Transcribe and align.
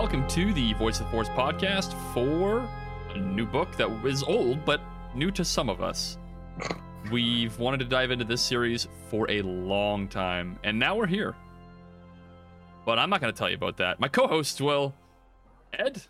welcome 0.00 0.28
to 0.28 0.52
the 0.52 0.74
Voice 0.74 1.00
of 1.00 1.06
the 1.06 1.10
Force 1.10 1.30
podcast 1.30 1.94
for 2.12 2.68
a 3.14 3.18
new 3.18 3.46
book 3.46 3.74
that 3.78 3.88
is 4.04 4.22
old 4.22 4.62
but 4.66 4.78
new 5.14 5.30
to 5.30 5.42
some 5.42 5.70
of 5.70 5.80
us. 5.80 6.18
We've 7.10 7.58
wanted 7.58 7.78
to 7.78 7.86
dive 7.86 8.10
into 8.10 8.26
this 8.26 8.42
series 8.42 8.88
for 9.08 9.28
a 9.30 9.40
long 9.40 10.06
time, 10.06 10.58
and 10.64 10.78
now 10.78 10.96
we're 10.96 11.06
here. 11.06 11.34
But 12.84 12.98
I'm 12.98 13.08
not 13.08 13.22
going 13.22 13.32
to 13.32 13.38
tell 13.38 13.48
you 13.48 13.54
about 13.54 13.78
that. 13.78 13.98
My 13.98 14.08
co-hosts 14.08 14.60
will, 14.60 14.94
Ed 15.72 16.02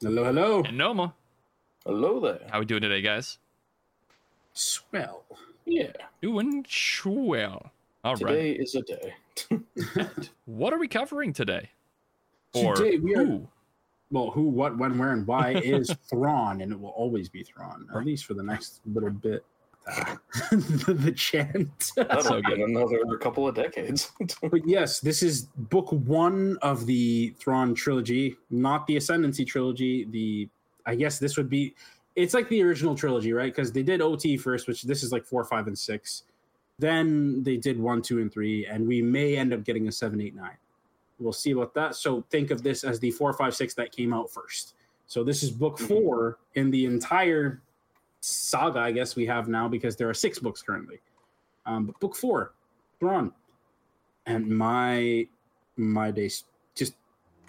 Hello, 0.00 0.22
hello. 0.22 0.62
and 0.62 0.78
Noma. 0.78 1.12
Hello 1.84 2.20
there. 2.20 2.46
How 2.48 2.58
are 2.58 2.60
we 2.60 2.66
doing 2.66 2.82
today, 2.82 3.02
guys? 3.02 3.38
Swell. 4.52 5.24
Yeah. 5.64 5.90
Doing 6.22 6.64
swell. 6.68 7.72
All 8.04 8.14
right. 8.14 8.32
Today 8.32 8.52
is 8.52 8.76
a 8.76 8.82
day. 8.82 9.14
What 10.44 10.72
are 10.72 10.78
we 10.78 10.86
covering 10.86 11.32
today? 11.32 11.70
Or 12.54 12.74
Today 12.74 12.98
we 12.98 13.14
are- 13.14 13.40
Well, 14.10 14.30
who, 14.30 14.42
what, 14.44 14.78
when, 14.78 14.98
where, 14.98 15.12
and 15.12 15.26
why 15.26 15.52
is 15.64 15.94
Thrawn, 16.08 16.60
and 16.62 16.72
it 16.72 16.80
will 16.80 16.90
always 16.90 17.28
be 17.28 17.42
Thrawn, 17.42 17.86
at 17.94 18.04
least 18.04 18.24
for 18.24 18.34
the 18.34 18.42
next 18.42 18.80
little 18.86 19.10
bit. 19.10 19.44
the, 20.50 20.94
the 20.98 21.12
chant. 21.12 21.92
That'll 21.96 22.22
so 22.22 22.36
be 22.36 22.42
good. 22.42 22.58
another 22.58 23.16
couple 23.18 23.48
of 23.48 23.54
decades. 23.54 24.12
but 24.42 24.66
yes, 24.66 25.00
this 25.00 25.22
is 25.22 25.44
book 25.56 25.90
one 25.90 26.58
of 26.60 26.84
the 26.84 27.34
Thrawn 27.38 27.74
trilogy, 27.74 28.36
not 28.50 28.86
the 28.86 28.96
Ascendancy 28.98 29.46
trilogy. 29.46 30.04
The 30.04 30.48
I 30.84 30.94
guess 30.94 31.18
this 31.18 31.38
would 31.38 31.48
be. 31.48 31.74
It's 32.16 32.34
like 32.34 32.50
the 32.50 32.62
original 32.62 32.94
trilogy, 32.94 33.32
right? 33.32 33.54
Because 33.54 33.72
they 33.72 33.82
did 33.82 34.02
OT 34.02 34.36
first, 34.36 34.68
which 34.68 34.82
this 34.82 35.02
is 35.02 35.10
like 35.10 35.24
four, 35.24 35.42
five, 35.44 35.68
and 35.68 35.78
six. 35.78 36.24
Then 36.78 37.42
they 37.42 37.56
did 37.56 37.80
one, 37.80 38.02
two, 38.02 38.20
and 38.20 38.30
three, 38.32 38.66
and 38.66 38.86
we 38.86 39.00
may 39.00 39.36
end 39.36 39.54
up 39.54 39.64
getting 39.64 39.88
a 39.88 39.92
seven, 39.92 40.20
eight, 40.20 40.34
nine. 40.34 40.56
We'll 41.18 41.32
see 41.32 41.50
about 41.50 41.74
that. 41.74 41.94
So 41.96 42.24
think 42.30 42.50
of 42.50 42.62
this 42.62 42.84
as 42.84 43.00
the 43.00 43.10
four, 43.10 43.32
five, 43.32 43.54
six 43.54 43.74
that 43.74 43.92
came 43.92 44.12
out 44.12 44.30
first. 44.30 44.74
So 45.06 45.24
this 45.24 45.42
is 45.42 45.50
book 45.50 45.78
Mhm. 45.78 45.88
four 45.88 46.38
in 46.54 46.70
the 46.70 46.84
entire 46.84 47.62
saga, 48.20 48.80
I 48.80 48.92
guess 48.92 49.16
we 49.16 49.26
have 49.26 49.48
now 49.48 49.68
because 49.68 49.96
there 49.96 50.08
are 50.08 50.14
six 50.14 50.38
books 50.38 50.62
currently. 50.62 51.00
Um, 51.66 51.86
but 51.86 51.98
book 52.00 52.14
four, 52.16 52.54
Thrawn, 53.00 53.32
and 54.26 54.48
my 54.48 55.28
my 55.76 56.10
days 56.10 56.44
just 56.74 56.94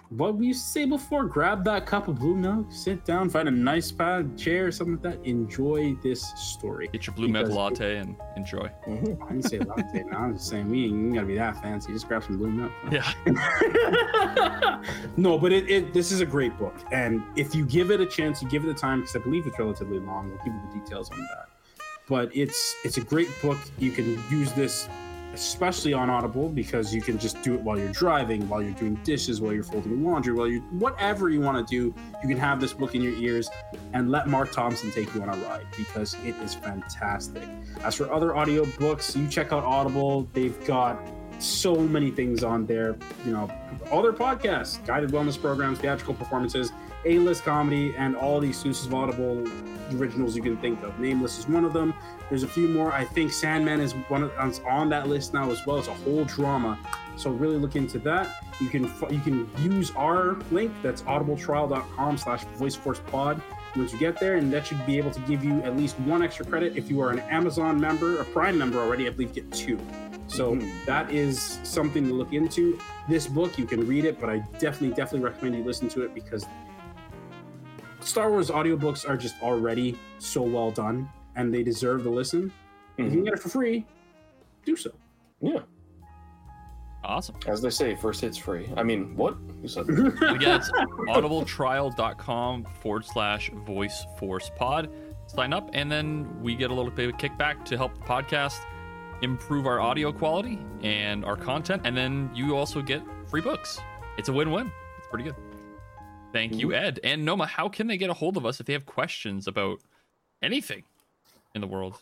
what 0.09 0.35
we 0.35 0.47
used 0.47 0.63
to 0.65 0.69
say 0.69 0.85
before. 0.85 1.25
Grab 1.25 1.63
that 1.65 1.85
cup 1.85 2.07
of 2.07 2.17
blue 2.19 2.35
milk, 2.35 2.67
sit 2.71 3.05
down, 3.05 3.29
find 3.29 3.47
a 3.47 3.51
nice 3.51 3.91
pad 3.91 4.37
chair, 4.37 4.67
or 4.67 4.71
something 4.71 4.95
like 4.95 5.21
that. 5.21 5.25
Enjoy 5.27 5.95
this 6.01 6.33
story. 6.35 6.89
Get 6.91 7.05
your 7.07 7.15
blue 7.15 7.27
milk 7.27 7.49
latte 7.49 7.97
and 7.97 8.15
enjoy. 8.35 8.71
Mhm. 8.87 9.21
I 9.23 9.31
didn't 9.33 9.43
say 9.49 9.59
latte. 9.59 10.03
now 10.03 10.19
I'm 10.23 10.33
just 10.33 10.49
saying 10.49 10.69
we 10.69 10.85
ain't 10.85 11.13
gotta 11.13 11.27
be 11.27 11.35
that 11.35 11.61
fancy. 11.61 11.93
Just 11.93 12.07
grab 12.07 12.23
some 12.23 12.37
blue 12.37 12.49
milk. 12.51 12.71
Yeah. 12.91 13.13
no, 15.17 15.37
but 15.37 15.51
it, 15.51 15.69
it 15.69 15.93
this 15.93 16.11
is 16.11 16.21
a 16.21 16.25
great 16.25 16.57
book, 16.57 16.75
and 16.91 17.21
if 17.35 17.53
you 17.53 17.65
give 17.65 17.91
it 17.91 18.01
a 18.01 18.05
chance, 18.05 18.41
you 18.41 18.49
give 18.49 18.63
it 18.63 18.67
the 18.67 18.73
time 18.73 19.01
because 19.01 19.15
I 19.15 19.19
believe 19.19 19.45
it's 19.45 19.59
relatively 19.59 19.99
long. 19.99 20.29
We'll 20.29 20.37
give 20.37 20.53
you 20.53 20.61
the 20.71 20.79
details 20.79 21.11
on 21.11 21.19
that. 21.19 21.49
But 22.07 22.35
it's 22.35 22.75
it's 22.83 22.97
a 22.97 23.01
great 23.01 23.29
book. 23.41 23.59
You 23.77 23.91
can 23.91 24.19
use 24.31 24.51
this 24.53 24.89
especially 25.33 25.93
on 25.93 26.09
Audible 26.09 26.49
because 26.49 26.93
you 26.93 27.01
can 27.01 27.17
just 27.17 27.41
do 27.43 27.53
it 27.53 27.61
while 27.61 27.77
you're 27.77 27.91
driving, 27.91 28.47
while 28.49 28.61
you're 28.61 28.71
doing 28.73 28.95
dishes, 29.03 29.41
while 29.41 29.53
you're 29.53 29.63
folding 29.63 30.03
laundry, 30.03 30.33
while 30.33 30.47
you're 30.47 30.61
whatever 30.71 31.29
you 31.29 31.41
want 31.41 31.65
to 31.65 31.71
do. 31.71 31.93
You 32.21 32.27
can 32.27 32.37
have 32.37 32.59
this 32.59 32.73
book 32.73 32.95
in 32.95 33.01
your 33.01 33.13
ears 33.13 33.49
and 33.93 34.11
let 34.11 34.27
Marc 34.27 34.51
Thompson 34.51 34.91
take 34.91 35.13
you 35.13 35.21
on 35.21 35.29
a 35.29 35.37
ride 35.47 35.65
because 35.77 36.15
it 36.25 36.35
is 36.37 36.55
fantastic. 36.55 37.47
As 37.83 37.95
for 37.95 38.11
other 38.11 38.29
audiobooks, 38.29 39.15
you 39.15 39.27
check 39.27 39.51
out 39.53 39.63
Audible. 39.63 40.27
They've 40.33 40.65
got 40.65 40.99
so 41.39 41.75
many 41.75 42.11
things 42.11 42.43
on 42.43 42.65
there. 42.65 42.97
You 43.25 43.31
know, 43.31 43.51
all 43.91 44.01
their 44.01 44.13
podcasts, 44.13 44.85
guided 44.85 45.11
wellness 45.11 45.39
programs, 45.39 45.79
theatrical 45.79 46.13
performances, 46.13 46.71
A-list 47.05 47.43
comedy, 47.43 47.95
and 47.95 48.15
all 48.15 48.39
the 48.39 48.49
exclusive 48.49 48.93
Audible 48.93 49.45
originals 49.95 50.35
you 50.35 50.41
can 50.41 50.57
think 50.57 50.81
of. 50.83 50.99
Nameless 50.99 51.39
is 51.39 51.47
one 51.47 51.65
of 51.65 51.73
them. 51.73 51.93
There's 52.29 52.43
a 52.43 52.47
few 52.47 52.67
more. 52.67 52.91
I 52.93 53.05
think 53.05 53.31
Sandman 53.31 53.79
is 53.79 53.93
one 54.09 54.23
of, 54.23 54.31
is 54.47 54.59
on 54.67 54.89
that 54.89 55.07
list 55.07 55.33
now 55.33 55.49
as 55.49 55.65
well. 55.65 55.79
It's 55.79 55.87
a 55.87 55.93
whole 55.93 56.25
drama. 56.25 56.77
So 57.15 57.31
really 57.31 57.57
look 57.57 57.75
into 57.75 57.99
that. 57.99 58.43
You 58.61 58.69
can 58.69 58.83
you 59.09 59.19
can 59.19 59.49
use 59.57 59.91
our 59.95 60.37
link. 60.51 60.71
That's 60.83 61.01
audibletrial.com 61.03 62.17
slash 62.17 62.45
voiceforcepod. 62.57 63.41
Once 63.75 63.93
you 63.93 63.99
get 63.99 64.19
there, 64.19 64.35
and 64.35 64.51
that 64.51 64.65
should 64.65 64.83
be 64.85 64.97
able 64.97 65.11
to 65.11 65.19
give 65.21 65.43
you 65.43 65.61
at 65.61 65.77
least 65.77 65.99
one 66.01 66.23
extra 66.23 66.43
credit. 66.45 66.75
If 66.75 66.89
you 66.89 67.01
are 67.01 67.11
an 67.11 67.19
Amazon 67.19 67.79
member, 67.79 68.19
a 68.19 68.25
Prime 68.25 68.57
member 68.57 68.79
already, 68.79 69.05
I 69.07 69.11
believe 69.11 69.33
get 69.33 69.51
two. 69.51 69.79
So 70.27 70.55
Mhm. 70.55 70.85
that 70.85 71.11
is 71.11 71.59
something 71.63 72.07
to 72.07 72.13
look 72.13 72.33
into. 72.33 72.79
This 73.07 73.27
book, 73.27 73.57
you 73.59 73.65
can 73.65 73.85
read 73.85 74.05
it, 74.05 74.19
but 74.19 74.29
I 74.29 74.39
definitely, 74.59 74.89
definitely 74.95 75.21
recommend 75.29 75.55
you 75.55 75.63
listen 75.63 75.87
to 75.89 76.03
it 76.03 76.13
because 76.15 76.45
Star 78.09 78.31
Wars 78.31 78.49
audiobooks 78.49 79.07
are 79.07 79.15
just 79.15 79.35
already 79.41 79.97
so 80.17 80.41
well 80.41 80.71
done 80.71 81.07
and 81.35 81.53
they 81.53 81.61
deserve 81.63 82.03
the 82.03 82.09
listen. 82.09 82.51
If 82.97 83.05
you 83.05 83.11
can 83.11 83.21
Mhm. 83.21 83.25
get 83.25 83.33
it 83.35 83.39
for 83.39 83.49
free, 83.49 83.85
do 84.65 84.75
so. 84.75 84.89
Yeah. 85.41 85.59
Awesome. 87.03 87.35
As 87.47 87.61
they 87.61 87.69
say, 87.69 87.95
first 87.95 88.19
hit's 88.21 88.35
free. 88.37 88.69
I 88.75 88.83
mean, 88.83 89.15
what? 89.15 89.37
Who 89.61 89.67
said 89.67 89.87
that? 89.87 90.31
Again, 90.35 90.59
it's 90.59 90.69
audibletrial.com 91.09 92.65
forward 92.81 93.05
slash 93.05 93.51
voice 93.65 94.05
force 94.17 94.51
pod. 94.57 94.89
Sign 95.27 95.53
up, 95.53 95.69
and 95.73 95.89
then 95.91 96.41
we 96.41 96.55
get 96.55 96.71
a 96.71 96.73
little 96.73 96.91
bit 96.91 97.09
of 97.09 97.15
a 97.15 97.17
kickback 97.17 97.63
to 97.65 97.77
help 97.77 97.93
the 97.93 98.01
podcast 98.01 98.59
improve 99.21 99.65
our 99.67 99.79
audio 99.79 100.11
quality 100.11 100.59
and 100.81 101.23
our 101.23 101.37
content. 101.37 101.83
And 101.85 101.95
then 101.95 102.31
you 102.33 102.57
also 102.57 102.81
get 102.81 103.01
free 103.27 103.41
books. 103.41 103.79
It's 104.17 104.27
a 104.29 104.33
win 104.33 104.49
win. 104.51 104.71
It's 104.97 105.07
pretty 105.07 105.23
good. 105.25 105.35
Thank 106.31 106.55
you, 106.59 106.73
Ed. 106.73 106.99
And 107.03 107.25
Noma, 107.25 107.45
how 107.47 107.69
can 107.69 107.87
they 107.87 107.97
get 107.97 108.09
a 108.09 108.13
hold 108.13 108.37
of 108.37 108.45
us 108.45 108.59
if 108.59 108.65
they 108.65 108.73
have 108.73 108.85
questions 108.85 109.47
about 109.47 109.79
anything 110.41 110.83
in 111.55 111.61
the 111.61 111.67
world? 111.67 112.01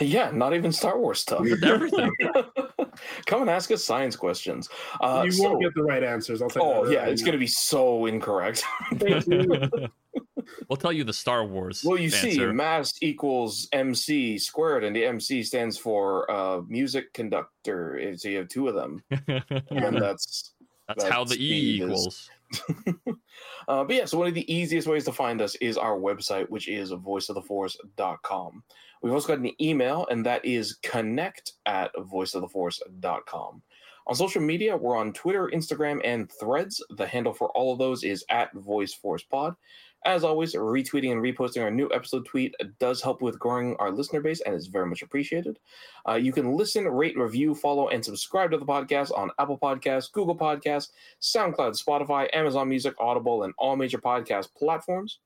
yeah, 0.00 0.30
not 0.32 0.54
even 0.54 0.72
Star 0.72 0.98
Wars 0.98 1.20
stuff. 1.20 1.46
Everything. 1.62 2.10
Come 3.26 3.42
and 3.42 3.50
ask 3.50 3.70
us 3.70 3.84
science 3.84 4.16
questions. 4.16 4.68
Uh, 5.00 5.22
you 5.24 5.30
so- 5.32 5.44
won't 5.44 5.62
get 5.62 5.74
the 5.74 5.82
right 5.82 6.02
answers. 6.02 6.40
I'll 6.42 6.48
tell 6.50 6.64
you. 6.64 6.72
oh 6.72 6.90
yeah, 6.90 7.00
right 7.00 7.08
it's 7.08 7.22
gonna 7.22 7.38
be 7.38 7.46
so 7.46 8.06
incorrect. 8.06 8.64
We'll 10.68 10.76
tell 10.76 10.92
you 10.92 11.04
the 11.04 11.12
Star 11.12 11.44
Wars. 11.46 11.82
well, 11.84 11.98
you 11.98 12.10
see, 12.10 12.32
answer. 12.32 12.52
mass 12.52 12.92
equals 13.00 13.66
MC 13.72 14.36
squared, 14.36 14.84
and 14.84 14.94
the 14.94 15.04
MC 15.06 15.42
stands 15.42 15.78
for 15.78 16.30
uh, 16.30 16.60
music 16.68 17.12
conductor. 17.14 17.98
So 18.16 18.28
you 18.28 18.38
have 18.38 18.48
two 18.48 18.68
of 18.68 18.74
them, 18.74 19.02
and 19.70 19.96
that's 19.96 20.52
That's 20.86 21.04
how 21.04 21.24
the 21.24 21.34
E 21.36 21.38
speed 21.78 21.82
is- 21.82 21.88
equals. 21.88 22.30
uh, 23.68 23.84
but 23.84 23.94
yeah, 23.94 24.04
so 24.04 24.18
one 24.18 24.28
of 24.28 24.34
the 24.34 24.52
easiest 24.52 24.88
ways 24.88 25.04
to 25.04 25.12
find 25.12 25.40
us 25.40 25.54
is 25.56 25.76
our 25.76 25.98
website, 25.98 26.48
which 26.48 26.68
is 26.68 26.92
voiceoftheforce.com. 26.92 28.62
We've 29.02 29.12
also 29.12 29.28
got 29.28 29.38
an 29.38 29.52
email, 29.60 30.06
and 30.10 30.24
that 30.26 30.44
is 30.44 30.78
connect 30.82 31.52
at 31.66 31.94
voiceoftheforce.com. 31.94 33.62
On 34.06 34.14
social 34.14 34.42
media, 34.42 34.76
we're 34.76 34.96
on 34.96 35.12
Twitter, 35.14 35.50
Instagram, 35.54 36.00
and 36.04 36.30
Threads. 36.30 36.84
The 36.90 37.06
handle 37.06 37.32
for 37.32 37.50
all 37.52 37.72
of 37.72 37.78
those 37.78 38.04
is 38.04 38.24
at 38.28 38.54
VoiceForcePod. 38.54 39.56
As 40.06 40.22
always, 40.22 40.54
retweeting 40.54 41.12
and 41.12 41.22
reposting 41.22 41.62
our 41.62 41.70
new 41.70 41.90
episode 41.90 42.26
tweet 42.26 42.54
does 42.78 43.00
help 43.00 43.22
with 43.22 43.38
growing 43.38 43.74
our 43.76 43.90
listener 43.90 44.20
base 44.20 44.42
and 44.42 44.54
is 44.54 44.66
very 44.66 44.86
much 44.86 45.00
appreciated. 45.00 45.58
Uh, 46.06 46.16
you 46.16 46.30
can 46.30 46.52
listen, 46.52 46.86
rate, 46.86 47.16
review, 47.16 47.54
follow, 47.54 47.88
and 47.88 48.04
subscribe 48.04 48.50
to 48.50 48.58
the 48.58 48.66
podcast 48.66 49.16
on 49.16 49.30
Apple 49.38 49.58
Podcasts, 49.58 50.12
Google 50.12 50.36
Podcasts, 50.36 50.88
SoundCloud, 51.22 51.82
Spotify, 51.82 52.28
Amazon 52.34 52.68
Music, 52.68 52.94
Audible, 53.00 53.44
and 53.44 53.54
all 53.56 53.76
major 53.76 53.98
podcast 53.98 54.48
platforms. 54.54 55.20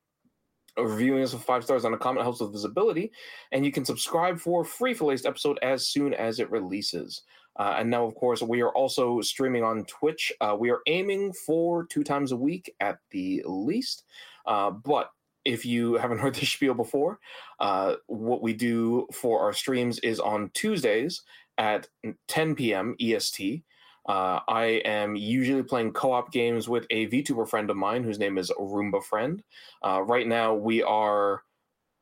Reviewing 0.77 1.25
us 1.25 1.33
with 1.33 1.43
five 1.43 1.65
stars 1.65 1.85
on 1.85 1.93
a 1.93 1.99
comment 1.99 2.23
helps 2.23 2.41
with 2.41 2.53
visibility, 2.53 3.11
and 3.51 3.65
you 3.65 3.73
can 3.73 3.85
subscribe 3.85 4.39
for 4.39 4.65
free 4.65 4.95
for 4.95 5.07
latest 5.07 5.27
episode 5.27 5.59
as 5.61 5.89
soon 5.89 6.15
as 6.15 6.39
it 6.39 6.49
releases. 6.53 7.23
Uh, 7.57 7.75
and 7.79 7.91
now, 7.91 8.05
of 8.05 8.15
course, 8.15 8.41
we 8.41 8.61
are 8.61 8.71
also 8.71 9.21
streaming 9.21 9.65
on 9.65 9.85
Twitch. 9.87 10.33
Uh, 10.41 10.57
we 10.57 10.71
are 10.71 10.79
aiming 10.87 11.33
for 11.33 11.85
two 11.87 12.05
times 12.05 12.31
a 12.31 12.37
week 12.37 12.73
at 12.79 13.01
the 13.11 13.43
least. 13.45 14.05
Uh, 14.49 14.71
but 14.71 15.11
if 15.45 15.65
you 15.65 15.95
haven't 15.99 16.19
heard 16.19 16.35
this 16.35 16.49
spiel 16.49 16.75
before, 16.75 17.21
uh, 17.61 17.95
what 18.07 18.43
we 18.43 18.53
do 18.53 19.07
for 19.13 19.41
our 19.41 19.53
streams 19.53 20.01
is 20.01 20.19
on 20.19 20.51
Tuesdays 20.55 21.23
at 21.59 21.89
10 22.27 22.57
p.m. 22.57 22.97
EST. 23.01 23.63
Uh, 24.09 24.41
I 24.49 24.81
am 24.87 25.17
usually 25.17 25.63
playing 25.63 25.93
co-op 25.93 26.33
games 26.33 26.67
with 26.67 26.87
a 26.91 27.09
VTuber 27.09 27.47
friend 27.49 27.69
of 27.69 27.77
mine 27.77 28.03
whose 28.03 28.19
name 28.19 28.39
is 28.39 28.51
Roomba 28.59 29.03
Friend. 29.05 29.43
Uh, 29.83 30.03
right 30.03 30.27
now, 30.27 30.55
we 30.55 30.83
are 30.83 31.43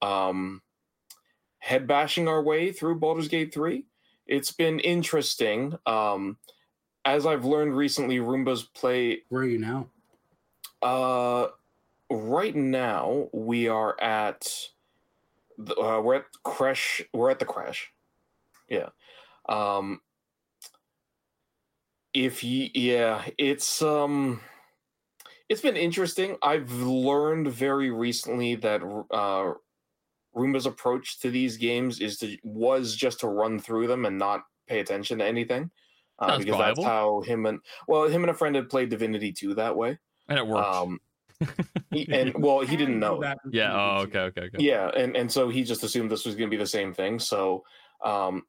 um, 0.03 0.63
head 1.59 1.89
bashing 1.89 2.29
our 2.29 2.43
way 2.43 2.71
through 2.71 3.01
Baldur's 3.01 3.27
Gate 3.27 3.53
3. 3.53 3.85
It's 4.29 4.53
been 4.53 4.79
interesting. 4.81 5.77
Um, 5.85 6.37
as 7.05 7.27
I've 7.27 7.45
learned 7.45 7.77
recently, 7.77 8.19
Roombas 8.19 8.73
play 8.73 9.23
Where 9.29 9.43
are 9.43 9.47
you 9.47 9.59
now? 9.59 9.89
uh, 10.83 11.49
right 12.11 12.55
now 12.55 13.29
we 13.33 13.69
are 13.69 14.01
at 14.01 14.47
the, 15.59 15.77
uh, 15.77 16.01
we're 16.01 16.17
at 16.17 16.25
crash. 16.43 17.03
We're 17.13 17.31
at 17.31 17.39
the 17.39 17.45
crash. 17.45 17.91
Yeah. 18.69 18.89
Um. 19.49 20.01
If 22.15 22.43
you 22.43 22.71
yeah, 22.75 23.25
it's 23.39 23.83
um, 23.83 24.41
it's 25.49 25.61
been 25.61 25.77
interesting. 25.77 26.37
I've 26.43 26.73
learned 26.73 27.49
very 27.49 27.91
recently 27.91 28.55
that 28.57 28.83
uh, 29.11 29.53
Roomba's 30.35 30.67
approach 30.67 31.21
to 31.21 31.31
these 31.31 31.57
games 31.57 32.01
is 32.01 32.19
to 32.19 32.37
was 32.43 32.97
just 32.97 33.21
to 33.21 33.29
run 33.29 33.59
through 33.59 33.87
them 33.87 34.07
and 34.07 34.19
not 34.19 34.45
pay 34.67 34.81
attention 34.81 35.19
to 35.19 35.25
anything. 35.25 35.71
Uh, 36.19 36.39
because 36.39 36.57
viable. 36.57 36.83
that's 36.83 36.87
how 36.87 37.21
him 37.23 37.45
and 37.45 37.61
well, 37.87 38.09
him 38.09 38.23
and 38.23 38.31
a 38.31 38.35
friend 38.35 38.57
had 38.57 38.71
played 38.71 38.89
Divinity 38.89 39.33
2 39.33 39.55
that 39.55 39.77
way. 39.77 39.99
And 40.29 40.39
it 40.39 40.47
worked. 40.47 40.67
Um, 40.67 40.99
he- 41.91 42.09
and 42.13 42.35
well, 42.39 42.61
he 42.61 42.77
didn't 42.77 42.99
know. 42.99 43.23
yeah. 43.51 43.73
Oh, 43.73 44.03
okay. 44.03 44.21
Okay. 44.21 44.41
Okay. 44.43 44.57
Yeah, 44.59 44.89
and 44.89 45.17
and 45.17 45.31
so 45.31 45.49
he 45.49 45.65
just 45.65 45.83
assumed 45.85 46.11
this 46.11 46.25
was 46.25 46.35
going 46.35 46.49
to 46.51 46.55
be 46.57 46.61
the 46.61 46.67
same 46.67 46.93
thing. 46.95 47.19
So, 47.19 47.65
um, 48.05 48.45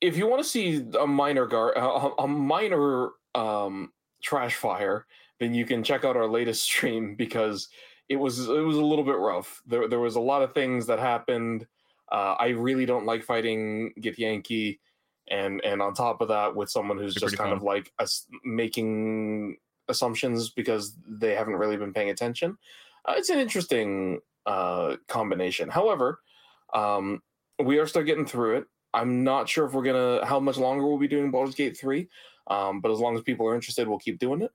if 0.00 0.16
you 0.16 0.26
want 0.26 0.42
to 0.42 0.48
see 0.48 0.84
a 0.98 1.06
minor 1.06 1.46
gar 1.46 1.72
a, 1.72 2.22
a 2.22 2.28
minor 2.28 3.10
um 3.34 3.92
trash 4.22 4.56
fire, 4.56 5.06
then 5.38 5.54
you 5.54 5.64
can 5.64 5.82
check 5.84 6.04
out 6.04 6.16
our 6.16 6.26
latest 6.28 6.62
stream 6.70 7.14
because 7.14 7.68
it 8.08 8.16
was 8.16 8.48
it 8.48 8.64
was 8.64 8.76
a 8.76 8.84
little 8.84 9.04
bit 9.04 9.16
rough. 9.18 9.62
There 9.66 9.88
there 9.88 10.00
was 10.00 10.16
a 10.16 10.20
lot 10.20 10.42
of 10.42 10.54
things 10.54 10.86
that 10.86 10.98
happened. 10.98 11.66
Uh, 12.10 12.34
I 12.38 12.48
really 12.48 12.86
don't 12.86 13.06
like 13.06 13.22
fighting 13.22 13.92
Githyanki, 14.00 14.80
and 15.28 15.60
and 15.64 15.80
on 15.80 15.94
top 15.94 16.20
of 16.20 16.28
that, 16.28 16.56
with 16.56 16.68
someone 16.68 16.98
who's 16.98 17.14
They're 17.14 17.28
just 17.28 17.36
pretty 17.36 17.50
kind 17.50 17.56
of 17.56 17.62
like 17.62 17.92
us 18.00 18.26
making 18.44 19.58
assumptions 19.90 20.50
because 20.50 20.94
they 21.06 21.34
haven't 21.34 21.56
really 21.56 21.76
been 21.76 21.92
paying 21.92 22.10
attention. 22.10 22.56
Uh, 23.04 23.14
it's 23.16 23.30
an 23.30 23.38
interesting 23.38 24.20
uh, 24.46 24.96
combination. 25.08 25.68
However, 25.68 26.20
um, 26.74 27.22
we 27.62 27.78
are 27.78 27.86
still 27.86 28.02
getting 28.02 28.26
through 28.26 28.58
it. 28.58 28.64
I'm 28.94 29.22
not 29.22 29.48
sure 29.48 29.66
if 29.66 29.72
we're 29.72 29.84
gonna 29.84 30.24
how 30.26 30.40
much 30.40 30.56
longer 30.56 30.86
we'll 30.86 30.98
be 30.98 31.08
doing 31.08 31.30
Baldur's 31.30 31.54
Gate 31.54 31.76
three, 31.78 32.08
um, 32.48 32.80
but 32.80 32.90
as 32.90 32.98
long 32.98 33.14
as 33.16 33.22
people 33.22 33.46
are 33.46 33.54
interested, 33.54 33.86
we'll 33.86 33.98
keep 33.98 34.18
doing 34.18 34.42
it. 34.42 34.50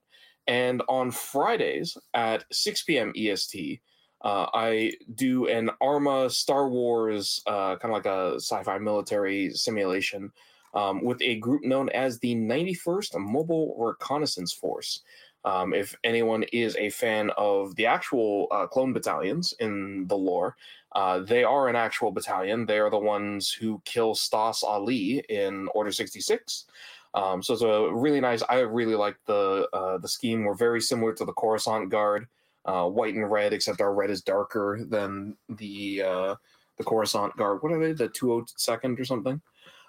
And 0.47 0.83
on 0.89 1.11
Fridays 1.11 1.97
at 2.13 2.43
6 2.51 2.83
p.m. 2.83 3.13
EST, 3.15 3.81
uh, 4.23 4.47
I 4.53 4.93
do 5.15 5.47
an 5.47 5.69
Arma 5.81 6.29
Star 6.29 6.69
Wars 6.69 7.41
uh, 7.47 7.77
kind 7.77 7.85
of 7.85 7.91
like 7.91 8.05
a 8.05 8.35
sci-fi 8.35 8.77
military 8.77 9.51
simulation 9.51 10.31
um, 10.73 11.03
with 11.03 11.21
a 11.21 11.37
group 11.37 11.63
known 11.63 11.89
as 11.89 12.19
the 12.19 12.35
91st 12.35 13.17
Mobile 13.19 13.75
Reconnaissance 13.77 14.53
Force. 14.53 15.01
Um, 15.45 15.73
if 15.73 15.95
anyone 16.03 16.43
is 16.51 16.75
a 16.75 16.89
fan 16.89 17.29
of 17.37 17.75
the 17.75 17.85
actual 17.85 18.47
uh, 18.49 18.65
clone 18.65 18.93
battalions 18.93 19.53
in 19.59 20.07
the 20.07 20.17
lore, 20.17 20.57
uh, 20.93 21.19
they 21.19 21.43
are 21.43 21.69
an 21.69 21.75
actual 21.75 22.11
battalion. 22.11 22.65
They 22.65 22.79
are 22.79 22.89
the 22.89 22.97
ones 22.97 23.51
who 23.51 23.81
kill 23.85 24.15
Stass 24.15 24.63
Allie 24.63 25.23
in 25.29 25.69
Order 25.75 25.91
66. 25.91 26.65
Um, 27.13 27.43
so 27.43 27.53
it's 27.53 27.61
a 27.61 27.89
really 27.93 28.19
nice. 28.19 28.41
I 28.49 28.59
really 28.59 28.95
like 28.95 29.17
the 29.25 29.69
uh, 29.71 29.97
the 29.99 30.07
scheme. 30.07 30.43
We're 30.43 30.55
very 30.55 30.81
similar 30.81 31.13
to 31.13 31.25
the 31.25 31.33
Coruscant 31.33 31.89
Guard, 31.89 32.27
uh, 32.65 32.89
white 32.89 33.13
and 33.13 33.29
red, 33.31 33.53
except 33.53 33.81
our 33.81 33.93
red 33.93 34.09
is 34.09 34.21
darker 34.21 34.81
than 34.89 35.37
the 35.47 36.01
uh, 36.01 36.35
the 36.77 36.83
Coruscant 36.83 37.37
Guard. 37.37 37.61
What 37.61 37.71
are 37.71 37.79
they? 37.79 37.93
The 37.93 38.09
202nd 38.09 38.99
or 38.99 39.05
something. 39.05 39.41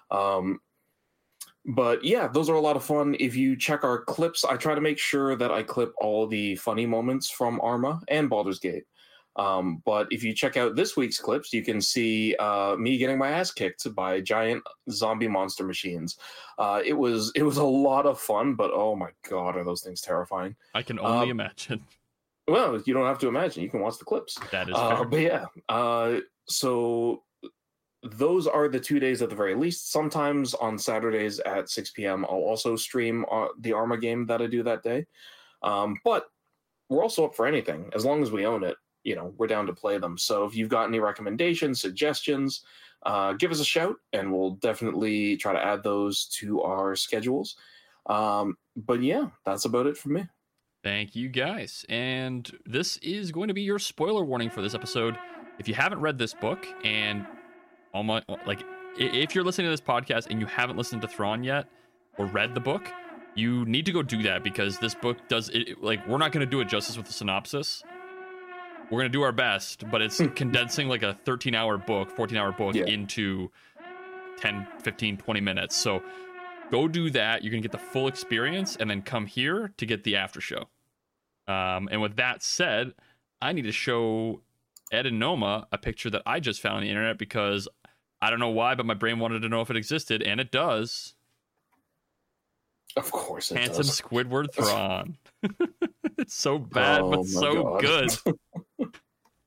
Um, 0.09 0.61
but 1.67 2.03
yeah, 2.03 2.27
those 2.27 2.49
are 2.49 2.55
a 2.55 2.61
lot 2.61 2.77
of 2.77 2.83
fun. 2.83 3.15
If 3.19 3.35
you 3.35 3.57
check 3.57 3.83
our 3.83 3.99
clips, 3.99 4.45
I 4.45 4.55
try 4.55 4.73
to 4.73 4.81
make 4.81 4.97
sure 4.97 5.35
that 5.35 5.51
I 5.51 5.63
clip 5.63 5.93
all 5.99 6.25
the 6.25 6.55
funny 6.55 6.85
moments 6.85 7.29
from 7.29 7.59
Arma 7.61 8.01
and 8.07 8.29
Baldur's 8.29 8.59
Gate. 8.59 8.85
Um, 9.35 9.83
but 9.85 10.07
if 10.09 10.23
you 10.23 10.33
check 10.33 10.57
out 10.57 10.75
this 10.75 10.97
week's 10.97 11.19
clips, 11.19 11.53
you 11.53 11.61
can 11.63 11.79
see 11.79 12.35
uh, 12.37 12.75
me 12.77 12.97
getting 12.97 13.17
my 13.17 13.29
ass 13.29 13.51
kicked 13.51 13.93
by 13.93 14.19
giant 14.19 14.63
zombie 14.89 15.27
monster 15.27 15.63
machines. 15.63 16.17
Uh, 16.57 16.81
it 16.83 16.93
was 16.93 17.31
it 17.35 17.43
was 17.43 17.57
a 17.57 17.63
lot 17.63 18.05
of 18.05 18.19
fun, 18.19 18.55
but 18.55 18.71
oh 18.73 18.95
my 18.95 19.09
god, 19.29 19.55
are 19.55 19.63
those 19.63 19.83
things 19.83 20.01
terrifying? 20.01 20.55
I 20.73 20.81
can 20.81 20.99
only 20.99 21.25
um, 21.25 21.31
imagine. 21.31 21.83
Well, 22.49 22.81
you 22.85 22.93
don't 22.93 23.05
have 23.05 23.19
to 23.19 23.27
imagine; 23.27 23.61
you 23.61 23.69
can 23.69 23.81
watch 23.81 23.97
the 23.97 24.05
clips. 24.05 24.37
That 24.53 24.69
is 24.69 24.75
Uh, 24.77 25.03
but 25.03 25.19
yeah, 25.19 25.47
uh, 25.67 26.21
so 26.45 27.23
those 28.11 28.47
are 28.47 28.67
the 28.67 28.79
two 28.79 28.99
days 28.99 29.21
at 29.21 29.29
the 29.29 29.35
very 29.35 29.55
least. 29.55 29.91
Sometimes 29.91 30.53
on 30.53 30.77
Saturdays 30.77 31.39
at 31.41 31.69
6 31.69 31.91
p.m., 31.91 32.25
I'll 32.29 32.37
also 32.37 32.75
stream 32.75 33.25
uh, 33.31 33.47
the 33.59 33.73
Arma 33.73 33.97
game 33.97 34.25
that 34.27 34.41
I 34.41 34.47
do 34.47 34.63
that 34.63 34.83
day. 34.83 35.05
Um, 35.63 35.95
but 36.03 36.25
we're 36.89 37.03
also 37.03 37.25
up 37.25 37.35
for 37.35 37.45
anything 37.45 37.89
as 37.95 38.05
long 38.05 38.21
as 38.21 38.31
we 38.31 38.45
own 38.45 38.63
it. 38.63 38.77
You 39.03 39.15
know, 39.15 39.33
we're 39.37 39.47
down 39.47 39.67
to 39.67 39.73
play 39.73 39.97
them. 39.97 40.17
So 40.17 40.45
if 40.45 40.55
you've 40.55 40.69
got 40.69 40.87
any 40.87 40.99
recommendations, 40.99 41.81
suggestions, 41.81 42.63
uh, 43.05 43.33
give 43.33 43.51
us 43.51 43.59
a 43.59 43.65
shout, 43.65 43.95
and 44.13 44.31
we'll 44.31 44.55
definitely 44.55 45.37
try 45.37 45.53
to 45.53 45.63
add 45.63 45.83
those 45.83 46.25
to 46.25 46.61
our 46.61 46.95
schedules. 46.95 47.55
Um, 48.07 48.57
but 48.75 49.01
yeah, 49.01 49.27
that's 49.45 49.65
about 49.65 49.87
it 49.87 49.97
for 49.97 50.09
me. 50.09 50.27
Thank 50.83 51.15
you 51.15 51.29
guys. 51.29 51.85
And 51.89 52.49
this 52.65 52.97
is 52.97 53.31
going 53.31 53.47
to 53.47 53.53
be 53.53 53.61
your 53.61 53.79
spoiler 53.79 54.23
warning 54.23 54.49
for 54.49 54.61
this 54.61 54.73
episode. 54.73 55.17
If 55.59 55.67
you 55.67 55.73
haven't 55.73 55.99
read 55.99 56.17
this 56.17 56.33
book 56.33 56.65
and 56.83 57.25
my 58.03 58.21
like 58.45 58.63
if 58.97 59.35
you're 59.35 59.43
listening 59.43 59.65
to 59.67 59.71
this 59.71 59.81
podcast 59.81 60.27
and 60.29 60.39
you 60.39 60.45
haven't 60.47 60.77
listened 60.77 61.01
to 61.03 61.07
Thrawn 61.07 61.43
yet 61.43 61.67
or 62.17 62.25
read 62.25 62.53
the 62.55 62.59
book, 62.59 62.87
you 63.35 63.63
need 63.65 63.85
to 63.85 63.91
go 63.91 64.01
do 64.01 64.23
that 64.23 64.43
because 64.43 64.79
this 64.79 64.95
book 64.95 65.17
does 65.27 65.49
it 65.49 65.69
it- 65.69 65.83
like 65.83 66.05
we're 66.07 66.17
not 66.17 66.31
going 66.31 66.45
to 66.45 66.49
do 66.49 66.59
it 66.61 66.67
justice 66.67 66.97
with 66.97 67.05
the 67.07 67.13
synopsis. 67.13 67.83
We're 68.89 68.99
going 69.01 69.11
to 69.11 69.17
do 69.17 69.21
our 69.23 69.33
best, 69.33 69.83
but 69.91 70.01
it's 70.01 70.17
condensing 70.35 70.87
like 70.87 71.03
a 71.03 71.13
13 71.25 71.53
hour 71.53 71.77
book, 71.77 72.09
14 72.09 72.37
hour 72.37 72.53
book 72.53 72.73
Yeah. 72.73 72.85
into 72.85 73.51
10, 74.37 74.65
15, 74.81 75.17
20 75.17 75.41
minutes. 75.41 75.75
So 75.75 76.01
go 76.71 76.87
do 76.87 77.09
that. 77.09 77.43
You're 77.43 77.51
going 77.51 77.61
to 77.61 77.67
get 77.67 77.73
the 77.77 77.83
full 77.85 78.07
experience 78.07 78.77
and 78.77 78.89
then 78.89 79.01
come 79.01 79.25
here 79.25 79.73
to 79.77 79.85
get 79.85 80.03
the 80.05 80.15
after 80.15 80.39
show. 80.39 80.69
Um, 81.49 81.89
and 81.91 82.01
with 82.01 82.15
that 82.15 82.41
said, 82.43 82.93
I 83.41 83.51
need 83.51 83.63
to 83.63 83.71
show 83.73 84.41
Ed 84.91 85.05
and 85.05 85.19
Noma 85.19 85.67
a 85.71 85.77
picture 85.77 86.09
that 86.09 86.21
I 86.25 86.39
just 86.39 86.61
found 86.61 86.77
on 86.77 86.83
the 86.83 86.89
internet 86.89 87.17
because 87.17 87.67
I 88.21 88.29
don't 88.29 88.39
know 88.39 88.49
why, 88.49 88.75
but 88.75 88.85
my 88.85 88.93
brain 88.95 89.19
wanted 89.19 89.41
to 89.43 89.49
know 89.49 89.61
if 89.61 89.69
it 89.69 89.77
existed, 89.77 90.21
and 90.23 90.39
it 90.39 90.51
does. 90.51 91.13
Of 92.95 93.11
course, 93.11 93.51
it 93.51 93.57
Handsome 93.59 93.83
does. 93.85 94.01
Squidward 94.01 94.51
Thrawn. 94.53 95.17
it's 96.17 96.33
so 96.35 96.57
bad, 96.57 97.01
Oh 97.01 97.11
but 97.11 97.25
so 97.25 97.63
God. 97.79 97.81
good. 97.81 98.89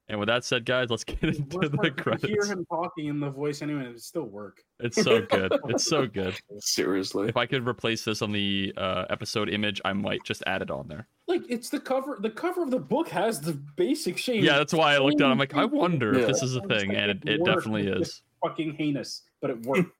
And 0.08 0.18
with 0.18 0.26
that 0.26 0.44
said, 0.44 0.64
guys, 0.64 0.90
let's 0.90 1.04
get 1.04 1.22
into 1.22 1.56
Worst 1.56 1.70
the 1.70 1.78
part, 1.92 2.20
you 2.24 2.30
hear 2.30 2.44
him 2.44 2.66
talking 2.66 3.06
in 3.06 3.20
the 3.20 3.30
voice 3.30 3.62
anyway, 3.62 3.84
and 3.86 3.94
it 3.94 4.00
still 4.00 4.24
work. 4.24 4.60
It's 4.80 5.00
so 5.00 5.20
good. 5.22 5.52
It's 5.68 5.84
so 5.86 6.04
good. 6.08 6.34
Seriously. 6.58 7.28
If 7.28 7.36
I 7.36 7.46
could 7.46 7.64
replace 7.64 8.04
this 8.04 8.20
on 8.20 8.32
the 8.32 8.74
uh, 8.76 9.04
episode 9.08 9.48
image, 9.48 9.80
I 9.84 9.92
might 9.92 10.18
just 10.24 10.42
add 10.48 10.62
it 10.62 10.70
on 10.72 10.88
there. 10.88 11.06
Like 11.28 11.42
it's 11.48 11.68
the 11.70 11.78
cover. 11.78 12.18
The 12.20 12.28
cover 12.30 12.64
of 12.64 12.72
the 12.72 12.80
book 12.80 13.06
has 13.10 13.40
the 13.40 13.52
basic 13.76 14.18
shape. 14.18 14.42
Yeah, 14.42 14.58
that's 14.58 14.74
why 14.74 14.94
I 14.96 14.98
looked 14.98 15.20
at 15.20 15.28
it. 15.28 15.30
I'm 15.30 15.38
like, 15.38 15.54
I 15.54 15.64
wonder 15.64 16.12
Yeah. 16.12 16.22
if 16.22 16.26
this 16.26 16.42
is 16.42 16.56
a 16.56 16.62
thing, 16.62 16.92
and 16.96 17.12
it, 17.12 17.18
it 17.28 17.44
definitely 17.44 17.86
is. 17.86 18.20
Fucking 18.42 18.74
heinous, 18.74 19.22
but 19.40 19.50
it 19.50 19.64
worked. 19.66 19.90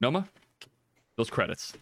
Noma, 0.00 0.28
those 1.16 1.30
credits. 1.30 1.72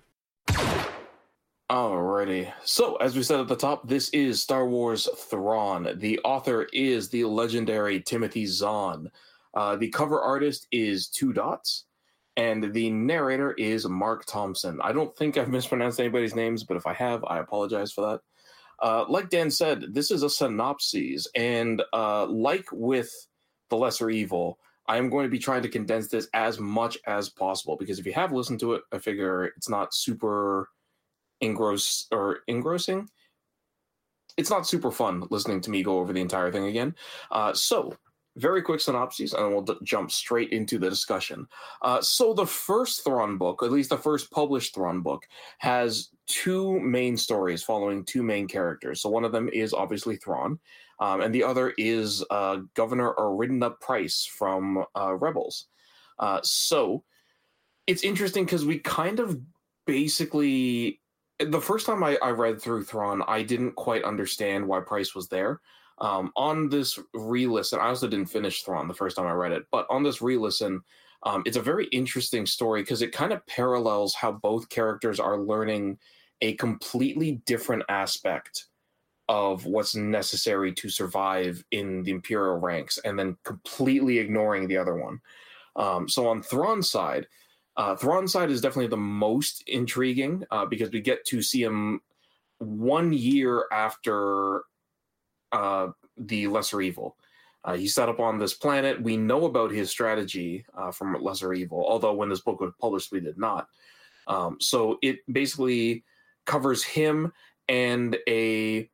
Alrighty. 1.71 2.53
So, 2.65 2.95
as 2.97 3.17
we 3.17 3.25
said 3.25 3.41
at 3.41 3.49
the 3.49 3.57
top, 3.57 3.89
this 3.89 4.09
is 4.11 4.41
Star 4.41 4.69
Wars 4.69 5.09
Thrawn. 5.29 5.89
The 5.97 6.21
author 6.21 6.69
is 6.73 7.09
the 7.09 7.25
legendary 7.25 8.01
Timothy 8.01 8.47
Zahn. 8.47 9.11
Uh, 9.53 9.75
the 9.75 9.89
cover 9.89 10.21
artist 10.21 10.69
is 10.71 11.09
Two 11.09 11.33
Dots, 11.33 11.87
and 12.37 12.73
the 12.73 12.91
narrator 12.91 13.53
is 13.53 13.89
Marc 13.89 14.27
Thompson. 14.27 14.79
I 14.81 14.93
don't 14.93 15.17
think 15.17 15.37
I've 15.37 15.49
mispronounced 15.51 15.99
anybody's 15.99 16.37
names, 16.37 16.63
but 16.63 16.77
if 16.77 16.87
I 16.87 16.93
have, 16.93 17.25
I 17.25 17.39
apologize 17.39 17.91
for 17.91 18.13
that. 18.13 18.21
Uh, 18.81 19.05
like 19.09 19.29
Dan 19.29 19.51
said, 19.51 19.87
this 19.93 20.13
is 20.13 20.23
a 20.23 20.31
synopsis, 20.31 21.27
and 21.35 21.83
uh, 21.93 22.27
like 22.27 22.67
with 22.71 23.11
The 23.71 23.77
Lesser 23.77 24.09
Evil, 24.09 24.61
I 24.89 24.99
am 24.99 25.11
going 25.11 25.25
to 25.25 25.31
be 25.31 25.39
trying 25.39 25.63
to 25.63 25.69
condense 25.69 26.09
this 26.09 26.29
as 26.35 26.59
much 26.59 26.99
as 27.07 27.29
possible 27.29 27.77
because 27.77 27.99
if 27.99 28.07
you 28.07 28.13
have 28.13 28.33
listened 28.33 28.61
to 28.61 28.75
it, 28.75 28.83
I 28.93 28.99
figure 28.99 29.45
it's 29.45 29.69
not 29.69 29.95
super 29.95 30.69
engross 31.43 32.07
or 32.13 32.41
engrossing. 32.47 33.09
It's 34.37 34.51
not 34.51 34.67
super 34.67 34.91
fun 34.91 35.25
listening 35.31 35.61
to 35.63 35.71
me 35.71 35.83
go 35.83 35.99
over 35.99 36.13
the 36.13 36.21
entire 36.21 36.53
thing 36.53 36.67
again. 36.67 36.95
Uh, 37.31 37.53
so, 37.53 37.97
very 38.37 38.61
quick 38.61 38.81
synopses, 38.81 39.33
and 39.33 39.51
we'll 39.51 39.63
d- 39.63 39.79
jump 39.83 40.11
straight 40.11 40.51
into 40.51 40.79
the 40.79 40.91
discussion. 40.91 41.47
Uh, 41.81 42.03
so, 42.03 42.35
the 42.35 42.47
first 42.47 43.03
Thrawn 43.03 43.39
book, 43.39 43.63
at 43.63 43.73
least 43.73 43.89
the 43.89 43.97
first 43.97 44.31
published 44.31 44.75
Thrawn 44.75 45.01
book, 45.01 45.23
has 45.59 46.11
two 46.27 46.79
main 46.81 47.17
stories 47.17 47.63
following 47.63 48.05
two 48.05 48.23
main 48.23 48.47
characters. 48.47 49.01
So, 49.01 49.09
one 49.09 49.25
of 49.25 49.33
them 49.33 49.49
is 49.49 49.73
obviously 49.73 50.17
Thrawn, 50.17 50.59
um, 50.99 51.21
and 51.21 51.35
the 51.35 51.45
other 51.45 51.75
is 51.79 52.25
uh, 52.31 52.59
Governor 52.75 53.15
Arihnda 53.19 53.79
Pryce 53.81 54.25
from 54.25 54.85
uh, 54.97 55.15
Rebels. 55.15 55.67
Uh, 56.19 56.41
so, 56.43 57.05
it's 57.87 58.03
interesting 58.03 58.45
because 58.45 58.65
we 58.65 58.79
kind 58.79 59.21
of 59.21 59.41
basically 59.87 61.01
the 61.39 61.61
first 61.61 61.87
time 61.87 62.03
I, 62.03 62.17
I 62.23 62.31
read 62.31 62.61
through 62.61 62.85
Thrawn, 62.85 63.23
I 63.29 63.43
didn't 63.43 63.73
quite 63.73 64.05
understand 64.05 64.67
why 64.67 64.81
Price 64.81 65.15
was 65.15 65.29
there. 65.29 65.61
Um, 65.99 66.33
on 66.37 66.69
this 66.69 66.99
re-listen, 67.15 67.79
I 67.79 67.89
also 67.89 68.09
didn't 68.09 68.31
finish 68.31 68.63
Thrawn 68.63 68.89
the 68.89 68.95
first 68.95 69.17
time 69.17 69.27
I 69.27 69.33
read 69.33 69.53
it, 69.53 69.67
but 69.71 69.87
on 69.91 70.03
this 70.03 70.21
re-listen, 70.21 70.83
um, 71.23 71.43
it's 71.47 71.57
a 71.57 71.63
very 71.63 71.87
interesting 71.87 72.47
story 72.47 72.83
because 72.83 73.03
it 73.03 73.13
kind 73.13 73.33
of 73.33 73.47
parallels 73.47 74.15
how 74.15 74.33
both 74.33 74.69
characters 74.69 75.19
are 75.19 75.39
learning 75.39 75.99
a 76.43 76.55
completely 76.55 77.43
different 77.47 77.83
aspect 77.89 78.67
of 79.29 79.67
what's 79.67 79.95
necessary 79.95 80.73
to 80.73 80.89
survive 80.89 81.65
in 81.73 82.03
the 82.03 82.13
Imperial 82.13 82.59
ranks, 82.59 82.99
and 83.05 83.19
then 83.19 83.37
completely 83.45 84.19
ignoring 84.19 84.69
the 84.69 84.77
other 84.77 84.95
one. 84.95 85.21
Um, 85.75 86.09
so 86.09 86.29
on 86.29 86.43
Thrawn's 86.43 86.91
side, 86.91 87.27
uh, 87.77 87.97
Thrawn's 87.97 88.33
side 88.33 88.51
is 88.51 88.61
definitely 88.61 88.89
the 88.89 88.97
most 88.97 89.63
intriguing 89.67 90.45
uh, 90.51 90.65
because 90.65 90.91
we 90.91 91.01
get 91.01 91.25
to 91.27 91.43
see 91.43 91.63
him 91.63 92.01
one 92.59 93.13
year 93.13 93.67
after 93.71 94.63
uh, 95.53 95.89
the 96.17 96.47
Lesser 96.47 96.81
Evil. 96.81 97.17
Uh, 97.65 97.75
he's 97.75 97.95
set 97.95 98.09
up 98.09 98.21
on 98.21 98.39
this 98.39 98.55
planet. 98.55 99.03
We 99.03 99.17
know 99.17 99.45
about 99.45 99.73
his 99.73 99.91
strategy 99.91 100.65
uh, 100.77 100.93
from 100.93 101.21
Lesser 101.21 101.53
Evil, 101.53 101.85
although 101.87 102.15
when 102.15 102.29
this 102.29 102.41
book 102.41 102.61
was 102.61 102.73
published, 102.81 103.11
we 103.11 103.21
did 103.21 103.39
not. 103.39 103.69
Um, 104.29 104.57
so 104.61 104.99
it 105.03 105.19
basically 105.31 106.05
covers 106.47 106.83
him 106.83 107.33
and 107.69 108.17
a 108.29 108.89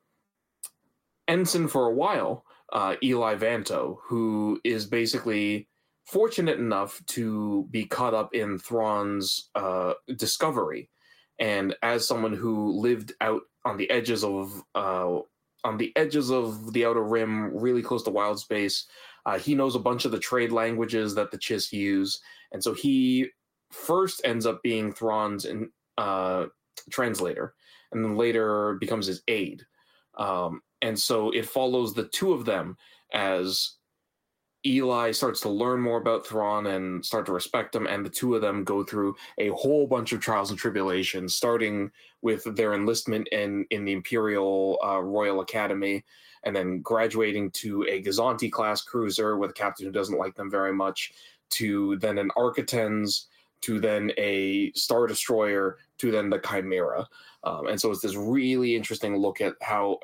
ensign 1.33 1.67
for 1.67 1.87
a 1.87 1.95
while, 1.95 2.45
uh, 2.73 2.97
Eli 3.03 3.35
Vanto, 3.37 3.97
who 4.05 4.61
is 4.65 4.87
basically 4.87 5.69
fortunate 6.07 6.59
enough 6.59 7.01
to 7.07 7.67
be 7.71 7.87
caught 7.87 8.15
up 8.15 8.35
in 8.35 8.59
Thrawn's 8.59 9.51
uh, 9.55 9.95
discovery, 10.17 10.91
and 11.39 11.75
as 11.83 12.07
someone 12.07 12.35
who 12.35 12.73
lived 12.79 13.15
out 13.21 13.43
on 13.65 13.77
the 13.79 13.91
edges 13.91 14.23
of 14.23 14.63
uh, 14.75 15.19
on 15.65 15.79
the 15.79 15.93
edges 15.97 16.31
of 16.31 16.73
the 16.73 16.85
outer 16.85 17.03
rim, 17.03 17.57
really 17.57 17.83
close 17.83 18.03
to 18.05 18.11
wild 18.11 18.39
space. 18.39 18.87
Uh, 19.25 19.39
he 19.39 19.55
knows 19.55 19.77
a 19.77 19.87
bunch 19.89 20.05
of 20.05 20.11
the 20.11 20.19
trade 20.19 20.51
languages 20.51 21.15
that 21.15 21.31
the 21.31 21.39
Chiss 21.39 21.73
use, 21.73 22.21
and 22.51 22.63
so 22.63 22.75
he 22.75 23.29
first 23.71 24.21
ends 24.25 24.45
up 24.45 24.63
being 24.63 24.93
Thrawn's 24.93 25.45
in, 25.45 25.71
uh, 25.97 26.47
translator, 26.91 27.55
and 27.93 28.05
then 28.05 28.17
later 28.17 28.77
becomes 28.81 29.07
his 29.07 29.23
aide. 29.29 29.63
Um, 30.19 30.61
and 30.83 30.99
so 30.99 31.31
it 31.31 31.47
follows 31.47 31.95
the 31.95 32.09
two 32.09 32.33
of 32.33 32.45
them 32.45 32.77
as 33.13 33.77
Eli 34.65 35.11
starts 35.11 35.41
to 35.41 35.49
learn 35.49 35.81
more 35.81 35.99
about 35.99 36.27
Thrawn 36.27 36.67
and 36.67 37.05
start 37.05 37.27
to 37.27 37.33
respect 37.33 37.75
him, 37.75 37.87
and 37.87 38.07
the 38.07 38.11
two 38.11 38.35
of 38.37 38.43
them 38.43 38.63
go 38.63 38.85
through 38.85 39.17
a 39.39 39.49
whole 39.49 39.87
bunch 39.89 40.13
of 40.13 40.21
trials 40.21 40.51
and 40.51 40.59
tribulations, 40.59 41.35
starting 41.35 41.91
with 42.21 42.45
their 42.57 42.75
enlistment 42.75 43.27
in 43.29 43.67
in 43.71 43.85
the 43.85 43.93
Imperial 43.93 44.79
uh, 44.85 45.01
Royal 45.01 45.41
Academy, 45.41 46.05
and 46.45 46.55
then 46.55 46.81
graduating 46.81 47.51
to 47.53 47.85
a 47.89 48.03
Gozanti 48.03 48.51
class 48.51 48.83
cruiser 48.83 49.37
with 49.37 49.51
a 49.51 49.55
captain 49.55 49.87
who 49.87 49.93
doesn't 49.93 50.19
like 50.19 50.37
them 50.37 50.51
very 50.51 50.73
much, 50.73 51.13
to 51.51 51.97
then 51.97 52.19
an 52.19 52.31
Arquitens, 52.37 53.27
to 53.63 53.81
then 53.81 54.13
a 54.17 54.71
Star 54.75 55.09
Destroyer, 55.09 55.79
to 55.99 56.13
then 56.13 56.31
the 56.31 56.39
Chimera, 56.39 57.09
um, 57.45 57.67
and 57.67 57.81
so 57.81 57.91
it's 57.91 58.03
this 58.03 58.15
really 58.15 58.77
interesting 58.77 59.17
look 59.17 59.41
at 59.41 59.55
how 59.61 59.99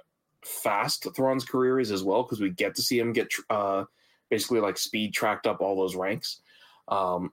fast 0.49 1.07
Thrawn's 1.15 1.45
career 1.45 1.79
is 1.79 1.91
as 1.91 2.03
well, 2.03 2.23
because 2.23 2.41
we 2.41 2.51
get 2.51 2.75
to 2.77 2.83
see 2.83 2.99
him 2.99 3.13
get. 3.13 3.29
Uh, 3.51 3.85
basically 4.31 4.61
like 4.61 4.79
speed 4.79 5.13
tracked 5.13 5.47
up 5.47 5.61
all 5.61 5.77
those 5.77 5.97
ranks, 5.97 6.41
um, 6.89 7.33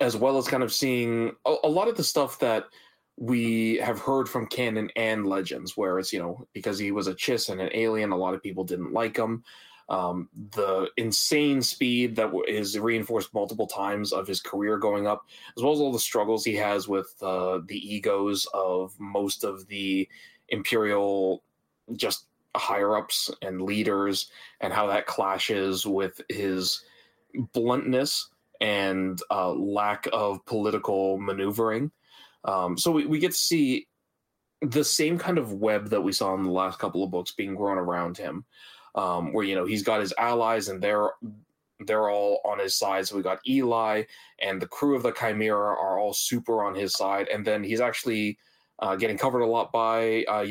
as 0.00 0.16
well 0.16 0.38
as 0.38 0.48
kind 0.48 0.62
of 0.62 0.72
seeing 0.72 1.32
a, 1.44 1.54
a 1.64 1.68
lot 1.68 1.88
of 1.88 1.96
the 1.96 2.04
stuff 2.04 2.38
that 2.40 2.64
we 3.16 3.76
have 3.76 4.00
heard 4.00 4.28
from 4.28 4.46
canon 4.46 4.90
and 4.96 5.26
legends, 5.26 5.76
where 5.76 5.98
it's 5.98 6.12
you 6.12 6.18
know 6.18 6.46
because 6.52 6.78
he 6.78 6.90
was 6.90 7.06
a 7.06 7.14
Chiss 7.14 7.50
and 7.50 7.60
an 7.60 7.70
alien, 7.74 8.12
a 8.12 8.16
lot 8.16 8.34
of 8.34 8.42
people 8.42 8.64
didn't 8.64 8.92
like 8.92 9.16
him. 9.16 9.44
Um, 9.90 10.30
the 10.52 10.88
insane 10.96 11.60
speed 11.60 12.16
that 12.16 12.32
is 12.48 12.78
reinforced 12.78 13.34
multiple 13.34 13.66
times 13.66 14.14
of 14.14 14.26
his 14.26 14.40
career 14.40 14.78
going 14.78 15.06
up, 15.06 15.26
as 15.56 15.62
well 15.62 15.74
as 15.74 15.80
all 15.80 15.92
the 15.92 15.98
struggles 15.98 16.42
he 16.44 16.54
has 16.56 16.88
with 16.88 17.14
uh, 17.20 17.60
the 17.66 17.76
egos 17.76 18.46
of 18.54 18.98
most 18.98 19.44
of 19.44 19.68
the 19.68 20.08
imperial 20.48 21.42
just 21.96 22.26
higher 22.56 22.96
ups 22.96 23.30
and 23.42 23.62
leaders 23.62 24.30
and 24.60 24.72
how 24.72 24.86
that 24.86 25.06
clashes 25.06 25.86
with 25.86 26.20
his 26.28 26.84
bluntness 27.52 28.28
and 28.60 29.20
uh, 29.30 29.52
lack 29.52 30.06
of 30.12 30.44
political 30.46 31.18
maneuvering. 31.18 31.90
Um, 32.44 32.78
so 32.78 32.90
we, 32.92 33.06
we 33.06 33.18
get 33.18 33.32
to 33.32 33.38
see 33.38 33.88
the 34.62 34.84
same 34.84 35.18
kind 35.18 35.38
of 35.38 35.52
web 35.52 35.90
that 35.90 36.02
we 36.02 36.12
saw 36.12 36.34
in 36.34 36.44
the 36.44 36.50
last 36.50 36.78
couple 36.78 37.02
of 37.02 37.10
books 37.10 37.32
being 37.32 37.54
grown 37.54 37.78
around 37.78 38.16
him, 38.16 38.44
um, 38.94 39.32
where 39.32 39.44
you 39.44 39.54
know 39.54 39.66
he's 39.66 39.82
got 39.82 40.00
his 40.00 40.14
allies 40.16 40.68
and 40.68 40.80
they're 40.80 41.10
they're 41.80 42.08
all 42.08 42.40
on 42.44 42.58
his 42.58 42.76
side. 42.76 43.06
So 43.06 43.16
we 43.16 43.22
got 43.22 43.40
Eli 43.46 44.04
and 44.40 44.62
the 44.62 44.68
crew 44.68 44.94
of 44.94 45.02
the 45.02 45.12
Chimera 45.12 45.70
are 45.70 45.98
all 45.98 46.12
super 46.12 46.64
on 46.64 46.74
his 46.74 46.92
side, 46.92 47.28
and 47.28 47.44
then 47.44 47.64
he's 47.64 47.80
actually 47.80 48.38
uh, 48.78 48.96
getting 48.96 49.18
covered 49.18 49.40
a 49.40 49.46
lot 49.46 49.72
by 49.72 50.24
uh, 50.24 50.44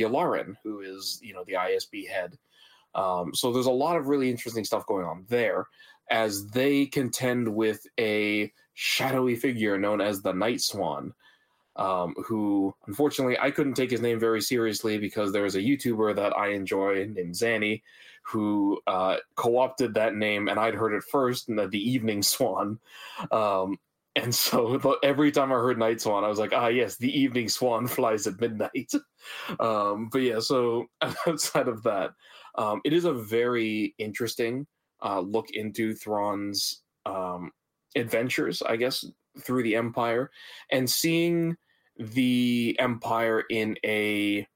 who 0.64 0.82
is 0.82 1.20
you 1.22 1.34
know 1.34 1.44
the 1.46 1.54
ISB 1.54 2.08
head. 2.08 2.38
Um, 2.96 3.34
so 3.34 3.52
there's 3.52 3.66
a 3.66 3.72
lot 3.72 3.98
of 3.98 4.08
really 4.08 4.30
interesting 4.30 4.64
stuff 4.64 4.86
going 4.86 5.06
on 5.06 5.26
there 5.28 5.66
as 6.10 6.48
they 6.48 6.86
contend 6.86 7.56
with 7.56 7.86
a 8.00 8.52
shadowy 8.74 9.36
figure 9.36 9.78
known 9.78 10.02
as 10.02 10.22
the 10.22 10.34
Nightswan, 10.34 11.12
um, 11.76 12.14
who 12.26 12.74
unfortunately 12.88 13.38
I 13.40 13.52
couldn't 13.52 13.74
take 13.74 13.92
his 13.92 14.02
name 14.02 14.20
very 14.20 14.42
seriously 14.42 14.98
because 14.98 15.32
there 15.32 15.46
is 15.46 15.56
a 15.56 15.62
YouTuber 15.62 16.16
that 16.16 16.38
I 16.38 16.50
enjoy 16.50 17.06
named 17.06 17.34
Zanny 17.34 17.82
who 18.24 18.80
uh, 18.88 19.18
co-opted 19.36 19.96
that 19.96 20.16
name 20.16 20.48
and 20.48 20.60
I'd 20.60 20.76
heard 20.76 20.94
it 20.94 21.04
first 21.04 21.50
in 21.50 21.56
the, 21.56 21.68
the 21.68 21.92
Evening 21.92 22.24
Swan. 22.24 22.80
Um, 23.32 23.78
and 24.16 24.34
so 24.34 24.98
every 25.04 25.32
time 25.32 25.52
I 25.52 25.56
heard 25.56 25.78
Nightswan, 25.78 26.24
I 26.24 26.28
was 26.28 26.40
like, 26.40 26.54
ah, 26.54 26.68
yes, 26.68 26.98
the 26.98 27.20
evening 27.20 27.50
swan 27.50 27.88
flies 27.88 28.28
at 28.28 28.40
midnight. 28.40 28.92
um, 29.60 30.10
but 30.12 30.22
yeah, 30.22 30.40
so 30.40 30.86
outside 31.28 31.68
of 31.68 31.84
that, 31.84 32.12
um, 32.56 32.82
it 32.86 32.94
is 32.94 33.06
a 33.06 33.14
very 33.14 33.96
interesting 33.98 34.68
uh, 35.04 35.20
look 35.20 35.50
into 35.52 35.94
Thrawn's 35.96 36.84
um, 37.06 37.52
adventures, 37.96 38.62
I 38.62 38.76
guess, 38.76 39.06
through 39.40 39.64
the 39.64 39.76
Empire 39.76 40.30
and 40.72 40.90
seeing 40.90 41.58
the 41.98 42.76
Empire 42.80 43.44
in 43.50 43.76
a 43.84 44.48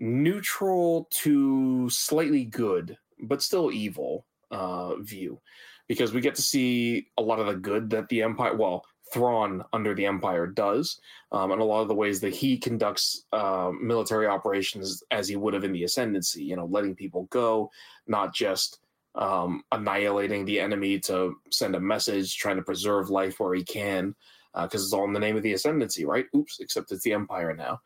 neutral 0.00 1.08
to 1.10 1.88
slightly 1.88 2.44
good, 2.44 2.98
but 3.22 3.42
still 3.42 3.72
evil 3.72 4.26
uh, 4.50 4.96
view 4.96 5.40
because 5.88 6.12
we 6.12 6.20
get 6.20 6.34
to 6.36 6.42
see 6.42 7.08
a 7.16 7.22
lot 7.22 7.38
of 7.38 7.46
the 7.46 7.54
good 7.54 7.90
that 7.90 8.08
the 8.08 8.22
Empire, 8.22 8.56
well, 8.56 8.84
Thrawn 9.12 9.62
under 9.72 9.94
the 9.94 10.06
Empire 10.06 10.46
does, 10.46 11.00
um, 11.30 11.52
and 11.52 11.60
a 11.60 11.64
lot 11.64 11.82
of 11.82 11.88
the 11.88 11.94
ways 11.94 12.20
that 12.20 12.34
he 12.34 12.58
conducts 12.58 13.24
uh, 13.32 13.70
military 13.80 14.26
operations 14.26 15.02
as 15.10 15.28
he 15.28 15.36
would 15.36 15.54
have 15.54 15.64
in 15.64 15.72
the 15.72 15.84
Ascendancy. 15.84 16.42
You 16.42 16.56
know, 16.56 16.66
letting 16.66 16.96
people 16.96 17.24
go, 17.30 17.70
not 18.06 18.34
just 18.34 18.80
um, 19.14 19.62
annihilating 19.72 20.44
the 20.44 20.60
enemy 20.60 20.98
to 21.00 21.36
send 21.50 21.76
a 21.76 21.80
message, 21.80 22.36
trying 22.36 22.56
to 22.56 22.62
preserve 22.62 23.10
life 23.10 23.38
where 23.38 23.54
he 23.54 23.64
can, 23.64 24.14
because 24.54 24.82
uh, 24.82 24.84
it's 24.84 24.92
all 24.92 25.04
in 25.04 25.12
the 25.12 25.20
name 25.20 25.36
of 25.36 25.42
the 25.42 25.52
Ascendancy, 25.52 26.04
right? 26.04 26.26
Oops, 26.34 26.58
except 26.60 26.90
it's 26.90 27.02
the 27.02 27.12
Empire 27.12 27.54
now. 27.54 27.80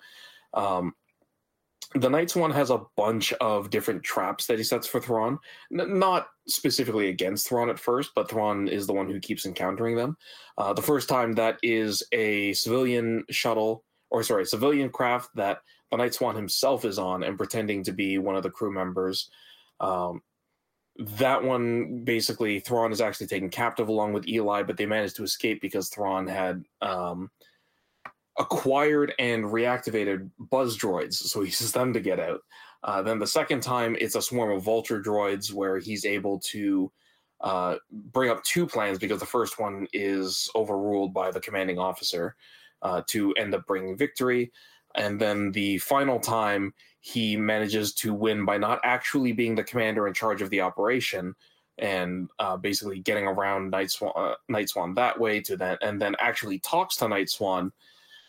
Um, 0.54 0.95
the 1.95 2.09
Nightswan 2.09 2.55
has 2.55 2.71
a 2.71 2.83
bunch 2.97 3.33
of 3.35 3.71
different 3.71 4.03
traps 4.03 4.47
that 4.47 4.59
he 4.59 4.65
sets 4.65 4.87
for 4.87 5.01
Thrawn. 5.01 5.39
N- 5.73 5.99
not 5.99 6.29
specifically 6.47 7.09
against 7.09 7.49
Thrawn 7.49 7.69
at 7.69 7.81
first, 7.81 8.13
but 8.15 8.29
Thrawn 8.29 8.69
is 8.69 8.87
the 8.87 8.93
one 8.93 9.11
who 9.11 9.19
keeps 9.19 9.45
encountering 9.45 9.97
them. 9.97 10.17
Uh, 10.57 10.73
the 10.73 10.83
first 10.83 11.09
time 11.09 11.33
that 11.33 11.59
is 11.63 12.03
a 12.13 12.53
civilian 12.53 13.25
shuttle, 13.31 13.85
or 14.11 14.23
sorry, 14.23 14.47
civilian 14.47 14.91
craft 14.91 15.31
that 15.35 15.63
the 15.91 15.97
Nightswan 15.97 16.37
himself 16.37 16.85
is 16.85 16.99
on 16.99 17.25
and 17.25 17.37
pretending 17.37 17.83
to 17.85 17.93
be 17.93 18.19
one 18.19 18.37
of 18.37 18.45
the 18.45 18.51
crew 18.51 18.73
members. 18.73 19.29
Um, 19.81 20.23
that 20.99 21.43
one 21.43 22.05
basically 22.05 22.61
Thrawn 22.61 22.93
is 22.93 23.01
actually 23.01 23.27
taken 23.27 23.49
captive 23.49 23.89
along 23.89 24.13
with 24.13 24.29
Eli, 24.29 24.63
but 24.63 24.77
they 24.77 24.87
managed 24.87 25.17
to 25.17 25.25
escape 25.25 25.61
because 25.61 25.89
Thrawn 25.89 26.27
had 26.27 26.65
um, 26.83 27.31
acquired 28.41 29.13
and 29.19 29.45
reactivated 29.45 30.31
buzz 30.39 30.77
droids, 30.77 31.15
so 31.15 31.41
he 31.41 31.47
uses 31.47 31.73
them 31.73 31.93
to 31.93 32.01
get 32.01 32.19
out. 32.19 32.41
Uh, 32.83 33.03
then 33.03 33.19
the 33.19 33.27
second 33.27 33.61
time, 33.61 33.97
it's 34.01 34.15
a 34.15 34.23
swarm 34.23 34.51
of 34.51 34.63
vulture 34.63 35.01
droids 35.01 35.53
where 35.53 35.79
he's 35.79 36.07
able 36.07 36.41
to 36.41 36.91
uh, 37.43 37.77
bring 37.91 38.31
up 38.31 38.43
two 38.43 38.67
plans 38.67 38.99
because 38.99 39.21
the 39.21 39.27
first 39.27 39.61
one 39.61 39.87
is 39.93 40.51
overruled 40.55 41.13
by 41.13 41.31
the 41.31 41.41
commanding 41.41 41.79
officer 41.79 42.35
uh, 42.83 43.03
to 43.07 43.33
end 43.35 43.55
up 43.55 43.67
bringing 43.67 43.97
victory. 43.97 44.51
And 44.95 45.21
then 45.21 45.53
the 45.53 45.79
final 45.79 46.19
time, 46.19 46.75
he 47.01 47.37
manages 47.37 47.95
to 47.95 48.13
win 48.13 48.45
by 48.45 48.59
not 48.59 48.81
actually 48.83 49.33
being 49.33 49.55
the 49.55 49.65
commander 49.65 50.07
in 50.07 50.15
charge 50.15 50.43
of 50.43 50.51
the 50.51 50.61
operation 50.61 51.35
and 51.79 52.29
uh, 52.39 52.57
basically 52.57 52.99
getting 52.99 53.27
around 53.27 53.73
Nightswan, 53.73 54.13
uh, 54.17 54.35
Nightswan 54.51 54.95
that 54.97 55.19
way 55.19 55.41
to 55.41 55.57
then, 55.57 55.79
and 55.81 56.01
then 56.01 56.15
actually 56.19 56.59
talks 56.59 56.97
to 56.97 57.07
Nightswan 57.07 57.71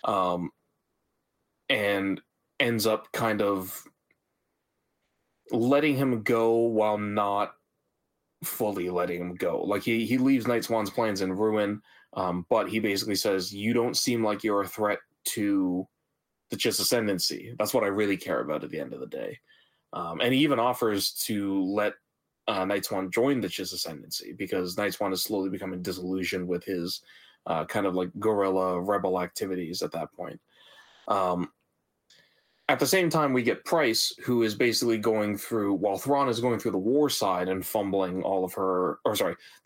um, 0.03 0.49
and 1.69 2.21
ends 2.59 2.85
up 2.85 3.11
kind 3.11 3.41
of 3.41 3.83
letting 5.51 5.95
him 5.95 6.23
go 6.23 6.55
while 6.57 6.97
not 6.97 7.53
fully 8.43 8.89
letting 8.89 9.21
him 9.21 9.35
go. 9.35 9.61
Like 9.63 9.83
he 9.83 10.05
he 10.05 10.17
leaves 10.17 10.45
Nightswan's 10.45 10.89
plans 10.89 11.21
in 11.21 11.33
ruin, 11.33 11.81
um, 12.13 12.45
but 12.49 12.69
he 12.69 12.79
basically 12.79 13.15
says, 13.15 13.53
"You 13.53 13.73
don't 13.73 13.97
seem 13.97 14.23
like 14.23 14.43
you're 14.43 14.61
a 14.61 14.67
threat 14.67 14.99
to 15.25 15.87
the 16.49 16.57
Chiss 16.57 16.79
ascendancy. 16.79 17.53
That's 17.57 17.73
what 17.73 17.83
I 17.83 17.87
really 17.87 18.17
care 18.17 18.41
about 18.41 18.63
at 18.63 18.69
the 18.71 18.79
end 18.79 18.93
of 18.93 18.99
the 18.99 19.07
day." 19.07 19.39
Um, 19.93 20.21
and 20.21 20.33
he 20.33 20.41
even 20.41 20.59
offers 20.59 21.11
to 21.25 21.63
let 21.63 21.93
uh, 22.47 22.65
Nightswan 22.65 23.11
join 23.11 23.41
the 23.41 23.47
Chiss 23.47 23.73
Ascendancy 23.73 24.33
because 24.33 24.75
Nightswan 24.75 25.13
is 25.13 25.23
slowly 25.23 25.49
becoming 25.49 25.81
disillusioned 25.81 26.47
with 26.47 26.63
his 26.63 27.01
uh, 27.45 27.65
kind 27.65 27.85
of 27.85 27.95
like 27.95 28.09
guerrilla 28.19 28.79
rebel 28.79 29.21
activities 29.21 29.81
at 29.81 29.91
that 29.91 30.11
point. 30.13 30.39
Um, 31.07 31.49
at 32.71 32.79
the 32.79 32.87
same 32.87 33.09
time, 33.09 33.33
we 33.33 33.43
get 33.43 33.65
Pryce, 33.65 34.13
who 34.23 34.43
is 34.43 34.55
basically 34.55 34.97
going 34.97 35.37
through, 35.37 35.73
while 35.73 35.97
Thrawn 35.97 36.29
is 36.29 36.39
going 36.39 36.57
through 36.57 36.71
the 36.71 36.77
war 36.77 37.09
side 37.09 37.49
and 37.49 37.65
fumbling 37.65 38.23
all 38.23 38.45
of 38.45 38.53
her, 38.53 38.99
or 39.03 39.13
sorry, 39.13 39.35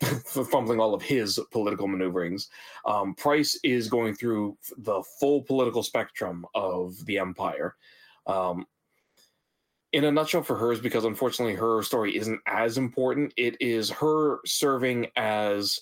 fumbling 0.50 0.80
all 0.80 0.92
of 0.92 1.02
his 1.02 1.38
political 1.52 1.86
maneuverings. 1.86 2.48
Um, 2.84 3.14
Pryce 3.14 3.60
is 3.62 3.88
going 3.88 4.16
through 4.16 4.58
the 4.78 5.04
full 5.20 5.42
political 5.42 5.84
spectrum 5.84 6.44
of 6.56 6.96
the 7.06 7.18
Empire. 7.18 7.76
Um, 8.26 8.66
in 9.92 10.02
a 10.02 10.10
nutshell, 10.10 10.42
for 10.42 10.56
hers, 10.56 10.80
because 10.80 11.04
unfortunately 11.04 11.54
her 11.54 11.84
story 11.84 12.16
isn't 12.16 12.40
as 12.46 12.76
important, 12.76 13.32
it 13.36 13.56
is 13.60 13.88
her 13.88 14.40
serving 14.44 15.06
as, 15.14 15.80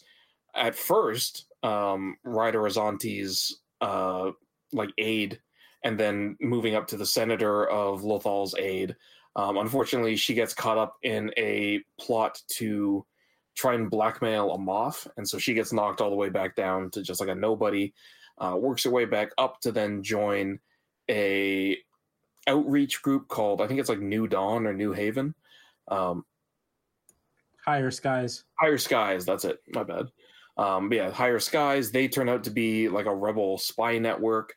at 0.54 0.74
first, 0.74 1.46
um, 1.64 2.16
Ryder 2.22 2.60
Azadi's 2.60 3.60
uh, 3.80 4.30
like 4.72 4.90
aide 4.98 5.40
and 5.82 5.98
then 5.98 6.36
moving 6.40 6.74
up 6.74 6.86
to 6.88 6.96
the 6.96 7.06
senator 7.06 7.68
of 7.68 8.04
Lothal's 8.04 8.54
aide. 8.58 8.94
Um, 9.36 9.56
unfortunately, 9.56 10.16
she 10.16 10.34
gets 10.34 10.54
caught 10.54 10.78
up 10.78 10.96
in 11.02 11.32
a 11.36 11.80
plot 11.98 12.40
to 12.56 13.04
try 13.56 13.74
and 13.74 13.90
blackmail 13.90 14.52
a 14.52 14.58
Moff, 14.58 15.06
and 15.16 15.28
so 15.28 15.38
she 15.38 15.54
gets 15.54 15.72
knocked 15.72 16.00
all 16.00 16.10
the 16.10 16.16
way 16.16 16.28
back 16.28 16.54
down 16.54 16.90
to 16.90 17.02
just 17.02 17.20
like 17.20 17.28
a 17.28 17.34
nobody. 17.34 17.92
Uh, 18.36 18.56
works 18.58 18.82
her 18.84 18.90
way 18.90 19.04
back 19.04 19.30
up 19.38 19.60
to 19.60 19.70
then 19.70 20.02
join 20.02 20.58
a 21.08 21.78
outreach 22.48 23.00
group 23.00 23.28
called 23.28 23.62
I 23.62 23.68
think 23.68 23.78
it's 23.78 23.88
like 23.88 24.00
New 24.00 24.26
Dawn 24.26 24.66
or 24.66 24.72
New 24.72 24.92
Haven. 24.92 25.34
Um, 25.88 26.24
Higher 27.64 27.90
skies. 27.90 28.44
Higher 28.60 28.78
skies. 28.78 29.24
That's 29.24 29.44
it. 29.44 29.60
My 29.72 29.84
bad. 29.84 30.06
Um, 30.56 30.92
yeah, 30.92 31.10
higher 31.10 31.40
skies. 31.40 31.90
They 31.90 32.08
turn 32.08 32.28
out 32.28 32.44
to 32.44 32.50
be 32.50 32.88
like 32.88 33.06
a 33.06 33.14
rebel 33.14 33.58
spy 33.58 33.98
network. 33.98 34.54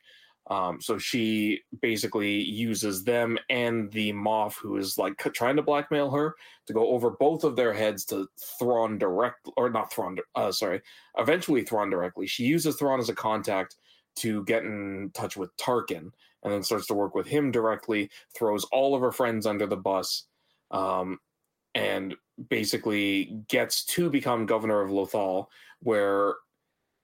Um, 0.50 0.80
so 0.80 0.96
she 0.96 1.60
basically 1.82 2.42
uses 2.42 3.04
them 3.04 3.38
and 3.50 3.90
the 3.92 4.12
Moff, 4.12 4.54
who 4.54 4.78
is 4.78 4.96
like 4.96 5.16
trying 5.34 5.56
to 5.56 5.62
blackmail 5.62 6.10
her, 6.10 6.34
to 6.66 6.72
go 6.72 6.88
over 6.88 7.10
both 7.10 7.44
of 7.44 7.54
their 7.54 7.74
heads 7.74 8.04
to 8.06 8.26
Thrawn 8.58 8.96
direct, 8.96 9.48
or 9.56 9.68
not 9.68 9.92
Thrawn, 9.92 10.16
uh, 10.34 10.50
sorry, 10.50 10.80
eventually 11.18 11.62
Thrawn 11.62 11.90
directly. 11.90 12.26
She 12.26 12.44
uses 12.44 12.76
Thrawn 12.76 12.98
as 12.98 13.10
a 13.10 13.14
contact 13.14 13.76
to 14.16 14.42
get 14.44 14.64
in 14.64 15.10
touch 15.12 15.36
with 15.36 15.54
Tarkin, 15.58 16.10
and 16.42 16.52
then 16.52 16.62
starts 16.62 16.86
to 16.86 16.94
work 16.94 17.14
with 17.14 17.26
him 17.26 17.50
directly. 17.50 18.10
Throws 18.34 18.64
all 18.72 18.94
of 18.94 19.02
her 19.02 19.12
friends 19.12 19.46
under 19.46 19.66
the 19.66 19.76
bus, 19.76 20.24
um, 20.70 21.18
and 21.74 22.14
basically 22.48 23.42
gets 23.48 23.84
to 23.84 24.08
become 24.08 24.46
governor 24.46 24.80
of 24.80 24.90
Lothal, 24.90 25.46
where 25.80 26.34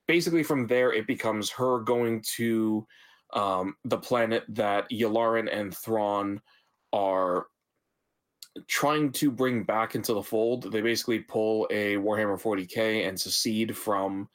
basically 0.07 0.43
from 0.43 0.67
there 0.67 0.93
it 0.93 1.07
becomes 1.07 1.51
her 1.51 1.81
going 1.81 2.23
to 2.37 2.87
um, 3.33 3.77
the 3.85 3.99
planet 3.99 4.45
that 4.51 4.89
Yularen 4.91 5.49
and 5.53 5.77
Thrawn 5.77 6.41
are 6.93 7.47
trying 8.69 9.11
to 9.11 9.31
bring 9.31 9.65
back 9.65 9.95
into 9.95 10.15
the 10.15 10.23
fold. 10.23 10.71
They 10.71 10.81
basically 10.81 11.21
pull 11.21 11.67
a 11.71 11.97
Warhammer 11.97 12.41
40k 12.41 13.09
and 13.09 13.19
secede 13.19 13.77
from 13.77 14.29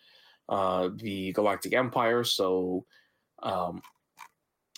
uh, 0.49 0.89
the 0.95 1.31
Galactic 1.31 1.73
Empire. 1.73 2.23
So 2.23 2.85
um, 3.43 3.81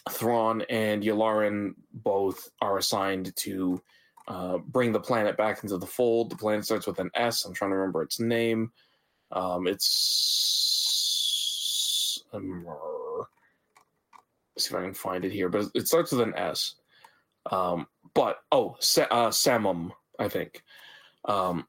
Thrawn 0.10 0.62
and 0.70 1.02
Yularen 1.02 1.74
both 1.94 2.50
are 2.62 2.78
assigned 2.78 3.36
to 3.38 3.82
uh, 4.28 4.60
bring 4.60 4.92
the 4.92 5.00
planet 5.00 5.38
back 5.38 5.64
into 5.64 5.78
the 5.78 5.88
fold. 5.88 6.30
The 6.30 6.36
planet 6.36 6.66
starts 6.66 6.86
with 6.86 7.00
an 7.00 7.10
S. 7.16 7.46
I'm 7.46 7.54
trying 7.54 7.72
to 7.72 7.78
remember 7.78 8.04
its 8.04 8.20
name. 8.20 8.72
Um, 9.32 9.68
it's 9.68 11.12
um, 12.34 12.66
see 14.58 14.74
if 14.74 14.80
I 14.80 14.84
can 14.84 14.94
find 14.94 15.26
it 15.26 15.32
here, 15.32 15.50
but 15.50 15.66
it 15.74 15.88
starts 15.88 16.12
with 16.12 16.22
an 16.22 16.34
S. 16.36 16.76
Um, 17.52 17.88
but 18.14 18.38
oh, 18.52 18.76
Sa- 18.80 19.08
uh, 19.10 19.30
Samum, 19.30 19.92
I 20.20 20.28
think. 20.28 20.64
Um, 21.26 21.66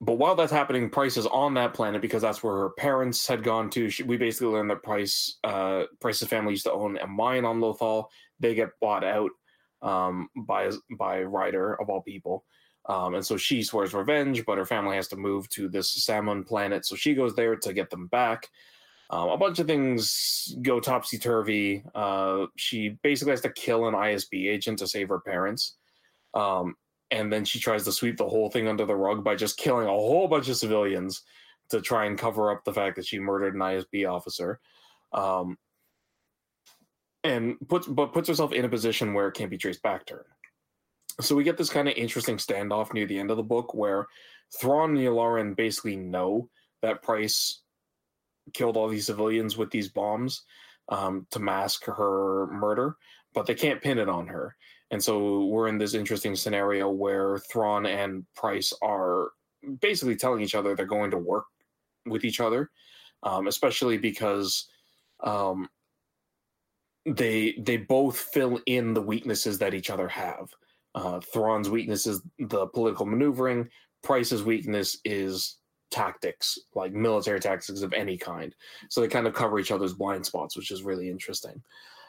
but 0.00 0.14
while 0.14 0.36
that's 0.36 0.52
happening, 0.52 0.90
Pryce 0.90 1.16
is 1.16 1.26
on 1.26 1.54
that 1.54 1.74
planet 1.74 2.00
because 2.00 2.22
that's 2.22 2.42
where 2.42 2.56
her 2.56 2.70
parents 2.70 3.26
had 3.26 3.42
gone 3.42 3.68
to. 3.70 3.90
She, 3.90 4.04
we 4.04 4.16
basically 4.16 4.48
learned 4.48 4.70
that 4.70 4.82
Pryce, 4.82 5.38
uh, 5.42 5.84
Pryce's 6.00 6.28
family 6.28 6.52
used 6.52 6.66
to 6.66 6.72
own 6.72 6.98
a 6.98 7.06
mine 7.06 7.44
on 7.44 7.60
Lothal. 7.60 8.06
They 8.38 8.54
get 8.54 8.70
bought 8.80 9.02
out 9.02 9.30
um, 9.82 10.28
by 10.36 10.70
by 10.96 11.22
Ryder 11.22 11.80
of 11.80 11.90
all 11.90 12.02
people, 12.02 12.44
um, 12.88 13.14
and 13.14 13.24
so 13.24 13.36
she 13.36 13.62
swears 13.62 13.94
revenge. 13.94 14.44
But 14.44 14.58
her 14.58 14.66
family 14.66 14.96
has 14.96 15.08
to 15.08 15.16
move 15.16 15.48
to 15.50 15.68
this 15.68 16.04
Samum 16.04 16.46
planet, 16.46 16.86
so 16.86 16.96
she 16.96 17.14
goes 17.14 17.34
there 17.34 17.56
to 17.56 17.72
get 17.72 17.90
them 17.90 18.06
back. 18.08 18.48
Um, 19.10 19.30
a 19.30 19.38
bunch 19.38 19.58
of 19.58 19.66
things 19.66 20.54
go 20.60 20.80
topsy 20.80 21.18
turvy. 21.18 21.82
Uh, 21.94 22.46
she 22.56 22.98
basically 23.02 23.32
has 23.32 23.40
to 23.42 23.52
kill 23.52 23.88
an 23.88 23.94
ISB 23.94 24.48
agent 24.48 24.80
to 24.80 24.86
save 24.86 25.08
her 25.08 25.20
parents. 25.20 25.76
Um, 26.34 26.74
and 27.10 27.32
then 27.32 27.44
she 27.44 27.58
tries 27.58 27.84
to 27.84 27.92
sweep 27.92 28.18
the 28.18 28.28
whole 28.28 28.50
thing 28.50 28.68
under 28.68 28.84
the 28.84 28.94
rug 28.94 29.24
by 29.24 29.34
just 29.34 29.56
killing 29.56 29.86
a 29.86 29.90
whole 29.90 30.28
bunch 30.28 30.48
of 30.48 30.56
civilians 30.56 31.22
to 31.70 31.80
try 31.80 32.04
and 32.04 32.18
cover 32.18 32.50
up 32.50 32.64
the 32.64 32.72
fact 32.72 32.96
that 32.96 33.06
she 33.06 33.18
murdered 33.18 33.54
an 33.54 33.60
ISB 33.60 34.10
officer. 34.10 34.60
Um, 35.12 35.56
and 37.24 37.56
puts 37.68 37.86
but 37.86 38.12
puts 38.12 38.28
herself 38.28 38.52
in 38.52 38.64
a 38.64 38.68
position 38.68 39.12
where 39.12 39.28
it 39.28 39.34
can't 39.34 39.50
be 39.50 39.58
traced 39.58 39.82
back 39.82 40.06
to 40.06 40.14
her. 40.14 40.26
So 41.20 41.34
we 41.34 41.44
get 41.44 41.56
this 41.56 41.70
kind 41.70 41.88
of 41.88 41.94
interesting 41.94 42.36
standoff 42.36 42.92
near 42.92 43.06
the 43.06 43.18
end 43.18 43.30
of 43.30 43.36
the 43.36 43.42
book 43.42 43.74
where 43.74 44.06
Thrawn 44.60 44.90
and 44.90 44.98
Yularen 44.98 45.56
basically 45.56 45.96
know 45.96 46.48
that 46.82 47.02
Pryce 47.02 47.62
killed 48.54 48.76
all 48.76 48.88
these 48.88 49.06
civilians 49.06 49.56
with 49.56 49.70
these 49.70 49.88
bombs 49.88 50.42
um, 50.88 51.26
to 51.30 51.38
mask 51.38 51.84
her 51.86 52.46
murder, 52.46 52.96
but 53.34 53.46
they 53.46 53.54
can't 53.54 53.82
pin 53.82 53.98
it 53.98 54.08
on 54.08 54.26
her. 54.26 54.54
And 54.90 55.02
so 55.02 55.44
we're 55.46 55.68
in 55.68 55.76
this 55.76 55.94
interesting 55.94 56.34
scenario 56.34 56.88
where 56.88 57.38
Thrawn 57.38 57.84
and 57.84 58.24
Pryce 58.34 58.72
are 58.82 59.30
basically 59.80 60.16
telling 60.16 60.42
each 60.42 60.54
other 60.54 60.74
they're 60.74 60.86
going 60.86 61.10
to 61.10 61.18
work 61.18 61.44
with 62.06 62.24
each 62.24 62.40
other, 62.40 62.70
um, 63.22 63.46
especially 63.48 63.98
because 63.98 64.66
um, 65.22 65.68
they 67.04 67.54
they 67.58 67.76
both 67.76 68.16
fill 68.18 68.60
in 68.66 68.94
the 68.94 69.02
weaknesses 69.02 69.58
that 69.58 69.74
each 69.74 69.90
other 69.90 70.08
have. 70.08 70.48
Uh, 70.98 71.20
Thrawn's 71.20 71.70
weakness 71.70 72.08
is 72.08 72.22
the 72.40 72.66
political 72.66 73.06
maneuvering. 73.06 73.68
Pryce's 74.02 74.42
weakness 74.42 74.98
is 75.04 75.58
tactics, 75.92 76.58
like 76.74 76.92
military 76.92 77.38
tactics 77.38 77.82
of 77.82 77.92
any 77.92 78.18
kind. 78.18 78.52
So 78.90 79.00
they 79.00 79.06
kind 79.06 79.28
of 79.28 79.32
cover 79.34 79.60
each 79.60 79.70
other's 79.70 79.94
blind 79.94 80.26
spots, 80.26 80.56
which 80.56 80.72
is 80.72 80.82
really 80.82 81.08
interesting. 81.08 81.62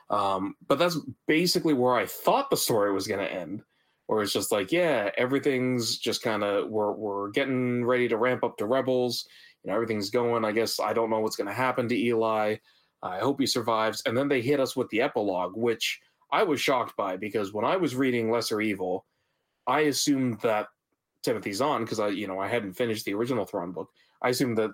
Um, 0.09 0.55
but 0.67 0.79
that's 0.79 0.97
basically 1.27 1.75
where 1.75 1.95
I 1.95 2.07
thought 2.07 2.49
the 2.49 2.57
story 2.57 2.91
was 2.91 3.07
going 3.07 3.19
to 3.19 3.31
end, 3.31 3.61
where 4.07 4.23
it's 4.23 4.33
just 4.33 4.51
like, 4.51 4.71
yeah, 4.71 5.11
everything's 5.17 5.99
just 5.99 6.23
kind 6.23 6.43
of 6.43 6.67
we're 6.69 6.93
we're 6.93 7.29
getting 7.29 7.85
ready 7.85 8.07
to 8.07 8.17
ramp 8.17 8.43
up 8.43 8.57
to 8.57 8.65
rebels. 8.65 9.27
You 9.63 9.69
know, 9.69 9.75
everything's 9.75 10.09
going. 10.09 10.43
I 10.45 10.51
guess 10.51 10.79
I 10.79 10.93
don't 10.93 11.11
know 11.11 11.19
what's 11.19 11.35
going 11.35 11.47
to 11.47 11.53
happen 11.53 11.87
to 11.89 11.95
Eli. 11.95 12.55
I 13.03 13.19
hope 13.19 13.39
he 13.39 13.45
survives. 13.45 14.01
And 14.07 14.17
then 14.17 14.27
they 14.27 14.41
hit 14.41 14.59
us 14.59 14.75
with 14.75 14.89
the 14.89 15.01
epilogue, 15.01 15.55
which 15.55 15.99
I 16.31 16.43
was 16.43 16.61
shocked 16.61 16.95
by 16.95 17.17
because 17.17 17.53
when 17.53 17.65
I 17.65 17.75
was 17.75 17.95
reading 17.95 18.31
Lesser 18.31 18.61
Evil, 18.61 19.05
I 19.67 19.81
assumed 19.81 20.39
that 20.41 20.67
Timothy 21.23 21.53
Zahn 21.53 21.83
because 21.83 21.99
I, 21.99 22.09
you 22.09 22.27
know, 22.27 22.39
I 22.39 22.47
hadn't 22.47 22.73
finished 22.73 23.05
the 23.05 23.13
original 23.13 23.45
Thrawn 23.45 23.71
book. 23.71 23.89
I 24.21 24.29
assumed 24.29 24.57
that 24.57 24.71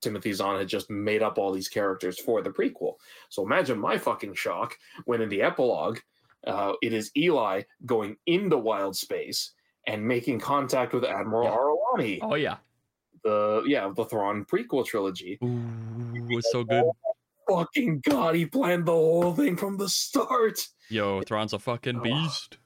Timothy 0.00 0.32
Zahn 0.32 0.58
had 0.58 0.68
just 0.68 0.90
made 0.90 1.22
up 1.22 1.38
all 1.38 1.52
these 1.52 1.68
characters 1.68 2.18
for 2.18 2.42
the 2.42 2.50
prequel. 2.50 2.94
So 3.28 3.44
imagine 3.44 3.78
my 3.78 3.98
fucking 3.98 4.34
shock 4.34 4.76
when 5.04 5.20
in 5.20 5.28
the 5.28 5.42
epilogue, 5.42 5.98
uh, 6.46 6.74
it 6.82 6.92
is 6.92 7.10
Eli 7.16 7.62
going 7.84 8.16
into 8.26 8.58
wild 8.58 8.96
space 8.96 9.52
and 9.86 10.06
making 10.06 10.38
contact 10.38 10.92
with 10.92 11.04
Admiral 11.04 11.44
Yeah. 11.44 11.52
Oh 12.22 12.34
yeah, 12.34 12.56
The 13.24 13.64
yeah, 13.66 13.90
the 13.94 14.04
Thrawn 14.04 14.44
prequel 14.44 14.86
trilogy. 14.86 15.38
Ooh, 15.42 16.28
it's 16.30 16.52
so 16.52 16.62
good. 16.62 16.84
Fucking 17.48 18.00
god, 18.00 18.34
he 18.34 18.46
planned 18.46 18.86
the 18.86 18.92
whole 18.92 19.34
thing 19.34 19.56
from 19.56 19.76
the 19.76 19.88
start. 19.88 20.66
Yo, 20.90 21.22
Thrawn's 21.22 21.52
a 21.52 21.58
fucking 21.58 22.00
beast. 22.02 22.58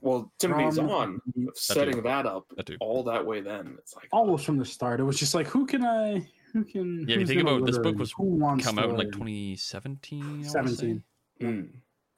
Well, 0.00 0.32
Timothy 0.38 0.62
From- 0.64 0.72
Zahn 0.88 1.20
setting 1.54 2.02
that 2.02 2.26
up 2.26 2.46
That 2.56 2.66
dude. 2.66 2.78
all 2.80 3.02
that 3.04 3.24
way. 3.24 3.40
Then 3.40 3.76
it's 3.78 3.94
like 3.94 4.08
Almost 4.12 4.44
from 4.46 4.58
the 4.58 4.64
start, 4.64 4.98
it 5.00 5.04
was 5.04 5.18
just 5.18 5.34
like, 5.34 5.46
who 5.46 5.64
can 5.66 5.84
I? 5.84 6.26
Who 6.52 6.64
can? 6.64 7.00
Yeah, 7.00 7.02
if 7.04 7.08
you 7.10 7.18
who's 7.20 7.28
think 7.28 7.42
gonna 7.44 7.56
about 7.56 7.62
it, 7.62 7.66
this 7.72 7.78
book 7.78 7.84
learn? 7.86 7.98
was 7.98 8.12
Who 8.12 8.24
wants 8.24 8.64
Come 8.66 8.76
to 8.76 8.82
out 8.82 8.90
in 8.90 8.96
like 8.96 9.06
learn? 9.06 9.12
2017. 9.12 10.22
I 10.22 10.26
wanna 10.26 10.44
say. 10.44 10.50
17. 10.50 11.02
mm. 11.40 11.68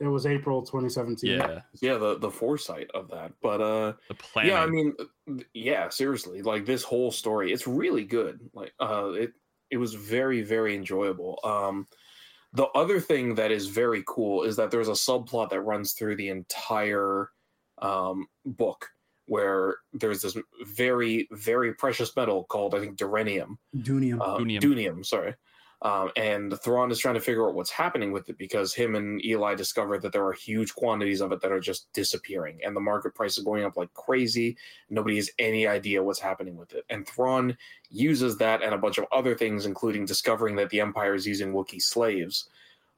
It 0.00 0.06
was 0.08 0.26
April 0.26 0.60
2017. 0.62 1.30
Yeah, 1.30 1.60
yeah, 1.80 1.94
the 1.98 2.18
the 2.18 2.30
foresight 2.30 2.90
of 2.94 3.08
that. 3.10 3.32
But 3.40 3.60
uh, 3.60 3.92
the 4.08 4.14
planning. 4.14 4.50
Yeah, 4.52 4.62
I 4.62 4.66
mean, 4.66 4.92
yeah, 5.54 5.88
seriously, 5.88 6.42
like 6.42 6.66
this 6.66 6.82
whole 6.82 7.12
story, 7.12 7.52
it's 7.52 7.66
really 7.66 8.04
good. 8.04 8.40
Like, 8.54 8.72
uh, 8.80 9.10
it 9.12 9.32
it 9.74 9.78
was 9.78 9.94
very 9.94 10.40
very 10.42 10.74
enjoyable. 10.76 11.40
Um, 11.42 11.88
the 12.52 12.66
other 12.76 13.00
thing 13.00 13.34
that 13.34 13.50
is 13.50 13.66
very 13.66 14.04
cool 14.06 14.44
is 14.44 14.54
that 14.56 14.70
there's 14.70 14.88
a 14.88 14.92
subplot 14.92 15.50
that 15.50 15.60
runs 15.62 15.92
through 15.92 16.14
the 16.14 16.28
entire 16.28 17.28
um, 17.82 18.28
book 18.46 18.86
where 19.26 19.76
there's 19.92 20.22
this 20.22 20.36
very 20.64 21.26
very 21.32 21.74
precious 21.74 22.14
metal 22.14 22.44
called 22.44 22.74
I 22.74 22.80
think 22.80 22.96
duranium, 22.96 23.56
Doonium. 23.76 24.20
uh, 24.20 24.38
Doonium. 24.38 24.60
Doonium, 24.60 25.04
sorry. 25.04 25.34
Um, 25.84 26.10
and 26.16 26.58
Thrawn 26.62 26.90
is 26.90 26.98
trying 26.98 27.16
to 27.16 27.20
figure 27.20 27.46
out 27.46 27.54
what's 27.54 27.70
happening 27.70 28.10
with 28.10 28.30
it 28.30 28.38
because 28.38 28.72
him 28.72 28.94
and 28.94 29.22
Eli 29.22 29.54
discovered 29.54 30.00
that 30.00 30.12
there 30.12 30.26
are 30.26 30.32
huge 30.32 30.74
quantities 30.74 31.20
of 31.20 31.30
it 31.30 31.42
that 31.42 31.52
are 31.52 31.60
just 31.60 31.92
disappearing, 31.92 32.60
and 32.64 32.74
the 32.74 32.80
market 32.80 33.14
price 33.14 33.36
is 33.36 33.44
going 33.44 33.64
up 33.64 33.76
like 33.76 33.92
crazy. 33.92 34.56
Nobody 34.88 35.16
has 35.16 35.30
any 35.38 35.66
idea 35.66 36.02
what's 36.02 36.18
happening 36.18 36.56
with 36.56 36.72
it. 36.72 36.86
And 36.88 37.06
Thrawn 37.06 37.58
uses 37.90 38.38
that 38.38 38.62
and 38.62 38.72
a 38.72 38.78
bunch 38.78 38.96
of 38.96 39.04
other 39.12 39.34
things, 39.34 39.66
including 39.66 40.06
discovering 40.06 40.56
that 40.56 40.70
the 40.70 40.80
Empire 40.80 41.14
is 41.14 41.26
using 41.26 41.52
Wookiee 41.52 41.82
slaves 41.82 42.48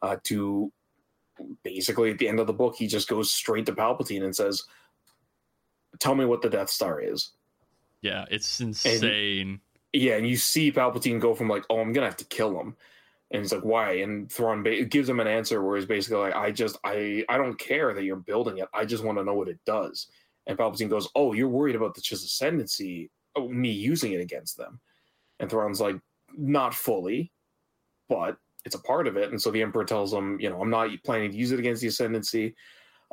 uh, 0.00 0.18
to 0.22 0.72
basically 1.64 2.12
at 2.12 2.18
the 2.18 2.28
end 2.28 2.38
of 2.38 2.46
the 2.46 2.52
book, 2.52 2.76
he 2.76 2.86
just 2.86 3.08
goes 3.08 3.32
straight 3.32 3.66
to 3.66 3.72
Palpatine 3.72 4.22
and 4.22 4.34
says, 4.34 4.62
"Tell 5.98 6.14
me 6.14 6.24
what 6.24 6.40
the 6.40 6.50
Death 6.50 6.70
Star 6.70 7.00
is." 7.00 7.32
Yeah, 8.00 8.26
it's 8.30 8.60
insane. 8.60 9.60
Yeah, 9.96 10.16
and 10.16 10.28
you 10.28 10.36
see 10.36 10.70
Palpatine 10.70 11.20
go 11.20 11.34
from 11.34 11.48
like, 11.48 11.64
"Oh, 11.70 11.80
I'm 11.80 11.92
gonna 11.92 12.06
have 12.06 12.16
to 12.18 12.24
kill 12.26 12.60
him," 12.60 12.76
and 13.30 13.42
he's 13.42 13.52
like, 13.52 13.64
"Why?" 13.64 13.92
And 13.92 14.30
Thrawn 14.30 14.62
ba- 14.62 14.84
gives 14.84 15.08
him 15.08 15.20
an 15.20 15.26
answer 15.26 15.62
where 15.62 15.76
he's 15.76 15.86
basically 15.86 16.18
like, 16.18 16.34
"I 16.34 16.50
just, 16.50 16.76
I, 16.84 17.24
I 17.30 17.38
don't 17.38 17.58
care 17.58 17.94
that 17.94 18.04
you're 18.04 18.16
building 18.16 18.58
it. 18.58 18.68
I 18.74 18.84
just 18.84 19.04
want 19.04 19.16
to 19.18 19.24
know 19.24 19.34
what 19.34 19.48
it 19.48 19.58
does." 19.64 20.08
And 20.46 20.58
Palpatine 20.58 20.90
goes, 20.90 21.08
"Oh, 21.14 21.32
you're 21.32 21.48
worried 21.48 21.76
about 21.76 21.94
the 21.94 22.02
Chiss 22.02 22.24
ascendancy, 22.24 23.10
oh, 23.36 23.48
me 23.48 23.70
using 23.70 24.12
it 24.12 24.20
against 24.20 24.58
them?" 24.58 24.80
And 25.40 25.50
Thrawn's 25.50 25.80
like, 25.80 25.96
"Not 26.36 26.74
fully, 26.74 27.32
but 28.08 28.38
it's 28.66 28.74
a 28.76 28.80
part 28.82 29.06
of 29.06 29.16
it." 29.16 29.30
And 29.30 29.40
so 29.40 29.50
the 29.50 29.62
Emperor 29.62 29.84
tells 29.86 30.12
him, 30.12 30.38
"You 30.40 30.50
know, 30.50 30.60
I'm 30.60 30.70
not 30.70 30.90
planning 31.04 31.30
to 31.30 31.38
use 31.38 31.52
it 31.52 31.58
against 31.60 31.80
the 31.82 31.88
ascendancy." 31.88 32.54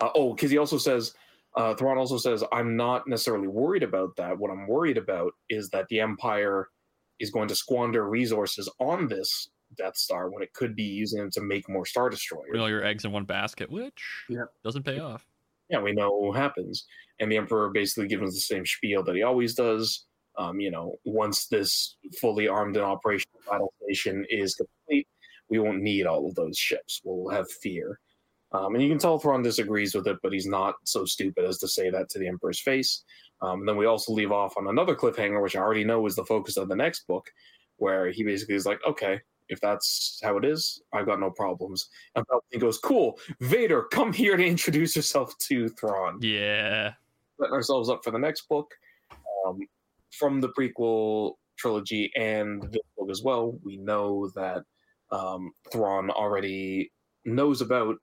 Uh, 0.02 0.10
oh, 0.16 0.34
because 0.34 0.52
he 0.52 0.58
also 0.58 0.78
says. 0.78 1.14
Uh, 1.56 1.76
Thrawn 1.76 2.00
also 2.00 2.18
says, 2.18 2.44
I'm 2.52 2.76
not 2.76 3.08
necessarily 3.08 3.48
worried 3.48 3.84
about 3.84 4.16
that. 4.16 4.36
What 4.40 4.50
I'm 4.50 4.66
worried 4.68 4.98
about 4.98 5.34
is 5.50 5.70
that 5.70 5.88
the 5.88 6.00
Empire 6.00 6.70
is 7.24 7.32
going 7.32 7.48
to 7.48 7.56
squander 7.56 8.08
resources 8.08 8.70
on 8.80 9.08
this 9.08 9.50
Death 9.78 9.98
Star 9.98 10.30
when 10.30 10.44
it 10.44 10.54
could 10.54 10.76
be 10.76 10.84
using 10.84 11.20
them 11.20 11.32
to 11.32 11.42
make 11.42 11.68
more 11.68 11.86
Star 11.86 12.10
Destroyers. 12.10 12.46
Putting 12.50 12.62
all 12.62 12.70
your 12.70 12.86
eggs 12.86 13.06
in 13.06 13.12
one 13.12 13.26
basket, 13.26 13.72
which 13.72 14.04
Yep. 14.30 14.48
doesn't 14.64 14.84
pay 14.84 15.00
off. 15.00 15.26
Yeah, 15.70 15.82
we 15.82 15.94
know 15.94 16.12
what 16.12 16.38
happens. 16.38 16.86
And 17.20 17.32
the 17.32 17.38
Emperor 17.38 17.70
basically 17.72 18.08
gives 18.08 18.22
us 18.24 18.34
the 18.36 18.40
same 18.42 18.66
spiel 18.66 19.04
that 19.04 19.16
he 19.16 19.24
always 19.24 19.56
does. 19.56 20.06
Um, 20.38 20.60
you 20.60 20.70
know, 20.72 20.96
once 21.06 21.48
this 21.48 21.96
fully 22.20 22.48
armed 22.48 22.76
and 22.76 22.86
operational 22.86 23.40
battle 23.50 23.74
station 23.84 24.26
is 24.30 24.56
complete, 24.56 25.08
we 25.50 25.60
won't 25.60 25.82
need 25.82 26.06
all 26.06 26.28
of 26.28 26.36
those 26.36 26.58
ships. 26.58 27.02
We'll 27.04 27.30
have 27.34 27.50
fear. 27.50 28.00
Um, 28.52 28.76
and 28.76 28.84
you 28.84 28.90
can 28.90 29.00
tell 29.00 29.18
Thrawn 29.18 29.42
disagrees 29.42 29.96
with 29.96 30.06
it, 30.08 30.18
but 30.22 30.32
he's 30.34 30.46
not 30.46 30.76
so 30.84 31.06
stupid 31.06 31.46
as 31.46 31.58
to 31.60 31.68
say 31.68 31.90
that 31.90 32.10
to 32.10 32.20
the 32.20 32.28
Emperor's 32.28 32.60
face. 32.60 33.04
Um, 33.44 33.60
and 33.60 33.68
then 33.68 33.76
we 33.76 33.86
also 33.86 34.14
leave 34.14 34.32
off 34.32 34.56
on 34.58 34.68
another 34.68 34.96
cliffhanger, 34.96 35.44
which 35.44 35.56
I 35.56 35.60
already 35.60 35.84
know 35.84 36.06
is 36.06 36.16
the 36.16 36.26
focus 36.26 36.56
of 36.56 36.70
the 36.70 36.76
next 36.76 37.06
book, 37.08 37.30
where 37.78 38.10
he 38.10 38.24
basically 38.24 38.56
is 38.56 38.66
like, 38.66 38.80
okay, 38.88 39.20
if 39.50 39.60
that's 39.60 40.20
how 40.24 40.38
it 40.38 40.46
is, 40.46 40.82
I've 40.94 41.06
got 41.06 41.20
no 41.20 41.30
problems. 41.30 41.90
And 42.16 42.26
Palpatine 42.26 42.62
goes, 42.62 42.78
cool, 42.78 43.20
Vader, 43.42 43.84
come 43.92 44.14
here 44.14 44.38
to 44.38 44.46
introduce 44.46 44.96
yourself 44.96 45.38
to 45.40 45.68
Thrawn 45.70 46.20
Yeah. 46.22 46.94
setting 47.40 47.54
ourselves 47.54 47.90
up 47.90 48.04
for 48.04 48.12
the 48.12 48.18
next 48.20 48.48
book 48.48 48.72
um, 49.46 49.60
from 50.12 50.40
the 50.40 50.50
prequel 50.50 51.34
trilogy 51.58 52.12
and 52.16 52.64
this 52.72 52.82
book 52.98 53.10
as 53.12 53.22
well. 53.22 53.60
We 53.64 53.76
know 53.78 54.30
that 54.36 54.64
um, 55.12 55.52
Thrawn 55.72 56.10
already 56.10 56.92
knows 57.26 57.60
about 57.62 57.98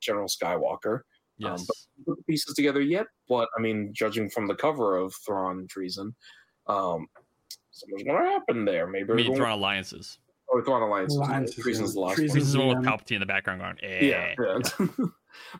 General 0.00 0.28
Skywalker. 0.28 1.00
Yes. 1.48 1.66
Put 2.06 2.18
the 2.18 2.22
pieces 2.24 2.54
together 2.54 2.80
yet, 2.80 3.06
but 3.28 3.48
I 3.56 3.60
mean, 3.60 3.90
judging 3.92 4.28
from 4.30 4.46
the 4.46 4.54
cover 4.54 4.96
of 4.96 5.14
Thrawn 5.26 5.66
Treason, 5.68 6.14
um, 6.66 7.06
something's 7.70 8.02
going 8.04 8.22
to 8.22 8.30
happen 8.30 8.64
there. 8.64 8.86
Maybe 8.86 9.04
I 9.04 9.12
we're 9.12 9.16
mean, 9.16 9.26
going 9.28 9.38
Thrawn 9.38 9.58
Alliances. 9.58 10.18
or 10.48 10.62
Thrawn 10.64 10.82
Alliance. 10.82 11.14
Alliances, 11.16 11.56
Treason's 11.62 11.94
the 11.94 12.00
yeah. 12.00 12.06
last 12.06 12.16
Treason- 12.16 12.38
This 12.38 12.48
is 12.48 12.56
one 12.56 12.68
with 12.68 12.78
Palpatine 12.86 13.12
in 13.16 13.20
the 13.20 13.26
background 13.26 13.60
going, 13.60 13.76
eh. 13.82 14.04
yeah, 14.04 14.34
yeah. 14.38 14.86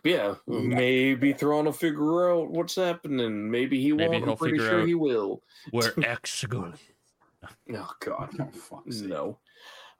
but 0.02 0.10
yeah, 0.10 0.34
maybe 0.46 1.32
Thrawn 1.32 1.64
will 1.64 1.72
figure 1.72 2.30
out 2.30 2.50
what's 2.50 2.74
happening. 2.76 3.50
Maybe 3.50 3.80
he 3.80 3.92
Maybe 3.92 4.18
won't. 4.18 4.28
I'm 4.30 4.36
pretty 4.36 4.58
figure 4.58 4.70
sure 4.70 4.80
out- 4.82 4.86
he 4.88 4.94
will. 4.94 5.42
Where 5.70 5.92
X 6.04 6.44
going? 6.46 6.74
Oh 7.74 7.90
God, 8.00 8.30
Oh, 8.38 8.48
fuck's 8.52 9.00
no. 9.00 9.38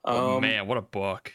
Oh, 0.05 0.35
Um, 0.37 0.41
man, 0.41 0.67
what 0.67 0.77
a 0.77 0.81
book. 0.81 1.31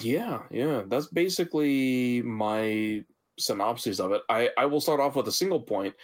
Yeah, 0.00 0.40
yeah. 0.50 0.82
That's 0.86 1.06
basically 1.08 2.22
my 2.22 3.04
synopsis 3.40 4.00
of 4.00 4.12
it. 4.12 4.22
I 4.28 4.50
I 4.56 4.66
will 4.66 4.80
start 4.80 5.00
off 5.00 5.16
with 5.16 5.28
a 5.28 5.32
single 5.32 5.60
point, 5.60 5.94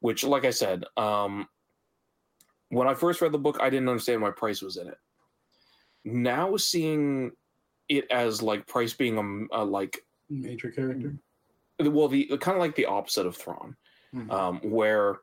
which, 0.00 0.24
like 0.24 0.44
I 0.44 0.50
said, 0.50 0.84
um, 0.96 1.48
when 2.70 2.88
I 2.88 2.94
first 2.94 3.20
read 3.20 3.32
the 3.32 3.38
book, 3.38 3.58
I 3.60 3.70
didn't 3.70 3.88
understand 3.88 4.22
why 4.22 4.30
Pryce 4.30 4.62
was 4.62 4.76
in 4.76 4.88
it. 4.88 4.98
Now 6.04 6.56
seeing 6.56 7.32
it 7.88 8.06
as 8.10 8.42
like 8.42 8.66
Pryce 8.66 8.94
being 8.94 9.48
a, 9.52 9.62
a 9.62 9.64
like 9.64 10.04
Major 10.30 10.70
character. 10.70 11.14
well 11.80 12.08
the 12.08 12.26
kind 12.38 12.56
of 12.56 12.60
like 12.60 12.74
the 12.76 12.86
opposite 12.86 13.26
of 13.26 13.36
Thrawn, 13.36 13.76
Mhm. 14.14 14.30
um, 14.30 14.60
where 14.62 15.20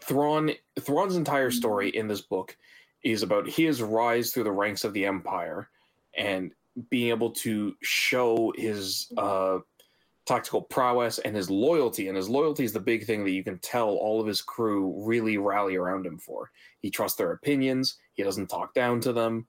Thrawn 0.00 0.50
Thrawn's 0.80 1.16
entire 1.16 1.50
story 1.50 1.88
in 1.90 2.08
this 2.08 2.20
book 2.20 2.56
is 3.02 3.22
about 3.22 3.48
his 3.48 3.82
rise 3.82 4.32
through 4.32 4.44
the 4.44 4.50
ranks 4.52 4.84
of 4.84 4.92
the 4.92 5.04
Empire 5.06 5.68
and 6.16 6.52
being 6.90 7.10
able 7.10 7.30
to 7.30 7.76
show 7.82 8.52
his 8.56 9.12
uh, 9.16 9.58
tactical 10.26 10.62
prowess 10.62 11.18
and 11.18 11.36
his 11.36 11.50
loyalty. 11.50 12.08
And 12.08 12.16
his 12.16 12.28
loyalty 12.28 12.64
is 12.64 12.72
the 12.72 12.80
big 12.80 13.06
thing 13.06 13.24
that 13.24 13.32
you 13.32 13.44
can 13.44 13.58
tell 13.58 13.90
all 13.90 14.20
of 14.20 14.26
his 14.26 14.40
crew 14.40 15.04
really 15.04 15.38
rally 15.38 15.76
around 15.76 16.06
him 16.06 16.18
for. 16.18 16.50
He 16.80 16.90
trusts 16.90 17.18
their 17.18 17.32
opinions. 17.32 17.98
He 18.14 18.22
doesn't 18.22 18.48
talk 18.48 18.74
down 18.74 19.00
to 19.00 19.12
them. 19.12 19.46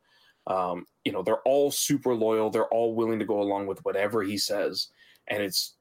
Um, 0.47 0.85
you 1.03 1.11
know, 1.11 1.23
they're 1.23 1.41
all 1.41 1.71
super 1.71 2.13
loyal. 2.13 2.49
They're 2.49 2.67
all 2.67 2.95
willing 2.95 3.19
to 3.19 3.25
go 3.25 3.41
along 3.41 3.67
with 3.67 3.83
whatever 3.83 4.21
he 4.21 4.37
says. 4.37 4.89
And 5.27 5.41
it's 5.41 5.75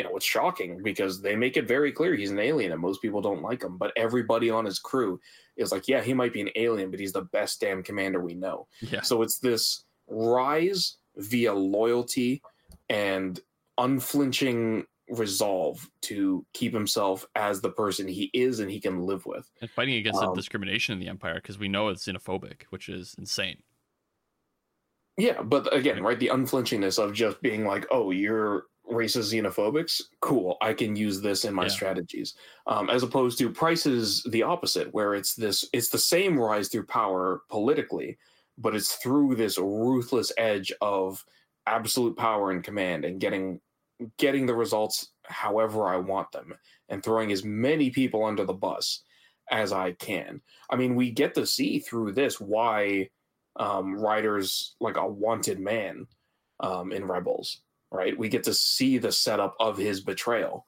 you 0.00 0.06
know, 0.06 0.16
it's 0.16 0.24
shocking 0.24 0.82
because 0.82 1.20
they 1.20 1.36
make 1.36 1.58
it 1.58 1.68
very 1.68 1.92
clear 1.92 2.14
he's 2.14 2.30
an 2.30 2.38
alien 2.38 2.72
and 2.72 2.80
most 2.80 3.02
people 3.02 3.20
don't 3.20 3.42
like 3.42 3.62
him. 3.62 3.76
But 3.76 3.92
everybody 3.96 4.48
on 4.48 4.64
his 4.64 4.78
crew 4.78 5.20
is 5.58 5.72
like, 5.72 5.88
yeah, 5.88 6.00
he 6.00 6.14
might 6.14 6.32
be 6.32 6.40
an 6.40 6.48
alien, 6.56 6.90
but 6.90 6.98
he's 6.98 7.12
the 7.12 7.28
best 7.32 7.60
damn 7.60 7.82
commander 7.82 8.18
we 8.18 8.32
know. 8.32 8.66
Yeah. 8.80 9.02
So 9.02 9.20
it's 9.20 9.38
this 9.40 9.84
rise 10.08 10.96
via 11.16 11.52
loyalty 11.52 12.40
and 12.88 13.38
unflinching 13.80 14.86
resolve 15.10 15.90
to 16.02 16.46
keep 16.54 16.72
himself 16.72 17.26
as 17.34 17.60
the 17.62 17.72
person 17.72 18.06
he 18.08 18.30
is 18.34 18.60
and 18.60 18.70
he 18.70 18.80
can 18.80 19.02
live 19.06 19.26
with. 19.26 19.50
And 19.62 19.70
fighting 19.70 19.94
against 19.94 20.20
the 20.20 20.26
Um, 20.26 20.34
discrimination 20.34 20.92
in 20.92 20.98
the 21.00 21.08
Empire 21.08 21.34
because 21.36 21.58
we 21.58 21.68
know 21.68 21.88
it's 21.88 22.04
xenophobic, 22.06 22.64
which 22.64 22.88
is 22.90 23.14
insane. 23.18 23.62
Yeah, 25.16 25.42
but 25.42 25.72
again, 25.74 26.02
right, 26.02 26.18
the 26.18 26.28
unflinchingness 26.28 26.98
of 27.02 27.12
just 27.12 27.42
being 27.42 27.64
like, 27.66 27.86
"Oh, 27.90 28.10
you're 28.10 28.66
racist 28.90 29.32
xenophobics. 29.32 30.00
Cool, 30.20 30.56
I 30.60 30.72
can 30.72 30.96
use 30.96 31.20
this 31.20 31.44
in 31.44 31.52
my 31.54 31.66
Yeah. 31.66 31.68
strategies." 31.68 32.34
Um, 32.66 32.88
as 32.88 33.02
opposed 33.02 33.38
to 33.38 33.50
prices 33.50 34.22
the 34.30 34.42
opposite, 34.42 34.92
where 34.94 35.14
it's 35.14 35.34
this, 35.34 35.68
it's 35.72 35.90
the 35.90 35.98
same 35.98 36.38
rise 36.38 36.68
through 36.68 36.86
power 36.86 37.42
politically, 37.50 38.18
but 38.56 38.74
it's 38.74 38.94
through 38.96 39.34
this 39.34 39.58
ruthless 39.58 40.32
edge 40.38 40.72
of 40.80 41.24
absolute 41.66 42.16
power 42.16 42.50
and 42.50 42.64
command 42.64 43.04
and 43.04 43.20
getting 43.20 43.60
getting 44.18 44.46
the 44.46 44.54
results 44.54 45.10
however 45.24 45.86
I 45.86 45.96
want 45.96 46.32
them 46.32 46.54
and 46.88 47.02
throwing 47.02 47.32
as 47.32 47.44
many 47.44 47.90
people 47.90 48.24
under 48.24 48.44
the 48.44 48.52
bus 48.52 49.02
as 49.50 49.72
I 49.72 49.92
can. 49.92 50.40
I 50.70 50.76
mean, 50.76 50.94
we 50.94 51.10
get 51.10 51.34
to 51.34 51.46
see 51.46 51.78
through 51.78 52.12
this 52.12 52.40
why 52.40 53.10
um, 53.56 53.98
Ryder's 53.98 54.76
like 54.80 54.96
a 54.96 55.06
wanted 55.06 55.60
man 55.60 56.06
um, 56.60 56.92
in 56.92 57.04
Rebels, 57.04 57.60
right? 57.90 58.16
We 58.16 58.28
get 58.28 58.44
to 58.44 58.54
see 58.54 58.98
the 58.98 59.12
setup 59.12 59.54
of 59.60 59.76
his 59.76 60.00
betrayal. 60.00 60.66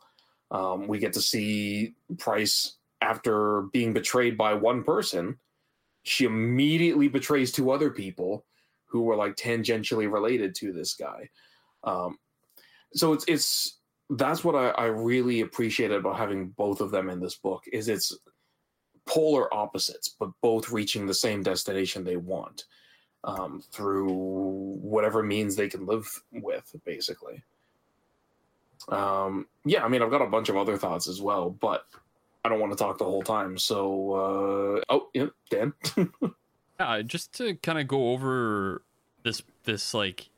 Um, 0.50 0.86
we 0.86 0.98
get 0.98 1.12
to 1.14 1.20
see 1.20 1.94
Pryce 2.18 2.76
after 3.00 3.62
being 3.72 3.92
betrayed 3.92 4.36
by 4.36 4.54
one 4.54 4.84
person. 4.84 5.38
She 6.02 6.24
immediately 6.24 7.08
betrays 7.08 7.52
two 7.52 7.70
other 7.70 7.90
people 7.90 8.44
who 8.86 9.02
were 9.02 9.16
like 9.16 9.36
tangentially 9.36 10.10
related 10.12 10.54
to 10.56 10.72
this 10.72 10.94
guy. 10.94 11.30
Um, 11.84 12.18
so 12.94 13.12
it's 13.12 13.24
it's 13.28 13.78
that's 14.10 14.44
what 14.44 14.54
I, 14.54 14.68
I 14.70 14.84
really 14.86 15.40
appreciated 15.40 15.96
about 15.98 16.18
having 16.18 16.48
both 16.48 16.80
of 16.80 16.90
them 16.90 17.08
in 17.08 17.20
this 17.20 17.36
book 17.36 17.64
is 17.72 17.88
it's 17.88 18.16
polar 19.06 19.52
opposites, 19.52 20.08
but 20.08 20.30
both 20.42 20.70
reaching 20.70 21.06
the 21.06 21.14
same 21.14 21.42
destination 21.42 22.04
they 22.04 22.16
want 22.16 22.64
um, 23.24 23.62
through 23.72 24.10
whatever 24.10 25.22
means 25.22 25.56
they 25.56 25.68
can 25.68 25.86
live 25.86 26.06
with, 26.32 26.74
basically. 26.84 27.42
Um, 28.88 29.46
yeah, 29.64 29.84
I 29.84 29.88
mean, 29.88 30.02
I've 30.02 30.10
got 30.10 30.22
a 30.22 30.26
bunch 30.26 30.48
of 30.48 30.56
other 30.56 30.76
thoughts 30.76 31.08
as 31.08 31.20
well, 31.20 31.50
but 31.50 31.86
I 32.44 32.48
don't 32.48 32.60
want 32.60 32.72
to 32.72 32.78
talk 32.78 32.98
the 32.98 33.04
whole 33.04 33.22
time. 33.22 33.56
So, 33.56 34.12
uh, 34.12 34.80
oh, 34.88 35.08
yeah, 35.14 35.26
Dan. 35.50 35.72
Yeah, 36.80 37.02
just 37.02 37.32
to 37.34 37.54
kind 37.56 37.78
of 37.78 37.86
go 37.86 38.10
over 38.10 38.82
this 39.22 39.40
this 39.62 39.94
like 39.94 40.30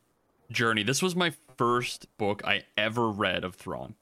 journey. 0.50 0.83
This 0.83 1.02
was 1.02 1.16
my 1.16 1.33
first 1.57 2.07
book 2.18 2.42
I 2.44 2.64
ever 2.76 3.09
read 3.09 3.44
of 3.44 3.54
Thrawn, 3.54 3.94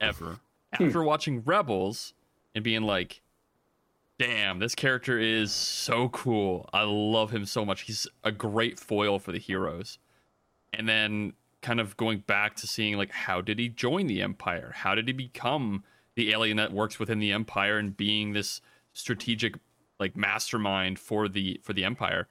ever, 0.00 0.38
hmm. 0.74 0.84
after 0.84 1.02
watching 1.02 1.42
Rebels 1.44 2.14
and 2.54 2.62
being 2.62 2.82
like, 2.82 3.22
damn, 4.18 4.58
this 4.58 4.74
character 4.74 5.18
is 5.18 5.52
so 5.52 6.08
cool. 6.10 6.68
I 6.72 6.82
love 6.82 7.30
him 7.30 7.46
so 7.46 7.64
much. 7.64 7.82
He's 7.82 8.06
a 8.22 8.32
great 8.32 8.78
foil 8.78 9.18
for 9.18 9.32
the 9.32 9.38
heroes. 9.38 9.98
And 10.72 10.88
then 10.88 11.34
kind 11.62 11.80
of 11.80 11.96
going 11.96 12.18
back 12.18 12.56
to 12.56 12.66
seeing 12.66 12.96
like 12.96 13.10
how 13.10 13.40
did 13.40 13.58
he 13.58 13.68
join 13.68 14.06
the 14.06 14.22
empire? 14.22 14.72
How 14.74 14.94
did 14.94 15.06
he 15.06 15.12
become 15.12 15.82
the 16.14 16.30
alien 16.30 16.58
that 16.58 16.72
works 16.72 16.98
within 16.98 17.18
the 17.18 17.32
empire 17.32 17.78
and 17.78 17.96
being 17.96 18.32
this 18.32 18.60
strategic 18.92 19.56
like 19.98 20.16
mastermind 20.16 20.98
for 20.98 21.28
the 21.28 21.60
for 21.62 21.72
the 21.72 21.84
empire? 21.84 22.28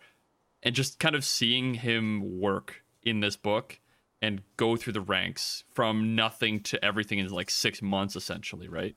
And 0.61 0.75
just 0.75 0.99
kind 0.99 1.15
of 1.15 1.25
seeing 1.25 1.73
him 1.73 2.39
work 2.39 2.82
in 3.03 3.19
this 3.19 3.35
book 3.35 3.79
and 4.21 4.41
go 4.57 4.75
through 4.75 4.93
the 4.93 5.01
ranks 5.01 5.63
from 5.73 6.15
nothing 6.15 6.59
to 6.61 6.83
everything 6.83 7.19
in 7.19 7.27
like 7.29 7.49
6 7.49 7.81
months 7.81 8.15
essentially, 8.15 8.67
right? 8.67 8.95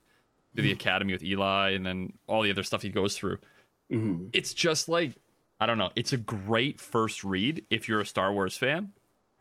To 0.57 0.63
the 0.63 0.73
academy 0.73 1.13
with 1.13 1.23
Eli 1.23 1.71
and 1.73 1.85
then 1.85 2.15
all 2.27 2.41
the 2.43 2.51
other 2.51 2.63
stuff 2.63 2.83
he 2.83 2.89
goes 2.89 3.17
through 3.17 3.39
Mhm. 3.93 4.31
it's 4.33 4.53
just 4.55 4.89
like 4.89 5.13
I 5.61 5.65
don't 5.67 5.79
know. 5.79 5.91
It's 5.97 6.13
a 6.13 6.17
great 6.19 6.81
first 6.81 7.25
read 7.25 7.65
if 7.71 7.89
you're 7.89 8.01
a 8.01 8.07
Star 8.07 8.31
Wars 8.33 8.57
fan, 8.59 8.93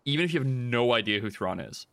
even 0.06 0.23
if 0.23 0.34
you 0.34 0.39
have 0.39 0.47
no 0.47 0.93
idea 0.93 1.19
who 1.19 1.30
Thrawn 1.30 1.60
is. 1.60 1.88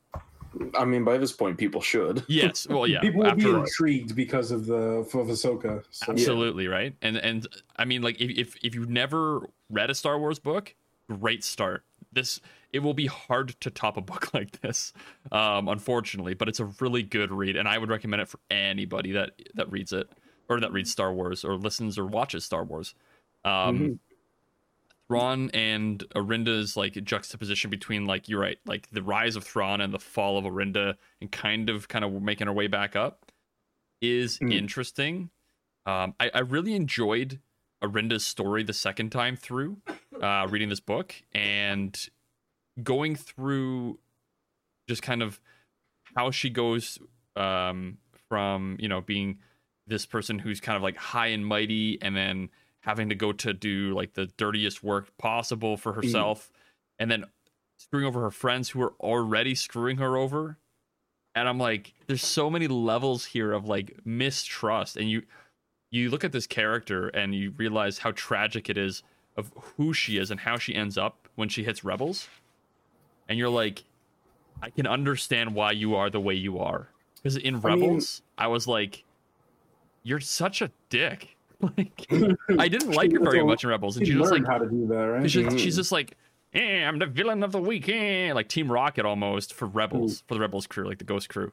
I 0.79 0.85
mean, 0.85 1.03
by 1.03 1.17
this 1.19 1.33
point, 1.33 1.57
people 1.59 1.81
should. 1.81 2.23
Yes, 2.29 2.69
well, 2.69 2.87
yeah, 2.87 3.01
People 3.01 3.23
will 3.23 3.35
be 3.35 3.43
after- 3.47 3.59
intrigued 3.59 4.15
because 4.15 4.51
of 4.53 4.67
the 4.67 4.77
of 4.77 5.09
Ahsoka. 5.13 5.83
So, 5.91 6.13
absolutely 6.13 6.69
right. 6.69 6.95
And 7.03 7.17
and 7.17 7.47
I 7.77 7.85
mean, 7.85 8.03
like 8.03 8.21
if, 8.21 8.31
if 8.31 8.57
if 8.65 8.75
you've 8.75 8.91
never 8.91 9.49
read 9.71 9.89
a 9.91 9.95
Star 9.95 10.19
Wars 10.19 10.39
book, 10.39 10.75
great 11.09 11.43
start. 11.43 11.85
This 12.13 12.41
it 12.73 12.81
will 12.81 12.95
be 12.95 13.07
hard 13.07 13.49
to 13.61 13.71
top 13.71 13.97
a 13.97 14.01
book 14.01 14.33
like 14.35 14.61
this, 14.61 14.93
um, 15.31 15.69
unfortunately, 15.69 16.35
but 16.35 16.49
it's 16.49 16.61
a 16.61 16.67
really 16.81 17.03
good 17.03 17.31
read, 17.31 17.57
and 17.57 17.69
I 17.69 17.79
would 17.79 17.91
recommend 17.91 18.23
it 18.23 18.29
for 18.29 18.41
anybody 18.51 19.13
that 19.13 19.33
that 19.55 19.71
reads 19.71 19.93
it 19.93 20.09
or 20.49 20.61
that 20.61 20.73
reads 20.73 20.91
Star 20.91 21.13
Wars 21.13 21.45
or 21.45 21.57
listens 21.57 21.99
or 21.99 22.07
watches 22.07 22.45
Star 22.45 22.65
Wars. 22.65 22.95
Um, 23.45 23.79
Mhm. 23.79 23.99
Thrawn 25.09 25.51
and 25.53 25.99
Arihnda's 26.15 26.77
like 26.77 26.95
juxtaposition 27.05 27.69
between 27.71 28.07
like 28.07 28.29
you're 28.29 28.41
right, 28.41 28.59
like 28.65 28.89
the 28.91 29.03
rise 29.03 29.37
of 29.37 29.45
Thrawn 29.45 29.81
and 29.81 29.93
the 29.93 29.99
fall 29.99 30.39
of 30.39 30.45
Arihnda, 30.45 30.97
and 31.21 31.31
kind 31.31 31.69
of 31.69 31.89
kind 31.89 32.05
of 32.05 32.23
making 32.23 32.47
her 32.47 32.53
way 32.53 32.67
back 32.67 32.97
up 32.97 33.31
is 34.01 34.39
Mm. 34.39 34.53
interesting. 34.53 35.31
Um, 35.85 36.15
I, 36.19 36.31
I 36.33 36.39
really 36.41 36.75
enjoyed 36.75 37.41
Arihnda's 37.83 38.25
story 38.25 38.63
the 38.63 38.73
second 38.73 39.11
time 39.11 39.37
through, 39.37 39.79
uh, 40.21 40.47
reading 40.49 40.69
this 40.71 40.81
book 40.81 41.15
and 41.33 41.99
going 42.83 43.17
through 43.17 43.99
just 44.89 45.03
kind 45.03 45.23
of 45.23 45.41
how 46.17 46.31
she 46.31 46.51
goes 46.51 46.99
um, 47.37 47.99
from 48.29 48.77
you 48.79 48.89
know 48.89 49.01
being 49.01 49.39
this 49.87 50.07
person 50.07 50.39
who's 50.39 50.61
kind 50.61 50.77
of 50.77 50.83
like 50.83 50.97
high 50.97 51.29
and 51.29 51.47
mighty 51.47 51.99
and 52.01 52.17
then 52.17 52.49
having 52.81 53.09
to 53.09 53.15
go 53.15 53.33
to 53.33 53.53
do 53.53 53.95
like 53.95 54.15
the 54.15 54.27
dirtiest 54.37 54.83
work 54.83 55.17
possible 55.19 55.77
for 55.77 55.93
herself 55.93 56.51
and 56.99 57.11
then 57.11 57.25
screwing 57.79 58.07
over 58.07 58.21
her 58.21 58.31
friends 58.31 58.71
who 58.71 58.83
are 58.83 58.95
already 59.01 59.55
screwing 59.55 59.97
her 59.99 60.17
over. 60.17 60.59
And 61.35 61.49
i'm 61.49 61.59
like 61.59 61.95
there's 62.07 62.25
so 62.25 62.51
many 62.51 62.69
levels 62.69 63.25
here 63.25 63.53
of 63.53 63.67
like 63.67 64.01
mistrust. 64.05 64.97
And 64.97 65.11
you 65.11 65.23
you 65.91 66.11
look 66.11 66.25
at 66.25 66.33
this 66.33 66.47
character 66.47 67.09
and 67.09 67.35
you 67.35 67.53
realize 67.57 67.99
how 67.99 68.13
tragic 68.13 68.71
it 68.71 68.79
is 68.79 69.03
of 69.37 69.51
who 69.77 69.93
she 69.93 70.19
is 70.19 70.31
and 70.31 70.41
how 70.41 70.59
she 70.59 70.75
ends 70.75 70.99
up 70.99 71.29
when 71.35 71.49
she 71.49 71.65
hits 71.65 71.85
rebels 71.85 72.29
and 73.33 73.39
you're 73.39 73.49
like 73.49 73.83
i 74.63 74.69
can 74.69 74.87
understand 74.87 75.55
why 75.55 75.73
you 75.73 75.95
are 75.97 76.11
the 76.11 76.21
way 76.21 76.35
you 76.35 76.59
are 76.59 76.89
because 77.17 77.37
in 77.37 77.55
I 77.57 77.59
mean- 77.59 77.81
rebels 77.81 78.23
I 78.37 78.47
was 78.49 78.67
like 78.69 79.05
you're 80.03 80.21
such 80.21 80.61
a 80.63 80.71
dick 80.91 81.37
like 81.79 82.07
i 82.59 82.69
didn't 82.69 82.91
like 83.01 83.13
her 83.13 83.21
very 83.21 83.43
much 83.45 83.65
in 83.65 83.71
rebels 83.71 83.97
and 83.97 84.07
She 84.07 84.13
learned 84.15 84.45
like 84.45 84.53
how 84.53 84.59
to 84.59 84.69
do 84.69 84.87
that, 84.89 84.95
right? 84.97 85.31
she's, 85.31 85.47
Mhm. 85.47 85.59
she's 85.59 85.77
just 85.77 85.93
like 85.93 86.17
eh, 86.55 86.85
i'm 86.85 86.99
the 86.99 87.07
villain 87.07 87.43
of 87.43 87.53
the 87.53 87.61
week 87.61 87.89
eh, 87.89 88.33
like 88.35 88.49
team 88.49 88.71
rocket 88.71 89.07
almost 89.07 89.55
for 89.55 89.67
rebels 89.67 90.23
for 90.29 90.35
the 90.35 90.41
rebels 90.41 90.67
crew 90.67 90.87
like 90.87 90.99
the 90.99 91.05
ghost 91.05 91.29
crew 91.31 91.51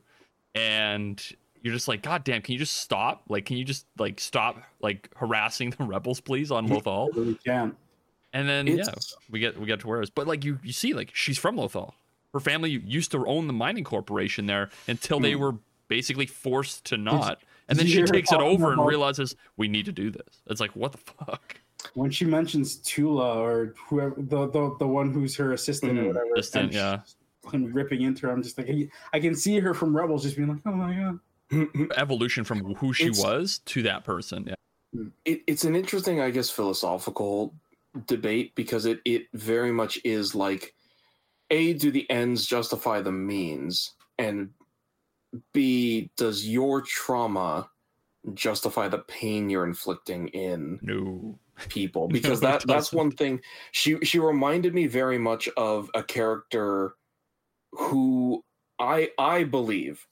and 0.56 1.32
you're 1.62 1.74
just 1.74 1.88
like 1.88 2.02
god 2.02 2.24
damn 2.24 2.42
can 2.42 2.54
you 2.54 2.60
just 2.60 2.76
stop 2.78 3.24
like 3.30 3.46
can 3.46 3.56
you 3.58 3.64
just 3.64 3.86
like 3.98 4.20
stop 4.20 4.62
like 4.82 5.10
harassing 5.16 5.70
the 5.78 5.84
rebels 5.96 6.20
please 6.20 6.52
on 6.52 6.68
lothal 6.68 7.10
I 7.14 7.18
really 7.20 7.40
can't. 7.46 7.76
And 8.34 8.48
then 8.48 8.68
yeah 8.68 8.84
we 9.30 9.40
get 9.40 9.60
we 9.60 9.66
get 9.66 9.80
to 9.80 9.88
whereas 9.88 10.10
but 10.10 10.28
like 10.28 10.44
you 10.44 10.60
you 10.64 10.74
see 10.74 10.94
like 10.94 11.10
she's 11.14 11.38
from 11.38 11.56
lothal 11.56 11.94
her 12.34 12.40
family 12.40 12.70
used 12.70 13.12
to 13.12 13.26
own 13.26 13.48
the 13.48 13.54
mining 13.54 13.84
corporation 13.84 14.46
there 14.46 14.70
until 14.88 15.20
they 15.20 15.34
Hmm. 15.34 15.40
were 15.42 15.56
basically 15.88 16.26
forced 16.28 16.86
to 16.86 16.98
not 16.98 17.42
and 17.68 17.78
then 17.80 17.88
she 17.88 18.04
takes 18.04 18.32
it 18.32 18.40
over 18.40 18.72
and 18.72 18.86
realizes 18.86 19.36
we 19.58 19.68
need 19.68 19.86
to 19.86 19.92
do 19.92 20.12
this 20.12 20.42
it's 20.48 20.62
like 20.62 20.76
what 20.76 20.92
the 20.92 20.98
fuck 21.00 21.60
When 21.94 22.12
she 22.12 22.26
mentions 22.26 22.76
Tula 22.78 23.40
or 23.40 23.74
whoever 23.88 24.14
the 24.18 24.48
the, 24.48 24.76
the 24.80 24.88
one 24.88 25.12
who's 25.12 25.36
her 25.38 25.54
assistant 25.54 25.98
or 25.98 26.04
Mhm. 26.04 26.08
whatever, 26.08 26.34
Assistant, 26.36 26.74
yeah. 26.74 27.02
she's 27.04 27.16
fucking 27.42 27.72
ripping 27.74 28.02
into 28.02 28.28
her. 28.28 28.34
I'm 28.34 28.44
just 28.44 28.58
like, 28.58 28.70
I- 28.70 28.90
I 29.14 29.20
can 29.22 29.34
see 29.34 29.58
her 29.60 29.74
from 29.74 29.96
Rebels 29.96 30.24
just 30.24 30.36
being 30.36 30.50
like, 30.50 30.60
oh 30.66 30.72
my 30.74 30.94
god. 30.94 31.20
evolution 31.98 32.44
from 32.44 32.76
who 32.76 32.94
she 32.94 33.06
It's- 33.06 33.24
was 33.24 33.60
to 33.66 33.82
that 33.84 34.04
person 34.04 34.44
yeah 34.48 34.56
it, 35.26 35.42
it's 35.48 35.64
an 35.64 35.76
interesting, 35.76 36.20
I 36.20 36.30
guess, 36.32 36.50
philosophical 36.50 37.54
debate 38.06 38.54
because 38.56 38.86
it 38.86 39.00
it 39.06 39.28
very 39.34 39.72
much 39.72 40.00
is 40.04 40.36
like, 40.36 40.74
a 41.50 41.74
do 41.74 41.92
the 41.92 42.10
ends 42.10 42.46
justify 42.46 43.02
the 43.02 43.12
means, 43.12 43.94
and 44.18 44.50
b 45.54 46.10
does 46.18 46.48
your 46.48 46.82
trauma 46.82 47.70
justify 48.34 48.88
the 48.88 49.00
pain 49.00 49.50
you're 49.50 49.66
inflicting 49.66 50.28
in 50.30 50.80
no. 50.82 51.38
people? 51.70 52.08
Because 52.12 52.40
it 52.40 52.44
that 52.44 52.64
that's 52.68 52.94
one 52.94 53.12
thing. 53.12 53.42
She 53.72 53.98
she 54.04 54.20
reminded 54.20 54.74
me 54.74 54.88
very 54.88 55.18
much 55.18 55.48
of 55.58 55.90
a 55.94 56.04
character 56.04 56.96
who 57.72 58.44
i 58.80 59.12
i 59.20 59.44
believe 59.44 60.08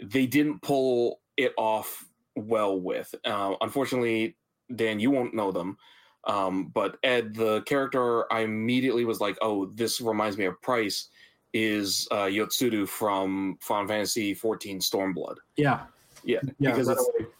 they 0.00 0.24
didn't 0.24 0.62
pull 0.62 1.20
it 1.36 1.52
off 1.58 2.04
well 2.36 2.80
with. 2.80 3.12
Uh, 3.24 3.54
unfortunately 3.60 4.36
dan 4.76 5.00
you 5.00 5.10
won't 5.10 5.34
know 5.34 5.50
them 5.50 5.76
um, 6.24 6.66
but 6.74 6.96
ed 7.02 7.34
the 7.34 7.62
character 7.62 8.30
i 8.32 8.40
immediately 8.40 9.04
was 9.04 9.20
like 9.20 9.36
oh 9.42 9.66
this 9.74 10.00
reminds 10.00 10.36
me 10.36 10.44
of 10.44 10.60
pryce 10.62 11.08
is 11.52 12.06
uh, 12.12 12.24
yotsuyu 12.26 12.86
from 12.86 13.56
final 13.60 13.88
fantasy 13.88 14.34
14 14.34 14.78
stormblood 14.80 15.36
Yeah, 15.56 15.80
yeah 16.24 16.38
yeah. 16.58 16.70
because 16.70 16.88
right 16.88 16.96
it's, 16.98 17.30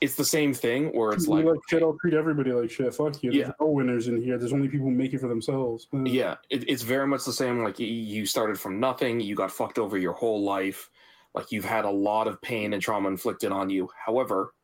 it's 0.00 0.14
the 0.16 0.24
same 0.24 0.52
thing 0.52 0.88
where 0.96 1.12
it's 1.12 1.28
like 1.28 1.44
like 1.44 1.60
shit. 1.68 1.82
I'll 1.82 1.96
treat 2.00 2.14
everybody 2.14 2.50
like 2.52 2.70
shit. 2.70 2.92
Fuck 2.92 3.22
you. 3.22 3.30
There's 3.30 3.46
Yeah. 3.46 3.52
no 3.60 3.66
winners 3.68 4.08
in 4.08 4.20
here. 4.20 4.36
There's 4.36 4.52
only 4.52 4.66
people 4.66 4.86
who 4.86 4.92
make 4.92 5.12
it 5.14 5.20
for 5.20 5.28
themselves. 5.28 5.86
Uh, 5.94 6.02
yeah 6.04 6.36
it, 6.50 6.68
it's 6.68 6.82
very 6.82 7.06
much 7.06 7.24
the 7.24 7.32
same 7.32 7.62
like 7.62 7.78
you 7.78 8.26
started 8.26 8.58
from 8.58 8.80
nothing 8.80 9.20
you 9.20 9.36
got 9.36 9.50
fucked 9.52 9.78
over 9.78 9.96
your 9.96 10.12
whole 10.12 10.42
life 10.42 10.90
like 11.34 11.52
you've 11.52 11.64
had 11.64 11.84
a 11.84 11.90
lot 11.90 12.26
of 12.26 12.40
pain 12.42 12.72
and 12.72 12.82
trauma 12.82 13.08
inflicted 13.08 13.52
on 13.52 13.70
you 13.70 13.88
however 14.04 14.54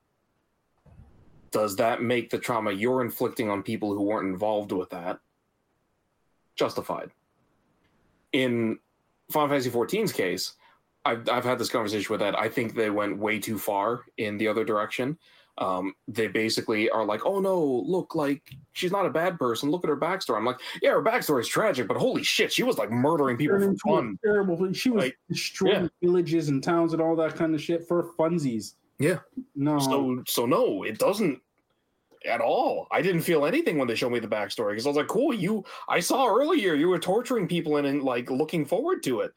does 1.51 1.77
that 1.77 2.03
make 2.03 2.31
the 2.31 2.39
trauma 2.39 2.73
you're 2.73 3.03
inflicting 3.03 3.49
on 3.51 3.63
people 3.63 3.95
who 3.95 4.03
weren't 4.03 4.29
involved 4.29 4.73
with 4.73 4.91
that 4.91 5.19
justified 6.57 7.11
in 8.33 8.79
final 9.31 9.49
fantasy 9.49 9.71
14's 9.71 10.13
case 10.13 10.55
I've, 11.05 11.29
I've 11.29 11.45
had 11.45 11.59
this 11.59 11.71
conversation 11.71 12.13
with 12.13 12.21
that. 12.21 12.39
I 12.39 12.49
think 12.49 12.75
they 12.75 12.91
went 12.91 13.17
way 13.17 13.39
too 13.39 13.59
far 13.59 14.05
in 14.19 14.37
the 14.37 14.49
other 14.49 14.65
direction. 14.65 15.17
Um, 15.57 15.95
they 16.07 16.29
basically 16.29 16.89
are 16.91 17.05
like, 17.05 17.25
oh 17.25 17.41
no, 17.41 17.61
look, 17.87 18.15
like 18.15 18.43
she's 18.73 18.93
not 18.93 19.07
a 19.07 19.11
bad 19.11 19.39
person. 19.39 19.71
Look 19.71 19.85
at 19.85 19.89
her 19.89 19.97
backstory. 19.97 20.37
I'm 20.37 20.45
like, 20.45 20.61
yeah, 20.83 20.91
her 20.91 21.03
backstory 21.03 21.41
is 21.41 21.49
tragic, 21.49 21.89
but 21.89 21.97
holy 21.97 22.23
shit, 22.23 22.53
she 22.53 22.63
was 22.63 22.79
like 22.79 22.91
murdering 22.91 23.37
people 23.37 23.59
for 23.59 23.75
fun. 23.77 24.19
Terrible. 24.23 24.73
She 24.73 24.91
was 24.91 25.05
Like, 25.05 25.19
destroying 25.29 25.85
yeah. 25.85 25.89
villages 26.03 26.49
and 26.49 26.63
towns 26.63 26.93
and 26.93 27.03
all 27.03 27.17
that 27.17 27.35
kind 27.35 27.55
of 27.55 27.63
shit 27.63 27.89
for 27.89 28.13
funsies. 28.19 28.75
Yeah. 28.99 29.19
No. 29.55 29.79
So, 29.79 30.23
so 30.27 30.47
no, 30.47 30.83
it 30.83 30.99
doesn't 30.99 31.41
at 32.27 32.41
all. 32.41 32.89
I 32.91 33.03
didn't 33.03 33.23
feel 33.23 33.47
anything 33.47 33.79
when 33.79 33.89
they 33.89 33.95
showed 33.95 34.13
me 34.13 34.19
the 34.19 34.29
backstory 34.29 34.71
because 34.71 34.87
I 34.87 34.91
was 34.91 34.97
like, 34.97 35.07
cool, 35.09 35.33
you. 35.33 35.65
I 35.89 36.01
saw 36.01 36.27
earlier 36.27 36.75
you 36.75 36.89
were 36.89 36.99
torturing 36.99 37.47
people 37.49 37.77
and, 37.77 37.87
and 37.87 38.03
like 38.03 38.31
looking 38.31 38.65
forward 38.65 39.03
to 39.05 39.21
it. 39.21 39.33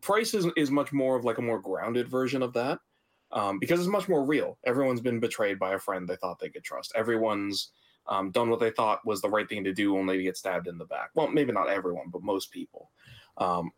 Pryce 0.00 0.34
is 0.34 0.46
is 0.56 0.70
much 0.70 0.92
more 0.92 1.16
of 1.16 1.24
like 1.24 1.38
a 1.38 1.42
more 1.42 1.60
grounded 1.60 2.08
version 2.08 2.42
of 2.42 2.52
that. 2.54 2.78
Um, 3.32 3.60
because 3.60 3.78
it's 3.78 3.88
much 3.88 4.08
more 4.08 4.24
real. 4.24 4.58
Everyone's 4.64 5.00
been 5.00 5.20
betrayed 5.20 5.58
by 5.58 5.74
a 5.74 5.78
friend 5.78 6.08
they 6.08 6.16
thought 6.16 6.40
they 6.40 6.48
could 6.48 6.64
trust. 6.64 6.92
Everyone's 6.96 7.70
um, 8.08 8.32
done 8.32 8.50
what 8.50 8.58
they 8.58 8.70
thought 8.72 9.06
was 9.06 9.20
the 9.20 9.28
right 9.28 9.48
thing 9.48 9.62
to 9.62 9.72
do, 9.72 9.96
only 9.96 10.16
to 10.16 10.22
get 10.24 10.36
stabbed 10.36 10.66
in 10.66 10.78
the 10.78 10.84
back. 10.84 11.10
Well, 11.14 11.28
maybe 11.28 11.52
not 11.52 11.68
everyone, 11.68 12.08
but 12.12 12.24
most 12.24 12.50
people. 12.50 12.90
Um, 13.38 13.70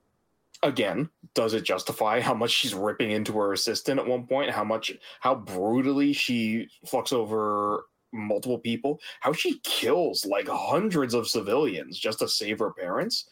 again, 0.62 1.08
does 1.34 1.54
it 1.54 1.62
justify 1.64 2.20
how 2.20 2.34
much 2.34 2.50
she's 2.50 2.74
ripping 2.74 3.10
into 3.10 3.32
her 3.38 3.52
assistant 3.52 3.98
at 4.00 4.06
one 4.06 4.26
point? 4.26 4.50
How 4.50 4.64
much, 4.64 4.92
how 5.20 5.34
brutally 5.34 6.12
she 6.12 6.68
fucks 6.86 7.12
over 7.12 7.84
multiple 8.12 8.58
people? 8.58 9.00
How 9.20 9.32
she 9.32 9.58
kills 9.60 10.24
like 10.26 10.48
hundreds 10.48 11.14
of 11.14 11.28
civilians 11.28 11.98
just 11.98 12.18
to 12.20 12.28
save 12.28 12.58
her 12.58 12.72
parents? 12.72 13.28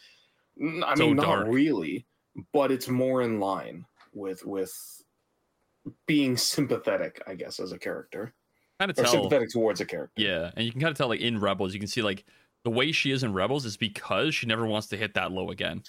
I 0.84 0.94
So 0.96 1.06
mean, 1.06 1.16
dark. 1.16 1.46
not 1.46 1.52
really, 1.52 2.06
but 2.52 2.70
it's 2.70 2.88
more 2.88 3.22
in 3.22 3.40
line 3.40 3.86
with 4.12 4.44
with 4.44 4.72
being 6.06 6.36
sympathetic, 6.36 7.22
I 7.26 7.34
guess, 7.34 7.58
as 7.60 7.72
a 7.72 7.78
character 7.78 8.34
Kind 8.78 8.90
of 8.90 8.96
tell. 8.96 9.06
sympathetic 9.06 9.50
towards 9.50 9.80
a 9.80 9.86
character. 9.86 10.20
Yeah, 10.22 10.50
and 10.56 10.64
you 10.64 10.72
can 10.72 10.80
kind 10.80 10.90
of 10.90 10.96
tell 10.96 11.08
like 11.08 11.20
in 11.20 11.38
Rebels, 11.40 11.72
you 11.74 11.80
can 11.80 11.88
see 11.88 12.02
like 12.02 12.24
the 12.64 12.70
way 12.70 12.92
she 12.92 13.10
is 13.10 13.22
in 13.22 13.32
Rebels 13.32 13.64
is 13.64 13.76
because 13.76 14.34
she 14.34 14.46
never 14.46 14.66
wants 14.66 14.88
to 14.88 14.96
hit 14.96 15.14
that 15.14 15.32
low 15.32 15.50
again, 15.50 15.82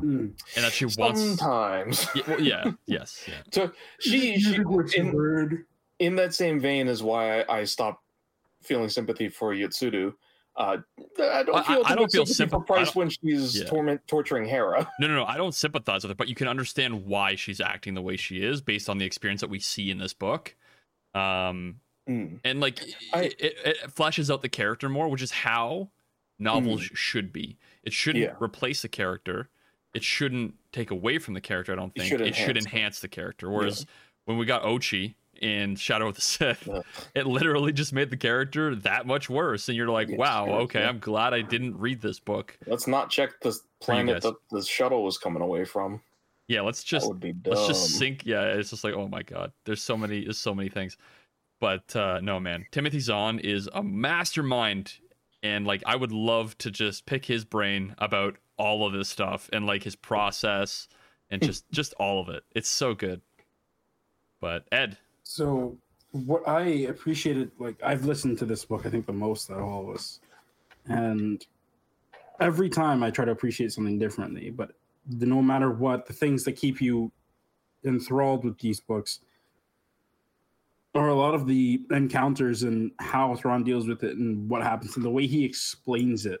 Mm. 0.00 0.32
and 0.56 0.64
that 0.64 0.72
she 0.72 0.86
wants. 0.86 1.20
Sometimes. 1.20 2.06
Yeah, 2.14 2.22
well, 2.26 2.40
yeah, 2.40 2.72
yes, 2.86 3.24
yeah. 3.28 3.34
So 3.52 3.70
she, 4.00 4.38
she 4.40 4.56
in, 4.96 5.64
in 5.98 6.16
that 6.16 6.34
same 6.34 6.58
vein 6.60 6.88
is 6.88 7.02
why 7.02 7.42
I, 7.42 7.58
I 7.60 7.64
stopped 7.64 8.02
feeling 8.62 8.88
sympathy 8.88 9.28
for 9.28 9.54
Yotsuyu. 9.54 10.14
Uh, 10.56 10.78
I 11.20 11.42
don't 11.44 11.66
feel, 11.66 11.82
I- 11.86 11.92
I 11.92 11.94
don't 11.94 12.10
feel 12.12 12.26
sympathy 12.26 12.56
sympa- 12.56 12.66
for 12.66 12.74
Pryce 12.74 12.94
when 12.94 13.10
she's 13.10 13.58
Yeah. 13.60 13.66
torment 13.66 14.00
torturing 14.06 14.44
Hera. 14.44 14.90
No, 15.00 15.06
no, 15.08 15.14
no. 15.16 15.24
I 15.24 15.36
don't 15.36 15.54
sympathize 15.54 16.02
with 16.04 16.10
her, 16.10 16.14
but 16.14 16.28
you 16.28 16.34
can 16.34 16.48
understand 16.48 17.06
why 17.06 17.36
she's 17.36 17.60
acting 17.60 17.94
the 17.94 18.02
way 18.02 18.16
she 18.16 18.42
is 18.42 18.60
based 18.60 18.88
on 18.88 18.98
the 18.98 19.04
experience 19.04 19.40
that 19.40 19.50
we 19.50 19.60
see 19.60 19.90
in 19.90 19.98
this 19.98 20.12
book. 20.14 20.54
Um, 21.14 21.76
Mm. 22.08 22.40
and 22.44 22.58
like 22.58 22.82
I- 23.14 23.26
it, 23.26 23.34
it, 23.38 23.54
it 23.64 23.92
flashes 23.92 24.28
out 24.28 24.42
the 24.42 24.48
character 24.48 24.88
more, 24.88 25.06
which 25.08 25.22
is 25.22 25.30
how 25.30 25.90
novels 26.36 26.82
Mm. 26.82 26.96
should 26.96 27.32
be. 27.32 27.58
It 27.84 27.92
shouldn't 27.92 28.24
Yeah. 28.24 28.34
replace 28.42 28.82
the 28.82 28.88
character. 28.88 29.48
It 29.94 30.02
shouldn't 30.04 30.54
take 30.72 30.90
away 30.90 31.18
from 31.18 31.34
the 31.34 31.40
character. 31.40 31.72
I 31.72 31.76
don't 31.76 31.92
It 31.94 32.00
think 32.00 32.10
should 32.10 32.20
it 32.22 32.34
should 32.34 32.56
enhance 32.56 32.66
enhance 32.66 33.00
the 33.00 33.08
character. 33.08 33.50
Whereas 33.50 33.86
when 34.24 34.38
we 34.38 34.46
got 34.46 34.62
Ochi 34.62 35.14
in 35.40 35.74
Shadow 35.76 36.08
of 36.08 36.14
the 36.14 36.20
Sith, 36.20 36.66
Yeah. 36.66 36.80
it 37.14 37.26
literally 37.26 37.72
just 37.72 37.92
made 37.92 38.10
the 38.10 38.16
character 38.16 38.74
that 38.76 39.06
much 39.06 39.28
worse. 39.28 39.68
And 39.68 39.76
you're 39.76 39.88
like, 39.88 40.08
wow, 40.10 40.48
okay, 40.60 40.80
yeah. 40.80 40.88
I'm 40.88 40.98
glad 41.00 41.34
I 41.34 41.42
didn't 41.42 41.76
read 41.78 42.00
this 42.00 42.20
book. 42.20 42.56
Let's 42.66 42.86
not 42.86 43.10
check 43.10 43.40
the 43.40 43.58
planet 43.80 44.22
that 44.22 44.34
the 44.50 44.62
shuttle 44.62 45.02
was 45.04 45.18
coming 45.18 45.42
away 45.42 45.64
from. 45.64 46.00
Yeah, 46.48 46.60
let's 46.62 46.84
just 46.84 47.08
would 47.08 47.20
be 47.20 47.32
dumb. 47.32 47.54
let's 47.54 47.66
just 47.66 47.98
sink. 47.98 48.26
yeah 48.26 48.42
it's 48.42 48.70
just 48.70 48.84
like 48.84 48.92
oh 48.94 49.08
my 49.08 49.22
god 49.22 49.52
there's 49.64 49.80
so 49.82 49.96
many 49.96 50.24
there's 50.24 50.38
so 50.38 50.54
many 50.54 50.68
things 50.68 50.98
but 51.60 51.94
uh 51.96 52.20
no 52.20 52.38
man 52.38 52.66
timothy 52.72 52.98
zahn 53.00 53.38
is 53.38 53.70
a 53.72 53.82
mastermind 53.82 54.94
and 55.42 55.66
like 55.66 55.82
i 55.86 55.96
would 55.96 56.12
love 56.12 56.56
to 56.58 56.70
just 56.70 57.06
pick 57.06 57.24
his 57.24 57.44
brain 57.44 57.94
about 57.98 58.36
all 58.62 58.86
of 58.86 58.92
this 58.92 59.08
stuff 59.08 59.50
and 59.52 59.66
like 59.66 59.82
his 59.82 59.96
process 59.96 60.86
and 61.32 61.42
hmm. 61.42 61.46
just 61.46 61.68
just 61.72 61.94
all 61.94 62.20
of 62.20 62.28
it. 62.28 62.44
It's 62.54 62.68
so 62.68 62.94
good. 62.94 63.20
But 64.40 64.66
ed. 64.70 64.98
So 65.24 65.76
what 66.12 66.46
I 66.46 66.60
appreciated, 66.88 67.50
like 67.58 67.76
I've 67.82 68.04
listened 68.04 68.38
to 68.38 68.44
this 68.44 68.64
book, 68.64 68.86
I 68.86 68.90
think 68.90 69.06
the 69.06 69.12
most 69.12 69.50
out 69.50 69.58
of 69.58 69.64
all 69.64 69.88
of 69.88 69.96
us, 69.96 70.20
and 70.86 71.44
every 72.38 72.68
time 72.68 73.02
I 73.02 73.10
try 73.10 73.24
to 73.24 73.32
appreciate 73.32 73.72
something 73.72 73.98
differently. 73.98 74.50
But 74.50 74.72
the, 75.06 75.26
no 75.26 75.42
matter 75.42 75.70
what, 75.70 76.06
the 76.06 76.12
things 76.12 76.44
that 76.44 76.52
keep 76.52 76.80
you 76.80 77.10
enthralled 77.84 78.44
with 78.44 78.58
these 78.58 78.78
books 78.78 79.20
are 80.94 81.08
a 81.08 81.14
lot 81.14 81.34
of 81.34 81.46
the 81.46 81.82
encounters 81.90 82.64
and 82.64 82.92
how 82.98 83.34
Thrawn 83.36 83.64
deals 83.64 83.88
with 83.88 84.02
it 84.04 84.16
and 84.16 84.48
what 84.48 84.62
happens 84.62 84.96
and 84.96 85.04
the 85.04 85.10
way 85.10 85.26
he 85.26 85.44
explains 85.44 86.26
it 86.26 86.40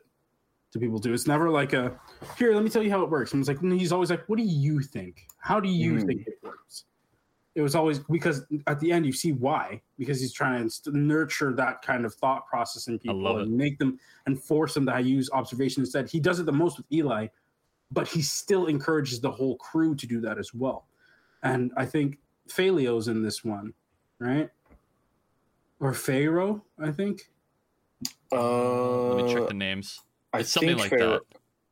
to 0.72 0.78
people 0.78 1.00
too. 1.00 1.12
It's 1.14 1.26
never 1.26 1.48
like 1.50 1.72
a 1.72 1.98
here, 2.36 2.54
let 2.54 2.62
me 2.62 2.70
tell 2.70 2.82
you 2.82 2.90
how 2.90 3.02
it 3.02 3.10
works. 3.10 3.32
And 3.32 3.40
it's 3.40 3.48
like 3.48 3.60
he's 3.60 3.92
always 3.92 4.10
like, 4.10 4.28
what 4.28 4.36
do 4.38 4.44
you 4.44 4.80
think? 4.80 5.26
How 5.38 5.58
do 5.58 5.68
you 5.68 6.00
Hmm. 6.00 6.06
think 6.06 6.26
it 6.26 6.38
works? 6.42 6.84
It 7.54 7.60
was 7.62 7.74
always 7.74 7.98
because 7.98 8.46
at 8.66 8.80
the 8.80 8.92
end 8.92 9.04
you 9.04 9.12
see 9.12 9.32
why 9.32 9.82
because 9.98 10.20
he's 10.20 10.32
trying 10.32 10.68
to 10.84 10.98
nurture 10.98 11.52
that 11.54 11.82
kind 11.82 12.06
of 12.06 12.14
thought 12.14 12.46
process 12.46 12.88
in 12.88 12.98
people 12.98 13.38
and 13.38 13.54
make 13.54 13.78
them 13.78 13.98
and 14.26 14.42
force 14.42 14.72
them 14.74 14.86
to 14.86 15.00
use 15.00 15.30
observation 15.32 15.82
instead. 15.82 16.10
He 16.10 16.18
does 16.20 16.40
it 16.40 16.46
the 16.46 16.52
most 16.52 16.78
with 16.78 16.86
Eli, 16.90 17.26
but 17.90 18.08
he 18.08 18.22
still 18.22 18.66
encourages 18.66 19.20
the 19.20 19.30
whole 19.30 19.56
crew 19.56 19.94
to 19.94 20.06
do 20.06 20.20
that 20.22 20.38
as 20.38 20.54
well. 20.54 20.86
And 21.42 21.72
I 21.76 21.84
think 21.84 22.18
Falio's 22.48 23.08
in 23.08 23.22
this 23.22 23.44
one, 23.44 23.74
right? 24.22 24.50
Or 25.80 25.92
Faro, 25.92 26.64
I 26.78 26.90
think. 26.92 27.22
Uh, 28.32 29.14
let 29.14 29.26
me 29.26 29.34
check 29.34 29.48
the 29.48 29.54
names 29.54 30.00
I 30.32 30.40
it's 30.40 30.50
something 30.50 30.78
think 30.78 30.80
like 30.80 30.90
Faro- 31.00 31.12
that. 31.12 31.22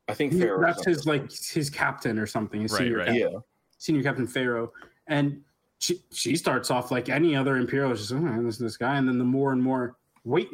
I 0.08 0.14
think 0.14 0.32
He- 0.32 0.40
Faro's 0.40 0.60
that's 0.62 0.84
his 0.84 1.06
like 1.06 1.30
his 1.32 1.70
captain 1.70 2.18
or 2.18 2.26
something. 2.26 2.60
His 2.62 2.72
Right, 2.72 2.78
senior 2.80 2.96
right. 2.98 3.06
captain, 3.06 3.32
Yeah. 3.32 3.38
senior 3.78 4.02
captain 4.02 4.26
Faro, 4.26 4.72
and 5.06 5.42
she 5.78 6.02
she 6.12 6.36
starts 6.36 6.70
off 6.70 6.90
like 6.90 7.08
any 7.08 7.34
other 7.36 7.56
imperial, 7.56 7.94
just 7.94 8.12
oh, 8.12 8.42
this 8.42 8.58
this 8.58 8.76
guy, 8.76 8.96
and 8.96 9.08
then 9.08 9.18
the 9.18 9.24
more 9.24 9.52
and 9.52 9.62
more 9.62 9.96
wait 10.24 10.48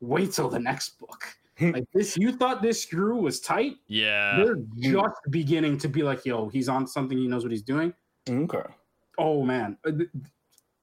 wait 0.00 0.32
till 0.32 0.48
the 0.48 0.58
next 0.60 0.98
book. 0.98 1.24
like 1.60 1.84
this, 1.92 2.16
you 2.16 2.32
thought 2.32 2.62
this 2.62 2.80
screw 2.82 3.16
was 3.16 3.38
tight. 3.40 3.74
yeah 3.86 4.36
They're 4.36 4.56
just 4.78 5.20
beginning 5.30 5.76
to 5.78 5.88
be 5.88 6.02
like, 6.02 6.24
yo, 6.24 6.48
he's 6.48 6.70
on 6.70 6.86
something. 6.86 7.18
He 7.18 7.26
knows 7.28 7.42
what 7.42 7.52
he's 7.52 7.60
doing. 7.62 7.92
Okay. 8.26 8.62
Oh 9.18 9.42
man, 9.44 9.76
Uh, 9.84 9.92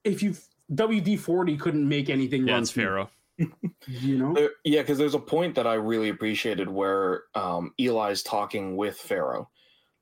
if 0.04 0.22
you 0.22 0.34
WD 0.74 1.18
forty 1.18 1.56
couldn't 1.56 1.88
make 1.88 2.10
anything 2.10 2.46
yeah 2.46 2.54
run 2.54 2.62
it's 2.62 2.70
Faro 2.70 3.10
you 3.86 4.18
know. 4.18 4.34
There, 4.34 4.50
yeah, 4.64 4.80
because 4.82 4.98
there's 4.98 5.14
a 5.14 5.20
point 5.20 5.54
that 5.54 5.66
I 5.66 5.74
really 5.74 6.08
appreciated 6.08 6.68
where 6.68 7.22
um, 7.34 7.72
Eli's 7.78 8.22
talking 8.24 8.76
with 8.76 8.96
Faro, 8.96 9.48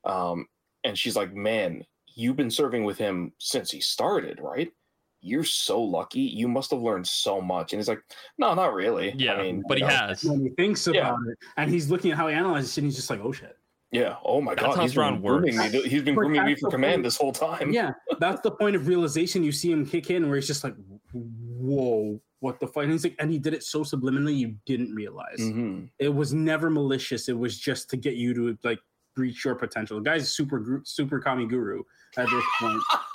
um, 0.04 0.46
and 0.84 0.98
she's 0.98 1.16
like, 1.16 1.34
"Man, 1.34 1.84
you've 2.14 2.36
been 2.36 2.50
serving 2.50 2.84
with 2.84 2.96
him 2.96 3.32
since 3.38 3.70
he 3.70 3.80
started, 3.80 4.40
right? 4.40 4.72
You're 5.20 5.44
so 5.44 5.82
lucky. 5.82 6.20
You 6.20 6.48
must 6.48 6.70
have 6.70 6.80
learned 6.80 7.06
so 7.06 7.42
much." 7.42 7.72
And 7.74 7.80
he's 7.80 7.88
like, 7.88 8.02
"No, 8.38 8.54
not 8.54 8.72
really. 8.72 9.14
yeah 9.18 9.34
I 9.34 9.42
mean, 9.42 9.62
but 9.68 9.76
he 9.76 9.82
know, 9.84 9.90
has 9.90 10.24
When 10.24 10.40
he 10.40 10.48
thinks 10.50 10.86
Yeah. 10.86 11.08
about 11.08 11.18
it, 11.30 11.38
and 11.58 11.70
he's 11.70 11.90
looking 11.90 12.12
at 12.12 12.16
how 12.16 12.28
he 12.28 12.34
analyzes 12.34 12.70
it, 12.78 12.80
and 12.80 12.86
he's 12.86 12.96
just 12.96 13.10
like, 13.10 13.20
"Oh 13.22 13.32
shit." 13.32 13.58
Yeah. 13.92 14.16
Oh 14.24 14.40
my 14.40 14.54
That's 14.54 14.66
god, 14.66 14.76
how 14.76 14.82
he's 14.82 14.92
been 14.92 14.94
Thrawn 14.94 15.22
grooming 15.22 15.56
me. 15.56 15.68
He's 15.88 16.02
been 16.02 16.14
grooming 16.14 16.44
me 16.44 16.54
for 16.56 16.70
command 16.70 16.94
point. 16.96 17.04
this 17.04 17.16
whole 17.16 17.32
time. 17.32 17.72
Yeah, 17.72 17.92
that's 18.20 18.40
the 18.42 18.50
point 18.50 18.76
of 18.76 18.88
realization. 18.88 19.44
You 19.44 19.52
see 19.52 19.70
him 19.70 19.86
kick 19.86 20.10
in, 20.10 20.26
where 20.28 20.36
he's 20.36 20.46
just 20.46 20.64
like, 20.64 20.74
"Whoa, 21.12 22.20
what 22.40 22.58
the 22.60 22.66
fuck?" 22.66 22.82
And 22.84 22.92
he's 22.92 23.04
like, 23.04 23.14
and 23.18 23.30
he 23.30 23.38
did 23.38 23.54
it 23.54 23.62
so 23.62 23.80
subliminally, 23.84 24.36
you 24.36 24.56
didn't 24.66 24.94
realize. 24.94 25.38
Mhm. 25.38 25.88
It 25.98 26.08
was 26.14 26.34
never 26.34 26.68
malicious. 26.68 27.28
It 27.28 27.38
was 27.38 27.58
just 27.58 27.88
to 27.90 27.96
get 27.96 28.14
you 28.16 28.34
to 28.34 28.58
like 28.64 28.80
reach 29.16 29.44
your 29.44 29.54
potential. 29.54 29.98
The 29.98 30.02
guy's 30.04 30.30
super 30.30 30.82
super 30.84 31.20
kami 31.20 31.46
guru 31.46 31.82
at 32.16 32.28
this 32.28 32.44
point. 32.60 32.82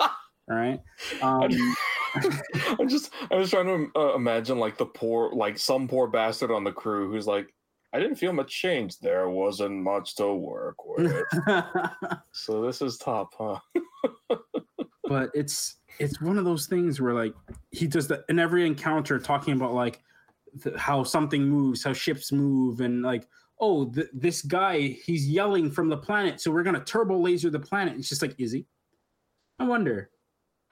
All 0.50 0.56
right. 0.56 0.80
Um, 1.22 1.48
I'm 2.78 2.88
just, 2.88 3.12
I 3.30 3.36
was 3.36 3.48
trying 3.50 3.66
to 3.66 3.98
uh, 3.98 4.14
imagine 4.16 4.58
like 4.58 4.76
the 4.76 4.86
poor, 4.86 5.30
like 5.32 5.56
some 5.58 5.86
poor 5.86 6.08
bastard 6.08 6.50
on 6.50 6.64
the 6.64 6.72
crew 6.72 7.10
who's 7.10 7.26
like, 7.26 7.54
I 7.92 8.00
didn't 8.00 8.16
feel 8.16 8.32
much 8.32 8.50
change. 8.50 8.98
There 8.98 9.28
wasn't 9.28 9.82
much 9.82 10.16
to 10.16 10.32
work 10.32 10.76
with. 10.86 11.24
so 12.32 12.62
this 12.62 12.80
is 12.80 12.96
top, 12.96 13.34
huh? 13.36 13.58
but 15.12 15.30
it's 15.34 15.76
it's 15.98 16.20
one 16.22 16.38
of 16.38 16.44
those 16.46 16.66
things 16.66 17.00
where 17.00 17.12
like 17.12 17.34
he 17.70 17.86
does 17.86 18.08
that 18.08 18.24
in 18.30 18.38
every 18.38 18.66
encounter 18.66 19.18
talking 19.18 19.52
about 19.54 19.74
like 19.74 20.00
the, 20.62 20.76
how 20.78 21.02
something 21.02 21.44
moves 21.44 21.84
how 21.84 21.92
ships 21.92 22.32
move 22.32 22.80
and 22.80 23.02
like 23.02 23.28
oh 23.60 23.90
th- 23.90 24.08
this 24.14 24.40
guy 24.42 24.78
he's 25.04 25.28
yelling 25.28 25.70
from 25.70 25.88
the 25.88 25.96
planet 25.96 26.40
so 26.40 26.50
we're 26.50 26.62
gonna 26.62 26.82
turbo 26.84 27.18
laser 27.18 27.50
the 27.50 27.58
planet 27.58 27.94
it's 27.98 28.08
just 28.08 28.22
like 28.22 28.34
is 28.38 28.52
he 28.52 28.64
i 29.58 29.64
wonder 29.64 30.10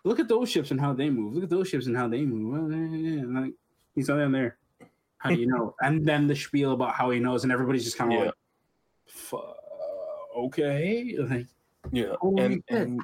look 0.04 0.20
at 0.20 0.28
those 0.28 0.50
ships 0.50 0.70
and 0.70 0.80
how 0.80 0.92
they 0.92 1.11
move 1.11 1.35
look 1.35 1.44
at 1.44 1.50
those 1.50 1.68
ships 1.68 1.87
and 1.87 1.96
how 1.96 2.09
they 2.09 2.24
move 2.24 2.52
well, 2.52 2.72
yeah, 2.72 3.20
yeah, 3.20 3.40
like 3.40 3.52
he's 3.94 4.09
not 4.09 4.16
down 4.16 4.33
there 4.33 4.56
how 5.20 5.28
do 5.30 5.37
you 5.37 5.46
know 5.46 5.74
and 5.83 6.04
then 6.04 6.26
the 6.26 6.35
spiel 6.35 6.72
about 6.72 6.94
how 6.94 7.11
he 7.11 7.20
knows 7.20 7.44
and 7.44 7.52
everybody's 7.52 7.85
just 7.85 7.96
kind 7.96 8.12
of 8.12 8.18
Yeah. 8.18 8.24
like 8.26 8.35
"Fu- 9.06 9.54
okay 10.37 11.14
like 11.18 11.46
Yeah. 11.92 12.14
And, 12.38 12.62
and 12.68 13.01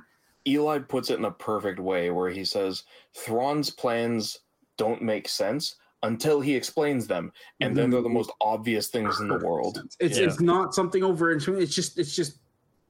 Eli 0.46 0.78
puts 0.80 1.10
it 1.10 1.18
in 1.18 1.24
a 1.24 1.30
perfect 1.30 1.78
way 1.80 2.10
where 2.10 2.30
he 2.30 2.44
says 2.44 2.84
Thrawn's 3.14 3.70
plans 3.70 4.38
don't 4.76 5.02
make 5.02 5.28
sense 5.28 5.76
until 6.02 6.40
he 6.40 6.54
explains 6.54 7.06
them, 7.06 7.32
and 7.60 7.74
then 7.76 7.90
they're 7.90 8.02
the 8.02 8.08
most 8.08 8.30
obvious 8.40 8.88
things 8.88 9.18
in 9.18 9.28
the 9.28 9.38
world. 9.38 9.82
It's 9.98 10.18
Yeah. 10.18 10.26
it's 10.26 10.40
not 10.40 10.74
something 10.74 11.02
over 11.02 11.32
It's 11.32 11.44
just 11.74 11.98
it's 11.98 12.14
just 12.14 12.38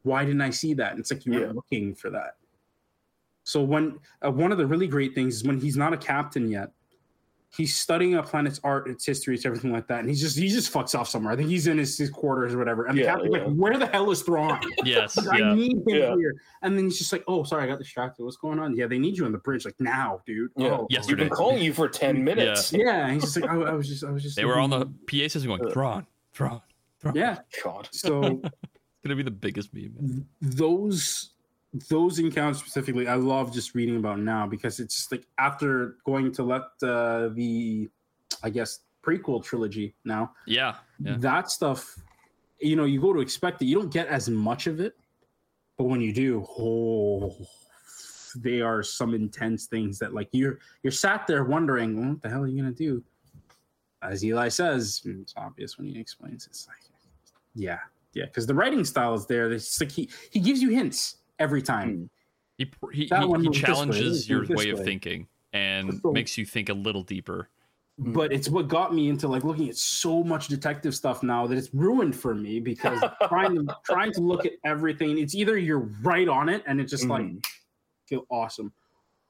why 0.02 0.24
didn't 0.24 0.42
I 0.42 0.50
see 0.50 0.74
that? 0.74 0.90
And 0.90 1.00
it's 1.00 1.10
like 1.10 1.24
you 1.24 1.32
were 1.32 1.46
Yeah. 1.46 1.52
looking 1.52 1.94
for 1.94 2.10
that. 2.10 2.36
So 3.44 3.62
when 3.62 3.98
uh, 4.24 4.30
one 4.30 4.52
of 4.52 4.58
the 4.58 4.66
really 4.66 4.88
great 4.88 5.14
things 5.14 5.36
is 5.36 5.44
when 5.44 5.58
he's 5.58 5.76
not 5.76 5.92
a 5.92 5.96
captain 5.96 6.48
yet, 6.48 6.72
he's 7.56 7.74
studying 7.76 8.14
a 8.16 8.22
planet's 8.22 8.60
art, 8.64 8.88
its 8.88 9.04
history, 9.06 9.34
it's 9.34 9.46
everything 9.46 9.72
like 9.72 9.86
that, 9.88 10.00
and 10.00 10.08
he's 10.08 10.20
just 10.20 10.38
he 10.38 10.48
just 10.48 10.72
fucks 10.72 10.98
off 10.98 11.08
somewhere. 11.08 11.32
I 11.32 11.36
think 11.36 11.48
he's 11.48 11.66
in 11.66 11.78
his, 11.78 11.96
his 11.96 12.10
quarters 12.10 12.54
or 12.54 12.58
whatever, 12.58 12.86
and 12.86 12.98
the 12.98 13.04
captain's 13.04 13.34
yeah. 13.34 13.44
like, 13.44 13.54
"Where 13.54 13.78
the 13.78 13.86
hell 13.86 14.10
is 14.10 14.22
Thrawn? 14.22 14.60
yes 14.84 15.16
I 15.26 15.38
yeah 15.38 15.54
need 15.54 15.72
him 15.72 15.82
Yeah. 15.86 16.14
here." 16.16 16.34
And 16.62 16.76
then 16.76 16.84
he's 16.84 16.98
just 16.98 17.12
like, 17.12 17.24
"Oh, 17.26 17.44
sorry, 17.44 17.64
I 17.64 17.66
got 17.66 17.78
distracted. 17.78 18.24
What's 18.24 18.36
going 18.36 18.58
on? 18.58 18.76
Yeah, 18.76 18.86
they 18.86 18.98
need 18.98 19.16
you 19.16 19.24
on 19.24 19.32
the 19.32 19.38
bridge 19.38 19.64
like 19.64 19.76
now, 19.78 20.20
dude. 20.26 20.50
Yeah. 20.56 20.68
Oh, 20.78 20.86
Yes, 20.90 21.06
We've 21.08 21.16
been 21.16 21.28
calling 21.28 21.62
you 21.62 21.72
for 21.72 21.88
ten 21.88 22.22
minutes. 22.24 22.72
yeah." 22.72 23.10
He's 23.10 23.22
just 23.22 23.40
like, 23.40 23.50
I, 23.50 23.54
I 23.56 23.72
was 23.72 23.88
just, 23.88 24.04
I 24.04 24.10
was 24.10 24.22
just. 24.22 24.36
they 24.36 24.44
were 24.44 24.58
on 24.58 24.70
the 24.70 24.78
looking- 24.80 24.94
pa 25.06 25.28
system 25.28 25.56
going 25.56 25.70
thrawn 25.72 26.06
thrawn 26.34 26.60
thrawn 27.00 27.14
Yeah. 27.14 27.38
God. 27.64 27.88
So 27.92 28.22
it's 28.44 28.50
gonna 29.04 29.16
be 29.16 29.22
the 29.22 29.30
biggest 29.30 29.72
meme 29.72 30.26
those 30.42 31.30
those 31.88 32.18
encounters 32.18 32.58
specifically 32.58 33.08
i 33.08 33.14
love 33.14 33.52
just 33.52 33.74
reading 33.74 33.96
about 33.96 34.18
now 34.18 34.46
because 34.46 34.80
it's 34.80 34.96
just 34.96 35.12
like 35.12 35.26
after 35.38 35.96
going 36.04 36.30
to 36.32 36.42
let 36.42 36.62
uh, 36.82 37.28
the 37.34 37.88
i 38.42 38.50
guess 38.50 38.80
prequel 39.04 39.42
trilogy 39.42 39.94
now 40.04 40.32
yeah 40.46 40.74
yeah 41.00 41.16
that 41.18 41.50
stuff 41.50 41.96
you 42.60 42.76
know 42.76 42.84
you 42.84 43.00
go 43.00 43.12
to 43.12 43.20
expect 43.20 43.62
it 43.62 43.66
you 43.66 43.74
don't 43.74 43.92
get 43.92 44.06
as 44.08 44.28
much 44.28 44.66
of 44.66 44.80
it 44.80 44.94
but 45.76 45.84
when 45.84 46.00
you 46.00 46.12
do 46.12 46.46
oh 46.58 47.34
they 48.42 48.60
are 48.60 48.82
some 48.82 49.14
intense 49.14 49.66
things 49.66 49.98
that 49.98 50.14
like 50.14 50.28
you're 50.32 50.58
you're 50.82 50.90
sat 50.90 51.26
there 51.26 51.44
wondering 51.44 51.98
well, 51.98 52.10
what 52.10 52.22
the 52.22 52.28
hell 52.28 52.42
are 52.42 52.46
you 52.46 52.60
gonna 52.60 52.74
do. 52.74 53.02
As 54.02 54.24
Eli 54.24 54.48
says, 54.48 55.02
it's 55.04 55.34
obvious 55.36 55.78
when 55.78 55.88
he 55.88 55.98
explains. 55.98 56.46
It's 56.46 56.68
like, 56.68 56.76
yeah, 57.54 57.78
yeah, 58.12 58.26
because 58.26 58.46
the 58.46 58.54
writing 58.54 58.84
style 58.84 59.14
is 59.14 59.26
there. 59.26 59.50
It's 59.50 59.80
like 59.80 59.90
he 59.90 60.10
he 60.30 60.40
gives 60.40 60.62
you 60.62 60.70
hints 60.70 61.16
every 61.38 61.62
time. 61.62 62.08
He 62.58 62.64
he, 62.92 63.04
he, 63.04 63.04
he 63.06 63.26
moved 63.26 63.44
this 63.44 63.46
way, 63.48 63.60
challenges 63.60 64.28
your 64.28 64.38
moved 64.40 64.50
this 64.52 64.56
way 64.64 64.70
of 64.70 64.82
thinking 64.84 65.26
and 65.52 66.00
So- 66.02 66.12
makes 66.12 66.36
you 66.38 66.46
think 66.46 66.68
a 66.68 66.74
little 66.74 67.02
deeper. 67.02 67.48
but 67.98 68.30
it's 68.32 68.48
what 68.50 68.68
got 68.68 68.94
me 68.94 69.08
into 69.08 69.26
like 69.26 69.42
looking 69.44 69.68
at 69.70 69.76
so 69.76 70.22
much 70.22 70.48
detective 70.48 70.94
stuff 70.94 71.22
now 71.22 71.46
that 71.46 71.56
it's 71.56 71.72
ruined 71.72 72.14
for 72.14 72.34
me 72.34 72.60
because 72.60 73.00
trying 73.28 73.54
to 73.54 73.76
trying 73.86 74.12
to 74.12 74.20
look 74.20 74.44
at 74.44 74.52
everything 74.66 75.18
it's 75.18 75.34
either 75.34 75.56
you're 75.56 75.88
right 76.02 76.28
on 76.28 76.50
it 76.50 76.62
and 76.66 76.78
it's 76.78 76.90
just 76.90 77.06
like 77.06 77.24
Mhm. 77.24 77.42
feel 78.06 78.26
awesome 78.30 78.70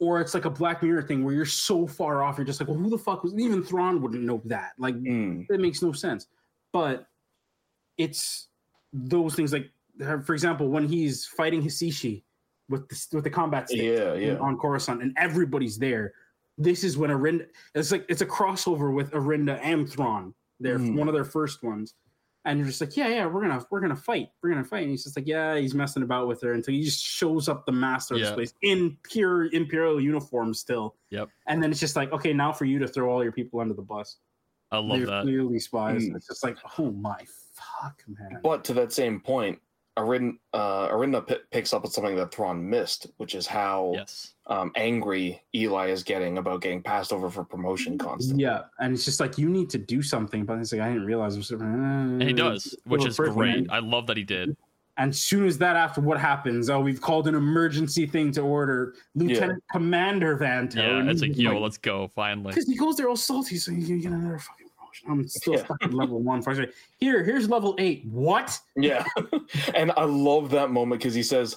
or 0.00 0.20
it's 0.20 0.34
like 0.34 0.46
a 0.46 0.50
black 0.50 0.82
mirror 0.82 1.00
thing 1.00 1.24
where 1.24 1.32
you're 1.32 1.44
so 1.46 1.86
far 1.86 2.24
off 2.24 2.38
you're 2.38 2.44
just 2.44 2.60
like 2.60 2.68
well 2.68 2.76
who 2.76 2.90
the 2.90 2.98
fuck 2.98 3.22
was 3.22 3.32
even 3.38 3.62
Thrawn 3.62 4.02
wouldn't 4.02 4.24
know 4.24 4.42
that 4.46 4.72
like 4.78 4.96
Mm. 4.96 5.46
that 5.46 5.60
makes 5.60 5.80
no 5.80 5.92
sense 5.92 6.26
but 6.72 7.06
it's 7.96 8.48
those 8.92 9.36
things 9.36 9.52
like 9.52 9.70
for 10.24 10.32
example 10.34 10.68
when 10.68 10.86
he's 10.86 11.26
fighting 11.26 11.62
Hisishi 11.62 12.22
with 12.68 12.88
the, 12.88 13.06
with 13.16 13.24
the 13.24 13.30
combat 13.30 13.68
stick 13.68 13.80
Yeah, 13.82 14.14
yeah. 14.14 14.36
on 14.38 14.58
Coruscant, 14.58 15.02
and 15.02 15.14
everybody's 15.16 15.78
there. 15.78 16.12
This 16.58 16.84
is 16.84 16.96
when 16.96 17.10
Arihnda. 17.10 17.46
It's 17.74 17.92
like 17.92 18.04
it's 18.08 18.22
a 18.22 18.26
crossover 18.26 18.94
with 18.94 19.10
Arihnda 19.12 19.60
and 19.62 19.88
Thrawn. 19.88 20.34
They're 20.58 20.78
Mm. 20.78 20.96
one 20.96 21.06
of 21.08 21.14
their 21.14 21.24
first 21.24 21.62
ones, 21.62 21.94
and 22.46 22.58
you're 22.58 22.66
just 22.66 22.80
like, 22.80 22.96
yeah, 22.96 23.08
yeah, 23.08 23.26
we're 23.26 23.42
gonna 23.42 23.64
we're 23.70 23.80
gonna 23.80 23.94
fight, 23.94 24.28
we're 24.42 24.48
gonna 24.50 24.64
fight. 24.64 24.82
And 24.82 24.90
he's 24.90 25.04
just 25.04 25.16
like, 25.16 25.26
yeah, 25.26 25.56
he's 25.58 25.74
messing 25.74 26.02
about 26.02 26.28
with 26.28 26.40
her 26.42 26.52
until 26.54 26.72
he 26.74 26.82
just 26.82 27.02
shows 27.04 27.48
up 27.48 27.66
the 27.66 27.72
master 27.72 28.14
of 28.14 28.20
this 28.20 28.30
place 28.32 28.54
in 28.62 28.96
pure 29.02 29.52
Imperial 29.52 30.00
uniform 30.00 30.54
still. 30.54 30.96
Yep. 31.10 31.28
And 31.46 31.62
then 31.62 31.70
it's 31.70 31.80
just 31.80 31.94
like, 31.94 32.10
okay, 32.12 32.32
now 32.32 32.52
for 32.52 32.64
you 32.64 32.78
to 32.78 32.88
throw 32.88 33.10
all 33.10 33.22
your 33.22 33.32
people 33.32 33.60
under 33.60 33.74
the 33.74 33.82
bus. 33.82 34.16
I 34.72 34.78
love 34.78 34.98
They're 34.98 35.06
that. 35.06 35.22
clearly 35.22 35.58
spies. 35.60 36.04
Mm. 36.08 36.16
It's 36.16 36.26
just 36.26 36.42
like, 36.42 36.56
oh 36.78 36.90
my 36.90 37.18
fuck, 37.52 38.02
man. 38.08 38.40
But 38.42 38.64
to 38.64 38.72
that 38.74 38.92
same 38.92 39.20
point, 39.20 39.60
Arin, 39.96 40.36
uh, 40.52 40.88
Arihnda 40.88 41.26
p- 41.26 41.36
picks 41.50 41.72
up 41.72 41.84
on 41.84 41.90
something 41.90 42.16
that 42.16 42.32
Thrawn 42.34 42.68
missed, 42.68 43.06
which 43.16 43.34
is 43.34 43.46
how 43.46 43.92
Yes. 43.94 44.34
um, 44.46 44.70
angry 44.76 45.40
Eli 45.54 45.88
is 45.88 46.02
getting 46.02 46.38
about 46.38 46.60
getting 46.60 46.82
passed 46.82 47.12
over 47.12 47.30
for 47.30 47.44
promotion 47.44 47.96
constantly. 47.96 48.42
Yeah, 48.44 48.62
and 48.78 48.92
it's 48.92 49.04
just 49.06 49.20
like 49.20 49.38
you 49.38 49.48
need 49.48 49.70
to 49.70 49.78
do 49.78 50.02
something, 50.02 50.44
but 50.44 50.58
it's 50.58 50.72
like 50.72 50.82
I 50.82 50.88
didn't 50.88 51.06
realize. 51.06 51.34
And 51.50 52.20
And 52.20 52.22
he 52.22 52.32
does, 52.34 52.76
which 52.84 53.06
is 53.06 53.16
great. 53.16 53.68
I 53.70 53.78
love 53.78 54.06
that 54.08 54.16
he 54.16 54.22
did. 54.24 54.56
And 54.98 55.14
soon 55.14 55.46
as 55.46 55.58
that, 55.58 55.76
after 55.76 56.00
what 56.00 56.18
happens, 56.18 56.70
oh, 56.70 56.80
we've 56.80 57.02
called 57.02 57.28
an 57.28 57.34
emergency 57.34 58.06
thing 58.06 58.32
to 58.32 58.40
order 58.40 58.94
Lieutenant 59.14 59.62
Commander 59.70 60.38
Vanto. 60.38 60.76
Yeah, 60.76 60.98
and 61.00 61.10
it's 61.10 61.20
he's 61.20 61.30
like, 61.36 61.38
yo, 61.38 61.58
let's 61.60 61.76
go 61.76 62.08
finally. 62.08 62.48
because 62.52 62.66
he 62.66 62.76
goes 62.76 62.96
there 62.96 63.06
all 63.08 63.16
salty, 63.16 63.56
so 63.56 63.72
you 63.72 63.98
get 64.00 64.12
another 64.12 64.38
fucking 64.38 64.56
promotion. 64.58 64.65
I'm 65.08 65.26
still 65.28 65.54
Yeah. 65.54 65.64
stuck 65.64 65.82
at 65.82 65.94
level 65.94 66.22
one. 66.22 66.42
So 66.42 66.50
I 66.50 66.54
say, 66.54 66.68
here, 66.98 67.22
here's 67.24 67.48
level 67.48 67.74
eight. 67.78 68.04
What? 68.10 68.58
Yeah, 68.76 69.04
and 69.74 69.92
I 69.96 70.04
love 70.04 70.50
that 70.50 70.70
moment 70.70 71.00
because 71.00 71.14
he 71.14 71.22
says 71.22 71.56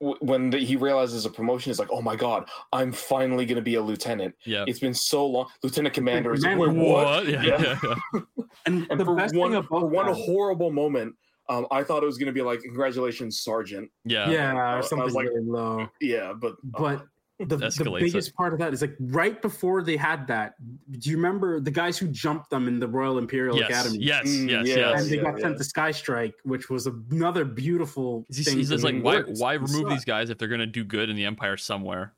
when 0.00 0.50
the, 0.50 0.58
he 0.58 0.76
realizes 0.76 1.24
a 1.24 1.30
promotion 1.30 1.70
is 1.70 1.78
like, 1.78 1.88
"Oh 1.90 2.02
my 2.02 2.16
god, 2.16 2.48
I'm 2.72 2.92
finally 2.92 3.46
going 3.46 3.56
to 3.56 3.62
be 3.62 3.76
a 3.76 3.82
lieutenant." 3.82 4.34
Yeah. 4.44 4.64
It's 4.66 4.80
been 4.80 4.92
so 4.94 5.26
long. 5.26 5.46
Lieutenant 5.62 5.94
commander 5.94 6.34
is 6.34 6.42
like, 6.42 6.54
Commander, 6.58 6.80
"Wait, 6.80 6.90
what?" 6.90 7.26
Yeah, 7.26 7.42
Yeah. 7.42 7.60
yeah, 7.62 7.94
yeah. 8.14 8.20
And, 8.66 8.86
And 8.90 9.00
the 9.00 9.04
for 9.04 9.16
best 9.16 9.34
one, 9.34 9.52
thing 9.52 9.62
for 9.64 9.78
about 9.78 9.90
one 9.90 10.12
horrible 10.14 10.70
moment, 10.70 11.14
um, 11.48 11.66
I 11.70 11.82
thought 11.82 12.02
it 12.02 12.06
was 12.06 12.16
going 12.18 12.26
to 12.26 12.32
be 12.32 12.42
like, 12.42 12.60
"Congratulations, 12.62 13.40
Sergeant." 13.40 13.90
Yeah. 14.04 14.30
yeah, 14.30 14.54
I 14.54 14.74
or 14.74 14.76
was 14.78 14.88
something 14.88 15.12
like, 15.12 15.26
really 15.28 15.42
low. 15.44 15.88
Yeah, 16.00 16.32
but 16.32 16.52
uh, 16.74 16.78
But 16.78 17.06
the, 17.40 17.56
the 17.56 17.66
Escalates 17.66 18.00
biggest 18.00 18.34
part 18.36 18.52
of 18.52 18.58
that 18.60 18.72
is 18.72 18.80
like 18.80 18.94
right 19.00 19.42
before 19.42 19.82
they 19.82 19.96
had 19.96 20.26
that. 20.28 20.54
Do 20.98 21.10
you 21.10 21.16
remember 21.16 21.58
the 21.58 21.70
guys 21.70 21.98
who 21.98 22.06
jumped 22.08 22.48
them 22.50 22.68
in 22.68 22.78
the 22.78 22.86
Royal 22.86 23.18
Imperial 23.18 23.56
Yes. 23.58 23.70
Academy? 23.70 23.98
Yes. 23.98 24.28
Mm, 24.28 24.48
Yes. 24.50 24.66
yeah. 24.68 24.76
Yes. 24.76 25.02
and 25.02 25.10
they 25.10 25.16
Yeah, 25.16 25.22
got 25.22 25.36
yeah. 25.38 25.42
sent 25.42 25.58
to 25.58 25.64
Sky 25.64 25.90
Strike, 25.90 26.34
which 26.44 26.70
was 26.70 26.86
another 26.86 27.44
beautiful 27.44 28.24
He's, 28.28 28.44
thing. 28.46 28.56
he's 28.58 28.68
just 28.68 28.84
like, 28.84 29.00
why, 29.02 29.22
why 29.22 29.54
remove 29.54 29.88
these 29.90 30.04
guys 30.04 30.30
if 30.30 30.38
they're 30.38 30.48
gonna 30.48 30.64
do 30.66 30.84
good 30.84 31.10
in 31.10 31.16
the 31.16 31.24
Empire 31.24 31.56
somewhere? 31.56 32.14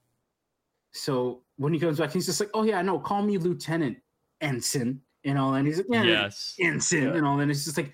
So 0.93 1.43
when 1.57 1.73
he 1.73 1.81
comes 1.81 1.99
back, 1.99 2.13
he's 2.13 2.27
just 2.27 2.41
like, 2.41 2.51
"Oh 2.55 2.63
yeah, 2.63 2.81
no, 2.83 2.99
call 2.99 3.23
me 3.23 3.39
Lieutenant 3.39 3.99
Ensign," 4.41 5.01
you 5.25 5.35
know. 5.35 5.55
And 5.55 5.67
he's 5.67 5.79
like, 5.79 5.87
"Yeah, 5.91 6.03
Yes. 6.05 6.55
Ensign," 6.61 7.03
Yeah. 7.05 7.15
you 7.17 7.21
know. 7.23 7.39
And 7.41 7.51
it's 7.51 7.65
just 7.65 7.77
like, 7.77 7.93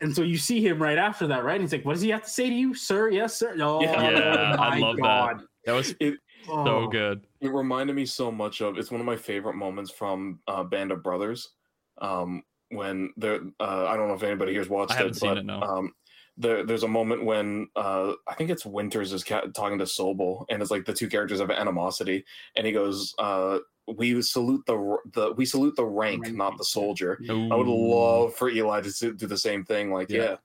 and 0.00 0.14
so 0.14 0.22
you 0.22 0.36
see 0.38 0.64
him 0.64 0.80
right 0.82 0.98
after 0.98 1.26
that, 1.28 1.44
right? 1.44 1.54
And 1.54 1.62
he's 1.62 1.72
like, 1.72 1.84
"What 1.84 1.94
does 1.94 2.02
he 2.02 2.10
have 2.10 2.22
to 2.22 2.30
say 2.30 2.48
to 2.48 2.54
you, 2.54 2.74
sir? 2.74 3.10
Yes, 3.10 3.38
sir." 3.38 3.56
Oh, 3.60 3.80
Yeah. 3.82 4.10
Yeah, 4.10 4.56
I 4.58 4.70
my 4.70 4.78
love 4.78 4.96
that. 4.96 5.02
God. 5.02 5.42
That 5.64 5.72
was 5.72 5.94
it, 6.00 6.14
Oh. 6.48 6.64
so 6.64 6.86
good. 6.88 7.26
it 7.40 7.52
reminded 7.52 7.94
me 7.96 8.06
so 8.06 8.30
much 8.32 8.60
of 8.60 8.78
it's 8.78 8.90
one 8.90 9.00
of 9.00 9.06
my 9.06 9.16
favorite 9.16 9.54
moments 9.54 9.90
from 9.90 10.40
uh, 10.48 10.62
Band 10.64 10.92
of 10.92 11.02
Brothers. 11.02 11.50
Um, 11.98 12.42
when 12.70 13.12
they're 13.16 13.40
uh, 13.60 13.86
I 13.86 13.96
don't 13.96 14.08
know 14.08 14.14
if 14.14 14.22
anybody 14.22 14.52
here's 14.52 14.68
watched 14.68 14.92
I 14.92 14.96
haven't 14.96 15.16
it, 15.16 15.20
seen 15.20 15.30
but 15.30 15.38
it, 15.38 15.44
no. 15.44 15.60
um, 15.60 15.92
there, 16.38 16.64
there's 16.64 16.84
a 16.84 16.88
moment 16.88 17.24
when 17.24 17.68
uh, 17.76 18.14
I 18.26 18.34
think 18.34 18.48
it's 18.50 18.64
Winters 18.64 19.12
is 19.12 19.22
ca- 19.22 19.46
talking 19.54 19.78
to 19.78 19.84
Sobel, 19.84 20.46
and 20.48 20.62
it's 20.62 20.70
like 20.70 20.86
the 20.86 20.94
two 20.94 21.08
characters 21.08 21.40
have 21.40 21.50
animosity, 21.50 22.24
and 22.56 22.66
he 22.66 22.72
goes, 22.72 23.14
uh, 23.18 23.58
"We 23.86 24.20
salute 24.22 24.64
the 24.66 24.96
the 25.12 25.32
we 25.32 25.44
salute 25.44 25.76
the 25.76 25.84
rank, 25.84 26.22
Rank, 26.24 26.36
not 26.36 26.56
the 26.56 26.64
soldier." 26.64 27.20
I 27.28 27.54
would 27.54 27.66
love 27.66 28.34
for 28.34 28.48
Eli 28.48 28.80
to 28.80 29.12
do 29.12 29.26
the 29.26 29.36
same 29.36 29.64
thing, 29.64 29.92
like 29.92 30.08
Yeah. 30.08 30.22
yeah. 30.22 30.36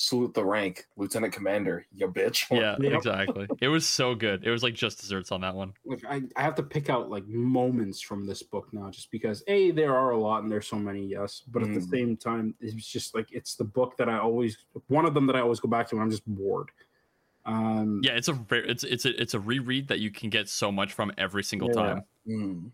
Salute 0.00 0.32
the 0.32 0.44
rank, 0.44 0.86
Lieutenant 0.96 1.32
Commander, 1.32 1.84
you 1.92 2.06
bitch. 2.06 2.44
Yeah, 2.56 2.76
Yep. 2.78 2.94
exactly. 2.98 3.48
It 3.60 3.66
was 3.66 3.84
so 3.84 4.14
good. 4.14 4.44
It 4.46 4.50
was 4.52 4.62
like 4.62 4.74
just 4.74 5.00
desserts 5.00 5.32
on 5.32 5.40
that 5.40 5.56
one. 5.56 5.72
Like 5.84 6.04
I, 6.08 6.22
I 6.36 6.42
have 6.42 6.54
to 6.54 6.62
pick 6.62 6.88
out 6.88 7.10
like 7.10 7.26
moments 7.26 8.00
from 8.00 8.24
this 8.24 8.40
book 8.42 8.68
now, 8.72 8.90
just 8.90 9.10
because 9.10 9.42
a 9.48 9.72
there 9.72 9.96
are 9.96 10.10
a 10.12 10.16
lot 10.16 10.44
and 10.44 10.52
there's 10.52 10.68
so 10.68 10.76
many, 10.76 11.04
yes, 11.04 11.42
but 11.48 11.62
at 11.64 11.74
the 11.74 11.80
Mm. 11.80 11.90
same 11.90 12.16
time, 12.16 12.54
it's 12.60 12.86
just 12.86 13.12
like 13.12 13.26
it's 13.32 13.56
the 13.56 13.64
book 13.64 13.96
that 13.96 14.08
I 14.08 14.18
always 14.18 14.56
one 14.86 15.04
of 15.04 15.14
them 15.14 15.26
that 15.26 15.34
I 15.34 15.40
always 15.40 15.58
go 15.58 15.68
back 15.68 15.88
to 15.88 15.96
when 15.96 16.04
I'm 16.04 16.10
just 16.12 16.26
bored. 16.26 16.70
Um, 17.44 18.00
Yeah, 18.04 18.12
it's 18.12 18.28
a 18.28 18.34
very 18.34 18.68
it's 18.68 18.84
it's 18.84 19.04
a 19.04 19.20
it's 19.20 19.34
a 19.34 19.40
reread 19.40 19.88
that 19.88 19.98
you 19.98 20.12
can 20.12 20.30
get 20.30 20.48
so 20.48 20.70
much 20.70 20.92
from 20.92 21.10
every 21.18 21.42
single 21.42 21.70
Yeah. 21.70 21.74
time. 21.74 22.02
Mm. 22.28 22.70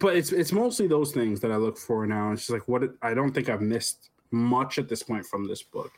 but 0.00 0.16
it's 0.16 0.32
it's 0.32 0.50
mostly 0.50 0.88
those 0.88 1.12
things 1.12 1.38
that 1.40 1.52
I 1.52 1.56
look 1.56 1.78
for 1.78 2.04
now. 2.04 2.32
It's 2.32 2.42
just 2.42 2.50
like 2.50 2.66
what 2.66 2.82
it, 2.82 2.90
I 3.00 3.14
don't 3.14 3.32
think 3.32 3.48
I've 3.48 3.60
missed 3.62 4.10
much 4.32 4.78
at 4.78 4.88
this 4.88 5.04
point 5.04 5.24
from 5.24 5.46
this 5.46 5.62
book, 5.62 5.92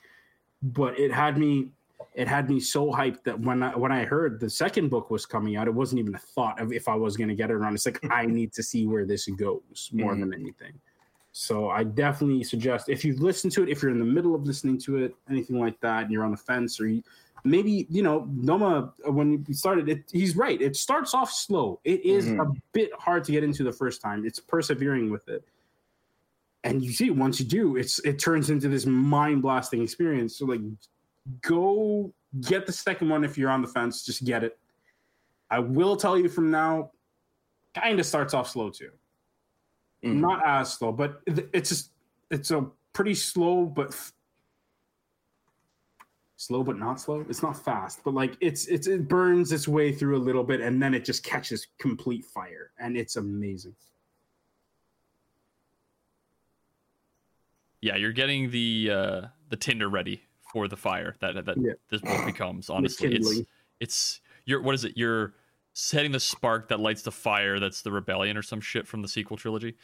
but 0.62 0.98
it 0.98 1.12
had 1.12 1.38
me 1.38 1.68
it 2.14 2.26
had 2.28 2.48
me 2.48 2.58
so 2.58 2.90
hyped 2.90 3.24
that 3.24 3.38
when 3.38 3.62
I 3.62 3.76
when 3.76 3.92
I 3.92 4.04
heard 4.04 4.40
the 4.40 4.48
second 4.48 4.88
book 4.88 5.10
was 5.10 5.26
coming 5.26 5.56
out, 5.56 5.66
it 5.68 5.74
wasn't 5.74 5.98
even 6.00 6.14
a 6.14 6.18
thought 6.18 6.60
of 6.60 6.72
if 6.72 6.88
I 6.88 6.94
was 6.94 7.16
going 7.16 7.28
to 7.28 7.34
get 7.34 7.50
it 7.50 7.54
or 7.54 7.58
not. 7.58 7.74
It's 7.74 7.84
like 7.86 7.98
I 8.10 8.24
need 8.38 8.52
to 8.54 8.62
see 8.62 8.86
where 8.86 9.04
this 9.04 9.26
goes 9.26 9.90
more 9.92 10.14
Mhm. 10.14 10.20
than 10.20 10.34
anything. 10.34 10.72
So 11.32 11.68
I 11.68 11.84
definitely 11.84 12.42
suggest 12.44 12.88
if 12.88 13.04
you 13.04 13.14
listen 13.16 13.50
to 13.50 13.62
it, 13.62 13.68
if 13.68 13.82
you're 13.82 13.90
in 13.90 13.98
the 13.98 14.04
middle 14.06 14.34
of 14.34 14.44
listening 14.46 14.78
to 14.78 14.96
it, 14.96 15.14
anything 15.28 15.60
like 15.60 15.78
that, 15.80 16.04
and 16.04 16.10
you're 16.10 16.24
on 16.24 16.30
the 16.30 16.36
fence, 16.38 16.80
or 16.80 16.88
you, 16.88 17.02
maybe 17.44 17.86
you 17.90 18.02
know 18.02 18.26
Noma 18.32 18.94
uh, 19.06 19.12
when 19.12 19.44
we 19.46 19.52
started, 19.52 19.86
it, 19.90 20.04
he's 20.10 20.34
right. 20.36 20.60
It 20.62 20.74
starts 20.76 21.12
off 21.12 21.30
slow. 21.30 21.78
It 21.84 22.02
is 22.06 22.28
Mhm. 22.28 22.40
a 22.50 22.60
bit 22.72 22.90
hard 22.98 23.24
to 23.24 23.32
get 23.32 23.44
into 23.44 23.62
the 23.62 23.72
first 23.72 24.00
time. 24.00 24.24
It's 24.24 24.40
persevering 24.40 25.10
with 25.10 25.28
it, 25.28 25.44
and 26.66 26.82
you 26.84 26.92
see 26.92 27.10
once 27.10 27.38
you 27.40 27.46
do, 27.46 27.76
it's 27.76 27.98
it 28.00 28.18
turns 28.18 28.50
into 28.50 28.68
this 28.68 28.86
mind 28.86 29.42
blasting 29.42 29.82
experience. 29.82 30.36
So 30.38 30.46
like, 30.46 30.60
go 31.42 32.12
get 32.42 32.66
the 32.66 32.72
second 32.72 33.08
one 33.08 33.24
if 33.24 33.38
you're 33.38 33.50
on 33.50 33.62
the 33.62 33.68
fence. 33.68 34.04
Just 34.04 34.24
get 34.24 34.42
it. 34.44 34.58
I 35.50 35.60
will 35.60 35.96
tell 35.96 36.18
you 36.18 36.28
from 36.28 36.50
now, 36.50 36.90
kind 37.74 38.00
of 38.00 38.06
starts 38.06 38.34
off 38.34 38.48
slow 38.48 38.70
too 38.70 38.90
Mhm. 40.04 40.16
not 40.20 40.44
as 40.46 40.72
slow, 40.72 40.92
but 40.92 41.22
it's 41.26 41.68
just 41.70 41.92
it's 42.30 42.50
a 42.50 42.68
pretty 42.92 43.14
slow, 43.14 43.64
but 43.64 43.88
f- 43.88 44.12
slow 46.36 46.62
but 46.62 46.78
not 46.78 47.00
slow. 47.00 47.24
It's 47.28 47.42
not 47.42 47.62
fast, 47.64 48.00
but 48.04 48.12
like 48.14 48.36
it's 48.40 48.66
it's 48.66 48.86
it 48.88 49.08
burns 49.08 49.52
its 49.52 49.68
way 49.68 49.92
through 49.92 50.16
a 50.16 50.22
little 50.28 50.44
bit, 50.44 50.60
and 50.60 50.82
then 50.82 50.94
it 50.94 51.04
just 51.04 51.22
catches 51.22 51.66
complete 51.78 52.24
fire, 52.24 52.72
and 52.78 52.96
it's 52.96 53.16
amazing. 53.16 53.74
Yeah, 57.80 57.96
you're 57.96 58.12
getting 58.12 58.50
the 58.50 58.90
uh 58.92 59.20
the 59.50 59.56
tinder 59.56 59.88
ready 59.88 60.22
for 60.52 60.68
the 60.68 60.76
fire 60.76 61.16
that 61.20 61.44
that 61.44 61.56
Yeah. 61.58 61.72
this 61.90 62.00
book 62.00 62.24
becomes. 62.26 62.70
Honestly, 62.70 63.14
it's 63.14 63.40
it's 63.80 64.20
you're 64.44 64.62
what 64.62 64.74
is 64.74 64.84
it? 64.84 64.92
You're 64.96 65.34
setting 65.74 66.10
the 66.12 66.20
spark 66.20 66.68
that 66.68 66.80
lights 66.80 67.02
the 67.02 67.12
fire. 67.12 67.58
That's 67.60 67.82
the 67.82 67.92
rebellion 67.92 68.36
or 68.36 68.42
some 68.42 68.60
shit 68.60 68.86
from 68.86 69.02
the 69.02 69.08
sequel 69.08 69.36
trilogy, 69.36 69.74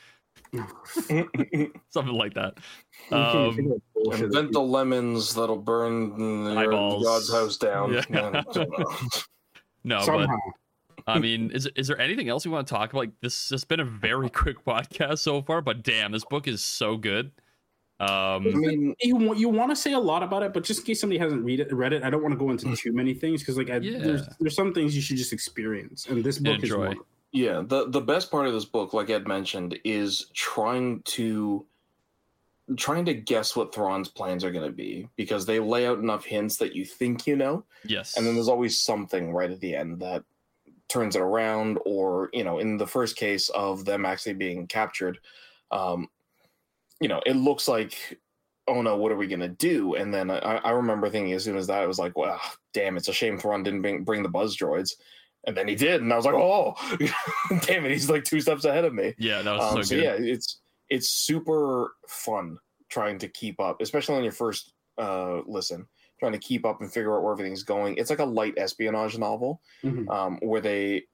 something 1.90 2.14
like 2.14 2.34
that. 2.34 2.54
You 3.10 3.16
can't 3.16 3.54
think 3.56 3.68
Um, 3.68 3.72
of 3.72 3.82
bullshit 3.94 4.18
that 4.20 4.24
Invent 4.38 4.52
the 4.52 4.60
lemons 4.60 5.34
that'll 5.34 5.56
burn 5.58 6.44
your 6.44 6.58
Eyeballs. 6.58 7.04
God's 7.04 7.32
house 7.32 7.56
down. 7.56 7.92
Yeah. 7.92 8.02
Yeah. 8.10 8.42
no, 9.84 10.04
but. 10.06 10.28
I 11.04 11.18
mean, 11.18 11.50
is 11.50 11.68
is 11.74 11.88
there 11.88 11.98
anything 12.00 12.28
else 12.28 12.46
we 12.46 12.52
want 12.52 12.68
to 12.68 12.72
talk 12.72 12.90
about? 12.92 13.00
Like 13.00 13.20
this 13.20 13.50
has 13.50 13.64
been 13.64 13.80
a 13.80 13.84
very 13.84 14.30
quick 14.42 14.64
podcast 14.64 15.18
so 15.18 15.42
far, 15.42 15.60
but 15.60 15.82
damn, 15.82 16.12
this 16.12 16.24
book 16.24 16.46
is 16.46 16.64
so 16.64 16.96
good. 16.96 17.32
I 18.02 18.34
Um, 18.36 18.44
mean, 18.60 18.96
you 19.00 19.16
want 19.16 19.38
you 19.38 19.48
want 19.48 19.70
to 19.70 19.76
say 19.76 19.92
a 19.92 19.98
lot 19.98 20.22
about 20.22 20.42
it, 20.42 20.52
but 20.52 20.64
just 20.64 20.80
in 20.80 20.86
case 20.86 21.00
somebody 21.00 21.18
hasn't 21.18 21.44
read 21.44 21.60
it, 21.60 21.72
read 21.72 21.92
it, 21.92 22.02
I 22.02 22.10
don't 22.10 22.22
want 22.22 22.32
to 22.32 22.38
go 22.38 22.50
into 22.50 22.74
too 22.74 22.92
many 22.92 23.14
things 23.14 23.40
because 23.42 23.56
like 23.56 23.70
I, 23.70 23.78
there's 23.78 24.22
Yeah. 24.22 24.34
there's 24.40 24.56
some 24.56 24.74
things 24.74 24.96
you 24.96 25.02
should 25.02 25.16
just 25.16 25.32
experience, 25.32 26.06
and 26.06 26.24
this 26.24 26.38
book 26.38 26.54
Enjoy. 26.62 26.82
is 26.84 26.88
one. 26.96 26.98
Yeah, 27.30 27.62
the 27.64 27.88
the 27.88 28.00
best 28.00 28.30
part 28.30 28.46
of 28.46 28.52
this 28.52 28.64
book, 28.64 28.92
like 28.92 29.08
Ed 29.08 29.26
mentioned, 29.28 29.78
is 29.84 30.26
trying 30.34 31.02
to 31.02 31.64
trying 32.76 33.04
to 33.04 33.14
guess 33.14 33.54
what 33.56 33.74
Thrawn's 33.74 34.08
plans 34.08 34.44
are 34.44 34.50
going 34.50 34.66
to 34.66 34.72
be 34.72 35.08
because 35.16 35.46
they 35.46 35.58
lay 35.60 35.86
out 35.86 35.98
enough 35.98 36.24
hints 36.24 36.56
that 36.58 36.74
you 36.74 36.84
think 36.84 37.26
you 37.26 37.36
know, 37.36 37.64
yes. 37.84 38.16
and 38.16 38.26
then 38.26 38.34
there's 38.34 38.48
always 38.48 38.78
something 38.78 39.32
right 39.32 39.50
at 39.50 39.60
the 39.60 39.74
end 39.74 40.00
that 40.00 40.24
turns 40.88 41.16
it 41.16 41.22
around. 41.22 41.78
Or 41.86 42.30
you 42.32 42.44
know, 42.44 42.58
in 42.58 42.76
the 42.78 42.86
first 42.86 43.16
case 43.16 43.48
of 43.50 43.84
them 43.84 44.04
actually 44.04 44.34
being 44.34 44.66
captured, 44.66 45.18
um, 45.70 46.08
you 47.02 47.08
know, 47.08 47.20
it 47.26 47.34
looks 47.36 47.68
like, 47.68 48.20
oh 48.68 48.80
no, 48.80 48.96
what 48.96 49.12
are 49.12 49.16
we 49.16 49.26
going 49.26 49.40
to 49.40 49.48
do? 49.48 49.94
And 49.96 50.14
then 50.14 50.30
I, 50.30 50.36
I 50.58 50.70
remember 50.70 51.10
thinking 51.10 51.32
as 51.34 51.44
soon 51.44 51.56
as 51.56 51.66
that, 51.66 51.82
it 51.82 51.88
was 51.88 51.98
like, 51.98 52.16
well, 52.16 52.40
damn, 52.72 52.96
it's 52.96 53.08
a 53.08 53.12
shame 53.12 53.36
Thrawn 53.38 53.62
didn't 53.62 53.82
bring, 53.82 54.04
bring 54.04 54.22
the 54.22 54.28
buzz 54.28 54.56
droids. 54.56 54.92
And 55.44 55.56
then 55.56 55.66
he 55.66 55.74
did, 55.74 56.00
and 56.00 56.12
I 56.12 56.16
was 56.16 56.24
like, 56.24 56.36
"Oh, 56.36 56.74
damn 57.66 57.84
it! 57.84 57.90
He's 57.90 58.08
like 58.08 58.22
two 58.22 58.40
steps 58.40 58.64
ahead 58.64 58.84
of 58.84 58.94
me." 58.94 59.12
yeah, 59.18 59.42
that 59.42 59.50
was 59.52 59.60
Um, 59.60 59.76
so 59.78 59.82
so 59.82 59.96
good. 59.96 60.04
yeah, 60.04 60.12
it's 60.32 60.60
it's 60.88 61.08
super 61.10 61.96
fun 62.06 62.58
trying 62.88 63.18
to 63.18 63.28
keep 63.28 63.58
up, 63.58 63.80
especially 63.80 64.14
on 64.14 64.22
your 64.22 64.30
first 64.30 64.72
uh, 64.98 65.40
listen, 65.44 65.88
trying 66.20 66.30
to 66.30 66.38
keep 66.38 66.64
up 66.64 66.80
and 66.80 66.92
figure 66.92 67.16
out 67.16 67.24
where 67.24 67.32
everything's 67.32 67.64
going. 67.64 67.96
It's 67.96 68.08
like 68.08 68.20
a 68.20 68.24
light 68.24 68.54
espionage 68.56 69.18
novel 69.18 69.60
Mhm. 69.82 70.08
um, 70.08 70.38
where 70.42 70.60
they 70.60 71.06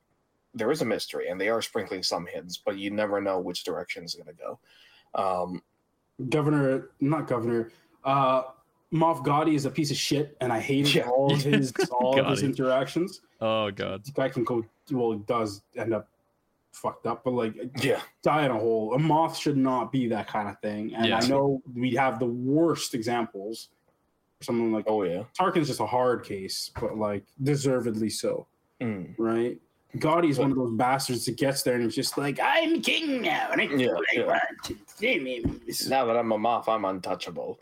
there 0.52 0.70
is 0.70 0.82
a 0.82 0.84
mystery 0.84 1.28
and 1.28 1.40
they 1.40 1.48
are 1.48 1.62
sprinkling 1.62 2.02
some 2.02 2.26
hints, 2.26 2.58
but 2.62 2.76
you 2.76 2.90
never 2.90 3.22
know 3.22 3.38
which 3.40 3.64
direction 3.64 4.02
it's 4.04 4.14
going 4.14 4.26
to 4.26 4.34
go. 4.34 4.58
Um, 5.14 5.62
Governor, 6.28 6.90
not 7.00 7.26
governor, 7.26 7.70
uh, 8.04 8.42
Moff 8.92 9.24
Gotti 9.24 9.54
is 9.54 9.66
a 9.66 9.70
piece 9.70 9.90
of 9.90 9.96
shit, 9.96 10.36
and 10.40 10.52
I 10.52 10.60
hated 10.60 10.94
Yeah. 10.94 11.08
all 11.08 11.32
of 11.32 11.42
his 11.42 11.72
all 11.92 12.18
of 12.18 12.26
his 12.26 12.42
interactions. 12.42 13.20
Oh 13.40 13.70
god. 13.70 14.02
This 14.04 14.10
guy 14.10 14.28
can 14.28 14.44
go 14.44 14.64
well, 14.90 15.12
he 15.12 15.18
does 15.20 15.62
end 15.76 15.92
up 15.92 16.08
fucked 16.72 17.06
up, 17.06 17.22
but 17.24 17.32
like 17.32 17.54
yeah, 17.84 18.00
die 18.22 18.44
in 18.46 18.50
a 18.50 18.58
hole. 18.58 18.94
A 18.94 18.98
Moff 18.98 19.36
should 19.40 19.56
not 19.58 19.92
be 19.92 20.08
that 20.08 20.26
kind 20.26 20.48
of 20.48 20.58
thing. 20.60 20.94
And 20.94 21.06
Yeah. 21.06 21.20
I 21.22 21.26
know 21.28 21.62
we 21.74 21.90
have 21.96 22.18
the 22.18 22.26
worst 22.26 22.94
examples. 22.94 23.68
Someone 24.40 24.72
like 24.72 24.84
oh 24.88 25.02
yeah, 25.02 25.24
Tarkin's 25.38 25.66
just 25.68 25.80
a 25.80 25.86
hard 25.86 26.24
case, 26.24 26.70
but 26.80 26.96
like 26.96 27.24
deservedly 27.42 28.08
so, 28.10 28.46
Mm. 28.80 29.14
right? 29.18 29.60
Gotti's 29.96 30.38
one 30.38 30.50
of 30.50 30.56
those 30.56 30.72
bastards 30.72 31.24
that 31.24 31.36
gets 31.36 31.62
there 31.62 31.74
and 31.74 31.84
he's 31.84 31.94
just 31.94 32.18
like, 32.18 32.38
I'm 32.42 32.82
king 32.82 33.22
now, 33.22 33.48
and 33.52 33.60
I 33.60 33.64
Yeah, 33.64 33.76
do 33.76 33.96
I 33.96 34.02
yeah. 34.12 34.26
want. 34.26 35.88
Now 35.88 36.04
that 36.04 36.16
I'm 36.16 36.30
a 36.32 36.38
Moff, 36.38 36.68
I'm 36.68 36.84
untouchable. 36.84 37.58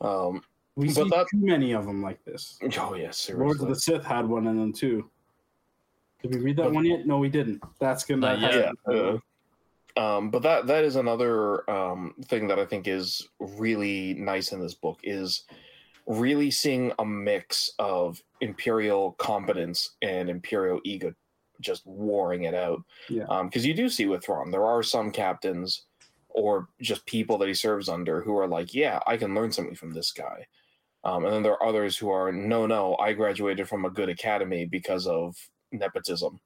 Um, 0.00 0.42
We 0.76 0.88
see 0.90 1.02
that- 1.08 1.26
too 1.30 1.38
many 1.38 1.72
of 1.72 1.86
them 1.86 2.02
like 2.02 2.22
this. 2.24 2.58
oh 2.78 2.94
yeah, 2.94 3.12
Lords 3.34 3.62
of 3.62 3.68
the 3.68 3.74
Sith 3.74 4.04
had 4.04 4.26
one 4.28 4.46
in 4.46 4.58
them 4.58 4.72
too. 4.72 5.08
Did 6.22 6.34
we 6.34 6.40
read 6.40 6.56
that 6.56 6.64
But- 6.64 6.72
one 6.74 6.84
yet? 6.84 7.06
No, 7.06 7.18
we 7.18 7.28
didn't. 7.28 7.62
That's 7.78 8.04
gonna. 8.04 8.20
Not 8.20 8.40
that 8.40 8.54
yet. 8.54 8.64
has- 8.66 8.74
yeah. 8.94 9.16
uh, 9.96 10.18
um, 10.18 10.30
but 10.30 10.42
that 10.42 10.66
that 10.66 10.84
is 10.84 10.96
another 10.96 11.68
um, 11.70 12.14
thing 12.26 12.46
that 12.48 12.58
I 12.58 12.64
think 12.66 12.86
is 12.88 13.28
really 13.38 14.14
nice 14.14 14.52
in 14.52 14.60
this 14.60 14.74
book 14.74 15.00
is 15.02 15.44
really 16.06 16.50
seeing 16.50 16.92
a 16.98 17.04
mix 17.04 17.70
of 17.78 18.22
imperial 18.40 19.12
competence 19.12 19.90
and 20.02 20.28
imperial 20.30 20.80
ego 20.84 21.14
just 21.62 21.86
warring 21.86 22.44
it 22.44 22.54
out. 22.54 22.82
Yeah. 23.08 23.42
Because 23.44 23.64
you 23.64 23.74
do 23.74 23.88
see 23.88 24.06
with 24.06 24.24
Thrawn, 24.24 24.50
there 24.50 24.66
are 24.66 24.82
some 24.82 25.10
captains 25.10 25.86
or 26.28 26.68
just 26.80 27.06
people 27.06 27.38
that 27.38 27.48
he 27.48 27.54
serves 27.54 27.88
under 27.88 28.22
who 28.22 28.36
are 28.36 28.48
like, 28.48 28.74
yeah, 28.74 29.00
I 29.06 29.16
can 29.16 29.34
learn 29.34 29.52
something 29.52 29.74
from 29.74 29.92
this 29.92 30.12
guy. 30.12 30.46
Um, 31.04 31.24
and 31.24 31.34
then 31.34 31.42
there 31.42 31.52
are 31.52 31.66
others 31.66 31.96
who 31.96 32.10
are, 32.10 32.30
no, 32.32 32.66
no, 32.66 32.96
I 32.96 33.12
graduated 33.12 33.68
from 33.68 33.84
a 33.84 33.90
good 33.90 34.08
academy 34.08 34.66
because 34.66 35.06
of 35.06 35.36
nepotism 35.72 36.40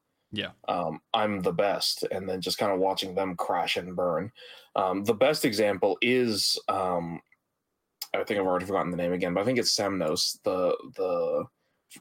um, 0.69 1.01
I'm 1.14 1.41
the 1.41 1.53
best, 1.53 2.05
and 2.11 2.29
then 2.29 2.41
just 2.41 2.59
kind 2.59 2.73
of 2.73 2.79
watching 2.79 3.14
them 3.14 3.37
crash 3.37 3.77
and 3.77 3.97
burn. 3.97 4.33
Um, 4.75 5.05
the 5.05 5.14
best 5.14 5.45
example 5.45 5.97
is 6.03 6.59
um, 6.69 7.21
I 8.14 8.25
think 8.25 8.41
I've 8.41 8.47
already 8.47 8.67
forgotten 8.67 8.91
the 8.91 8.97
name 8.97 9.12
again, 9.12 9.35
but 9.35 9.41
I 9.41 9.45
think 9.45 9.59
it's 9.59 9.75
Samnos, 9.75 10.39
the 10.45 10.77
the 10.97 11.45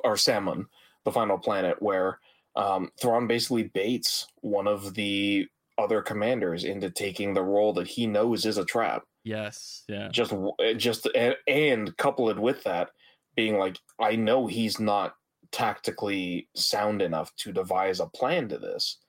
or 0.03 0.17
Salmon, 0.17 0.67
the 1.03 1.11
final 1.11 1.37
planet, 1.37 1.81
where 1.81 2.19
um, 2.55 2.89
Thrawn 3.01 3.27
basically 3.27 3.63
baits 3.63 4.27
one 4.41 4.67
of 4.67 4.93
the 4.93 5.47
other 5.77 6.01
commanders 6.01 6.63
into 6.63 6.89
taking 6.89 7.33
the 7.33 7.43
role 7.43 7.73
that 7.73 7.87
he 7.87 8.07
knows 8.07 8.45
is 8.45 8.57
a 8.57 8.65
trap 8.65 9.03
Yes. 9.25 9.83
Yeah. 9.89 10.07
just 10.09 10.33
just 10.77 11.07
and, 11.15 11.35
and 11.47 11.97
couple 11.97 12.29
it 12.29 12.37
with 12.39 12.63
that 12.63 12.91
being 13.35 13.57
like 13.57 13.77
i 13.99 14.15
know 14.15 14.47
he's 14.47 14.79
not 14.79 15.15
tactically 15.51 16.47
sound 16.55 17.01
enough 17.01 17.35
to 17.37 17.51
devise 17.51 17.99
a 17.99 18.05
plan 18.07 18.47
to 18.49 18.57
this 18.57 18.99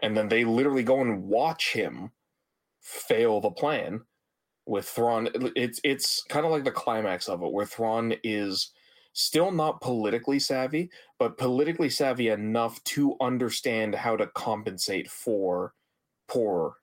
and 0.00 0.16
then 0.16 0.28
they 0.28 0.44
literally 0.44 0.84
go 0.84 1.00
and 1.00 1.24
watch 1.24 1.72
him 1.72 2.12
fail 2.80 3.40
the 3.40 3.50
plan 3.50 4.00
with 4.64 4.88
Thrawn 4.88 5.28
it's 5.56 5.80
it's 5.82 6.22
kind 6.28 6.46
of 6.46 6.52
like 6.52 6.64
the 6.64 6.70
climax 6.70 7.28
of 7.28 7.42
it 7.42 7.52
where 7.52 7.66
Thrawn 7.66 8.14
is 8.22 8.72
still 9.12 9.50
not 9.50 9.80
politically 9.80 10.38
savvy 10.38 10.90
but 11.18 11.38
politically 11.38 11.90
savvy 11.90 12.28
enough 12.28 12.82
to 12.84 13.16
understand 13.20 13.94
how 13.94 14.16
to 14.16 14.26
compensate 14.28 15.10
for 15.10 15.74
poor 16.28 16.76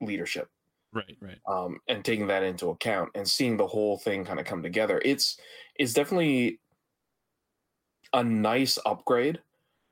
leadership 0.00 0.48
Right. 0.92 1.18
Right. 1.20 1.38
um, 1.46 1.80
and 1.88 2.02
taking 2.02 2.28
that 2.28 2.42
into 2.42 2.70
account 2.70 3.10
and 3.14 3.28
seeing 3.28 3.58
the 3.58 3.66
whole 3.66 3.98
thing 3.98 4.24
kind 4.24 4.40
of 4.40 4.46
come 4.46 4.62
together. 4.62 5.02
It's 5.04 5.38
it's 5.74 5.92
definitely 5.92 6.60
a 8.12 8.24
nice 8.24 8.78
upgrade 8.86 9.40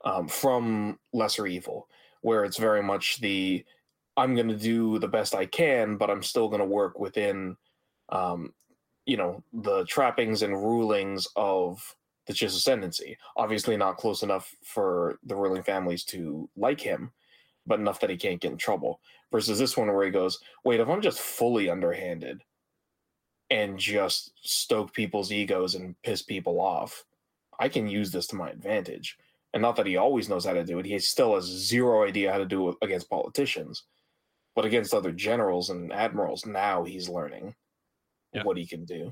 um, 0.05 0.27
from 0.27 0.99
Lesser 1.13 1.45
Evil, 1.45 1.87
where 2.21 2.45
it's 2.45 2.57
very 2.57 2.81
much 2.81 3.19
the 3.19 3.63
I'm 4.15 4.33
going 4.33 4.47
to 4.47 4.57
do 4.57 4.97
the 4.97 5.07
best 5.07 5.35
I 5.35 5.45
can, 5.45 5.97
but 5.97 6.09
I'm 6.09 6.23
still 6.23 6.47
going 6.47 6.61
to 6.61 6.65
work 6.65 6.99
within, 6.99 7.55
um, 8.09 8.53
you 9.07 9.15
know, 9.15 9.41
the 9.53 9.85
trappings 9.85 10.43
and 10.43 10.53
rulings 10.53 11.27
of 11.37 11.81
the 12.27 12.33
Chiss 12.33 12.47
ascendancy. 12.47 13.17
Obviously, 13.37 13.77
not 13.77 13.95
close 13.95 14.21
enough 14.21 14.53
for 14.61 15.17
the 15.23 15.35
ruling 15.35 15.63
families 15.63 16.03
to 16.03 16.47
like 16.57 16.81
him, 16.81 17.11
but 17.65 17.79
enough 17.79 18.01
that 18.01 18.09
he 18.09 18.17
can't 18.17 18.41
get 18.41 18.51
in 18.51 18.57
trouble. 18.57 18.99
Versus 19.31 19.57
this 19.57 19.77
one 19.77 19.87
where 19.87 20.05
he 20.05 20.11
goes, 20.11 20.39
wait, 20.65 20.81
if 20.81 20.89
I'm 20.89 21.01
just 21.01 21.21
fully 21.21 21.69
underhanded 21.69 22.43
and 23.49 23.79
just 23.79 24.33
stoke 24.41 24.93
people's 24.93 25.31
egos 25.31 25.75
and 25.75 25.95
piss 26.03 26.21
people 26.21 26.59
off, 26.59 27.05
I 27.59 27.69
can 27.69 27.87
use 27.87 28.11
this 28.11 28.27
to 28.27 28.35
my 28.35 28.49
advantage. 28.49 29.17
And 29.53 29.61
not 29.61 29.77
that 29.77 29.87
he 29.87 29.95
always 29.95 30.27
knows 30.27 30.45
how 30.45 30.53
to 30.53 30.65
do 30.65 30.79
it, 30.79 30.85
he 30.85 30.99
still 30.99 31.35
has 31.35 31.45
zero 31.45 32.05
idea 32.05 32.31
how 32.31 32.39
to 32.39 32.45
do 32.45 32.69
it 32.69 32.75
against 32.81 33.09
politicians. 33.09 33.83
But 34.53 34.65
against 34.65 34.93
other 34.93 35.13
generals 35.13 35.69
and 35.69 35.93
admirals, 35.93 36.45
now 36.45 36.83
he's 36.83 37.07
learning 37.07 37.55
Yeah. 38.37 38.43
what 38.43 38.57
he 38.57 38.65
can 38.65 38.85
do. 38.85 39.11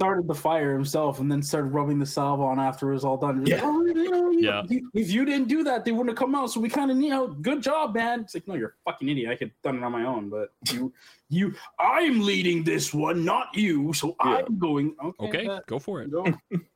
started 0.00 0.26
the 0.26 0.34
fire 0.34 0.72
himself 0.74 1.20
and 1.20 1.30
then 1.30 1.40
started 1.40 1.68
rubbing 1.68 2.00
the 2.00 2.04
salve 2.06 2.40
on 2.40 2.58
after 2.58 2.90
it 2.90 2.94
was 2.94 3.04
all 3.04 3.16
done. 3.16 3.42
Was 3.42 3.48
Yeah. 3.48 3.56
like, 3.58 3.64
"Oh, 3.64 3.84
you 3.86 4.10
know, 4.10 4.30
you- 4.32 4.40
Yeah. 4.40 4.62
you- 4.68 4.90
If 4.92 5.12
you 5.12 5.24
didn't 5.24 5.46
do 5.46 5.62
that, 5.62 5.84
they 5.84 5.92
wouldn't 5.92 6.08
have 6.08 6.16
come 6.18 6.34
out. 6.34 6.50
So 6.50 6.58
we 6.58 6.68
kind 6.68 6.90
of, 6.90 6.96
you 7.00 7.10
know, 7.10 7.28
good 7.28 7.62
job, 7.62 7.94
man. 7.94 8.22
It's 8.22 8.34
like, 8.34 8.48
no, 8.48 8.54
you're 8.54 8.70
a 8.84 8.90
fucking 8.90 9.08
idiot. 9.08 9.30
I 9.30 9.36
could 9.36 9.50
have 9.50 9.62
done 9.62 9.76
it 9.76 9.84
on 9.84 9.92
my 9.92 10.04
own, 10.04 10.28
but 10.30 10.50
you, 10.72 10.92
you, 11.28 11.54
I'm 11.78 12.22
leading 12.22 12.64
this 12.64 12.92
one, 12.92 13.24
not 13.24 13.54
you. 13.54 13.92
So 13.92 14.16
Yeah. 14.24 14.42
I'm 14.48 14.58
going. 14.58 14.96
Okay. 15.00 15.28
Okay. 15.28 15.46
that- 15.46 15.66
Go 15.68 15.78
for 15.78 16.02
it. 16.02 16.10
go. 16.10 16.24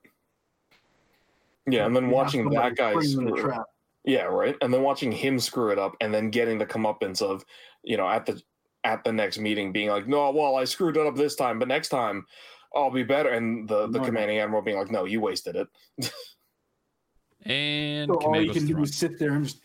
Yeah, 1.66 1.84
and 1.86 1.94
then 1.94 2.04
You 2.04 2.10
watching 2.14 2.48
that 2.50 2.76
guy 2.76 2.92
putting 2.94 3.10
you 3.10 3.18
in 3.18 3.24
the 3.26 3.30
screw- 3.32 3.42
trap. 3.50 3.66
Yeah, 4.04 4.22
right. 4.24 4.56
And 4.62 4.72
then 4.72 4.82
watching 4.82 5.12
him 5.12 5.38
screw 5.38 5.70
it 5.70 5.78
up, 5.78 5.96
and 6.00 6.14
then 6.14 6.30
getting 6.30 6.56
the 6.56 6.64
comeuppance 6.66 7.20
of, 7.20 7.44
you 7.82 7.96
know, 7.96 8.08
at 8.08 8.24
the 8.26 8.40
at 8.84 9.04
the 9.04 9.12
next 9.12 9.38
meeting, 9.38 9.72
being 9.72 9.88
like, 9.88 10.06
"No, 10.06 10.30
well, 10.30 10.56
I 10.56 10.64
screwed 10.64 10.96
it 10.96 11.06
up 11.06 11.16
this 11.16 11.34
time, 11.34 11.58
but 11.58 11.68
next 11.68 11.88
time 11.88 12.26
I'll 12.74 12.90
be 12.90 13.02
better." 13.02 13.30
And 13.30 13.68
the 13.68 13.86
the 13.86 13.98
No, 13.98 13.98
no. 14.00 14.04
commanding 14.04 14.38
admiral 14.38 14.62
being 14.62 14.78
like, 14.78 14.90
"No, 14.90 15.04
you 15.04 15.20
wasted 15.20 15.56
it." 15.56 15.68
And 17.44 18.08
So 18.10 18.14
all 18.16 18.40
you 18.40 18.50
can 18.52 18.62
goes 18.66 18.68
do 18.68 18.82
is 18.82 18.96
sit 18.96 19.18
there 19.18 19.32
and 19.32 19.44
just. 19.44 19.62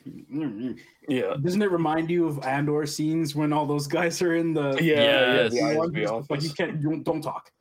Yeah, 1.09 1.35
Doesn't 1.41 1.61
it 1.61 1.71
remind 1.71 2.09
you 2.09 2.27
of 2.27 2.43
Andor 2.45 2.85
scenes 2.85 3.35
when 3.35 3.51
all 3.51 3.65
those 3.65 3.87
guys 3.87 4.21
are 4.21 4.35
in 4.35 4.53
the? 4.53 4.77
yeah, 4.81 4.95
yeah. 4.95 5.33
Yes. 5.35 5.51
The 5.51 5.57
You 5.57 6.25
like 6.29 6.41
you 6.43 6.49
can't. 6.51 6.81
You 6.81 6.89
don't, 6.91 7.03
don't 7.03 7.21
talk. 7.21 7.51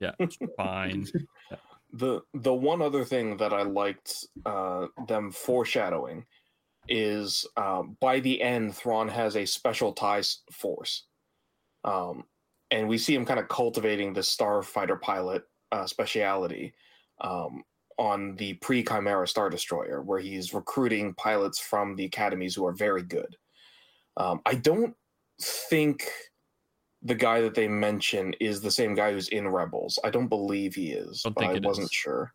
Yeah. 0.00 0.12
Fine. 0.56 1.06
the 1.92 2.20
the 2.34 2.54
one 2.54 2.80
other 2.80 3.04
thing 3.04 3.36
that 3.38 3.52
I 3.52 3.62
liked 3.62 4.26
uh, 4.44 4.86
them 5.08 5.30
foreshadowing 5.30 6.24
is 6.88 7.46
um, 7.56 7.96
by 8.00 8.20
the 8.20 8.40
end, 8.40 8.74
Thrawn 8.74 9.08
has 9.08 9.36
a 9.36 9.46
special 9.46 9.92
ties 9.92 10.42
force, 10.52 11.04
um, 11.84 12.24
and 12.70 12.88
we 12.88 12.98
see 12.98 13.14
him 13.14 13.24
kind 13.24 13.40
of 13.40 13.48
cultivating 13.48 14.12
the 14.12 14.20
starfighter 14.20 15.00
pilot 15.00 15.42
uh, 15.72 15.86
speciality 15.86 16.74
um, 17.20 17.62
on 17.98 18.36
the 18.36 18.54
pre 18.54 18.82
Chimera 18.82 19.26
Star 19.26 19.50
Destroyer, 19.50 20.02
where 20.02 20.20
he's 20.20 20.54
recruiting 20.54 21.14
pilots 21.14 21.58
from 21.58 21.96
the 21.96 22.04
academies 22.04 22.54
who 22.54 22.66
are 22.66 22.74
very 22.74 23.02
good. 23.02 23.36
Um, 24.16 24.40
I 24.46 24.54
don't 24.54 24.94
think 25.40 26.10
the 27.02 27.14
guy 27.14 27.40
that 27.40 27.54
they 27.54 27.68
mention 27.68 28.34
is 28.40 28.60
the 28.60 28.70
same 28.70 28.94
guy 28.94 29.12
who's 29.12 29.28
in 29.28 29.48
Rebels. 29.48 29.98
I 30.02 30.10
don't 30.10 30.28
believe 30.28 30.74
he 30.74 30.90
is, 30.90 31.22
Don't 31.22 31.34
but 31.34 31.44
I 31.44 31.60
wasn't 31.62 31.86
is. 31.86 31.92
sure. 31.92 32.32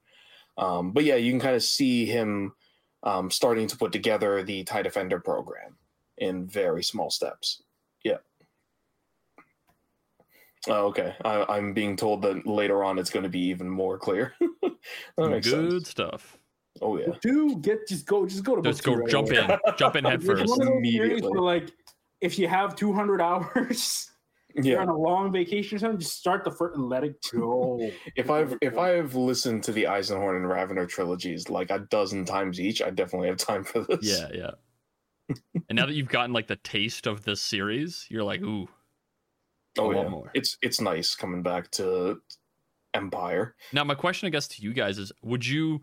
Um, 0.58 0.91
but 0.91 1.04
yeah, 1.04 1.16
you 1.16 1.32
can 1.32 1.39
kind 1.39 1.56
of 1.56 1.64
see 1.64 2.06
him 2.06 2.54
um, 3.04 3.32
starting 3.32 3.68
to 3.68 3.78
put 3.78 3.91
together 3.91 4.43
the 4.43 4.64
TIE 4.64 4.82
Defender 4.82 5.20
program 5.20 5.76
in 6.18 6.45
very 6.47 6.84
small 6.84 7.10
steps. 7.10 7.64
Yeah. 8.04 8.18
Oh, 10.68 10.88
okay. 10.88 11.16
I, 11.26 11.43
I'm 11.49 11.74
being 11.74 11.95
told 11.95 12.22
that 12.22 12.45
later 12.45 12.84
on 12.84 12.99
it's 12.99 13.10
going 13.10 13.24
to 13.24 13.30
be 13.30 13.39
even 13.39 13.68
more 13.68 13.97
clear. 13.97 14.36
Good 15.18 15.43
sense. 15.45 15.89
stuff. 15.89 16.38
Oh 16.82 16.97
yeah. 16.97 17.08
Do 17.22 17.58
get 17.58 17.88
just 17.88 18.06
go, 18.06 18.26
just 18.26 18.43
go 18.43 18.56
to. 18.56 18.62
Let's 18.62 18.82
go 18.82 18.93
right 18.93 19.10
jump 19.10 19.30
away. 19.30 19.39
in. 19.39 19.58
Jump 19.78 19.95
in 19.95 20.06
head 20.06 20.24
first. 20.24 20.47
one 20.47 20.62
of 20.62 20.68
those 20.68 20.68
series 20.68 20.78
Immediately. 20.78 21.30
where, 21.32 21.41
like, 21.41 21.72
if 22.22 22.38
you 22.39 22.47
have 22.47 22.76
200 22.76 23.22
hours, 23.22 24.11
you're 24.56 24.76
Yeah. 24.76 24.82
on 24.82 24.89
a 24.89 24.97
long 24.97 25.32
vacation 25.32 25.76
or 25.76 25.80
something, 25.80 25.99
just 25.99 26.18
start 26.18 26.43
the 26.43 26.52
first 26.52 26.76
and 26.76 26.89
let 26.89 27.04
it 27.04 27.16
go. 27.32 27.91
If 28.16 28.30
I've 28.30 28.56
if 28.62 28.78
I've 28.78 29.16
listened 29.16 29.64
to 29.66 29.72
the 29.72 29.84
Eisenhorn 29.86 30.38
and 30.38 30.47
Ravenor 30.49 30.86
trilogies 30.88 31.49
like 31.49 31.70
a 31.72 31.80
dozen 31.80 32.26
times 32.26 32.60
each, 32.60 32.82
I 32.82 32.89
definitely 32.89 33.28
have 33.30 33.38
time 33.38 33.64
for 33.64 33.80
this. 33.84 33.99
Yeah, 34.02 34.28
yeah. 34.34 34.52
and 35.70 35.76
now 35.76 35.86
that 35.86 35.93
you've 35.93 36.10
gotten 36.10 36.34
like 36.34 36.47
the 36.47 36.58
taste 36.58 37.08
of 37.08 37.24
this 37.24 37.41
series, 37.41 38.06
you're 38.10 38.24
like, 38.24 38.41
ooh, 38.41 38.68
oh, 39.80 39.91
I 39.91 39.95
Oh 39.95 40.02
yeah. 40.04 40.10
more. 40.10 40.32
It's 40.34 40.58
it's 40.62 40.82
nice 40.82 41.16
coming 41.16 41.41
back 41.43 41.72
to 41.72 42.22
Empire. 42.93 43.56
Now, 43.72 43.84
my 43.86 43.95
question, 43.95 44.28
I 44.28 44.30
guess, 44.30 44.47
to 44.49 44.62
you 44.62 44.74
guys 44.74 44.97
is: 44.97 45.12
Would 45.24 45.45
you, 45.47 45.82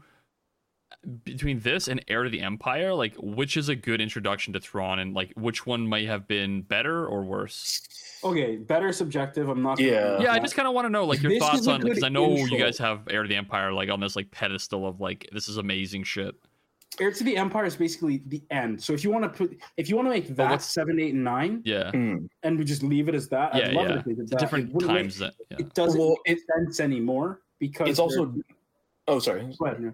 between 1.25 1.61
this 1.61 1.89
and 1.89 2.05
Heir 2.09 2.25
to 2.25 2.31
the 2.31 2.41
Empire, 2.41 2.93
like 2.95 3.15
which 3.19 3.57
is 3.57 3.69
a 3.69 3.77
good 3.77 4.01
introduction 4.01 4.53
to 4.55 4.61
Thrawn, 4.61 4.99
and 4.99 5.15
like 5.15 5.33
which 5.37 5.67
one 5.67 5.87
might 5.87 6.07
have 6.07 6.27
been 6.27 6.63
better 6.63 7.07
or 7.07 7.23
worse? 7.25 7.87
Okay, 8.25 8.57
better 8.57 8.93
subjective. 8.93 9.49
I'm 9.49 9.63
not. 9.63 9.79
gonna 9.79 9.91
Yeah. 9.91 10.17
do 10.19 10.25
Yeah, 10.25 10.33
I 10.33 10.39
just 10.39 10.55
kind 10.57 10.67
of 10.67 10.75
want 10.75 10.87
to 10.87 10.91
know 10.91 11.05
like 11.05 11.23
your 11.23 11.31
This 11.33 11.39
thoughts 11.41 11.61
is 11.61 11.67
a 11.69 11.73
on 11.73 11.81
because 11.83 12.03
I 12.03 12.09
know 12.09 12.35
you 12.37 12.59
guys 12.59 12.79
have 12.79 13.03
Heir 13.11 13.23
to 13.23 13.29
the 13.29 13.37
Empire 13.37 13.73
like 13.73 13.91
on 13.91 14.01
this 14.01 14.17
like 14.17 14.31
pedestal 14.31 14.87
of 14.87 15.01
like 15.01 15.29
this 15.33 15.49
is 15.49 15.57
amazing 15.59 16.03
shit. 16.05 16.35
Heir 17.01 17.13
to 17.13 17.23
the 17.23 17.37
Empire 17.37 17.67
is 17.67 17.77
basically 17.77 18.23
the 18.27 18.43
end. 18.51 18.83
So 18.83 18.93
if 18.93 19.05
you 19.05 19.11
want 19.11 19.23
to 19.23 19.29
put, 19.29 19.57
if 19.77 19.89
you 19.89 19.95
want 19.95 20.07
to 20.07 20.11
make 20.11 20.27
that 20.35 20.51
what's- 20.51 20.65
seven, 20.67 20.99
eight, 20.99 21.15
and 21.15 21.23
nine, 21.23 21.63
Yeah, 21.65 21.93
Mm. 21.93 22.29
and 22.43 22.59
we 22.59 22.65
just 22.65 22.83
leave 22.83 23.09
it 23.09 23.15
as 23.15 23.29
that, 23.29 23.55
Yeah, 23.55 23.69
I'd 23.69 23.75
love 23.75 23.87
yeah. 23.89 23.93
it 23.95 23.99
if 23.99 24.05
they 24.05 24.11
did 24.15 24.21
It's 24.23 24.31
that. 24.33 24.41
different 24.41 24.71
It 24.71 24.75
wouldn't 24.75 24.93
make- 24.93 25.03
times 25.03 25.19
that. 25.19 25.35
Yeah. 25.51 25.57
It 25.61 25.75
doesn't 25.75 26.01
Well, 26.01 26.17
make 26.27 26.39
sense 26.57 26.81
anymore 26.81 27.43
because 27.61 27.89
It's 27.91 27.99
also 28.01 28.35
oh 29.07 29.19
sorry. 29.21 29.43
Go 29.59 29.67
ahead, 29.67 29.79
yeah. 29.83 29.91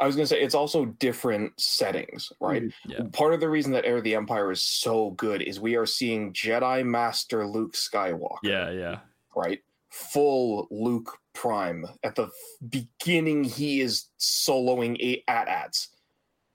I 0.00 0.06
was 0.06 0.16
gonna 0.16 0.26
say 0.26 0.40
it's 0.40 0.54
also 0.54 0.84
different 0.86 1.58
settings, 1.60 2.32
right? 2.40 2.62
Mhm. 2.64 2.72
Yeah. 2.86 3.02
Part 3.12 3.34
of 3.34 3.40
the 3.40 3.48
reason 3.48 3.72
that 3.72 3.84
Heir 3.84 3.98
of 3.98 4.04
the 4.04 4.14
Empire 4.14 4.50
is 4.50 4.62
so 4.62 5.10
good 5.12 5.42
is 5.42 5.60
we 5.60 5.76
are 5.76 5.86
seeing 5.86 6.32
Jedi 6.32 6.84
Master 6.84 7.46
Luke 7.46 7.74
Skywalker. 7.74 8.38
Yeah, 8.42 8.70
yeah. 8.70 9.00
right? 9.36 9.62
Full 9.90 10.66
Luke 10.70 11.18
Prime. 11.32 11.86
At 12.02 12.14
the 12.16 12.28
beginning, 12.68 13.44
he 13.44 13.80
is 13.80 14.06
soloing 14.18 14.96
eight 15.00 15.22
at-ats. 15.28 15.88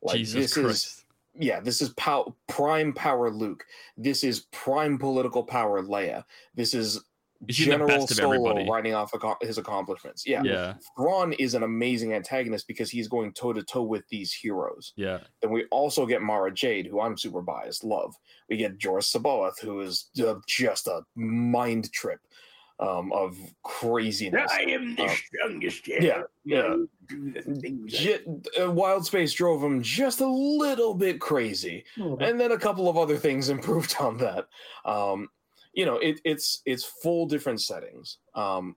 Like 0.02 0.18
Jesus 0.18 0.34
this 0.34 0.54
Christ. 0.54 0.86
is 0.86 1.00
yeah, 1.36 1.60
this 1.62 1.82
is 1.82 1.90
pow- 1.90 2.36
prime 2.48 2.94
power 2.94 3.32
Luke. 3.32 3.66
This 3.98 4.24
is 4.24 4.42
prime 4.52 4.98
political 5.00 5.44
power 5.44 5.82
Leia. 5.82 6.26
This 6.54 6.74
is 6.74 7.02
He's 7.48 7.58
seen 7.58 7.66
the 7.66 7.72
General 7.72 7.88
best 7.88 8.12
of 8.12 8.18
Solo 8.18 8.34
everybody. 8.50 8.70
writing 8.70 8.94
off 8.94 9.14
aco- 9.14 9.38
his 9.42 9.58
accomplishments. 9.58 10.26
Yeah. 10.26 10.44
yeah, 10.44 10.74
Thrawn 10.98 11.34
is 11.34 11.54
an 11.54 11.64
amazing 11.64 12.14
antagonist 12.14 12.68
because 12.68 12.90
he's 12.90 13.08
going 13.08 13.34
toe 13.34 13.54
to 13.54 13.64
toe 13.64 13.84
with 13.84 14.08
these 14.10 14.34
heroes. 14.34 14.94
yeah. 14.96 15.20
Then 15.42 15.52
we 15.52 15.66
also 15.72 16.06
get 16.06 16.22
Mara 16.22 16.54
Jade, 16.54 16.88
who 16.88 17.02
I'm 17.02 17.18
super 17.18 17.42
biased, 17.42 17.84
love. 17.84 18.16
We 18.50 18.58
get 18.58 18.78
Joruus 18.78 19.12
C'baoth, 19.16 19.60
who 19.62 19.82
is 19.82 20.10
uh, 20.26 20.36
just 20.48 20.88
a 20.88 21.02
mind 21.16 21.92
trip 21.92 22.20
um, 22.80 23.12
of 23.14 23.38
craziness. 23.64 24.52
I 24.52 24.62
am 24.64 24.96
the 24.96 25.16
youngest. 25.44 25.88
yeah, 25.88 26.24
yeah. 26.44 26.76
J- 27.86 28.20
uh, 28.62 28.72
Wild 28.72 29.06
Space 29.06 29.34
drove 29.34 29.64
him 29.64 29.82
just 29.82 30.22
a 30.22 30.28
little 30.28 30.94
bit 30.94 31.20
crazy, 31.20 31.84
and 31.98 32.40
then 32.40 32.52
a 32.52 32.58
couple 32.58 32.90
of 32.90 32.98
other 32.98 33.18
things 33.18 33.50
improved 33.50 33.96
on 34.00 34.18
that. 34.18 34.46
Um, 34.86 35.30
you 35.74 35.86
know, 35.86 35.96
it, 35.98 36.20
it's 36.24 36.62
it's 36.66 36.84
full 36.84 37.26
different 37.26 37.62
settings. 37.62 38.18
Um, 38.36 38.76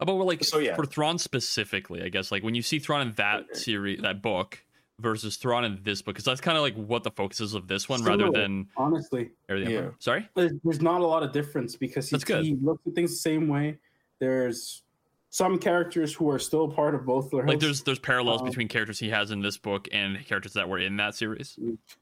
How 0.00 0.04
about 0.04 0.24
like 0.26 0.44
So, 0.44 0.58
yeah. 0.58 0.76
for 0.76 0.86
Thrawn 0.86 1.18
specifically, 1.18 2.02
I 2.02 2.08
guess 2.08 2.30
like 2.32 2.42
when 2.42 2.54
you 2.54 2.62
see 2.62 2.78
Thrawn 2.78 3.00
in 3.06 3.12
that 3.14 3.56
series, 3.56 4.00
that 4.02 4.22
book 4.22 4.62
versus 5.00 5.36
Thrawn 5.36 5.64
in 5.64 5.78
this 5.82 6.02
book, 6.02 6.14
because 6.14 6.24
that's 6.24 6.40
kind 6.40 6.56
of 6.56 6.62
like 6.62 6.74
what 6.74 7.04
the 7.04 7.10
focus 7.10 7.40
is 7.40 7.54
of 7.54 7.68
this 7.68 7.88
one, 7.88 8.02
rather 8.04 8.30
than 8.30 8.66
Honestly, 8.76 9.30
Heir 9.48 9.58
to 9.58 9.64
the 9.64 9.70
Yeah. 9.72 9.88
Sorry. 9.98 10.28
there's, 10.34 10.52
there's 10.64 10.80
not 10.82 11.00
a 11.00 11.06
lot 11.06 11.22
of 11.22 11.32
difference 11.32 11.76
because 11.76 12.08
he, 12.10 12.16
he 12.42 12.56
looks 12.60 12.82
at 12.86 12.94
things 12.94 13.10
the 13.10 13.16
same 13.16 13.46
way. 13.48 13.78
There's 14.18 14.82
some 15.30 15.58
characters 15.58 16.14
who 16.14 16.28
are 16.30 16.38
still 16.38 16.66
part 16.68 16.94
of 16.94 17.04
both 17.04 17.30
their 17.30 17.46
Like 17.46 17.60
there's 17.60 17.82
there's 17.82 17.98
parallels 17.98 18.40
Um, 18.40 18.48
between 18.48 18.66
characters 18.66 18.98
he 18.98 19.10
has 19.10 19.30
in 19.30 19.40
this 19.42 19.58
book 19.58 19.86
and 19.92 20.24
characters 20.26 20.54
that 20.54 20.68
were 20.68 20.78
in 20.78 20.96
that 20.96 21.14
series. 21.14 21.58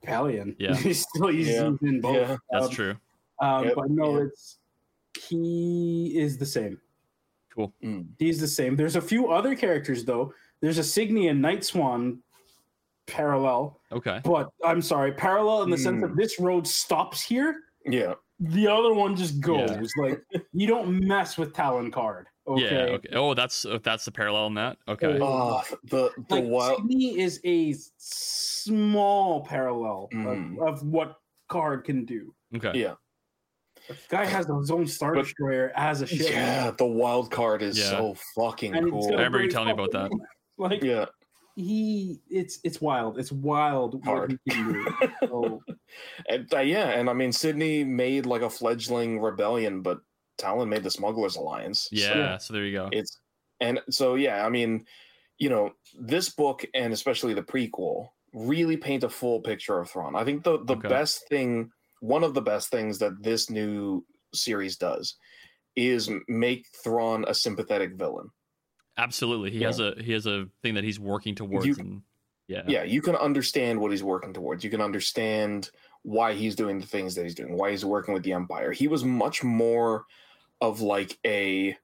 Pellaeon. 0.07 0.55
Yeah. 0.59 0.75
he's 0.77 1.03
still 1.03 1.27
he's 1.29 1.49
Yeah. 1.49 1.73
in 1.83 2.01
both. 2.01 2.17
Yeah. 2.17 2.37
That's 2.51 2.67
Um, 2.67 2.71
true. 2.73 2.95
Um, 3.41 3.65
Yep. 3.65 3.75
But 3.77 3.91
no, 3.91 4.17
Yeah. 4.19 4.25
it's 4.25 4.59
he 5.29 6.13
is 6.19 6.37
the 6.39 6.47
same. 6.47 6.81
Cool. 7.55 7.73
mm, 7.83 8.07
He's 8.19 8.39
the 8.41 8.47
same. 8.49 8.77
There's 8.77 8.97
a 8.97 9.01
few 9.01 9.29
other 9.33 9.55
characters 9.57 10.05
though. 10.05 10.33
There's 10.61 10.79
a 10.79 10.83
Cygni 10.85 11.29
and 11.31 11.43
Nightswan 11.43 12.19
parallel, 13.07 13.81
Okay. 13.93 14.21
but 14.25 14.51
I'm 14.65 14.83
sorry, 14.83 15.13
parallel 15.13 15.63
in 15.63 15.71
the 15.71 15.79
sense 15.79 16.01
that 16.03 16.09
Hmm. 16.11 16.17
this 16.19 16.39
road 16.41 16.67
stops 16.67 17.23
here. 17.23 17.63
yeah, 17.87 18.15
The 18.41 18.67
other 18.69 18.93
one 18.93 19.17
just 19.17 19.41
goes. 19.41 19.71
Yeah. 19.71 20.03
Like 20.03 20.23
you 20.53 20.67
don't 20.67 21.01
mess 21.07 21.39
with 21.39 21.55
Talon 21.55 21.91
Karrde. 21.91 22.27
Okay. 22.49 22.63
Yeah. 22.65 22.95
Okay. 22.97 23.09
Oh, 23.15 23.33
that's 23.33 23.65
uh, 23.65 23.79
that's 23.83 24.05
the 24.05 24.13
parallel 24.13 24.49
in 24.49 24.55
that. 24.55 24.77
Okay. 24.89 25.19
Ah, 25.23 25.63
the 25.85 26.11
the 26.29 26.35
Like 26.35 26.45
wild. 26.45 26.81
Cygni 26.83 27.17
is 27.19 27.41
a 27.45 27.73
small 27.97 29.41
parallel 29.45 30.09
Mm. 30.13 30.59
of, 30.61 30.69
of 30.81 30.87
what 30.87 31.17
Karrde 31.49 31.85
can 31.85 32.05
do. 32.05 32.35
Okay. 32.57 32.73
Yeah, 32.79 32.91
The 32.91 32.99
guy 34.09 34.25
has 34.25 34.47
his 34.47 34.71
own 34.71 34.87
Star 34.87 35.15
But- 35.15 35.23
Destroyer 35.25 35.73
as 35.77 36.03
a 36.03 36.07
ship. 36.07 36.29
yeah, 36.31 36.71
the 36.71 36.87
wild 36.87 37.31
card 37.31 37.63
is 37.63 37.79
Yeah. 37.79 37.91
so 37.91 38.17
fucking 38.35 38.75
And 38.75 38.91
cool. 38.91 39.01
I 39.01 39.05
gonna 39.07 39.17
remember 39.19 39.39
you 39.39 39.45
break 39.45 39.53
telling 39.53 39.69
me 39.69 39.73
about 39.75 39.93
that. 39.93 40.11
Like 40.59 40.83
Yeah, 40.83 41.05
he, 41.55 42.21
it's 42.31 42.61
it's 42.65 42.81
wild. 42.81 43.19
It's 43.19 43.31
wild 43.33 43.95
what 43.95 44.05
Hard. 44.05 44.39
he 44.47 44.51
can 44.51 44.73
do. 44.73 44.87
So, 45.29 45.63
and 46.29 46.53
uh, 46.55 46.61
yeah, 46.61 46.91
and 46.91 47.11
I 47.11 47.13
mean 47.13 47.31
Cygni 47.31 47.85
made 47.85 48.25
like 48.27 48.43
a 48.43 48.49
fledgling 48.51 49.21
rebellion, 49.21 49.83
but 49.83 50.01
Talon 50.39 50.69
made 50.69 50.83
the 50.83 50.91
Smugglers 50.91 51.37
Alliance. 51.37 51.89
Yeah. 51.93 52.39
So 52.39 52.47
So 52.49 52.55
there 52.55 52.65
you 52.65 52.73
go. 52.73 52.89
it's 52.93 53.21
and 53.61 53.81
so 53.91 54.15
yeah, 54.17 54.47
I 54.47 54.49
mean, 54.51 54.87
you 55.39 55.49
know, 55.51 55.73
this 55.99 56.31
book 56.31 56.65
and 56.75 56.93
especially 56.93 57.35
the 57.35 57.43
prequel 57.43 58.09
really 58.35 58.77
paint 58.77 59.05
a 59.05 59.09
full 59.09 59.41
picture 59.41 59.79
of 59.79 59.91
Thrawn. 59.91 60.15
I 60.17 60.25
think 60.25 60.43
the 60.43 60.65
the 60.65 60.77
Okay. 60.77 60.89
best 60.89 61.29
thing, 61.29 61.71
one 62.01 62.25
of 62.25 62.35
the 62.35 62.43
best 62.43 62.71
things 62.71 62.99
that 62.99 63.23
this 63.23 63.51
new 63.51 64.05
series 64.35 64.77
does, 64.77 65.17
is 65.77 66.11
make 66.29 66.67
Thrawn 66.83 67.25
a 67.29 67.35
sympathetic 67.35 67.95
villain. 67.95 68.31
Absolutely. 68.99 69.51
He 69.51 69.63
has 69.63 69.79
a 69.81 69.95
he 70.01 70.13
has 70.13 70.27
a 70.27 70.47
thing 70.63 70.75
that 70.75 70.85
he's 70.85 70.99
working 70.99 71.35
towards. 71.35 71.67
You- 71.67 71.77
and 71.79 72.03
yeah. 72.49 72.63
yeah 72.67 72.83
you 72.85 73.03
can 73.03 73.17
understand 73.17 73.79
what 73.81 73.91
he's 73.91 74.05
working 74.05 74.33
towards 74.33 74.63
you 74.63 74.71
can 74.71 74.81
understand 74.81 75.69
why 76.03 76.33
he's 76.33 76.55
doing 76.55 76.79
the 76.79 76.87
things 76.87 77.17
that 77.17 77.25
he's 77.25 77.35
doing 77.35 77.57
why 77.57 77.73
he's 77.73 77.85
working 77.85 78.15
with 78.15 78.23
the 78.23 78.33
empire 78.33 78.71
he 78.71 78.87
was 78.87 79.03
much 79.05 79.43
more 79.43 80.05
of 80.61 80.81
like 80.81 81.19
a 81.27 81.77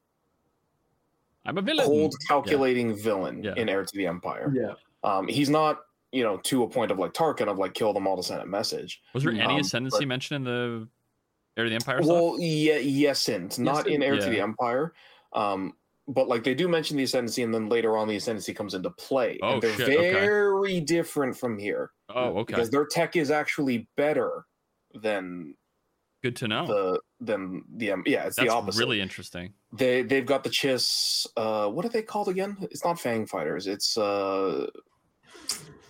I'm 1.45 1.59
a 1.59 1.63
villain. 1.63 1.85
cold 1.85 2.15
calculating 2.29 2.95
villain 2.97 3.43
Yeah. 3.43 3.55
in 3.57 3.69
heir 3.69 3.85
to 3.85 3.97
the 3.97 4.07
empire 4.07 4.53
yeah. 4.55 4.75
um 5.03 5.27
he's 5.27 5.51
not 5.51 5.81
you 6.13 6.23
know 6.23 6.37
to 6.39 6.63
a 6.63 6.69
point 6.69 6.91
of 6.91 6.99
like 6.99 7.13
tarkin 7.13 7.49
of 7.49 7.59
like 7.59 7.75
kill 7.75 7.93
them 7.93 8.07
all 8.07 8.17
to 8.17 8.23
send 8.23 8.41
a 8.43 8.47
message 8.47 9.01
Was 9.15 9.25
there 9.25 9.33
any 9.33 9.43
Um, 9.43 9.61
ascendancy 9.61 10.01
but- 10.01 10.09
mentioned 10.09 10.37
in 10.37 10.45
the 10.45 10.89
Heir 11.57 11.65
to 11.65 11.71
the 11.71 11.77
Empire 11.77 12.01
well 12.03 12.35
stuff? 12.35 12.41
yeah 12.41 12.77
yes 12.77 13.29
and 13.29 13.59
not 13.59 13.87
in 13.87 14.03
Air 14.03 14.15
heir 14.15 14.21
to 14.21 14.31
the 14.31 14.41
empire 14.41 14.95
um 15.35 15.73
but 16.09 16.27
like 16.29 16.45
they 16.45 16.55
do 16.55 16.67
mention 16.69 16.97
the 16.97 17.03
ascendancy 17.05 17.43
and 17.43 17.53
then 17.55 17.69
later 17.69 17.97
on 17.97 18.09
the 18.09 18.17
ascendancy 18.17 18.53
comes 18.55 18.75
into 18.75 18.91
play 18.91 19.39
Oh, 19.43 19.55
and 19.55 19.63
they're 19.63 19.77
shit, 19.77 19.99
okay. 19.99 20.13
very 20.13 20.81
different 20.81 21.37
from 21.37 21.59
here 21.59 21.91
Oh, 22.09 22.39
okay. 22.41 22.55
because 22.55 22.71
their 22.71 22.87
tech 22.87 23.17
is 23.17 23.31
actually 23.31 23.89
better 23.97 24.45
than 24.95 25.55
Good 26.23 26.37
to 26.37 26.49
know. 26.49 26.67
the 26.67 27.01
than 27.21 27.65
the 27.77 27.93
um, 27.93 28.03
yeah 28.07 28.27
it's 28.27 28.37
That's 28.37 28.49
the 28.49 28.55
opposite 28.55 28.79
really 28.81 29.01
interesting. 29.01 29.53
they 29.73 30.03
they've 30.03 30.27
got 30.27 30.45
the 30.45 30.51
chiss 30.51 31.27
uh 31.37 31.69
what 31.69 31.85
are 31.85 31.89
they 31.91 32.03
called 32.03 32.29
again 32.29 32.57
it's 32.71 32.85
not 32.85 32.99
fang 33.01 33.27
fighters 33.27 33.67
it's 33.67 33.97
uh 33.99 34.67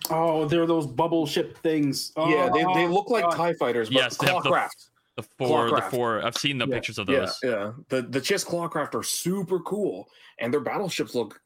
Oh, 0.09 0.45
they're 0.45 0.65
those 0.65 0.85
bubble 0.87 1.25
ship 1.25 1.57
things. 1.59 2.11
Oh, 2.15 2.29
yeah 2.29 2.49
they, 2.49 2.63
they 2.73 2.87
look 2.87 3.09
like 3.09 3.23
God. 3.23 3.35
tie 3.35 3.53
fighters 3.53 3.89
but 3.89 3.95
Yes, 3.95 4.17
they 4.17 4.27
have 4.27 4.43
the- 4.43 4.49
clawcraft 4.49 4.89
The 5.15 5.23
four, 5.37 5.69
the 5.69 5.81
four. 5.83 6.25
I've 6.25 6.35
seen 6.37 6.57
the 6.57 6.67
Yeah. 6.67 6.73
pictures 6.75 6.97
of 6.97 7.07
those. 7.07 7.37
yeah 7.43 7.71
the 7.89 8.01
the 8.01 8.19
chiss 8.19 8.45
clawcraft 8.45 8.95
are 8.95 9.03
super 9.03 9.59
cool 9.59 10.07
and 10.39 10.51
their 10.53 10.59
battleships 10.61 11.13
look 11.15 11.39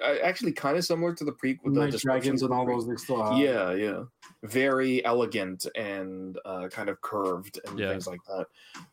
uh, 0.00 0.14
actually 0.22 0.52
kind 0.52 0.76
of 0.76 0.84
similar 0.84 1.12
to 1.14 1.24
the 1.24 1.32
pre 1.32 1.58
the 1.64 1.70
Night 1.70 1.90
descriptions 1.90 2.40
dragons 2.40 2.42
and 2.42 2.52
all 2.52 2.64
those 2.66 2.86
they 2.86 2.94
still 2.96 3.22
have. 3.22 3.38
yeah 3.38 3.72
yeah 3.72 4.04
very 4.44 5.04
elegant 5.04 5.66
and 5.74 6.38
uh, 6.44 6.68
kind 6.68 6.88
of 6.88 7.00
curved 7.00 7.58
and 7.66 7.78
Yeah. 7.78 7.90
things 7.90 8.06
like 8.06 8.20
that 8.28 8.46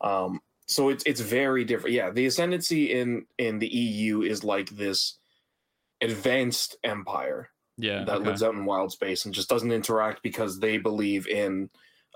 um 0.06 0.40
so 0.66 0.88
it's 0.88 1.04
it's 1.04 1.20
very 1.20 1.64
different. 1.64 1.92
Yeah, 1.94 2.10
the 2.10 2.24
ascendancy 2.26 2.92
in 2.92 3.26
in 3.36 3.58
the 3.58 3.66
EU 3.68 4.22
is 4.22 4.42
like 4.44 4.70
this 4.70 5.18
advanced 6.00 6.76
empire 6.84 7.50
Yeah. 7.82 8.04
that 8.04 8.16
okay. 8.16 8.24
lives 8.26 8.42
out 8.42 8.54
in 8.54 8.64
wild 8.64 8.92
space 8.92 9.26
and 9.26 9.34
just 9.34 9.50
doesn't 9.50 9.72
interact 9.72 10.22
because 10.22 10.58
they 10.60 10.78
believe 10.78 11.26
in 11.26 11.68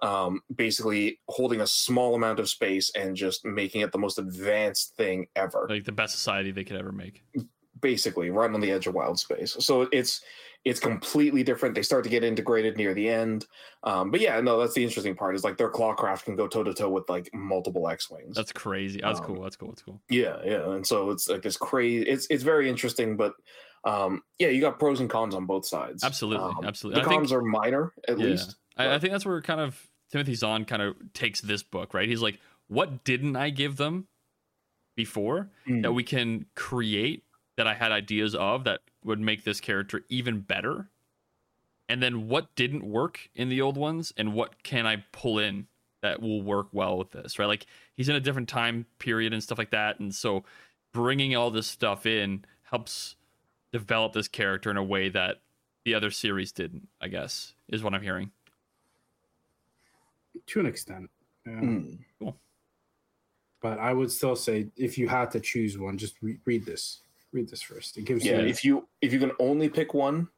um, 0.03 0.41
basically 0.55 1.19
holding 1.29 1.61
a 1.61 1.67
small 1.67 2.14
amount 2.14 2.39
of 2.39 2.49
space 2.49 2.91
and 2.95 3.17
just 3.17 3.45
making 3.45 3.81
it 3.81 3.93
the 3.93 3.99
most 3.99 4.19
advanced 4.19 4.95
thing 4.97 5.27
ever. 5.37 5.67
like 5.69 5.85
the 5.85 5.93
best 5.93 6.14
society 6.14 6.51
they 6.53 6.64
could 6.64 6.77
ever 6.77 6.93
make. 6.93 7.25
basically, 7.81 8.31
right 8.31 8.51
on 8.51 8.61
the 8.61 8.71
edge 8.71 8.87
of 8.87 8.95
wild 8.95 9.19
space. 9.19 9.57
So 9.61 9.89
it's 9.93 10.23
it's 10.64 10.81
completely 10.81 11.45
different. 11.45 11.77
They 11.77 11.83
start 11.83 12.03
to 12.05 12.11
get 12.11 12.25
integrated 12.25 12.77
near 12.77 12.93
the 12.93 13.09
end. 13.09 13.47
Um, 13.85 14.11
but 14.11 14.21
yeah, 14.21 14.41
no, 14.41 14.59
that's 14.59 14.75
the 14.75 14.83
interesting 14.83 15.14
part. 15.14 15.37
Is 15.37 15.45
like 15.45 15.57
their 15.57 15.71
clawcraft 15.71 16.25
can 16.25 16.35
go 16.37 16.49
toe 16.49 16.64
to 16.64 16.75
toe 16.75 16.91
with 16.91 17.09
like 17.09 17.31
multiple 17.33 17.89
X 17.89 18.11
wings. 18.11 18.35
That's 18.37 18.53
crazy. 18.53 19.01
That's 19.01 19.21
Um, 19.21 19.27
cool. 19.27 19.43
That's 19.43 19.57
cool. 19.57 19.69
That's 19.69 19.83
cool. 19.83 20.01
Yeah, 20.11 20.39
yeah, 20.45 20.73
and 20.73 20.85
so 20.87 21.11
it's 21.11 21.29
like 21.29 21.43
this 21.43 21.57
crazy. 21.57 22.07
It's 22.07 22.27
it's 22.31 22.43
very 22.43 22.69
interesting, 22.69 23.17
but 23.17 23.35
um, 23.87 24.22
yeah, 24.39 24.49
you 24.49 24.61
got 24.61 24.78
pros 24.78 25.01
and 25.01 25.09
cons 25.09 25.34
on 25.34 25.47
both 25.47 25.64
sides. 25.66 26.05
Absolutely. 26.05 26.45
Um, 26.45 26.64
absolutely. 26.64 27.01
The 27.01 27.07
I 27.07 27.09
think 27.09 27.20
cons 27.20 27.32
are 27.32 27.41
minor, 27.43 27.93
at 28.09 28.18
Yeah. 28.18 28.26
least. 28.26 28.57
I, 28.76 28.95
I 28.95 28.99
think 28.99 29.12
that's 29.12 29.24
where 29.24 29.41
kind 29.41 29.61
of 29.61 29.80
Timothy 30.11 30.34
Zahn 30.34 30.64
kind 30.64 30.82
of 30.82 30.95
takes 31.14 31.41
this 31.41 31.62
book, 31.62 31.95
right? 31.95 32.09
He's 32.09 32.20
like, 32.22 32.39
what 32.68 33.05
didn't 33.05 33.37
I 33.37 33.51
give 33.51 33.76
them 33.76 34.09
before 34.97 35.51
Mm. 35.66 35.82
that 35.82 35.93
we 35.93 36.03
can 36.05 36.47
create 36.55 37.24
that 37.57 37.66
I 37.66 37.74
had 37.74 37.93
ideas 37.93 38.34
of 38.34 38.64
that 38.64 38.80
would 39.05 39.20
make 39.20 39.45
this 39.45 39.61
character 39.61 40.05
even 40.09 40.41
better? 40.41 40.91
And 41.89 42.03
then 42.03 42.28
what 42.28 42.55
didn't 42.57 42.82
work 42.84 43.30
in 43.34 43.49
the 43.49 43.61
old 43.62 43.76
ones 43.76 44.12
and 44.16 44.34
what 44.34 44.62
can 44.62 44.87
I 44.87 45.05
pull 45.12 45.39
in 45.39 45.68
that 46.03 46.20
will 46.20 46.43
work 46.43 46.68
well 46.72 46.99
with 46.99 47.11
this, 47.12 47.39
right? 47.39 47.47
Like 47.47 47.66
he's 47.97 48.09
in 48.09 48.16
a 48.16 48.20
different 48.20 48.49
time 48.49 48.87
period 48.99 49.32
and 49.32 49.43
stuff 49.43 49.59
like 49.59 49.70
that. 49.70 49.99
And 50.01 50.14
so 50.14 50.45
bringing 50.93 51.34
all 51.37 51.51
this 51.51 51.66
stuff 51.66 52.07
in 52.07 52.45
helps 52.64 53.16
develop 53.79 54.12
this 54.12 54.29
character 54.29 54.70
in 54.70 54.77
a 54.77 54.83
way 54.83 55.09
that 55.11 55.41
the 55.85 55.95
other 55.95 56.11
series 56.11 56.53
didn't, 56.53 56.89
I 57.01 57.09
guess, 57.09 57.55
is 57.68 57.83
what 57.83 57.95
I'm 57.95 58.03
hearing. 58.03 58.31
to 60.47 60.61
an 60.61 60.66
extent. 60.66 61.11
Yeah. 61.47 61.53
Mm. 61.53 61.99
But 63.62 63.79
I 63.79 63.93
would 63.93 64.11
still 64.11 64.37
say 64.37 64.68
if 64.77 64.97
you 64.99 65.09
had 65.09 65.31
to 65.33 65.41
choose 65.41 65.79
one, 65.79 65.97
just 65.99 66.14
re- 66.22 66.39
read 66.45 66.64
this. 66.66 67.01
Read 67.33 67.49
this 67.49 67.62
first. 67.62 67.97
It 67.97 68.05
gives 68.05 68.24
Yeah, 68.24 68.41
you 68.41 68.47
if 68.47 68.64
you 68.64 68.89
if 69.01 69.12
you 69.12 69.18
can 69.18 69.33
only 69.41 69.68
pick 69.68 69.95
one, 69.95 70.29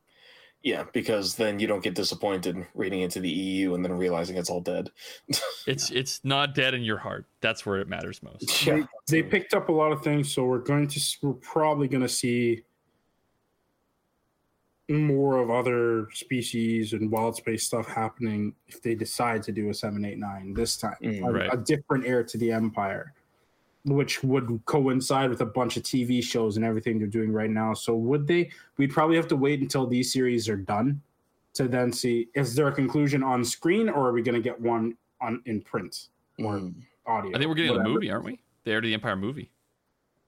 yeah, 0.63 0.85
because 0.93 1.35
then 1.35 1.59
you 1.59 1.67
don't 1.67 1.83
get 1.83 1.95
disappointed 1.95 2.67
reading 2.75 3.01
into 3.01 3.21
the 3.21 3.29
EU 3.29 3.75
and 3.75 3.85
then 3.85 3.93
realizing 3.93 4.37
it's 4.37 4.51
all 4.51 4.61
dead. 4.61 4.91
It's 5.67 5.91
it's 5.91 6.21
not 6.25 6.55
dead 6.55 6.73
in 6.73 6.83
your 6.83 6.97
heart. 6.97 7.27
That's 7.43 7.67
where 7.67 7.79
it 7.81 7.89
matters 7.89 8.23
most. 8.23 8.65
Yeah. 8.67 8.85
they 9.09 9.23
picked 9.23 9.53
up 9.53 9.69
a 9.69 9.73
lot 9.73 9.93
of 9.93 10.03
things, 10.03 10.33
so 10.33 10.45
we're 10.45 10.61
going 10.61 10.89
to 10.89 11.01
we're 11.23 11.35
probably 11.35 11.89
going 11.89 12.03
to 12.03 12.09
see 12.09 12.63
more 14.89 15.37
of 15.39 15.51
other 15.51 16.09
species 16.13 16.95
and 16.95 17.11
wild 17.11 17.37
space 17.37 17.65
stuff 17.65 17.87
happening 17.87 18.55
if 18.69 18.81
they 18.83 18.95
decide 18.95 19.43
to 19.43 19.53
do 19.53 19.69
a 19.69 19.75
789 19.75 20.55
this 20.55 20.77
time 20.79 20.97
Mm, 21.03 21.27
a, 21.27 21.31
right. 21.33 21.51
a 21.53 21.57
different 21.59 22.07
heir 22.07 22.25
to 22.25 22.39
the 22.39 22.51
empire 22.51 23.13
which 23.85 24.23
would 24.25 24.61
coincide 24.65 25.29
with 25.31 25.41
a 25.43 25.47
bunch 25.47 25.77
of 25.77 25.83
tv 25.83 26.23
shows 26.23 26.57
and 26.57 26.65
everything 26.65 26.99
they're 26.99 27.07
doing 27.07 27.31
right 27.33 27.51
now 27.51 27.75
so 27.75 27.95
would 27.95 28.27
they 28.27 28.51
we'd 28.79 28.91
probably 28.93 29.17
have 29.17 29.29
to 29.29 29.37
wait 29.37 29.61
until 29.61 29.87
these 29.87 30.11
series 30.13 30.49
are 30.49 30.57
done 30.57 31.01
to 31.53 31.69
then 31.69 31.93
see 31.93 32.29
is 32.35 32.55
there 32.55 32.69
a 32.69 32.73
conclusion 32.73 33.23
on 33.23 33.45
screen 33.45 33.89
or 33.91 34.09
are 34.09 34.13
we 34.13 34.23
going 34.23 34.35
to 34.35 34.41
get 34.41 34.59
one 34.59 34.97
on 35.21 35.43
in 35.47 35.61
print 35.61 36.09
or 36.39 36.55
Mm. 36.55 36.75
audio 37.07 37.35
I 37.35 37.39
think 37.39 37.49
we're 37.49 37.55
getting 37.57 37.73
the 37.73 37.79
whatever. 37.79 37.95
movie, 37.95 38.11
aren't 38.11 38.25
we? 38.25 38.39
The 38.65 38.71
Heir 38.71 38.81
to 38.81 38.87
the 38.87 38.95
Empire 38.95 39.17
movie. 39.17 39.51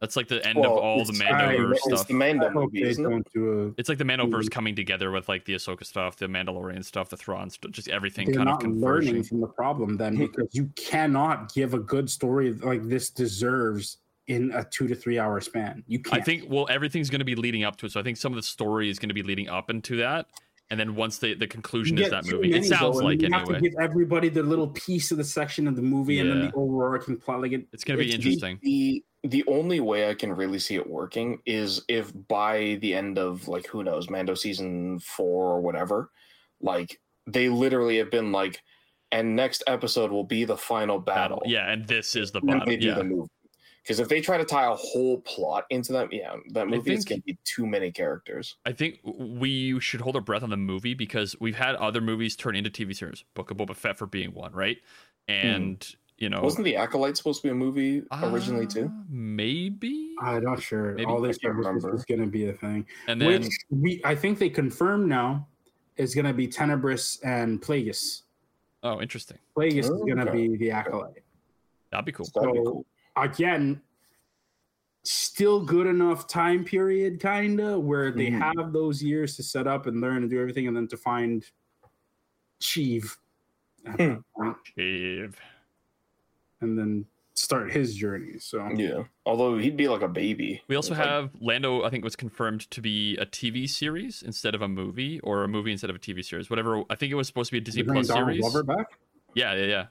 That's 0.01 0.17
like 0.17 0.29
the 0.29 0.45
end 0.47 0.59
Well, 0.59 0.73
of 0.73 0.79
all 0.79 1.05
the 1.05 1.13
it's- 1.13 1.21
I- 1.21 1.55
Mandoverse 1.57 1.73
It's 1.73 1.85
stuff. 1.85 2.09
the 2.09 2.15
Mando 2.15 2.51
movie, 2.51 2.83
isn't 2.83 3.05
it? 3.05 3.09
don't 3.11 3.33
do 3.35 3.63
a 3.69 3.75
It's 3.79 3.89
like 3.89 3.99
the 3.99 4.05
Mandoverse 4.05 4.51
coming 4.51 4.75
together 4.75 5.11
with 5.11 5.29
like 5.29 5.45
the 5.45 5.55
Ahsoka 5.55 5.85
stuff, 5.85 6.17
the 6.17 6.27
Mandalorian 6.27 6.83
stuff, 6.85 7.11
the 7.11 7.19
Thrawn 7.19 7.51
stuff, 7.51 7.71
just 7.73 7.89
everything 7.89 8.27
they're 8.29 8.37
kind 8.37 8.49
of 8.49 8.63
not 8.63 8.63
learning 8.63 9.09
converging. 9.09 9.23
from 9.25 9.41
the 9.43 9.47
problem 9.49 9.97
then 9.99 10.17
because 10.17 10.49
you 10.55 10.71
cannot 10.75 11.53
give 11.53 11.75
a 11.75 11.79
good 11.79 12.09
story 12.09 12.53
like 12.55 12.83
this 12.89 13.11
deserves 13.11 13.99
in 14.27 14.53
a 14.53 14.65
two 14.65 14.87
to 14.89 14.95
three 14.95 15.19
hour 15.19 15.39
span. 15.41 15.85
You 15.87 15.99
can't. 15.99 16.23
I 16.23 16.25
think 16.25 16.45
well, 16.49 16.67
everything's 16.71 17.11
going 17.11 17.19
to 17.19 17.25
be 17.27 17.35
leading 17.35 17.65
up 17.65 17.77
to 17.77 17.87
it. 17.87 17.93
So 17.93 18.01
I 18.01 18.03
think 18.03 18.17
some 18.17 18.33
of 18.33 18.37
the 18.37 18.43
story 18.43 18.89
is 18.89 18.99
going 18.99 19.09
to 19.11 19.15
be 19.15 19.23
leading 19.23 19.49
up 19.51 19.69
into 19.71 19.97
that, 19.97 20.27
and 20.71 20.79
then 20.81 20.95
once 20.95 21.19
the 21.19 21.35
the 21.35 21.47
conclusion 21.49 21.99
is 21.99 22.09
that 22.11 22.25
too 22.25 22.37
movie. 22.37 22.55
It 22.55 22.65
sounds 22.65 22.81
though, 22.97 23.01
and 23.01 23.09
like 23.09 23.21
you 23.21 23.29
have 23.33 23.43
anyway. 23.43 23.59
to 23.61 23.69
give 23.71 23.79
everybody 23.81 24.29
the 24.31 24.43
little 24.45 24.69
piece 24.69 25.11
of 25.11 25.19
the 25.19 25.25
section 25.25 25.67
of 25.69 25.75
the 25.77 25.83
movie 25.83 26.21
and 26.21 26.31
then 26.31 26.39
Yeah. 26.45 26.47
the 26.47 26.55
overarching 26.55 27.17
plot. 27.19 27.43
Like 27.43 27.53
it, 27.53 27.67
It's 27.73 27.85
going 27.85 27.99
to 27.99 28.05
be 28.05 28.09
it's- 28.15 28.25
interesting. 28.25 28.59
The 28.63 29.05
the 29.23 29.45
only 29.47 29.81
way 29.81 30.09
I 30.09 30.15
can 30.15 30.33
really 30.33 30.59
see 30.59 30.77
it 30.77 30.89
working 30.89 31.41
is 31.45 31.83
if 31.89 32.13
by 32.29 32.79
the 32.81 32.95
end 32.95 33.19
of 33.19 33.49
like 33.49 33.67
who 33.67 33.83
knows 33.85 34.09
Mando 34.09 34.35
season 34.35 34.99
four 35.01 35.47
or 35.53 35.61
whatever, 35.61 36.11
like 36.61 37.01
they 37.27 37.49
literally 37.49 37.99
have 37.99 38.11
been 38.11 38.33
like, 38.33 38.63
and 39.13 39.37
next 39.37 39.63
episode 39.67 40.11
will 40.11 40.25
be 40.25 40.45
the 40.45 40.57
final 40.57 40.99
battle. 40.99 41.39
Battle. 41.39 41.53
Yeah, 41.53 41.71
and 41.71 41.87
this 41.87 42.17
is 42.17 42.31
the 42.33 42.39
And 42.41 42.47
bottom. 42.49 42.65
they 42.69 42.77
do 42.77 42.89
Yeah. 42.89 42.95
the 42.95 43.05
movie. 43.05 43.29
Because 43.83 43.99
if 43.99 44.09
they 44.09 44.21
try 44.21 44.37
to 44.37 44.45
tie 44.45 44.67
a 44.71 44.75
whole 44.75 45.21
plot 45.23 45.65
into 45.71 45.93
that, 45.95 46.13
yeah, 46.13 46.37
that 46.51 46.69
movie 46.69 46.93
is 46.93 47.05
going 47.05 47.23
to 47.23 47.25
be 47.25 47.39
too 47.45 47.67
many 47.67 47.91
characters. 47.91 48.57
I 48.67 48.73
think 48.73 49.01
we 49.05 49.81
should 49.81 50.03
hold 50.03 50.17
our 50.17 50.23
breath 50.23 50.43
on 50.43 50.51
the 50.51 50.57
movie 50.59 50.93
because 50.93 51.35
we've 51.41 51.57
had 51.57 51.77
other 51.77 52.01
movies 52.03 52.37
turn 52.37 52.55
into 52.55 52.69
TV 52.71 52.95
series. 52.95 53.25
Book 53.35 53.51
of 53.51 53.57
Boba 53.57 53.75
Fett 53.75 53.97
for 53.97 54.07
being 54.07 54.33
one, 54.35 54.53
right? 54.53 54.77
Hmm. 55.29 55.35
And 55.35 55.95
you 56.21 56.29
know, 56.29 56.43
Wasn't 56.43 56.65
the 56.67 56.77
Acolyte 56.77 57.17
supposed 57.17 57.41
to 57.43 57.49
be 57.49 57.51
a 57.51 57.55
movie 57.55 58.03
originally 58.23 58.67
too? 58.67 58.85
uh, 58.87 59.03
Maybe. 59.09 60.15
I'm 60.21 60.45
not 60.45 60.63
sure. 60.63 60.93
Maybe. 60.93 61.07
All 61.07 61.25
I 61.25 61.29
this 61.29 61.39
can't 61.39 61.59
is, 61.59 62.05
going 62.05 62.21
to 62.21 62.27
be 62.27 62.49
a 62.49 62.53
thing. 62.53 62.87
And 63.09 63.21
then 63.21 63.41
Which 63.43 63.49
we, 63.71 64.01
I 64.05 64.15
think 64.15 64.39
they 64.39 64.51
confirmed 64.51 65.09
now, 65.09 65.49
is 65.97 66.15
going 66.15 66.27
to 66.27 66.35
be 66.35 66.47
Tenebrous 66.47 67.19
and 67.25 67.61
Plagueis. 67.61 68.23
oh, 68.83 69.01
interesting. 69.01 69.39
Plagueis 69.57 69.79
is 69.81 69.91
Oh, 69.91 70.05
going 70.05 70.19
to 70.19 70.29
okay. 70.29 70.49
be 70.49 70.57
the 70.59 70.71
acolyte. 70.71 71.23
That'd 71.91 72.05
be 72.05 72.13
cool. 72.13 72.27
That'd 72.35 72.53
be 72.53 72.59
cool. 72.65 72.87
again 73.17 73.81
still 75.03 75.65
good 75.65 75.87
enough 75.87 76.27
time 76.29 76.63
period 76.63 77.19
kinda 77.21 77.81
where 77.81 78.11
they 78.13 78.31
Mhm. 78.31 78.39
have 78.57 78.73
those 78.75 79.03
years 79.03 79.35
to 79.37 79.43
set 79.43 79.67
up 79.67 79.87
and 79.87 79.99
learn 80.03 80.19
and 80.19 80.31
do 80.31 80.39
everything 80.39 80.69
and 80.69 80.77
then 80.77 80.87
to 80.89 80.97
find 80.99 81.51
Sheev 82.61 83.17
at 83.87 83.93
Hmm. 83.95 83.97
that 83.99 84.23
point, 84.37 84.57
Shave. 84.77 85.41
And 86.61 86.79
then 86.79 87.07
start 87.35 87.71
his 87.73 87.95
journey 87.95 88.39
so 88.39 88.69
Yeah. 88.75 89.05
Although 89.25 89.57
he'd 89.57 89.77
be 89.77 89.89
like 89.89 90.03
a 90.03 90.09
baby. 90.09 90.61
We 90.69 90.77
also 90.77 90.93
It's 90.93 90.99
like- 90.99 91.09
have 91.09 91.31
Lando. 91.41 91.83
I 91.85 91.91
think 91.91 92.05
was 92.05 92.17
confirmed 92.17 92.71
to 92.71 92.81
be 92.83 93.17
a 93.17 93.25
TV 93.25 93.67
series 93.69 94.23
instead 94.23 94.55
of 94.55 94.61
a 94.63 94.69
movie, 94.69 95.21
or 95.21 95.45
a 95.45 95.49
movie 95.49 95.73
instead 95.73 95.89
of 95.91 95.97
a 95.97 95.99
TV 95.99 96.23
series. 96.25 96.51
Whatever. 96.51 96.83
I 96.91 96.97
think 96.97 97.13
it 97.13 97.15
was 97.15 97.27
supposed 97.29 97.49
to 97.51 97.53
be 97.53 97.59
a 97.59 97.61
Disney 97.63 97.83
Plus 97.85 98.09
Donald 98.09 98.27
series. 98.29 98.41
Glover 98.41 98.63
back 98.63 98.99
Yeah, 99.35 99.55
yeah, 99.55 99.65
yeah. 99.67 99.87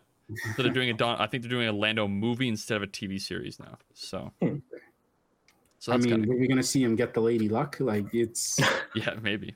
So 0.55 0.61
they're 0.61 0.71
doing 0.71 0.91
a 0.91 0.93
Don. 0.93 1.17
I 1.19 1.25
think 1.25 1.41
they're 1.41 1.49
doing 1.49 1.67
a 1.67 1.71
Lando 1.71 2.07
movie 2.07 2.47
instead 2.49 2.77
of 2.77 2.83
a 2.83 2.87
TV 2.87 3.19
series 3.19 3.59
now. 3.59 3.79
So, 3.93 4.31
Hmm. 4.41 4.57
so 5.79 5.93
I 5.93 5.97
mean 5.97 6.09
kind 6.11 6.23
of 6.25 6.29
we're 6.29 6.47
gonna 6.47 6.61
see 6.61 6.83
him 6.83 6.95
get 6.95 7.13
the 7.15 7.21
lady 7.21 7.49
luck 7.49 7.77
like 7.79 8.13
it's 8.13 8.59
yeah, 8.95 9.15
maybe. 9.23 9.55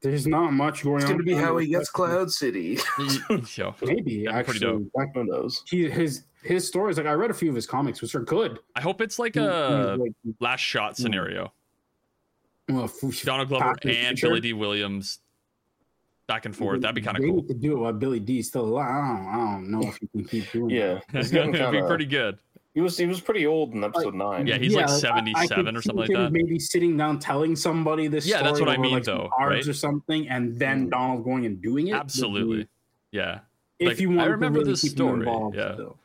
there's 0.00 0.26
not 0.28 0.52
much 0.52 0.84
going 0.84 0.96
It's 0.96 1.06
on 1.06 1.12
going 1.12 1.18
to 1.18 1.24
be 1.24 1.34
how 1.34 1.56
he 1.56 1.66
gets. 1.68 1.90
Cloud 1.90 2.30
City. 2.30 2.78
Yo, 3.56 3.74
maybe 3.82 3.82
That'd 3.82 4.04
be 4.04 4.22
pretty 4.24 4.28
actually 4.28 4.88
like, 4.94 5.08
Who 5.14 5.24
knows? 5.24 5.62
he, 5.68 5.88
his 5.90 6.22
his 6.42 6.66
stories 6.66 6.96
like 6.96 7.06
I 7.06 7.12
read 7.12 7.30
a 7.30 7.34
few 7.34 7.48
of 7.48 7.54
his 7.54 7.66
comics 7.66 8.02
which 8.02 8.14
are 8.14 8.20
good 8.20 8.58
I 8.76 8.80
hope 8.80 9.00
it's 9.00 9.18
like 9.18 9.34
He- 9.34 9.40
he's 9.40 9.48
a 9.48 9.96
like, 9.98 10.12
last 10.40 10.60
shot 10.60 10.96
scenario. 10.96 11.52
well, 12.68 12.84
f- 12.84 13.22
Donald 13.22 13.48
Glover 13.48 13.64
Back 13.64 13.80
to 13.80 13.88
the 13.88 13.96
and 13.96 14.18
Billy 14.20 14.40
Dee 14.40 14.52
Williams 14.52 15.20
back 16.28 16.46
and 16.46 16.54
forth. 16.56 16.80
That'd 16.80 16.94
be 16.94 17.02
kind 17.02 17.16
of 17.16 17.22
They 17.22 17.28
cool. 17.28 17.36
need 17.38 17.48
to 17.48 17.54
do 17.54 17.72
it 17.72 17.80
while 17.80 17.92
Billy 17.92 18.20
Dee's 18.20 18.48
still 18.48 18.64
alive. 18.64 18.88
I 18.88 18.98
don't, 19.08 19.26
I 19.26 19.36
don't 19.52 19.70
know 19.70 19.80
if 19.88 20.00
you 20.00 20.08
can 20.08 20.24
keep 20.24 20.50
doing. 20.52 20.70
Yeah. 20.70 21.00
He's 21.12 21.30
That'd 21.30 21.32
getting 21.52 21.52
be 21.52 21.58
kinda- 21.58 21.86
pretty 21.88 22.06
good. 22.06 22.38
He 22.74 22.80
was 22.80 22.96
he 22.96 23.04
was 23.04 23.20
pretty 23.20 23.46
old 23.46 23.74
in 23.74 23.84
episode 23.84 24.14
nine. 24.14 24.46
Yeah, 24.46 24.56
he's 24.56 24.74
like 24.74 24.88
I- 24.88 24.94
I 24.94 24.96
77 24.98 25.76
or 25.76 25.82
something 25.82 26.06
see 26.06 26.14
like 26.14 26.24
that. 26.24 26.32
Maybe 26.32 26.58
sitting 26.58 26.96
down 26.96 27.18
telling 27.18 27.54
somebody 27.54 28.06
this. 28.08 28.26
Yeah, 28.26 28.42
that's 28.42 28.56
story 28.56 28.70
what 28.70 28.78
I 28.78 28.80
mean, 28.80 28.92
like, 28.94 29.04
some 29.04 29.18
though, 29.18 29.30
right? 29.38 29.66
Or 29.68 29.72
something, 29.74 30.26
and 30.30 30.58
then 30.58 30.86
Mm. 30.86 30.90
Donald 30.90 31.24
going 31.24 31.44
and 31.44 31.60
doing 31.60 31.88
it. 31.88 31.92
would 31.92 31.98
be- 31.98 32.00
Absolutely. 32.00 32.68
Yeah. 33.10 33.40
If 33.78 33.88
Like, 33.88 34.00
you 34.00 34.10
I 34.12 34.16
want 34.16 34.30
remember 34.30 34.60
to 34.60 34.64
really 34.64 34.72
this 34.72 34.90
story, 34.90 35.18
involved 35.18 35.56
yeah. 35.56 35.74
still. 35.74 35.98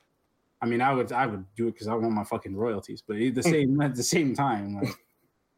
I 0.61 0.65
mean, 0.65 0.81
I 0.81 0.93
would, 0.93 1.11
I 1.11 1.25
would 1.27 1.45
do 1.55 1.67
it 1.67 1.73
because 1.73 1.87
I 1.87 1.93
want 1.95 2.13
my 2.13 2.23
fucking 2.23 2.55
royalties. 2.55 3.01
But 3.05 3.17
at 3.17 3.35
the 3.35 3.43
same, 3.53 3.79
at 3.81 3.95
the 3.95 4.03
same 4.03 4.33
time, 4.33 4.75
like, 4.75 4.89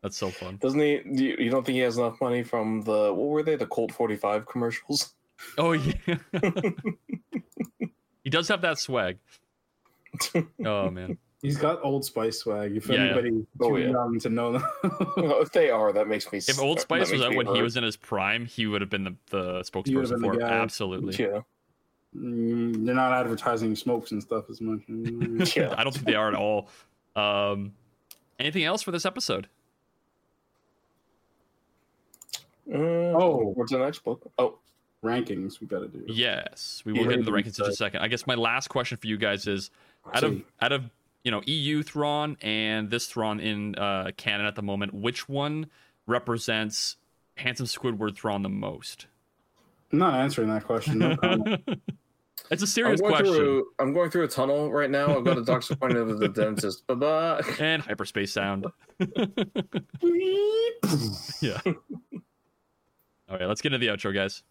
That's 0.04 0.18
so 0.18 0.30
fun. 0.30 0.58
Doesn't 0.62 0.80
he? 0.80 1.00
do 1.16 1.24
You, 1.26 1.36
you 1.40 1.50
don't 1.50 1.66
think 1.66 1.76
he 1.76 1.82
has 1.82 1.98
enough 1.98 2.20
money 2.22 2.44
from 2.44 2.82
the 2.82 3.14
what 3.14 3.30
were 3.30 3.44
they? 3.44 3.56
The 3.56 3.66
Colt 3.68 3.92
forty 3.92 4.16
five 4.16 4.46
commercials. 4.46 5.14
Oh 5.58 5.72
yeah. 5.72 5.94
he 8.24 8.30
does 8.30 8.50
have 8.50 8.62
that 8.62 8.78
swag. 8.78 9.18
Oh 10.66 10.90
man. 10.90 11.18
he's 11.42 11.58
got 11.58 11.80
Old 11.82 12.04
Spice 12.04 12.40
swag. 12.40 12.76
If 12.76 12.90
Yeah, 12.90 12.96
yeah. 12.96 13.02
anybody 13.12 13.46
Oh, 13.62 13.70
too 13.70 13.82
yeah. 13.82 13.90
young 13.92 14.20
to 14.20 14.30
know 14.30 14.52
that. 14.54 15.14
Well, 15.16 15.42
if 15.42 15.52
they 15.54 15.70
are, 15.70 15.94
that 15.94 16.10
makes 16.10 16.30
me. 16.32 16.40
If 16.40 16.60
Old 16.60 16.78
that 16.80 16.82
Spice 16.82 17.00
was 17.04 17.12
makes 17.12 17.24
out 17.24 17.32
me 17.32 17.38
when 17.38 17.48
he 17.56 17.62
was 17.62 17.78
in 17.78 17.86
his 17.86 17.96
prime, 17.96 18.46
he 18.46 18.68
would 18.68 18.82
have 18.82 18.90
been 18.90 19.06
the, 19.06 19.16
the 19.30 19.60
spokesperson 19.62 20.10
been 20.10 20.22
the 20.24 20.28
for 20.28 20.34
it. 20.36 20.42
Absolutely. 20.42 21.16
yeah, 21.26 21.40
Mm, 22.16 22.86
they're 22.86 22.96
not 22.96 23.14
advertising 23.14 23.76
smokes 23.76 24.12
and 24.12 24.22
stuff 24.22 24.46
as 24.50 24.60
much. 24.62 24.82
Yeah. 25.56 25.76
I 25.78 25.84
don't 25.84 25.94
think 25.94 26.06
they 26.06 26.16
are 26.16 26.28
at 26.28 26.36
all. 26.36 26.70
Um, 27.16 27.74
anything 28.40 28.64
else 28.64 28.82
for 28.82 28.92
this 28.92 29.06
episode? 29.06 29.48
Mm, 32.68 33.20
Oh. 33.20 33.52
what's 33.56 33.72
the 33.72 33.80
next 33.80 34.00
book? 34.04 34.32
Oh, 34.38 34.60
Rankings 35.04 35.60
we 35.62 35.68
got 35.68 35.80
to 35.80 35.88
do. 35.88 36.04
Yes, 36.08 36.82
we 36.86 36.92
will 36.92 37.00
Yeah. 37.02 37.06
get 37.10 37.20
into 37.20 37.26
the 37.26 37.32
rankings 37.32 37.46
in 37.48 37.66
just 37.66 37.70
a 37.70 37.74
second. 37.76 38.02
I 38.02 38.08
guess 38.10 38.28
my 38.28 38.36
last 38.36 38.68
question 38.68 38.98
for 38.98 39.08
you 39.08 39.18
guys 39.18 39.48
is 39.48 39.72
out 40.14 40.24
of 40.26 40.42
out 40.62 40.72
of 40.74 40.90
you 41.24 41.32
know 41.32 41.42
EU 41.46 41.84
Thrawn 41.84 42.36
and 42.42 42.90
this 42.90 43.08
Thrawn 43.08 43.40
in 43.40 43.76
uh, 43.76 44.12
canon 44.18 44.46
at 44.46 44.56
the 44.56 44.62
moment, 44.62 44.94
which 44.94 45.30
one 45.30 45.68
represents 46.06 46.98
handsome 47.38 47.66
Squidward 47.66 48.16
Thrawn 48.18 48.42
the 48.44 48.50
most? 48.50 49.08
I'm 49.94 50.00
not 50.00 50.16
answering 50.16 50.50
that 50.50 50.66
question. 50.66 51.00
No 51.00 51.16
comment. 51.16 51.62
it's 52.52 52.62
a 52.62 52.64
I'm 52.64 52.68
serious 52.68 53.02
going 53.02 53.14
question. 53.14 53.34
through. 53.36 53.68
I'm 53.80 53.94
going 53.94 54.10
through 54.10 54.24
a 54.24 54.28
tunnel 54.28 54.72
right 54.72 54.90
now. 54.90 55.18
I've 55.18 55.24
got 55.24 55.38
a 55.38 55.44
doctor's 55.44 55.72
appointment 55.72 56.08
with 56.08 56.20
the 56.20 56.30
dentist. 56.42 56.86
Bye 56.88 56.96
bye. 56.96 57.42
And 57.60 57.82
hyperspace 57.82 58.32
sound. 58.32 58.66
yeah. 61.42 61.60
All 61.66 63.38
right, 63.38 63.48
let's 63.48 63.62
get 63.62 63.74
into 63.74 63.86
the 63.86 63.92
outro, 63.94 64.14
guys. 64.14 64.44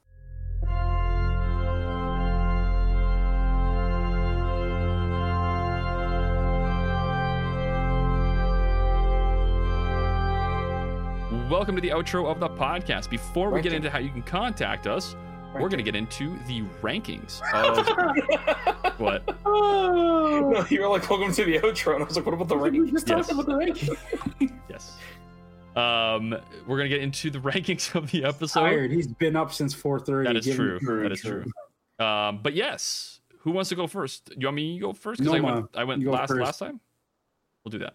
Welcome 11.51 11.75
to 11.77 11.81
the 11.81 11.89
outro 11.89 12.31
of 12.31 12.41
the 12.41 12.49
podcast. 12.49 13.09
Before 13.09 13.51
we 13.51 13.63
get 13.63 13.73
into 13.73 13.91
how 13.91 13.99
you 13.99 14.11
can 14.11 14.23
contact 14.23 14.87
us, 14.87 15.17
we're 15.55 15.69
going 15.69 15.79
to 15.79 15.83
get 15.83 15.97
into 15.97 16.37
the 16.47 16.63
rankings 16.83 17.41
of 17.53 18.99
what? 18.99 19.27
no, 19.45 20.67
you 20.71 20.81
were 20.83 20.89
like, 20.89 21.09
"Welcome 21.09 21.33
to 21.33 21.45
the 21.45 21.59
outro," 21.59 21.95
and 21.95 22.03
I 22.03 22.07
was 22.07 22.17
like, 22.17 22.27
"What 22.27 22.35
about 22.35 22.49
the 22.49 22.57
rankings?" 22.57 22.91
just 22.93 23.09
Yes. 23.09 23.31
about 23.33 23.47
the 23.47 23.57
ranking. 23.57 23.97
Yes. 24.69 24.97
Um, 25.77 26.31
we're 26.67 26.77
gonna 26.77 26.89
get 26.89 27.01
into 27.03 27.31
the 27.31 27.39
rankings 27.51 27.95
of 27.95 28.11
the 28.11 28.25
episode. 28.25 28.61
Tired. 28.61 28.91
He's 28.91 29.07
been 29.07 29.37
up 29.37 29.53
since 29.53 29.75
4:30. 29.75 30.25
That 30.25 30.37
is 30.37 30.45
Give 30.47 30.57
true. 30.57 30.79
true, 30.81 31.03
That 31.05 31.13
is 31.13 31.21
true. 31.21 31.45
true. 31.99 32.07
Um, 32.07 32.41
but 32.43 32.55
yes, 32.55 33.21
who 33.39 33.51
wants 33.53 33.69
to 33.71 33.77
go 33.77 33.87
first? 33.87 34.31
You 34.37 34.47
want 34.47 34.57
me 34.57 34.75
to 34.79 34.81
go 34.81 34.93
first? 34.93 35.21
Because 35.21 35.35
I 35.35 35.41
went, 35.41 35.67
I 35.75 35.85
went 35.85 36.05
last 36.05 36.29
first. 36.29 36.41
last 36.41 36.59
time. 36.59 36.81
We'll 37.65 37.71
do 37.71 37.79
that. 37.79 37.95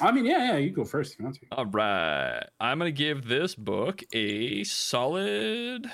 I 0.00 0.10
mean, 0.10 0.24
yeah, 0.24 0.52
yeah. 0.52 0.56
You 0.56 0.70
go 0.70 0.84
first 0.84 1.12
if 1.14 1.18
you 1.20 1.24
want 1.26 1.36
to. 1.36 1.42
All 1.52 1.66
right. 1.66 2.42
I'm 2.60 2.78
gonna 2.78 2.90
give 2.90 3.26
this 3.28 3.54
book 3.54 4.02
a 4.12 4.64
solid. 4.64 5.86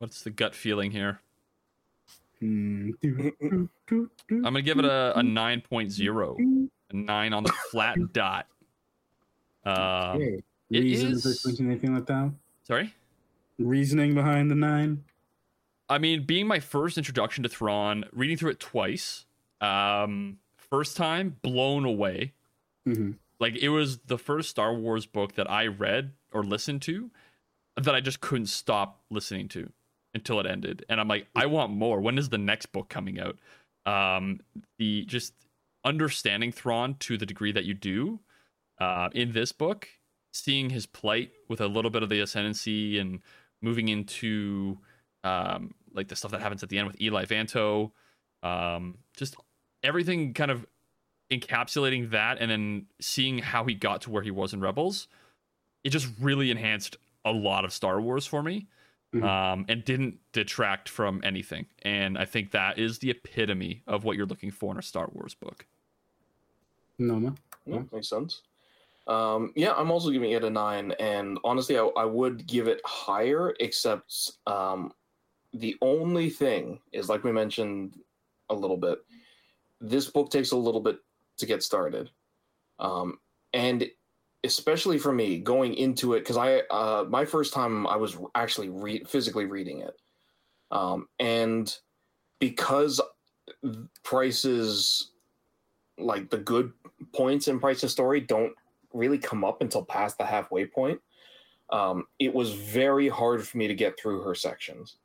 What's 0.00 0.22
the 0.22 0.30
gut 0.30 0.54
feeling 0.54 0.90
here? 0.90 1.20
Hmm. 2.40 2.90
I'm 3.02 3.68
gonna 4.42 4.62
give 4.62 4.78
it 4.78 4.86
a, 4.86 5.18
a 5.18 5.22
9.0, 5.22 6.68
a 6.90 6.96
nine 6.96 7.32
on 7.34 7.42
the 7.44 7.52
flat 7.70 7.96
dot. 8.14 8.46
Um, 9.64 9.74
Okay. 10.16 10.42
it 10.70 10.80
Reasons 10.80 11.26
is- 11.26 11.44
or 11.60 11.64
anything 11.64 11.94
like 11.94 12.06
that? 12.06 12.32
sorry. 12.66 12.94
Reasoning 13.58 14.14
behind 14.14 14.50
the 14.50 14.54
nine? 14.54 15.04
I 15.90 15.98
mean, 15.98 16.24
being 16.24 16.46
my 16.46 16.60
first 16.60 16.96
introduction 16.96 17.42
to 17.42 17.48
Thrawn, 17.50 18.06
reading 18.12 18.38
through 18.38 18.52
it 18.52 18.60
twice, 18.60 19.26
um, 19.60 20.38
first 20.56 20.96
time 20.96 21.36
blown 21.42 21.84
away. 21.84 22.32
Mm-hmm. 22.88 23.10
Like 23.38 23.56
it 23.56 23.68
was 23.68 23.98
the 24.06 24.16
first 24.16 24.48
Star 24.48 24.72
Wars 24.72 25.04
book 25.04 25.34
that 25.34 25.50
I 25.50 25.66
read 25.66 26.12
or 26.32 26.42
listened 26.42 26.80
to 26.82 27.10
that 27.76 27.94
I 27.94 28.00
just 28.00 28.20
couldn't 28.22 28.46
stop 28.46 29.02
listening 29.10 29.48
to 29.48 29.70
until 30.14 30.40
it 30.40 30.46
ended. 30.46 30.84
And 30.88 31.00
I'm 31.00 31.08
like, 31.08 31.26
I 31.34 31.46
want 31.46 31.72
more. 31.72 32.00
When 32.00 32.18
is 32.18 32.28
the 32.28 32.38
next 32.38 32.66
book 32.66 32.88
coming 32.88 33.20
out? 33.20 33.38
Um, 33.86 34.40
the 34.78 35.04
just 35.06 35.32
understanding 35.84 36.52
Thrawn 36.52 36.96
to 37.00 37.16
the 37.16 37.26
degree 37.26 37.52
that 37.52 37.64
you 37.64 37.74
do 37.74 38.20
uh, 38.78 39.08
in 39.12 39.32
this 39.32 39.52
book, 39.52 39.88
seeing 40.32 40.70
his 40.70 40.86
plight 40.86 41.30
with 41.48 41.60
a 41.60 41.66
little 41.66 41.90
bit 41.90 42.02
of 42.02 42.08
the 42.08 42.20
ascendancy 42.20 42.98
and 42.98 43.20
moving 43.62 43.88
into 43.88 44.78
um, 45.24 45.74
like 45.94 46.08
the 46.08 46.16
stuff 46.16 46.30
that 46.30 46.40
happens 46.40 46.62
at 46.62 46.68
the 46.68 46.78
end 46.78 46.86
with 46.86 47.00
Eli 47.00 47.24
Vanto, 47.24 47.92
um, 48.42 48.98
just 49.16 49.36
everything 49.82 50.34
kind 50.34 50.50
of 50.50 50.66
encapsulating 51.30 52.10
that 52.10 52.38
and 52.40 52.50
then 52.50 52.86
seeing 53.00 53.38
how 53.38 53.64
he 53.64 53.74
got 53.74 54.02
to 54.02 54.10
where 54.10 54.22
he 54.22 54.30
was 54.30 54.52
in 54.52 54.60
Rebels, 54.60 55.08
it 55.84 55.90
just 55.90 56.08
really 56.20 56.50
enhanced 56.50 56.96
a 57.24 57.30
lot 57.30 57.64
of 57.64 57.72
Star 57.72 58.00
Wars 58.00 58.26
for 58.26 58.42
me. 58.42 58.66
Mhm. 59.14 59.24
Um, 59.24 59.64
and 59.68 59.84
didn't 59.84 60.20
detract 60.32 60.88
from 60.88 61.20
anything. 61.24 61.66
And 61.82 62.16
I 62.16 62.24
think 62.24 62.52
that 62.52 62.78
is 62.78 63.00
the 63.00 63.10
epitome 63.10 63.82
of 63.88 64.04
what 64.04 64.16
you're 64.16 64.26
looking 64.26 64.52
for 64.52 64.72
in 64.72 64.78
a 64.78 64.82
Star 64.82 65.10
Wars 65.12 65.34
book. 65.34 65.66
No, 66.98 67.18
no. 67.18 67.34
Yeah, 67.66 67.82
makes 67.92 68.08
sense. 68.08 68.42
Um, 69.08 69.52
yeah, 69.56 69.72
I'm 69.72 69.90
also 69.90 70.10
giving 70.10 70.30
it 70.30 70.44
a 70.44 70.50
nine, 70.50 70.92
and 71.00 71.38
honestly, 71.42 71.76
I, 71.76 71.84
I 71.96 72.04
would 72.04 72.46
give 72.46 72.68
it 72.68 72.80
higher, 72.84 73.54
except 73.58 74.30
um, 74.46 74.92
the 75.52 75.76
only 75.82 76.30
thing 76.30 76.78
is, 76.92 77.08
like 77.08 77.24
we 77.24 77.32
mentioned 77.32 77.98
a 78.50 78.54
little 78.54 78.76
bit, 78.76 79.04
this 79.80 80.08
book 80.08 80.30
takes 80.30 80.52
a 80.52 80.56
little 80.56 80.80
bit 80.80 80.98
to 81.38 81.46
get 81.46 81.64
started, 81.64 82.10
um, 82.78 83.18
and 83.52 83.90
especially 84.44 84.98
for 84.98 85.12
me 85.12 85.38
going 85.38 85.74
into 85.74 86.14
it 86.14 86.20
because 86.20 86.36
I 86.36 86.60
uh, 86.70 87.04
my 87.08 87.24
first 87.24 87.52
time 87.52 87.86
I 87.86 87.96
was 87.96 88.16
actually 88.34 88.68
re- 88.68 89.04
physically 89.04 89.46
reading 89.46 89.80
it, 89.80 90.00
um, 90.70 91.08
and 91.18 91.74
because 92.38 93.00
Pryce's 94.02 95.10
like 95.98 96.30
the 96.30 96.38
good 96.38 96.72
points 97.12 97.48
in 97.48 97.60
Pryce's 97.60 97.92
story 97.92 98.20
don't 98.20 98.54
really 98.92 99.18
come 99.18 99.44
up 99.44 99.60
until 99.62 99.84
past 99.84 100.18
the 100.18 100.24
halfway 100.24 100.66
point. 100.66 101.00
Um, 101.70 102.06
it 102.18 102.34
was 102.34 102.52
very 102.52 103.08
hard 103.08 103.46
for 103.46 103.58
me 103.58 103.68
to 103.68 103.74
get 103.74 103.98
through 103.98 104.22
her 104.22 104.34
sections. 104.34 104.96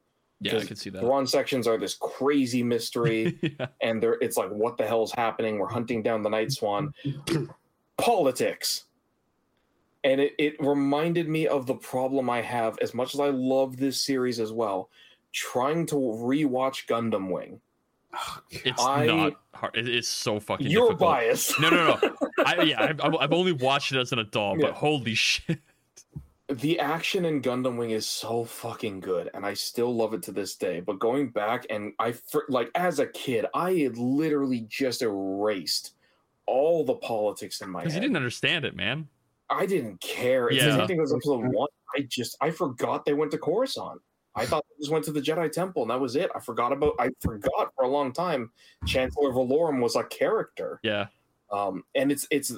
Yeah, 0.41 0.51
I 0.51 0.53
Because 0.55 0.67
could 0.67 0.77
see 0.79 0.89
that 0.89 0.99
The 0.99 1.05
that. 1.05 1.11
Ron 1.11 1.27
sections 1.27 1.67
are 1.67 1.77
this 1.77 1.95
crazy 1.95 2.63
mystery, 2.63 3.37
yeah. 3.59 3.67
and 3.81 4.01
there 4.01 4.17
it's 4.21 4.37
like, 4.37 4.49
what 4.49 4.77
the 4.77 4.85
hell's 4.85 5.11
happening? 5.11 5.59
We're 5.59 5.67
hunting 5.67 6.01
down 6.01 6.23
the 6.23 6.29
Nightswan. 6.29 6.91
Politics. 7.97 8.85
And 10.05 10.21
it, 10.21 10.33
it 10.37 10.55
reminded 10.59 11.27
me 11.27 11.47
of 11.47 11.65
the 11.65 11.75
problem 11.75 12.29
I 12.29 12.41
have, 12.41 12.77
as 12.81 12.93
much 12.93 13.13
as 13.15 13.19
I 13.19 13.29
love 13.29 13.75
this 13.77 13.99
series 14.01 14.39
as 14.39 14.53
well, 14.53 14.89
trying 15.33 15.85
to 15.87 15.95
rewatch 15.95 16.85
Gundam 16.87 17.29
Wing. 17.31 17.59
Oh, 18.17 18.39
it's 18.51 18.81
I- 18.81 19.07
not 19.07 19.33
hard. 19.53 19.75
It 19.75 19.89
is 19.89 20.07
so 20.07 20.39
fucking 20.39 20.67
You're 20.67 20.89
difficult. 20.91 21.09
biased. 21.09 21.59
No, 21.59 21.69
no, 21.69 21.99
no. 22.01 22.15
I, 22.45 22.61
yeah, 22.63 22.81
I've, 22.83 23.01
I've 23.01 23.15
I've 23.15 23.33
only 23.33 23.51
watched 23.51 23.91
it 23.91 23.99
as 23.99 24.11
an 24.13 24.19
adult, 24.19 24.59
Yeah. 24.59 24.67
but 24.67 24.75
holy 24.75 25.15
shit. 25.15 25.59
the 26.47 26.79
action 26.79 27.25
in 27.25 27.41
Gundam 27.41 27.75
Wing 27.77 27.89
is 27.91 28.07
so 28.07 28.45
fucking 28.45 28.99
good, 28.99 29.31
and 29.33 29.45
I 29.45 29.53
still 29.55 29.93
love 29.93 30.13
it 30.13 30.21
to 30.23 30.31
this 30.31 30.55
day. 30.55 30.79
But 30.81 30.99
going 30.99 31.29
back 31.29 31.65
and 31.69 31.93
I 31.99 32.11
fr- 32.11 32.47
like 32.47 32.69
as 32.75 32.99
a 32.99 33.07
kid, 33.07 33.47
I 33.55 33.71
had 33.73 33.97
literally 33.97 34.67
just 34.69 35.01
erased 35.01 35.93
all 36.45 36.85
the 36.85 36.95
politics 36.95 37.59
in 37.61 37.69
my 37.71 37.79
Because 37.79 37.93
head. 37.93 38.03
you 38.03 38.07
didn't 38.09 38.17
understand 38.17 38.63
it, 38.65 38.75
man. 38.75 39.07
I 39.49 39.65
didn't 39.65 39.99
care. 40.01 40.47
It's 40.49 40.63
the 40.63 40.71
same 40.77 40.87
thing 40.87 41.01
as 41.01 41.13
episode 41.13 41.45
one. 41.53 41.67
I 41.95 42.01
just 42.09 42.35
I 42.41 42.51
forgot 42.51 43.05
they 43.05 43.13
went 43.13 43.31
to 43.31 43.37
Coruscant. 43.37 44.01
I 44.35 44.45
thought 44.45 44.65
they 44.69 44.81
just 44.81 44.91
went 44.91 45.05
to 45.05 45.11
the 45.13 45.21
Jedi 45.21 45.49
Temple 45.51 45.83
and 45.83 45.91
that 45.91 45.99
was 45.99 46.15
it. 46.15 46.29
I 46.35 46.39
forgot 46.39 46.73
about. 46.73 46.93
I 46.99 47.09
forgot 47.21 47.71
for 47.75 47.85
a 47.85 47.87
long 47.87 48.11
time. 48.11 48.51
Chancellor 48.85 49.31
Valorum 49.31 49.81
was 49.81 49.95
a 49.95 50.03
character. 50.03 50.79
Yeah. 50.83 51.05
Um, 51.51 51.83
and 51.95 52.11
it's 52.11 52.27
it's 52.31 52.51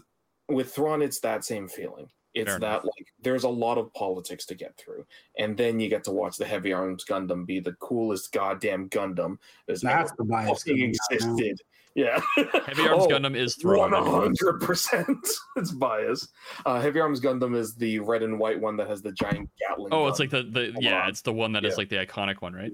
with 0.49 0.73
Thrawn, 0.73 1.01
it's 1.01 1.19
that 1.19 1.43
same 1.45 1.67
feeling. 1.67 2.09
It's 2.33 2.49
Fair 2.49 2.59
that 2.59 2.67
enough. 2.67 2.85
like 2.85 3.07
there's 3.21 3.43
a 3.43 3.49
lot 3.49 3.77
of 3.77 3.93
politics 3.93 4.45
to 4.47 4.55
get 4.55 4.77
through, 4.77 5.05
and 5.37 5.57
then 5.57 5.79
you 5.79 5.89
get 5.89 6.03
to 6.05 6.11
watch 6.11 6.37
the 6.37 6.45
Heavy 6.45 6.71
Arms 6.71 7.03
Gundam 7.03 7.45
be 7.45 7.59
the 7.59 7.73
coolest 7.73 8.31
goddamn 8.31 8.89
Gundam 8.89 9.37
that's 9.67 9.81
That's 9.81 10.11
ever 10.11 10.15
the 10.19 10.23
bias. 10.25 10.63
fucking 10.63 10.75
coming 10.75 10.89
existed. 10.89 11.61
Yeah, 11.97 12.21
Heavy 12.35 12.83
Arms 12.87 13.05
Oh, 13.05 13.07
Gundam 13.09 13.35
is 13.35 13.55
Thrawn. 13.55 13.91
One 13.91 14.05
hundred 14.05 14.61
percent. 14.61 15.27
It's 15.57 15.71
biased. 15.71 16.29
Uh, 16.65 16.79
Heavy 16.79 16.99
Arms 16.99 17.19
Gundam 17.19 17.55
is 17.57 17.73
the 17.73 17.97
red 17.99 18.21
and 18.21 18.37
white 18.39 18.61
one 18.61 18.77
that 18.77 18.87
has 18.87 19.01
the 19.01 19.11
giant 19.13 19.49
Gatling. 19.59 19.91
Oh, 19.91 20.01
gun. 20.03 20.09
it's 20.11 20.19
like 20.19 20.29
the, 20.29 20.43
the 20.43 20.71
Hold 20.73 20.83
yeah, 20.83 21.01
on. 21.01 21.09
it's 21.09 21.21
the 21.21 21.33
one 21.33 21.51
that 21.53 21.65
is 21.65 21.71
Yeah. 21.73 21.77
like 21.77 21.89
the 21.89 21.95
iconic 21.97 22.35
one, 22.41 22.53
right? 22.53 22.71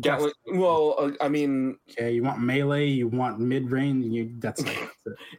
Gatling. 0.00 0.32
Well, 0.54 0.94
uh, 0.98 1.10
I 1.20 1.28
mean, 1.28 1.76
Okay, 1.90 2.12
you 2.12 2.22
want 2.22 2.40
melee, 2.40 2.86
you 2.86 3.08
want 3.08 3.38
mid 3.38 3.70
range, 3.70 4.06
you 4.06 4.32
that's 4.38 4.62
it. 4.62 4.68
It. 4.68 4.86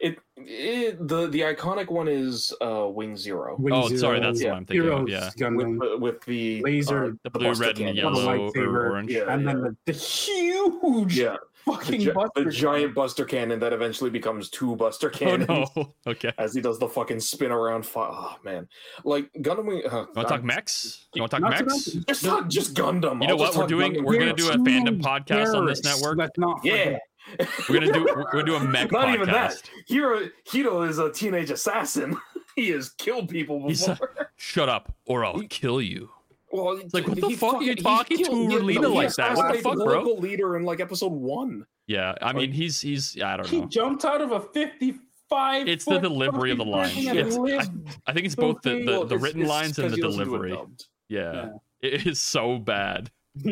it, 0.00 0.18
it 0.36 1.08
the 1.08 1.26
the 1.26 1.40
iconic 1.40 1.90
one 1.90 2.06
is 2.06 2.52
uh, 2.60 2.86
Wing 2.88 3.16
Zero 3.16 3.56
Wing 3.58 3.74
Oh, 3.74 3.88
sorry, 3.96 4.20
that's 4.20 4.38
the 4.38 4.44
yeah. 4.44 4.50
one 4.52 4.58
I'm 4.58 4.66
thinking 4.66 4.90
of. 4.90 5.08
Yeah. 5.08 5.30
Gundam, 5.36 5.80
with 5.80 5.80
the, 5.90 5.96
with 5.98 6.20
the 6.24 6.62
Laser, 6.62 7.04
uh, 7.06 7.10
The 7.24 7.30
blue, 7.30 7.48
busted 7.48 7.66
red, 7.66 7.68
and 7.70 7.96
cannon. 7.96 7.96
yellow 7.96 8.52
or 8.54 8.86
orange. 8.90 9.10
Yeah. 9.10 9.24
and 9.34 9.48
then 9.48 9.60
the, 9.60 9.76
the 9.86 9.92
huge 9.92 11.18
Yeah, 11.18 11.36
fucking 11.64 12.00
gi- 12.00 12.10
Buster 12.12 12.44
the 12.44 12.50
giant 12.50 12.94
Buster 12.94 13.24
Cannon 13.24 13.58
that 13.60 13.72
eventually 13.72 14.10
becomes 14.10 14.48
two 14.50 14.76
Buster 14.76 15.10
Cannons. 15.18 15.46
Oh 15.48 15.66
Cannons. 15.66 15.70
no. 15.76 15.94
Okay. 16.12 16.32
As 16.38 16.54
he 16.54 16.60
does 16.60 16.78
the 16.78 16.88
fucking 16.88 17.20
spin 17.20 17.50
around. 17.52 17.84
Fi- 17.86 18.08
oh 18.10 18.36
man, 18.44 18.68
like 19.04 19.30
Gundam 19.38 19.66
Wing. 19.66 19.82
Uh, 19.86 19.90
You 19.90 19.96
want 19.96 20.14
to 20.14 20.22
talk 20.22 20.30
I'm- 20.32 20.46
mechs? 20.46 21.06
You 21.14 21.22
want 21.22 21.30
to 21.32 21.40
talk 21.40 21.42
Not 21.42 21.50
mechs? 21.50 21.86
mention- 21.86 22.04
Just 22.08 22.24
talk, 22.24 22.48
just 22.48 22.74
Gundam. 22.74 23.20
You 23.22 23.28
know 23.28 23.34
I'll 23.34 23.38
what 23.38 23.56
we're 23.56 23.66
doing? 23.66 23.94
Gundam 23.94 24.04
We're 24.04 24.18
gonna 24.18 24.32
do 24.34 24.50
a 24.50 24.56
fandom 24.56 25.00
podcast 25.00 25.54
on 25.54 25.66
this 25.66 25.82
network. 25.84 26.18
Let's 26.18 26.36
not 26.38 26.60
Yeah. 26.64 26.98
We're 27.70 27.80
gonna 27.80 27.92
do. 27.92 28.04
We're 28.04 28.30
gonna 28.32 28.44
do 28.44 28.54
a 28.56 28.60
mech 28.64 28.92
Not 28.92 29.06
podcast. 29.06 29.14
even 29.14 29.26
that. 29.28 29.62
Heero 29.90 30.30
Heero 30.46 30.88
is 30.88 30.98
a 30.98 31.10
teenage 31.10 31.50
assassin. 31.50 32.16
he 32.56 32.68
has 32.70 32.90
killed 32.90 33.30
people 33.30 33.66
He's 33.66 33.86
a- 33.88 33.92
before. 33.92 34.30
Shut 34.36 34.68
up, 34.68 34.94
or 35.06 35.24
I'll 35.24 35.40
kill 35.48 35.80
you. 35.80 36.10
Well, 36.54 36.76
It's 36.78 36.94
like, 36.94 37.06
what 37.08 37.20
the 37.20 37.26
he 37.28 37.36
fuck 37.36 37.54
are 37.56 37.62
you 37.62 37.74
talking 37.74 38.18
to 38.18 38.24
killed- 38.24 38.52
yeah, 38.52 38.58
Relena 38.58 38.80
no, 38.82 38.90
he 38.90 38.96
like 38.96 39.14
that? 39.14 39.36
What 39.36 39.52
the 39.54 39.58
fuck, 39.62 39.74
bro? 39.74 39.84
local 39.84 40.18
leader 40.18 40.56
in 40.56 40.64
like 40.64 40.80
episode 40.80 41.12
one. 41.12 41.66
Yeah, 41.86 42.14
I 42.22 42.32
mean, 42.32 42.52
he's 42.52 42.80
he's. 42.80 43.20
I 43.20 43.36
don't 43.36 43.46
He 43.48 43.56
know. 43.58 43.62
He 43.64 43.68
jumped 43.68 44.04
out 44.04 44.20
of 44.20 44.32
a 44.32 44.40
55. 44.40 45.68
It's 45.68 45.84
the 45.84 45.98
delivery 45.98 46.50
of 46.52 46.58
the 46.58 46.64
fucking 46.64 46.72
lines. 47.04 47.16
It's- 47.16 47.36
lived. 47.36 47.70
I 48.06 48.12
think 48.12 48.26
it's 48.26 48.34
both 48.36 48.62
the 48.62 48.84
the, 48.84 49.04
the 49.06 49.18
written 49.18 49.42
it's 49.42 49.50
lines 49.50 49.78
and 49.78 49.86
'cause 49.88 49.90
the 49.92 49.96
he 49.96 50.02
doesn't 50.02 50.24
do 50.28 50.34
it 50.34 50.48
delivery. 50.48 50.66
Yeah. 51.08 51.32
Yeah. 51.32 51.50
it 51.82 52.06
is 52.06 52.20
so 52.20 52.58
bad. 52.58 53.10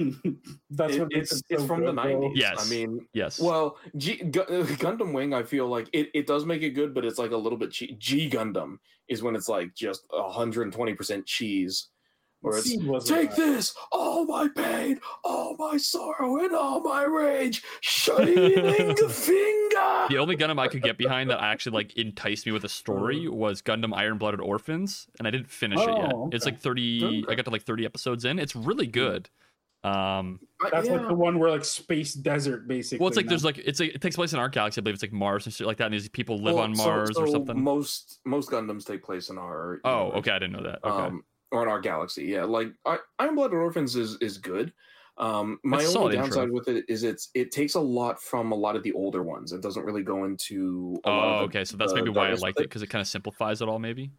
That's 0.71 0.95
It- 0.95 1.01
what 1.01 1.13
makes 1.13 1.33
it's 1.33 1.41
it 1.41 1.45
it's 1.51 1.63
so 1.63 1.67
from 1.67 1.81
the 1.81 1.87
good, 1.93 1.97
bro. 1.97 2.05
nineties. 2.21 2.39
Yes. 2.41 2.67
I 2.67 2.71
mean, 2.71 3.07
Yes. 3.13 3.41
well, 3.41 3.79
G, 3.97 4.17
Gu- 4.17 4.41
uh, 4.43 4.65
Gundam 4.77 5.13
Wing, 5.13 5.35
I 5.35 5.43
feel 5.43 5.67
like 5.67 5.89
it, 5.93 6.09
it 6.15 6.27
does 6.27 6.45
make 6.47 6.63
it 6.63 6.71
good, 6.71 6.95
but 6.95 7.05
it's 7.05 7.19
like 7.19 7.33
a 7.33 7.37
little 7.37 7.59
bit 7.59 7.73
cheap. 7.73 7.99
G 7.99 8.31
Gundam 8.31 8.79
is 9.09 9.23
when 9.23 9.35
it's 9.35 9.49
like 9.49 9.75
just 9.75 10.07
hundred 10.13 10.63
and 10.63 10.73
twenty 10.73 10.95
percent 10.95 11.27
cheese, 11.27 11.89
where 12.43 12.59
it's 12.59 12.77
wasn't 12.79 13.21
take 13.21 13.31
bad. 13.31 13.39
this, 13.39 13.75
all 13.91 14.25
my 14.27 14.49
pain, 14.49 15.01
all 15.25 15.57
my 15.59 15.77
sorrow, 15.77 16.37
and 16.45 16.55
all 16.55 16.81
my 16.81 17.05
rage, 17.05 17.63
shining 17.81 18.35
the 18.35 19.09
finger. 19.11 20.07
the 20.11 20.19
only 20.19 20.37
Gundam 20.37 20.59
I 20.61 20.69
could 20.69 20.83
get 20.83 20.99
behind 20.99 21.31
that 21.31 21.41
actually 21.43 21.73
like 21.73 21.97
enticed 21.97 22.45
me 22.47 22.53
with 22.53 22.65
a 22.65 22.69
story 22.69 23.29
was 23.29 23.63
Gundam 23.63 23.95
Iron 23.97 24.19
Blooded 24.19 24.41
Orphans, 24.41 25.07
and 25.19 25.27
I 25.27 25.31
didn't 25.31 25.49
finish 25.51 25.81
it 25.81 25.89
yet. 25.89 26.13
Oh, 26.15 26.29
It's 26.33 26.45
like 26.45 26.61
thirty. 26.61 27.25
I 27.29 27.35
got 27.35 27.45
to 27.47 27.51
like 27.51 27.63
thirty 27.63 27.85
episodes 27.85 28.25
in. 28.25 28.39
It's 28.39 28.55
really 28.55 28.87
good. 28.87 29.31
Um, 29.85 30.39
That's 30.71 30.87
Yeah. 30.87 30.95
like 30.99 31.09
the 31.09 31.15
one 31.15 31.41
where 31.41 31.51
like 31.51 31.65
space 31.65 32.15
desert 32.15 32.69
basically. 32.69 32.99
well, 33.03 33.09
it's 33.09 33.17
like 33.17 33.27
now. 33.27 33.31
there's 33.31 33.45
like 33.45 33.59
it's 33.59 33.81
like, 33.81 33.95
it 33.97 34.01
takes 34.01 34.15
place 34.15 34.33
in 34.33 34.39
our 34.39 34.49
galaxy. 34.49 34.81
I 34.81 34.83
believe 34.83 34.95
it's 34.95 35.03
like 35.03 35.13
Mars 35.13 35.45
and 35.45 35.53
shit 35.53 35.67
like 35.67 35.79
that. 35.79 35.87
And 35.87 35.95
these 35.95 36.09
people 36.09 36.39
live 36.39 36.55
Well, 36.55 36.63
on 36.65 36.77
so- 36.77 36.85
Mars 36.85 37.17
or 37.17 37.27
something. 37.27 37.61
Most 37.61 38.21
most 38.25 38.49
Gundams 38.51 38.85
take 38.87 39.03
place 39.03 39.29
in 39.29 39.39
our 39.39 39.81
oh, 39.85 39.99
universe. 40.05 40.19
okay, 40.21 40.31
I 40.31 40.39
didn't 40.39 40.53
know 40.53 40.63
that. 40.63 40.85
Okay, 40.85 41.07
um, 41.07 41.25
or 41.53 41.63
in 41.63 41.69
our 41.69 41.81
galaxy. 41.81 42.25
Yeah, 42.25 42.45
like 42.45 42.73
I, 42.85 42.99
Iron 43.19 43.37
Blooded 43.37 43.59
Orphans 43.59 43.95
is 43.95 44.17
is 44.21 44.39
good. 44.39 44.73
Um, 45.19 45.61
my 45.63 45.85
solid 45.85 46.07
only 46.07 46.17
downside 46.17 46.45
intro. 46.45 46.55
with 46.55 46.69
it 46.69 46.85
is 46.89 47.05
it's 47.05 47.29
it 47.35 47.53
takes 47.53 47.75
a 47.75 47.81
lot 47.81 48.21
from 48.21 48.51
a 48.51 48.55
lot 48.55 48.75
of 48.75 48.83
the 48.83 48.93
older 48.93 49.23
ones. 49.23 49.53
It 49.53 49.61
doesn't 49.61 49.85
really 49.85 50.03
go 50.03 50.25
into. 50.25 50.99
A 51.05 51.11
lot 51.11 51.25
oh, 51.25 51.31
of 51.31 51.39
the- 51.39 51.59
okay, 51.59 51.65
so 51.65 51.77
that's 51.77 51.93
maybe 51.93 52.09
why 52.09 52.31
I 52.31 52.35
liked 52.35 52.59
it 52.59 52.65
because 52.65 52.83
it 52.83 52.89
kind 52.89 53.01
of 53.01 53.07
simplifies 53.07 53.61
it 53.61 53.69
all. 53.69 53.79
Maybe. 53.79 54.11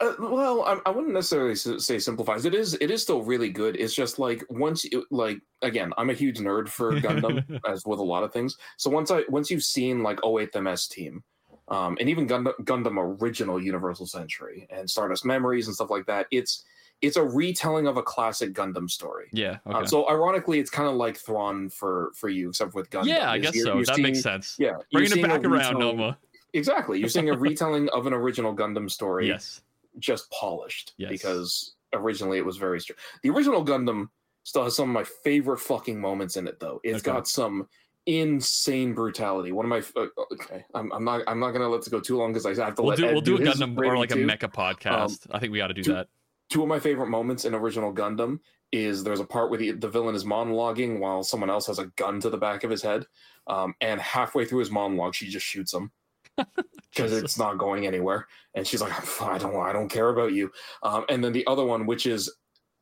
Uh, 0.00 0.12
well, 0.18 0.62
I, 0.62 0.78
I 0.86 0.90
wouldn't 0.90 1.14
necessarily 1.14 1.54
say 1.54 1.98
simplifies. 1.98 2.44
It 2.44 2.54
is 2.54 2.74
it 2.80 2.90
is 2.90 3.02
still 3.02 3.22
really 3.22 3.48
good. 3.48 3.76
It's 3.76 3.94
just 3.94 4.18
like 4.18 4.44
once 4.50 4.84
you 4.84 5.06
like 5.10 5.38
again, 5.62 5.92
I'm 5.96 6.10
a 6.10 6.14
huge 6.14 6.38
nerd 6.38 6.68
for 6.68 6.92
Gundam 7.00 7.60
as 7.68 7.86
with 7.86 8.00
a 8.00 8.04
lot 8.04 8.24
of 8.24 8.32
things. 8.32 8.56
So 8.76 8.90
once 8.90 9.10
I 9.10 9.22
once 9.28 9.50
you've 9.50 9.62
seen 9.62 10.02
like 10.02 10.18
08 10.24 10.60
MS 10.60 10.88
team, 10.88 11.22
um, 11.68 11.96
and 12.00 12.08
even 12.08 12.26
Gundam, 12.28 12.54
Gundam 12.64 13.22
original 13.22 13.62
Universal 13.62 14.06
Century 14.06 14.66
and 14.68 14.90
Stardust 14.90 15.24
Memories 15.24 15.68
and 15.68 15.74
stuff 15.74 15.90
like 15.90 16.06
that, 16.06 16.26
it's 16.30 16.64
it's 17.04 17.16
a 17.16 17.22
retelling 17.24 17.86
of 17.86 17.96
a 17.96 18.02
classic 18.02 18.52
Gundam 18.54 18.90
story. 18.90 19.28
Yeah. 19.32 19.58
Okay. 19.66 19.78
Uh, 19.78 19.86
so 19.86 20.08
ironically, 20.08 20.58
it's 20.58 20.70
kind 20.70 20.88
of 20.88 20.94
like 20.96 21.16
Thrawn 21.16 21.68
for 21.68 22.12
for 22.14 22.28
you, 22.28 22.48
except 22.50 22.74
with 22.74 22.90
Gundam. 22.90 23.06
yeah, 23.06 23.30
I 23.30 23.38
guess 23.38 23.54
you're- 23.54 23.70
so. 23.70 23.74
you're 23.76 23.84
that 23.84 23.94
seeing- 23.96 24.02
makes 24.06 24.22
sense. 24.22 24.56
Yeah, 24.58 24.76
Bringing 24.92 25.18
it 25.18 25.22
back 25.22 25.44
around, 25.44 25.78
Noma. 25.78 26.18
Exactly, 26.52 27.00
you're 27.00 27.08
seeing 27.08 27.30
a 27.30 27.36
retelling 27.48 27.88
of 27.90 28.06
an 28.06 28.12
original 28.12 28.54
Gundam 28.54 28.90
story 28.90 29.26
Yes. 29.28 29.60
just 29.98 30.30
polished 30.30 30.94
Yes. 30.98 31.10
because 31.10 31.74
originally 31.92 32.38
it 32.38 32.44
was 32.46 32.56
very 32.56 32.80
str- 32.80 32.92
the 33.22 33.30
original 33.30 33.64
gundam 33.64 34.08
still 34.42 34.64
has 34.64 34.74
some 34.74 34.88
of 34.90 34.94
my 34.94 35.04
favorite 35.22 35.58
fucking 35.60 36.00
moments 36.00 36.36
in 36.36 36.46
it 36.48 36.58
though 36.58 36.80
It's 36.82 36.98
Okay. 37.06 37.12
got 37.12 37.28
some 37.28 37.68
insane 38.06 38.94
brutality 38.94 39.52
one 39.52 39.64
of 39.64 39.70
my 39.70 39.82
uh, 40.00 40.06
okay 40.32 40.64
I'm, 40.74 40.92
I'm 40.92 41.04
not 41.04 41.22
i'm 41.26 41.38
not 41.40 41.52
gonna 41.52 41.68
let 41.68 41.80
this 41.80 41.88
go 41.88 42.00
too 42.00 42.16
long 42.18 42.32
because 42.32 42.44
i 42.46 42.64
have 42.64 42.74
to 42.74 42.82
We'll 42.82 42.96
do 42.96 43.06
we'll 43.06 43.20
do 43.20 43.36
a 43.36 43.38
Gundam 43.40 43.78
or 43.78 43.96
like 43.96 44.10
a 44.10 44.16
mecha 44.16 44.52
podcast. 44.52 45.26
I 45.30 45.38
think 45.38 45.52
we 45.52 45.58
got 45.58 45.68
to 45.68 45.74
do 45.74 45.82
two- 45.84 45.92
that. 45.94 46.08
Two 46.50 46.62
of 46.62 46.68
my 46.68 46.78
favorite 46.78 47.08
moments 47.08 47.44
in 47.44 47.54
original 47.54 47.92
gundam 47.92 48.38
is 48.72 49.04
there's 49.04 49.20
a 49.20 49.24
part 49.24 49.50
where 49.50 49.58
the, 49.58 49.72
the 49.72 49.88
villain 49.88 50.14
is 50.14 50.24
monologuing 50.24 50.98
while 50.98 51.22
someone 51.22 51.50
else 51.50 51.66
has 51.66 51.78
a 51.78 51.86
gun 51.96 52.20
to 52.20 52.30
the 52.30 52.36
back 52.36 52.64
of 52.64 52.70
his 52.70 52.82
head 52.82 53.06
um, 53.46 53.74
and 53.80 54.00
halfway 54.00 54.44
through 54.44 54.58
his 54.58 54.70
monologue 54.70 55.14
she 55.14 55.28
just 55.28 55.46
shoots 55.46 55.72
him 55.72 55.90
because 56.90 57.12
it's 57.12 57.38
not 57.38 57.58
going 57.58 57.86
anywhere. 57.86 58.26
And 58.54 58.66
she's 58.66 58.80
like, 58.80 58.92
I 59.22 59.38
don't, 59.38 59.56
I 59.56 59.72
don't 59.72 59.88
care 59.88 60.10
about 60.10 60.32
you. 60.32 60.50
Um, 60.82 61.04
and 61.08 61.22
then 61.22 61.32
the 61.32 61.46
other 61.46 61.64
one, 61.64 61.86
which 61.86 62.06
is 62.06 62.32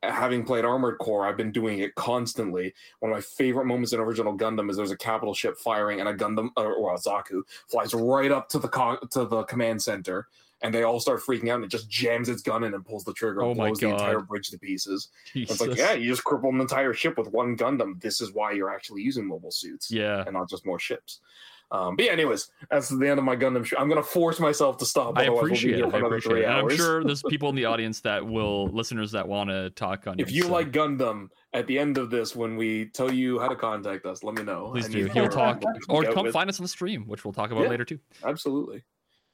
having 0.02 0.44
played 0.44 0.64
Armored 0.64 0.98
Core, 0.98 1.26
I've 1.26 1.36
been 1.36 1.52
doing 1.52 1.78
it 1.78 1.94
constantly. 1.94 2.74
One 3.00 3.12
of 3.12 3.16
my 3.16 3.20
favorite 3.20 3.66
moments 3.66 3.92
in 3.92 4.00
original 4.00 4.36
Gundam 4.36 4.70
is 4.70 4.76
there's 4.76 4.90
a 4.90 4.96
capital 4.96 5.34
ship 5.34 5.56
firing, 5.58 6.00
and 6.00 6.08
a 6.08 6.14
Gundam 6.14 6.50
or, 6.56 6.74
or 6.74 6.94
a 6.94 6.98
Zaku 6.98 7.42
flies 7.68 7.94
right 7.94 8.30
up 8.30 8.48
to 8.50 8.58
the 8.58 8.68
co- 8.68 8.98
to 9.10 9.24
the 9.24 9.44
command 9.44 9.82
center. 9.82 10.28
And 10.62 10.72
they 10.72 10.84
all 10.84 11.00
start 11.00 11.20
freaking 11.20 11.48
out, 11.50 11.56
and 11.56 11.64
it 11.64 11.70
just 11.70 11.88
jams 11.90 12.28
its 12.28 12.40
gun 12.40 12.62
in 12.62 12.72
and 12.74 12.84
pulls 12.86 13.02
the 13.04 13.12
trigger, 13.14 13.42
Oh 13.42 13.48
and 13.50 13.58
my 13.58 13.66
blows 13.68 13.78
the 13.80 13.88
entire 13.88 14.20
bridge 14.20 14.48
to 14.50 14.58
pieces. 14.58 15.08
It's 15.34 15.60
like, 15.60 15.76
yeah, 15.76 15.92
you 15.94 16.08
just 16.08 16.22
cripple 16.24 16.50
an 16.54 16.60
entire 16.60 16.92
ship 16.94 17.18
with 17.18 17.28
one 17.28 17.56
Gundam. 17.56 18.00
This 18.00 18.20
is 18.20 18.32
why 18.32 18.52
you're 18.52 18.70
actually 18.72 19.02
using 19.02 19.26
mobile 19.26 19.50
suits 19.50 19.90
Yeah. 19.90 20.22
and 20.24 20.34
not 20.34 20.48
just 20.48 20.64
more 20.64 20.78
ships. 20.78 21.20
Um, 21.72 21.96
but 21.96 22.04
yeah, 22.04 22.12
anyways, 22.12 22.50
that's 22.70 22.90
the 22.90 23.08
end 23.08 23.18
of 23.18 23.24
my 23.24 23.34
Gundam. 23.34 23.64
Sh- 23.64 23.72
I'm 23.78 23.88
gonna 23.88 24.02
force 24.02 24.38
myself 24.38 24.76
to 24.76 24.84
stop. 24.86 25.16
I 25.18 25.28
we'll 25.30 25.38
appreciate 25.38 25.76
here 25.76 25.86
it. 25.86 25.94
I 25.94 25.98
appreciate 26.00 26.38
it. 26.40 26.44
And 26.44 26.52
I'm 26.52 26.76
sure 26.76 27.02
there's 27.02 27.22
people 27.30 27.48
in 27.48 27.54
the 27.54 27.64
audience 27.64 28.00
that 28.00 28.24
will, 28.26 28.66
listeners 28.68 29.10
that 29.12 29.26
want 29.26 29.48
to 29.48 29.70
talk 29.70 30.06
on 30.06 30.20
If 30.20 30.30
you 30.30 30.42
so 30.42 30.52
like 30.52 30.70
Gundam, 30.70 31.28
at 31.54 31.66
the 31.66 31.78
end 31.78 31.96
of 31.98 32.10
this, 32.10 32.36
when 32.36 32.56
we 32.56 32.84
tell 32.90 33.10
you 33.10 33.38
how 33.40 33.48
to 33.48 33.56
contact 33.56 34.04
us, 34.04 34.22
let 34.22 34.34
me 34.36 34.42
know. 34.44 34.68
please 34.70 34.86
do. 34.88 35.06
He'll 35.06 35.28
talk, 35.30 35.62
or 35.88 36.04
come 36.04 36.24
with- 36.26 36.32
find 36.34 36.50
us 36.50 36.60
on 36.60 36.64
the 36.64 36.68
stream, 36.68 37.04
which 37.06 37.24
we'll 37.24 37.32
talk 37.32 37.50
about 37.50 37.62
Yeah. 37.64 37.70
later 37.70 37.84
too. 37.86 37.98
Absolutely. 38.22 38.84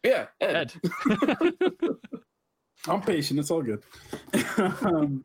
Yeah, 0.09 0.27
Ed. 0.41 0.73
Ed. 0.73 0.73
I'm 2.89 3.03
patient. 3.03 3.39
It's 3.41 3.51
all 3.51 3.63
good. 3.63 3.83
um, 4.83 5.23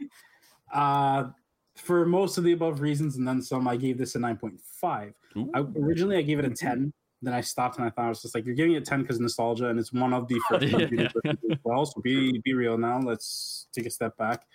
uh, 0.73 1.29
for 1.77 2.05
most 2.05 2.37
of 2.37 2.43
the 2.43 2.51
above 2.51 2.81
reasons 2.81 3.15
and 3.15 3.25
then 3.25 3.41
some, 3.41 3.65
I 3.67 3.77
gave 3.77 3.97
this 3.97 4.15
a 4.15 4.19
9.5. 4.19 5.13
I, 5.53 5.59
originally, 5.79 6.17
I 6.17 6.21
gave 6.21 6.39
it 6.39 6.45
a 6.45 6.49
10. 6.49 6.91
Then 7.21 7.33
I 7.33 7.39
stopped 7.39 7.77
and 7.77 7.87
I 7.87 7.89
thought 7.91 8.05
I 8.05 8.09
was 8.09 8.21
just 8.21 8.35
like, 8.35 8.45
you're 8.45 8.55
giving 8.55 8.73
it 8.73 8.83
10 8.83 9.03
because 9.03 9.19
nostalgia, 9.21 9.69
and 9.69 9.79
it's 9.79 9.93
one 9.93 10.13
of 10.13 10.27
the 10.27 10.37
first 10.49 10.65
Yeah. 10.65 10.79
computer 10.79 11.11
as 11.25 11.57
well. 11.63 11.85
So 11.85 12.01
be 12.01 12.39
be 12.43 12.53
real 12.53 12.77
now. 12.77 12.99
Let's 12.99 13.67
take 13.71 13.85
a 13.85 13.89
step 13.89 14.17
back. 14.17 14.45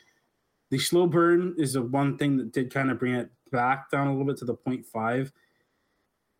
The 0.70 0.78
slow 0.78 1.06
burn 1.06 1.54
is 1.56 1.72
the 1.72 1.82
one 1.82 2.18
thing 2.18 2.36
that 2.36 2.52
did 2.52 2.70
kind 2.72 2.90
of 2.90 2.98
bring 2.98 3.14
it 3.14 3.30
back 3.50 3.90
down 3.90 4.08
a 4.08 4.10
little 4.10 4.26
bit 4.26 4.36
to 4.38 4.44
the 4.44 4.54
0.5. 4.54 5.32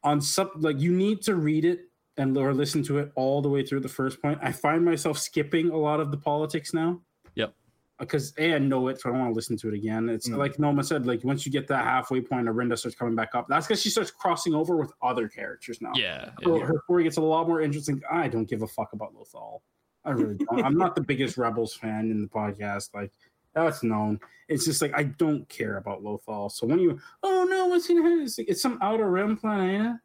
On 0.04 0.20
some, 0.20 0.50
like 0.56 0.78
you 0.78 0.92
need 0.92 1.22
to 1.22 1.34
read 1.34 1.64
it 1.64 1.87
and 2.18 2.36
or 2.36 2.52
listen 2.52 2.82
to 2.84 2.98
it 2.98 3.10
all 3.14 3.40
the 3.40 3.48
way 3.48 3.64
through 3.64 3.80
the 3.80 3.88
first 3.88 4.20
point. 4.20 4.38
I 4.42 4.52
find 4.52 4.84
myself 4.84 5.18
skipping 5.18 5.70
a 5.70 5.76
lot 5.76 6.00
of 6.00 6.10
the 6.10 6.16
politics 6.18 6.74
now. 6.74 7.00
Yep. 7.36 7.54
Because 7.98 8.32
a 8.38 8.54
I 8.54 8.58
know 8.58 8.88
it, 8.88 9.00
so 9.00 9.08
I 9.08 9.12
don't 9.12 9.20
want 9.22 9.32
to 9.32 9.34
listen 9.34 9.56
to 9.56 9.68
it 9.68 9.74
again. 9.74 10.08
It's 10.08 10.28
Mm. 10.28 10.36
like 10.36 10.58
Noma 10.58 10.84
said, 10.84 11.06
like 11.06 11.24
once 11.24 11.46
you 11.46 11.50
get 11.50 11.66
that 11.68 11.84
halfway 11.84 12.20
point, 12.20 12.46
Arihnda 12.46 12.76
starts 12.78 12.96
coming 12.96 13.14
back 13.14 13.34
up. 13.34 13.46
That's 13.48 13.66
because 13.66 13.80
she 13.82 13.88
starts 13.90 14.10
crossing 14.10 14.54
over 14.54 14.76
with 14.76 14.92
other 15.02 15.28
characters 15.28 15.80
now. 15.80 15.92
yeah. 15.94 16.30
So 16.44 16.56
yeah. 16.58 16.64
her 16.66 16.82
story 16.84 17.04
gets 17.04 17.16
a 17.16 17.22
lot 17.22 17.48
more 17.48 17.60
interesting. 17.60 18.02
I 18.10 18.28
don't 18.28 18.48
give 18.48 18.62
a 18.62 18.68
fuck 18.68 18.92
about 18.92 19.14
Lothal. 19.14 19.60
I 20.04 20.10
really 20.12 20.36
don't. 20.36 20.64
I'm 20.64 20.76
not 20.78 20.94
the 20.94 21.00
biggest 21.02 21.36
Rebels 21.36 21.74
fan 21.74 22.10
in 22.10 22.22
the 22.22 22.28
podcast. 22.28 22.94
Like 22.94 23.10
that's 23.52 23.82
known. 23.82 24.20
It's 24.48 24.64
just 24.64 24.80
like 24.80 24.92
I 24.94 25.02
don't 25.02 25.48
care 25.48 25.76
about 25.78 26.02
Lothal. 26.02 26.50
So 26.52 26.66
when 26.66 26.78
you, 26.78 27.00
oh 27.24 27.46
no, 27.50 27.66
what's 27.66 27.90
in 27.90 28.00
here? 28.02 28.22
It's, 28.22 28.38
it's 28.38 28.62
some 28.62 28.78
outer 28.80 29.10
rim 29.10 29.36
planet. 29.36 29.96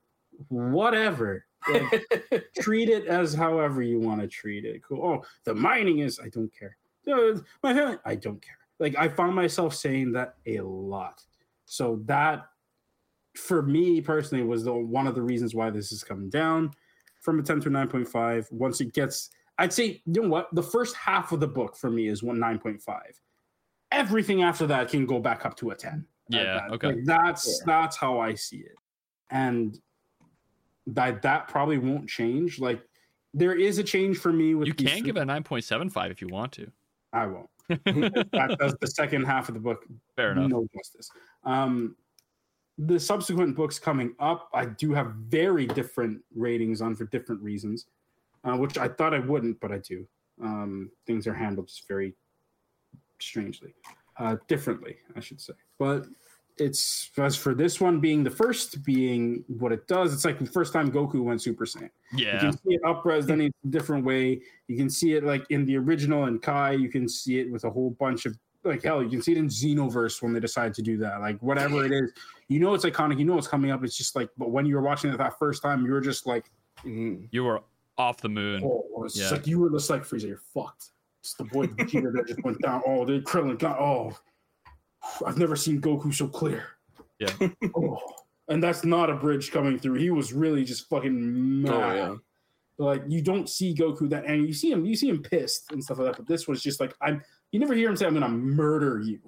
Whatever. 0.50 1.46
Like, 1.72 2.46
treat 2.60 2.90
it 2.90 3.06
as 3.06 3.34
however 3.34 3.82
you 3.82 4.00
want 4.00 4.22
to 4.22 4.28
treat 4.28 4.66
it. 4.66 4.84
Cool. 4.84 5.06
Oh, 5.06 5.26
the 5.44 5.54
mining 5.54 6.00
is. 6.00 6.20
I 6.20 6.30
don't 6.30 6.52
care. 6.58 6.78
Uh, 7.08 7.40
my 7.62 7.74
family. 7.74 7.98
I 8.06 8.16
don't 8.16 8.42
care. 8.42 8.58
Like 8.80 8.96
I 8.98 9.08
found 9.08 9.36
myself 9.36 9.76
saying 9.76 10.12
that 10.14 10.36
a 10.46 10.60
lot. 10.62 11.24
So 11.66 12.02
that, 12.06 12.48
for 13.36 13.62
me 13.62 14.02
personally, 14.02 14.44
was 14.44 14.64
the 14.64 14.74
one 14.74 15.08
of 15.08 15.16
the 15.16 15.22
reasons 15.22 15.56
why 15.56 15.70
this 15.70 15.92
is 15.92 16.04
coming 16.04 16.30
down 16.30 16.72
from 17.22 17.40
a 17.40 17.44
ten 17.44 17.60
to 17.62 17.70
nine 17.70 17.88
point 17.88 18.08
five. 18.08 18.48
Once 18.52 18.82
it 18.82 18.94
gets, 18.94 19.30
I'd 19.58 19.74
say 19.74 20.02
you 20.06 20.22
know 20.22 20.28
what 20.28 20.54
the 20.54 20.64
first 20.64 20.96
half 20.96 21.32
of 21.32 21.40
the 21.40 21.48
book 21.48 21.76
for 21.76 21.90
me 21.90 22.08
is 22.08 22.24
one 22.24 22.40
nine 22.40 22.60
point 22.60 22.82
five. 22.82 23.20
Everything 23.92 24.44
after 24.44 24.66
that 24.68 24.90
can 24.90 25.06
go 25.06 25.20
back 25.20 25.46
up 25.46 25.56
to 25.58 25.70
a 25.72 25.76
ten. 25.76 26.06
Yeah, 26.30 26.44
that. 26.44 26.72
okay. 26.72 26.88
Like, 26.88 27.06
that's 27.06 27.62
that's 27.66 27.96
how 27.96 28.20
I 28.20 28.36
see 28.36 28.58
it, 28.58 28.76
and 29.30 29.80
that 30.88 31.22
that 31.22 31.48
probably 31.48 31.78
won't 31.78 32.08
change. 32.08 32.60
Like 32.60 32.82
there 33.34 33.54
is 33.54 33.78
a 33.78 33.84
change 33.84 34.18
for 34.18 34.32
me 34.32 34.56
with 34.56 34.68
You 34.68 34.74
can 34.74 35.04
give 35.04 35.18
it 35.18 35.22
a 35.22 35.26
9.75 35.26 36.12
if 36.12 36.22
you 36.22 36.28
want 36.28 36.52
to. 36.54 36.72
I 37.12 37.26
won't. 37.26 37.50
that 37.70 38.58
does 38.60 38.76
the 38.82 38.88
second 38.88 39.24
half 39.24 39.48
of 39.48 39.56
the 39.56 39.60
book 39.60 39.86
Fair 40.16 40.32
enough. 40.32 40.50
no 40.50 40.68
justice. 40.76 41.10
Um, 41.44 41.96
the 42.78 43.00
subsequent 43.00 43.56
books 43.56 43.80
coming 43.80 44.16
up, 44.20 44.50
I 44.54 44.66
do 44.66 44.94
have 44.94 45.14
very 45.28 45.68
different 45.68 46.22
ratings 46.36 46.82
on 46.82 46.96
for 46.96 47.06
different 47.06 47.42
reasons, 47.42 47.86
uh, 48.44 48.58
which 48.58 48.78
I 48.78 48.88
thought 48.88 49.14
I 49.14 49.20
wouldn't, 49.20 49.60
but 49.60 49.72
I 49.72 49.78
do. 49.78 50.08
Um, 50.42 50.92
things 51.06 51.28
are 51.28 51.34
handled 51.34 51.68
just 51.68 51.88
very 51.88 52.16
strangely, 53.20 53.76
uh, 54.18 54.38
differently, 54.48 54.98
I 55.16 55.20
should 55.20 55.40
say. 55.40 55.54
But 55.78 56.08
it's 56.58 57.10
as 57.18 57.36
for 57.36 57.54
this 57.56 57.80
one 57.82 58.00
being 58.00 58.24
the 58.24 58.30
first 58.32 58.84
being 58.84 59.44
what 59.48 59.72
it 59.72 59.88
does, 59.88 60.14
it's 60.14 60.26
like 60.26 60.40
the 60.40 60.46
first 60.46 60.74
time 60.74 60.92
Goku 60.92 61.24
went 61.24 61.42
Super 61.42 61.66
Saiyan. 61.66 61.90
Yeah, 62.16 62.34
you 62.34 62.40
can 62.40 62.52
see 62.54 62.74
it 62.76 62.82
upres 62.84 63.30
in 63.30 63.42
a 63.42 63.52
different 63.70 64.06
way. 64.06 64.42
You 64.68 64.78
can 64.78 64.90
see 64.90 65.14
it 65.14 65.24
like 65.24 65.46
in 65.50 65.66
the 65.66 65.78
original 65.78 66.26
and 66.26 66.42
Kai. 66.42 66.72
You 66.74 66.90
can 66.90 67.08
see 67.10 67.40
it 67.40 67.52
with 67.52 67.64
a 67.64 67.70
whole 67.70 67.92
bunch 68.00 68.26
of 68.26 68.38
like 68.64 68.84
hell. 68.84 69.04
You 69.04 69.10
can 69.10 69.22
see 69.22 69.34
it 69.34 69.38
in 69.38 69.48
Xenoverse 69.48 70.22
when 70.22 70.32
they 70.34 70.40
decide 70.40 70.74
to 70.76 70.82
do 70.82 70.98
that. 70.98 71.20
Like 71.22 71.38
whatever 71.42 71.86
it 71.86 71.92
is, 71.92 72.12
you 72.48 72.60
know 72.60 72.74
it's 72.74 72.86
iconic. 72.86 73.20
You 73.20 73.26
know 73.26 73.38
it's 73.38 73.48
coming 73.48 73.72
up. 73.72 73.84
It's 73.84 73.98
just 73.98 74.16
like, 74.16 74.30
but 74.38 74.52
when 74.52 74.66
you 74.66 74.76
were 74.76 74.82
watching 74.82 75.12
it 75.12 75.18
that 75.18 75.38
first 75.40 75.62
time, 75.62 75.86
you 75.86 75.92
were 75.92 76.02
just 76.02 76.26
like, 76.26 76.46
Mhm. 76.84 77.28
You 77.32 77.44
were 77.46 77.62
off 77.98 78.22
the 78.22 78.30
moon. 78.30 78.62
oh, 78.64 79.04
it's 79.06 79.18
Yeah. 79.20 79.30
like 79.30 79.46
you 79.48 79.60
were 79.60 79.70
just 79.70 79.90
like 79.90 80.04
Frieza. 80.04 80.28
You're 80.28 80.42
fucked. 80.54 80.90
It's 81.22 81.34
the 81.36 81.44
boy 81.46 81.68
Vegeta 81.68 82.12
that 82.14 82.28
just 82.28 82.44
went 82.44 82.60
down. 82.62 82.82
Oh, 82.86 83.06
the 83.06 83.20
Krillin 83.22 83.58
got. 83.60 83.80
Oh, 83.80 84.18
I've 85.26 85.38
never 85.38 85.56
seen 85.56 85.82
Goku 85.82 86.14
so 86.14 86.28
clear. 86.28 86.66
Yeah. 87.20 87.32
oh, 87.76 88.00
and 88.48 88.62
that's 88.62 88.84
not 88.84 89.10
a 89.10 89.16
bridge 89.16 89.52
coming 89.52 89.78
through. 89.80 89.96
He 89.96 90.10
was 90.10 90.34
really 90.34 90.64
just 90.64 90.90
fucking 90.90 91.62
mad. 91.62 91.72
Oh 91.72 91.94
yeah. 91.96 92.16
like 92.78 93.04
you 93.08 93.22
don't 93.22 93.50
see 93.50 93.74
Goku 93.74 94.10
that, 94.10 94.26
and 94.26 94.48
you 94.48 94.54
see 94.54 94.72
him, 94.72 94.86
you 94.86 94.96
see 94.96 95.10
him 95.10 95.22
pissed 95.22 95.72
and 95.72 95.84
stuff 95.84 96.00
like 96.00 96.08
that. 96.08 96.18
But 96.18 96.28
this 96.28 96.48
was 96.48 96.62
just 96.62 96.80
like 96.80 96.94
I'm. 97.02 97.22
You 97.52 97.60
never 97.60 97.76
hear 97.76 97.90
him 97.90 97.96
say, 97.96 98.06
"I'm 98.06 98.14
gonna 98.14 98.30
murder 98.30 99.00
you." 99.00 99.20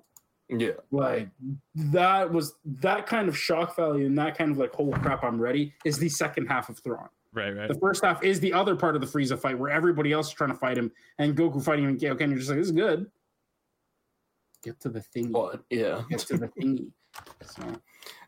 Yeah. 0.50 0.72
Like 0.92 1.30
that 1.76 2.32
was 2.32 2.56
that 2.66 3.08
kind 3.08 3.28
of 3.28 3.38
shock 3.38 3.76
value 3.76 4.06
and 4.06 4.18
that 4.18 4.38
kind 4.38 4.52
of 4.52 4.58
like, 4.58 4.74
"Holy 4.74 4.94
crap, 4.94 5.24
I'm 5.24 5.40
ready." 5.40 5.74
Is 5.86 5.98
the 5.98 6.10
second 6.10 6.48
half 6.48 6.70
of 6.70 6.80
Thrawn. 6.80 7.10
Right, 7.34 7.52
right. 7.52 7.68
The 7.68 7.76
first 7.76 8.04
half 8.04 8.24
is 8.24 8.40
the 8.40 8.54
other 8.54 8.76
part 8.76 8.96
of 8.96 9.02
the 9.02 9.08
Frieza 9.08 9.38
fight 9.38 9.60
where 9.60 9.70
everybody 9.70 10.14
else 10.14 10.30
is 10.30 10.34
trying 10.34 10.52
to 10.52 10.56
fight 10.56 10.78
him, 10.78 10.92
and 11.20 11.36
Goku 11.36 11.64
fighting 11.64 11.86
him. 11.86 11.92
And 11.92 12.00
Kaioken, 12.00 12.30
you're 12.30 12.38
just 12.38 12.50
like, 12.50 12.60
"This 12.60 12.68
is 12.68 12.72
good." 12.72 13.12
Get 14.66 14.80
to 14.82 14.90
the 14.90 15.00
thingy. 15.00 15.32
But 15.32 15.64
yeah. 15.70 16.02
Get 16.10 16.20
to 16.22 16.38
the 16.38 16.48
thingy. 16.48 16.92
So 17.44 17.64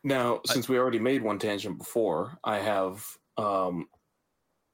Now, 0.03 0.39
since 0.45 0.69
we 0.69 0.77
already 0.77 0.99
made 0.99 1.23
one 1.23 1.39
tangent 1.39 1.79
before, 1.79 2.37
I 2.43 2.59
have 2.59 3.03
um 3.37 3.87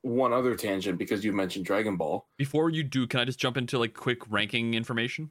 one 0.01 0.33
other 0.33 0.55
tangent 0.55 0.97
because 0.97 1.23
you 1.23 1.31
mentioned 1.31 1.65
Dragon 1.65 1.95
Ball. 1.95 2.27
Before 2.37 2.69
you 2.69 2.83
do, 2.83 3.07
can 3.07 3.21
I 3.21 3.25
just 3.25 3.39
jump 3.39 3.55
into 3.55 3.79
like 3.79 3.93
quick 3.93 4.19
ranking 4.29 4.73
information? 4.73 5.29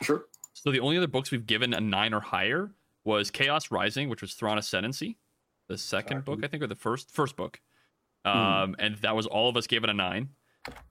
Sure. 0.00 0.24
So 0.54 0.70
the 0.70 0.80
only 0.80 0.96
other 0.96 1.06
books 1.06 1.30
we've 1.30 1.46
given 1.46 1.74
a 1.74 1.80
nine 1.80 2.14
or 2.14 2.20
higher 2.20 2.70
was 3.04 3.30
Chaos 3.30 3.70
Rising, 3.70 4.08
which 4.08 4.22
was 4.22 4.32
Thrawn 4.32 4.56
Ascendancy, 4.56 5.18
the 5.68 5.76
second 5.76 6.24
book, 6.24 6.40
I 6.42 6.46
think, 6.48 6.62
or 6.62 6.66
the 6.66 6.74
first 6.74 7.10
first 7.10 7.36
book. 7.36 7.60
Um, 8.24 8.74
and 8.78 8.96
that 9.02 9.14
was 9.14 9.26
all 9.26 9.50
of 9.50 9.56
us 9.58 9.66
gave 9.66 9.84
it 9.84 9.90
a 9.90 9.94
nine. 9.94 10.30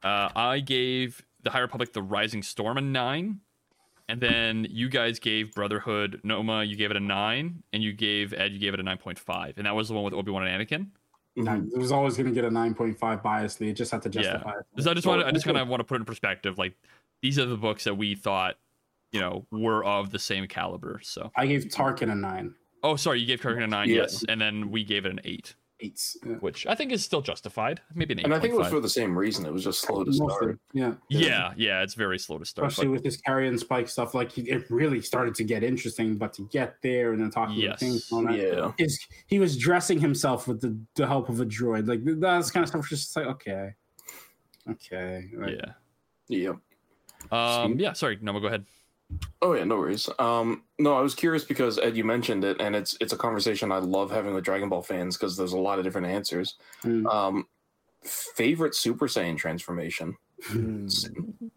Uh, 0.04 0.30
I 0.36 0.60
gave 0.60 1.24
the 1.42 1.50
High 1.50 1.62
Republic 1.62 1.94
the 1.94 2.04
Rising 2.04 2.44
Storm 2.44 2.78
a 2.78 2.82
nine, 2.82 3.40
and 4.10 4.20
then 4.22 4.68
you 4.70 4.90
guys 4.90 5.20
gave 5.20 5.54
Brotherhood 5.54 6.20
Noma, 6.24 6.64
you 6.64 6.76
gave 6.76 6.92
it 6.92 6.98
a 6.98 7.00
nine, 7.00 7.64
and 7.72 7.82
you 7.84 7.94
gave 7.94 8.34
Ed, 8.34 8.52
you 8.52 8.60
gave 8.60 8.74
it 8.74 8.80
a 8.80 8.84
nine 8.84 8.98
point 8.98 9.18
five, 9.20 9.54
and 9.58 9.66
that 9.66 9.76
was 9.76 9.88
the 9.88 9.94
one 9.94 10.04
with 10.04 10.14
Obi 10.14 10.32
Wan 10.32 10.46
and 10.48 10.68
Anakin. 10.68 10.88
Mhm. 11.38 11.72
it 11.74 11.80
was 11.80 11.92
always 11.92 12.16
going 12.16 12.28
to 12.28 12.32
get 12.32 12.46
a 12.46 12.50
9.5 12.52 13.24
biasly. 13.24 13.68
It 13.70 13.74
just 13.74 13.92
had 13.92 14.04
to 14.04 14.10
Yeah. 14.10 14.22
justify 14.22 14.52
it. 14.52 14.84
So 14.84 14.92
I 14.92 14.94
just 14.94 15.08
Well, 15.08 15.16
want 15.18 15.28
I 15.28 15.32
just 15.32 15.46
kind 15.46 15.58
of 15.58 15.68
want 15.68 15.80
to 15.80 15.84
put 15.84 15.96
it 15.96 16.02
in 16.02 16.06
perspective. 16.06 16.60
Like 16.60 16.76
these 17.24 17.40
are 17.40 17.46
the 17.48 17.58
books 17.58 17.86
that 17.86 17.96
we 17.96 18.14
thought, 18.14 18.60
you 19.12 19.20
know, 19.20 19.48
were 19.50 19.84
of 19.84 20.12
the 20.12 20.20
same 20.20 20.48
caliber. 20.48 21.00
So 21.02 21.32
I 21.36 21.48
gave 21.48 21.64
Tarkin 21.66 22.12
a 22.12 22.16
nine. 22.16 22.54
oh, 22.84 22.96
sorry, 22.98 23.20
you 23.20 23.26
gave 23.26 23.42
Tarkin 23.42 23.64
a 23.64 23.68
nine, 23.68 23.90
Yeah. 23.90 23.96
yes, 24.02 24.24
and 24.30 24.40
then 24.40 24.70
we 24.70 24.84
gave 24.84 25.06
it 25.08 25.12
an 25.12 25.22
eight, 25.24 25.56
Eights. 25.84 26.16
Yeah. 26.26 26.36
which 26.36 26.66
I 26.66 26.76
think 26.76 26.92
is 26.92 27.04
still 27.04 27.22
justified. 27.22 27.82
Maybe 27.94 28.14
an 28.14 28.20
eight. 28.22 28.26
And 28.26 28.34
I 28.34 28.40
think 28.40 28.54
it 28.54 28.58
was 28.58 28.70
for 28.70 28.80
the 28.80 28.88
same 28.90 29.18
reason. 29.18 29.46
It 29.46 29.52
was 29.52 29.64
just 29.64 29.82
slow 29.82 30.04
to 30.04 30.10
Mostly, 30.12 30.28
start. 30.28 30.60
yeah. 30.72 30.94
yeah, 31.10 31.54
yeah, 31.58 31.82
it's 31.84 31.94
very 31.94 32.18
slow 32.18 32.38
to 32.40 32.46
start. 32.46 32.70
Especially 32.70 32.88
but- 32.88 32.94
with 32.94 33.04
this 33.04 33.18
carry 33.18 33.48
and 33.50 33.60
spike 33.60 33.90
stuff, 33.90 34.14
like 34.14 34.38
it 34.38 34.70
really 34.70 35.02
started 35.02 35.36
to 35.36 35.44
get 35.44 35.64
interesting. 35.64 36.16
But 36.18 36.34
to 36.36 36.48
get 36.52 36.76
there 36.82 37.12
and 37.12 37.22
then 37.22 37.32
talking 37.32 37.56
Yes. 37.58 37.66
about 37.68 37.80
things, 37.80 38.12
and 38.12 38.28
all 38.28 38.34
that, 38.34 38.42
Yeah. 38.42 38.72
is 38.86 38.98
he 39.28 39.40
was 39.40 39.58
dressing 39.58 40.00
himself 40.00 40.48
with 40.48 40.62
the, 40.62 40.78
the 40.96 41.06
help 41.06 41.28
of 41.30 41.40
a 41.42 41.46
droid. 41.46 41.88
Like 41.88 42.00
that's 42.20 42.50
kind 42.52 42.64
of 42.64 42.70
stuff. 42.70 42.88
Just 42.88 43.16
like 43.16 43.26
okay, 43.28 43.74
okay, 44.70 45.30
like, 45.36 45.58
yeah. 45.58 45.74
Yeah. 46.30 46.54
Um, 47.32 47.80
yeah, 47.80 47.94
sorry, 47.94 48.18
no, 48.22 48.38
go 48.40 48.48
ahead. 48.48 48.66
Oh 49.42 49.54
yeah, 49.54 49.64
no 49.66 49.78
worries. 49.78 50.08
Um, 50.20 50.64
no, 50.80 50.96
I 50.96 51.02
was 51.02 51.14
curious 51.16 51.44
because 51.44 51.78
Ed, 51.80 51.98
you 51.98 52.04
mentioned 52.04 52.44
it, 52.46 52.62
and 52.62 52.76
it's 52.76 52.96
it's 53.02 53.14
a 53.14 53.18
conversation 53.18 53.72
I 53.72 53.80
love 53.80 54.10
having 54.12 54.34
with 54.34 54.44
Dragon 54.46 54.70
Ball 54.70 54.82
fans 54.82 55.18
because 55.18 55.36
there's 55.36 55.54
a 55.54 55.58
lot 55.58 55.80
of 55.80 55.84
different 55.84 56.08
answers. 56.08 56.56
Mm. 56.84 57.06
Um, 57.14 57.48
favorite 58.04 58.76
Super 58.76 59.08
Saiyan 59.08 59.38
transformation 59.38 60.16
s- 60.86 61.10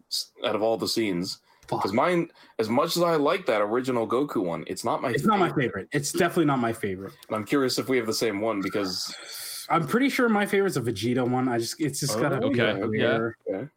s- 0.09 0.31
out 0.45 0.55
of 0.55 0.61
all 0.61 0.77
the 0.77 0.87
scenes, 0.87 1.39
because 1.69 1.93
mine, 1.93 2.29
as 2.59 2.69
much 2.69 2.95
as 2.97 3.03
I 3.03 3.15
like 3.15 3.45
that 3.45 3.61
original 3.61 4.07
Goku 4.07 4.43
one, 4.43 4.63
it's 4.67 4.83
not 4.83 5.01
my. 5.01 5.09
It's 5.11 5.25
not 5.25 5.39
my 5.39 5.51
favorite. 5.53 5.87
It's 5.91 6.11
definitely 6.11 6.45
not 6.45 6.59
my 6.59 6.73
favorite. 6.73 7.13
And 7.29 7.35
I'm 7.37 7.45
curious 7.45 7.77
if 7.79 7.87
we 7.89 7.97
have 7.97 8.05
the 8.05 8.13
same 8.13 8.41
one 8.41 8.61
because 8.61 9.13
I'm 9.69 9.87
pretty 9.87 10.09
sure 10.09 10.29
my 10.29 10.45
favorite's 10.45 10.77
a 10.77 10.81
Vegeta 10.81 11.27
one. 11.27 11.47
I 11.47 11.57
just 11.57 11.79
it's 11.81 11.99
just 12.01 12.17
Oh, 12.17 12.21
gotta 12.21 12.39
be 12.39 12.47
okay, 12.61 12.81
rare. 12.81 13.37
okay. 13.49 13.67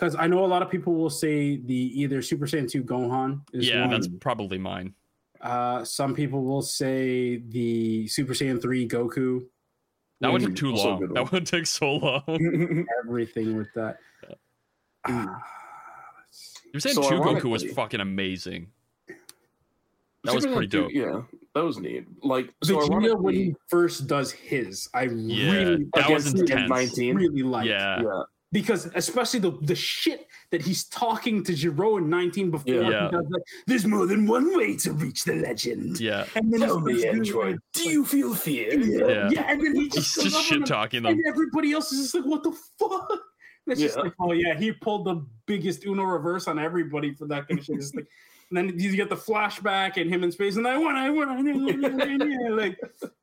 Because 0.00 0.16
I 0.18 0.26
know 0.28 0.42
a 0.42 0.46
lot 0.46 0.62
of 0.62 0.70
people 0.70 0.94
will 0.94 1.10
say 1.10 1.58
the 1.58 1.74
either 1.74 2.22
Super 2.22 2.46
Saiyan 2.46 2.70
2 2.70 2.82
Gohan 2.84 3.42
is 3.52 3.68
Yeah, 3.68 3.82
one. 3.82 3.90
that's 3.90 4.08
probably 4.08 4.56
mine. 4.56 4.94
Uh, 5.42 5.84
some 5.84 6.14
people 6.14 6.42
will 6.42 6.62
say 6.62 7.36
the 7.36 8.06
Super 8.08 8.32
Saiyan 8.32 8.62
3 8.62 8.88
Goku. 8.88 9.44
That 10.22 10.32
one 10.32 10.40
Mm, 10.40 10.46
took 10.46 10.56
too 10.56 10.72
long. 10.72 11.00
good 11.00 11.10
That 11.10 11.24
one. 11.24 11.32
one 11.32 11.44
took 11.44 11.66
so 11.66 11.96
long. 11.96 12.22
Everything 13.04 13.58
with 13.58 13.68
that. 13.74 13.98
Ah, 15.06 15.42
let's. 16.18 16.54
You're 16.72 16.80
saying 16.80 16.94
So 16.94 17.02
two 17.06 17.16
Goku 17.16 17.50
was 17.50 17.64
fucking 17.72 18.00
amazing. 18.00 18.68
That 20.24 20.34
was 20.34 20.46
pretty 20.46 20.66
dope. 20.66 20.90
two- 20.92 20.98
Yeah, 20.98 21.22
that 21.54 21.62
was 21.64 21.78
neat. 21.78 22.06
Like 22.24 22.54
so 22.64 22.76
Vegeta 22.78 23.20
when 23.20 23.34
he 23.34 23.54
first 23.68 24.06
does 24.06 24.32
his, 24.32 24.88
I 24.94 25.02
Yeah, 25.04 25.52
really, 25.52 25.86
that 25.94 26.08
was 26.10 26.26
against 26.32 26.36
the 26.36 26.42
intense. 26.62 26.70
N19. 26.98 27.16
really 27.16 27.42
like. 27.42 27.66
Yeah. 27.66 28.00
Yeah, 28.02 28.22
because 28.52 28.90
especially 28.94 29.40
the 29.40 29.52
the 29.62 29.74
shit 29.74 30.26
that 30.50 30.60
he's 30.62 30.84
talking 30.84 31.44
to 31.44 31.54
Gero 31.54 31.98
in 31.98 32.10
19 32.10 32.50
before 32.50 32.74
Yeah. 32.74 33.06
he 33.06 33.10
does 33.16 33.26
like, 33.30 33.42
there's 33.66 33.86
more 33.86 34.06
than 34.06 34.26
one 34.26 34.56
way 34.56 34.76
to 34.78 34.92
reach 34.92 35.22
the 35.24 35.34
legend. 35.36 36.00
Yeah. 36.00 36.24
And 36.34 36.52
then 36.52 36.60
Tell 36.60 36.78
he 36.84 36.94
me, 36.94 37.06
Android, 37.06 37.54
it. 37.56 37.60
do 37.74 37.88
you 37.88 38.04
feel 38.04 38.34
fear? 38.34 38.78
Yeah. 38.78 39.06
Yeah. 39.06 39.28
yeah, 39.30 39.50
and 39.52 39.60
then 39.64 39.76
he 39.76 39.88
just, 39.88 40.16
goes 40.16 40.24
just 40.32 40.44
shit 40.44 40.66
talking 40.66 41.02
them. 41.04 41.12
and 41.12 41.22
everybody 41.26 41.72
else 41.72 41.92
is 41.92 42.02
just 42.02 42.14
like, 42.14 42.24
what 42.24 42.42
the 42.42 42.52
fuck? 42.78 43.08
It's 43.66 43.80
just 43.80 43.96
Yeah. 43.96 44.02
like, 44.04 44.14
oh 44.18 44.32
yeah, 44.32 44.58
he 44.58 44.72
pulled 44.72 45.04
the 45.06 45.24
biggest 45.46 45.84
Uno 45.84 46.02
reverse 46.02 46.48
on 46.48 46.58
everybody 46.58 47.14
for 47.14 47.26
that 47.28 47.46
kind 47.46 47.60
of 47.60 47.64
shit. 47.64 47.76
It's 47.76 47.94
like, 47.94 48.06
and 48.48 48.56
then 48.56 48.76
you 48.76 48.96
get 48.96 49.08
the 49.08 49.16
flashback 49.16 49.96
and 49.96 50.12
him 50.12 50.24
in 50.24 50.32
space, 50.32 50.56
and 50.56 50.66
I 50.66 50.76
want, 50.76 50.96
I 50.96 51.08
want, 51.10 51.30
I 51.30 51.40
want, 51.40 52.56
like, 52.56 52.80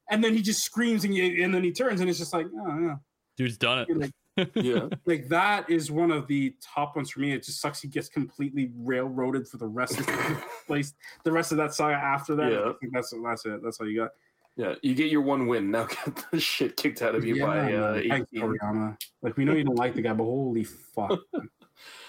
and 0.10 0.24
then 0.24 0.34
he 0.34 0.42
just 0.42 0.64
screams 0.64 1.04
and, 1.04 1.14
you, 1.14 1.44
and 1.44 1.54
then 1.54 1.64
he 1.66 1.74
turns, 1.74 2.00
and 2.00 2.10
it's 2.10 2.20
just 2.20 2.32
like, 2.32 2.46
oh 2.56 2.80
yeah, 2.80 2.96
Dude's 3.36 3.58
done 3.58 3.80
it. 3.80 3.90
Like, 3.98 4.12
Yeah, 4.56 4.88
like 5.06 5.28
that 5.30 5.70
is 5.70 5.92
one 5.92 6.12
of 6.12 6.28
the 6.28 6.56
top 6.62 6.96
ones 6.96 7.10
for 7.10 7.20
me. 7.20 7.32
It 7.34 7.44
just 7.44 7.60
sucks 7.62 7.82
he 7.82 7.88
gets 7.88 8.08
completely 8.10 8.72
railroaded 8.78 9.48
for 9.48 9.58
the 9.58 9.68
rest 9.68 10.00
of 10.00 10.06
the 10.06 10.44
place, 10.68 10.94
the 11.24 11.32
rest 11.32 11.52
of 11.52 11.58
that 11.58 11.74
saga 11.74 11.96
after 11.96 12.36
that. 12.36 12.52
Yeah. 12.52 12.70
I 12.70 12.74
think 12.80 12.94
that's 12.94 13.14
that's 13.24 13.46
it. 13.46 13.62
That's 13.64 13.80
all 13.80 13.88
you 13.90 14.00
got. 14.02 14.12
yeah. 14.56 14.76
You 14.84 14.94
get 14.96 15.12
your 15.12 15.22
one 15.22 15.48
win. 15.48 15.72
Now 15.72 15.86
get 16.06 16.24
the 16.32 16.40
shit 16.40 16.78
kicked 16.78 17.02
out 17.02 17.16
of 17.16 17.26
you 17.26 17.42
by 17.42 17.60
uh, 17.74 17.94
man. 17.94 18.10
Thanks, 18.10 18.32
18. 18.34 18.44
Toriyama. 18.44 18.98
Like 19.22 19.38
we 19.38 19.46
know 19.46 19.54
you 19.54 19.64
don't 19.64 19.76
like 19.76 19.96
the 19.96 20.02
guy, 20.02 20.14
but 20.14 20.24
holy 20.24 20.64
fuck. 20.64 21.20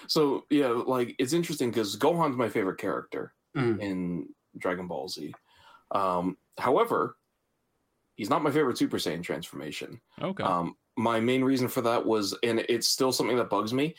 So 0.06 0.44
yeah, 0.50 0.68
like 0.68 1.14
it's 1.18 1.32
interesting 1.32 1.70
because 1.70 1.96
Gohan's 1.96 2.36
my 2.36 2.48
favorite 2.48 2.78
character 2.78 3.32
Mm. 3.56 3.80
in 3.80 4.28
Dragon 4.59 4.86
Ball 4.86 5.09
Z. 5.09 5.34
Um, 5.90 6.36
however, 6.59 7.16
he's 8.14 8.28
not 8.30 8.42
my 8.42 8.50
favorite 8.50 8.76
Super 8.78 8.98
Saiyan 8.98 9.22
transformation. 9.22 10.00
Okay. 10.20 10.42
Um, 10.44 10.76
my 10.99 11.20
main 11.20 11.43
reason 11.45 11.69
for 11.69 11.81
that 11.83 12.05
was, 12.05 12.37
and 12.43 12.59
it's 12.69 12.89
still 12.89 13.12
something 13.12 13.37
that 13.37 13.49
bugs 13.49 13.73
me. 13.73 13.95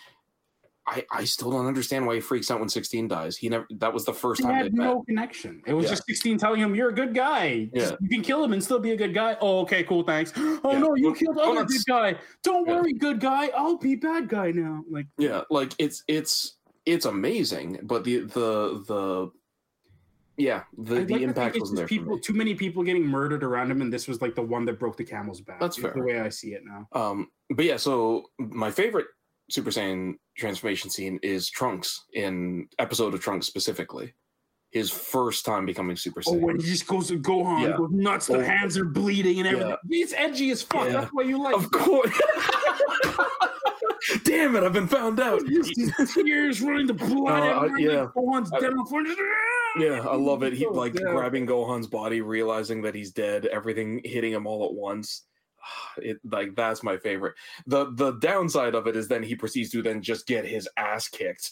I, 0.88 1.06
I 1.12 1.24
still 1.24 1.52
don't 1.52 1.68
understand 1.68 2.08
why 2.08 2.16
he 2.16 2.20
freaks 2.20 2.50
out 2.50 2.60
when 2.60 2.68
16 2.68 3.08
dies. 3.08 3.38
He 3.38 3.48
never. 3.48 3.68
That 3.78 3.94
was 3.94 4.06
the 4.06 4.14
first 4.14 4.42
He 4.42 4.48
time 4.48 4.56
had 4.56 4.74
met. 4.74 4.86
no 4.86 5.04
connection. 5.04 5.62
It 5.68 5.74
was 5.74 5.86
Yeah. 5.86 5.92
just 5.92 6.06
16 6.08 6.40
telling 6.40 6.60
him, 6.60 6.74
You're 6.74 6.90
a 6.90 6.94
good 6.94 7.14
guy. 7.14 7.70
Yeah. 7.74 7.92
You 8.02 8.10
can 8.10 8.24
kill 8.24 8.44
him 8.44 8.54
and 8.54 8.64
still 8.64 8.80
be 8.80 8.92
a 8.92 8.98
good 8.98 9.14
guy. 9.14 9.38
Oh, 9.40 9.60
okay, 9.62 9.84
cool, 9.84 10.02
thanks. 10.04 10.34
Oh 10.38 10.60
Yeah. 10.72 10.80
no, 10.80 10.96
you 10.96 11.14
killed 11.14 11.38
other 11.38 11.64
good 11.66 11.86
guy. 11.88 12.16
Don't 12.44 12.68
worry, 12.68 12.94
good 12.94 13.20
guy. 13.20 13.48
I'll 13.56 13.78
be 13.78 13.96
bad 13.96 14.30
guy 14.30 14.52
now. 14.52 14.84
Like 14.90 15.06
Yeah, 15.20 15.42
like 15.52 15.74
it's 15.78 16.04
it's 16.08 16.58
it's 16.88 17.06
amazing, 17.06 17.82
but 17.84 18.04
the 18.04 18.22
the 18.22 18.84
the 18.88 19.32
yeah 20.40 20.64
the, 20.78 21.03
the 21.06 21.14
like 21.14 21.22
impact 21.22 21.60
wasn't 21.60 21.78
there 21.78 21.88
people, 21.88 22.18
too 22.18 22.34
many 22.34 22.56
people 22.56 22.82
getting 22.82 23.06
murdered 23.06 23.44
around 23.44 23.70
him, 23.70 23.82
and 23.82 23.94
this 23.94 24.07
was 24.07 24.22
like 24.22 24.34
the 24.34 24.41
one 24.41 24.66
that 24.66 24.80
broke 24.80 24.98
the 24.98 25.03
camel's 25.03 25.41
back. 25.41 25.60
That's 25.60 25.78
fair. 25.78 25.91
The 25.94 26.02
way 26.02 26.20
I 26.20 26.30
see 26.30 26.53
it 26.53 26.64
now. 26.66 26.88
Um, 26.94 27.28
but 27.52 27.66
yeah, 27.66 27.78
so 27.78 28.24
my 28.40 28.72
favorite 28.72 29.06
Super 29.52 29.70
Saiyan 29.72 30.14
transformation 30.38 30.90
scene 30.90 31.20
is 31.24 31.49
Trunks 31.49 32.06
in 32.14 32.68
episode 32.80 33.14
of 33.14 33.20
Trunks 33.22 33.45
specifically. 33.48 34.14
his 34.72 34.91
first 34.91 35.45
time 35.45 35.66
becoming 35.66 35.95
Super 35.95 36.22
Oh, 36.28 36.34
Saiyan. 36.34 36.41
when 36.41 36.60
he 36.60 36.66
just 36.68 36.86
goes 36.88 37.07
to 37.07 37.18
Gohan, 37.18 37.70
Yeah. 37.70 37.78
goes 37.78 37.90
nuts, 37.91 38.28
the 38.28 38.38
Oh. 38.38 38.41
hands 38.44 38.78
are 38.78 38.86
bleeding 38.86 39.40
and 39.40 39.48
everything. 39.48 39.70
Yeah. 39.70 39.76
He's 39.90 40.14
edgy 40.14 40.52
as 40.52 40.61
fuck. 40.61 40.86
Yeah. 40.86 40.91
That's 41.02 41.11
why 41.11 41.24
you 41.24 41.41
like. 41.41 41.56
of 41.56 41.72
course. 41.72 42.11
Damn 44.24 44.56
it! 44.56 44.64
I've 44.64 44.74
been 44.74 44.88
found 44.88 45.20
out. 45.20 45.41
Tears 45.45 46.61
running, 46.61 46.88
the 46.88 46.94
blood. 46.94 47.44
Uh, 47.44 47.66
everywhere, 47.66 47.80
yeah. 47.80 48.07
Gohan's 48.16 48.49
dead 48.52 48.72
on 48.72 48.78
the 48.78 48.86
floor. 48.86 49.03
Just- 49.78 49.86
Yeah, 49.86 50.08
I 50.08 50.16
love 50.16 50.44
it. 50.44 50.54
He 50.54 50.68
like 50.68 50.96
sad. 50.96 51.08
grabbing 51.08 51.46
Gohan's 51.48 51.88
body, 51.88 52.22
realizing 52.22 52.82
that 52.84 52.96
he's 52.96 53.12
dead, 53.12 53.46
everything 53.48 54.02
hitting 54.04 54.32
him 54.34 54.48
all 54.48 54.66
at 54.66 54.74
once. 54.74 55.26
It 55.98 56.18
like 56.24 56.56
that's 56.56 56.84
my 56.84 56.98
favorite. 56.98 57.36
The 57.68 57.91
the 57.94 58.14
downside 58.14 58.76
of 58.76 58.88
it 58.88 58.96
is 58.96 59.08
then 59.08 59.24
he 59.24 59.36
proceeds 59.36 59.70
to 59.72 59.82
then 59.82 60.02
just 60.02 60.28
get 60.28 60.46
his 60.46 60.68
ass 60.78 61.08
kicked 61.08 61.52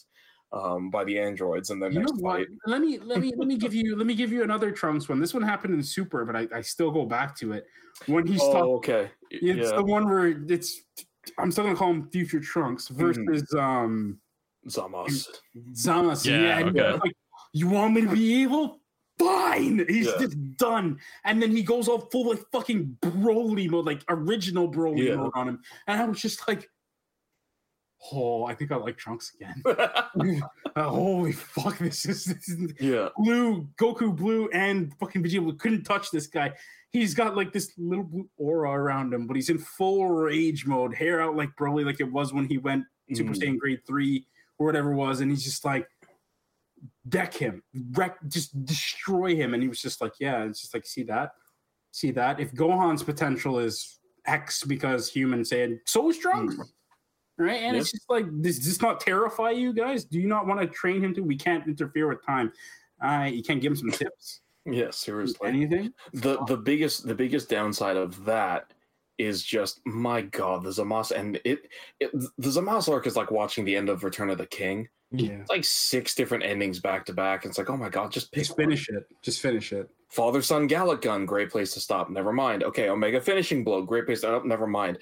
um 0.53 0.89
by 0.89 1.03
the 1.03 1.19
androids 1.19 1.72
and 1.72 1.81
then 1.81 1.91
You 1.91 1.99
next 1.99 2.22
fight. 2.22 2.48
Let 2.65 2.80
me 2.80 2.99
let 2.99 3.19
me 3.19 3.34
let 3.35 3.48
me 3.48 3.57
give 3.57 3.73
you 3.80 3.98
let 3.98 4.07
me 4.07 4.15
give 4.15 4.31
you 4.31 4.44
another 4.44 4.72
Trunks 4.72 5.10
one. 5.10 5.19
This 5.19 5.34
one 5.34 5.44
happened 5.44 5.73
in 5.73 5.84
Super, 5.84 6.23
but 6.23 6.35
I, 6.35 6.48
I 6.56 6.61
still 6.61 6.91
go 6.91 7.06
back 7.06 7.35
to 7.39 7.52
it 7.52 7.65
when 8.06 8.26
he's 8.26 8.39
talking. 8.39 8.61
Oh, 8.61 8.76
okay. 8.77 9.11
It's 9.30 9.69
yeah. 9.69 9.76
the 9.76 9.84
one 9.84 10.07
where 10.07 10.27
it's 10.27 10.81
I'm 11.38 11.52
still 11.52 11.65
gonna 11.65 11.76
call 11.76 11.91
him 11.91 12.10
Future 12.10 12.39
Trunks 12.39 12.88
versus 12.88 13.53
um 13.53 14.19
Zamas. 14.68 15.27
Zamasu. 15.73 16.27
Yeah, 16.27 16.60
and 16.60 16.69
he's 16.69 16.81
okay. 16.81 16.99
like, 16.99 17.14
you 17.53 17.68
want 17.69 17.94
me 17.94 18.02
to 18.02 18.10
be 18.11 18.19
evil? 18.22 18.80
Fine. 19.19 19.86
He's 19.90 20.06
Yeah. 20.07 20.14
just 20.19 20.57
done. 20.57 20.99
And 21.24 21.41
then 21.41 21.52
he 21.52 21.64
goes 21.64 21.88
all 21.88 22.02
full 22.11 22.30
like 22.30 22.44
fucking 22.52 22.98
Broly 23.02 23.69
mode, 23.69 23.86
like 23.86 24.03
original 24.10 24.72
Broly 24.72 25.07
Yeah. 25.07 25.15
mode 25.15 25.32
on 25.34 25.49
him. 25.49 25.61
And 25.88 26.02
I 26.02 26.06
was 26.06 26.22
just 26.22 26.48
like, 26.48 26.69
oh, 28.11 28.45
I 28.45 28.53
think 28.53 28.72
I 28.72 28.76
like 28.76 28.98
Trunks 28.98 29.34
again. 29.36 29.64
Uh, 30.78 30.84
holy 30.90 31.32
fuck, 31.32 31.76
this 31.80 32.06
is, 32.06 32.26
this 32.26 32.49
is 32.49 32.72
yeah. 32.80 33.10
blue, 33.18 33.68
Goku 33.82 34.15
blue, 34.15 34.48
and 34.53 34.94
fucking 34.99 35.24
Vegeta 35.24 35.57
couldn't 35.57 35.86
touch 35.86 36.11
this 36.11 36.28
guy. 36.28 36.53
He's 36.91 37.15
got 37.15 37.36
like 37.36 37.52
this 37.52 37.72
little 37.80 38.03
blue 38.03 38.30
aura 38.38 38.69
around 38.69 39.11
him, 39.11 39.26
but 39.26 39.36
he's 39.36 39.49
in 39.49 39.57
full 39.57 40.07
rage 40.07 40.68
mode, 40.68 40.94
hair 40.94 41.19
out 41.19 41.36
like 41.36 41.49
Broly, 41.60 41.84
like 41.84 41.99
it 41.99 42.11
was 42.11 42.32
when 42.32 42.45
he 42.45 42.60
went 42.60 42.86
Super 43.11 43.32
Mm. 43.32 43.41
Saiyan 43.41 43.57
Grade 43.57 43.80
Three 43.88 44.28
or 44.60 44.68
whatever 44.68 44.91
it 44.91 44.98
was, 44.98 45.22
and 45.22 45.32
he's 45.32 45.44
just 45.44 45.65
like 45.65 45.88
deck 47.09 47.34
him, 47.34 47.63
wreck, 47.91 48.17
just 48.27 48.65
destroy 48.65 49.35
him, 49.35 49.53
and 49.53 49.61
he 49.63 49.69
was 49.69 49.81
just 49.81 50.01
like, 50.01 50.13
yeah, 50.19 50.43
it's 50.43 50.61
just 50.61 50.73
like 50.73 50.85
see 50.85 51.03
that, 51.03 51.31
see 51.91 52.11
that. 52.11 52.39
If 52.39 52.53
Gohan's 52.53 53.03
potential 53.03 53.59
is 53.59 53.99
X 54.25 54.63
because 54.63 55.09
humans 55.09 55.49
saying 55.49 55.79
so 55.85 56.09
is 56.09 56.17
Trunks. 56.17 56.55
Mm. 56.55 56.65
Right, 57.39 57.61
and 57.61 57.77
it's 57.77 57.91
just 57.91 58.09
like, 58.09 58.25
does 58.41 58.65
this 58.65 58.81
not 58.81 58.99
terrify 58.99 59.51
you 59.51 59.71
guys? 59.71 60.05
Do 60.05 60.19
you 60.19 60.27
not 60.27 60.47
want 60.47 60.59
to 60.59 60.65
train 60.65 61.03
him 61.03 61.13
to? 61.13 61.21
We 61.21 61.38
can't 61.38 61.67
interfere 61.67 62.07
with 62.07 62.25
time. 62.25 62.51
Uh, 62.99 63.29
you 63.31 63.43
can't 63.43 63.61
give 63.61 63.73
him 63.73 63.77
some 63.77 63.91
tips, 63.91 64.41
Yeah, 64.65 64.89
seriously. 64.89 65.47
anything. 65.47 65.93
the 66.13 66.43
the 66.45 66.57
biggest 66.57 67.05
the 67.05 67.13
biggest 67.13 67.47
downside 67.47 67.95
of 67.95 68.25
that 68.25 68.73
is 69.19 69.43
just 69.43 69.81
my 69.85 70.21
god 70.21 70.63
the 70.63 70.69
Zamas 70.69 71.11
and 71.11 71.39
it, 71.43 71.69
it 71.99 72.11
the 72.11 72.49
Zamas 72.49 72.91
arc 72.91 73.05
is 73.07 73.15
like 73.15 73.31
watching 73.31 73.65
the 73.65 73.75
end 73.75 73.89
of 73.89 74.03
Return 74.03 74.31
of 74.31 74.39
the 74.39 74.47
King. 74.47 74.88
Yeah, 75.11 75.39
It's 75.39 75.49
like 75.49 75.63
six 75.63 76.15
different 76.15 76.43
endings 76.43 76.79
back 76.79 77.05
to 77.05 77.13
back. 77.13 77.45
It's 77.45 77.57
like 77.57 77.69
oh 77.69 77.77
my 77.77 77.89
god, 77.89 78.11
just 78.11 78.31
pick 78.31 78.45
just 78.45 78.57
finish 78.57 78.89
it. 78.89 79.07
Just 79.21 79.41
finish 79.41 79.71
it. 79.71 79.89
Father 80.09 80.41
Son 80.41 80.67
Galick 80.67 81.01
Gun, 81.01 81.25
great 81.25 81.49
place 81.49 81.73
to 81.73 81.79
stop. 81.79 82.09
Never 82.09 82.31
mind. 82.31 82.63
Okay, 82.63 82.89
Omega 82.89 83.19
Finishing 83.21 83.63
Blow, 83.63 83.81
great 83.81 84.05
place 84.05 84.21
to. 84.21 84.27
Oh, 84.29 84.41
never 84.43 84.67
mind. 84.67 84.99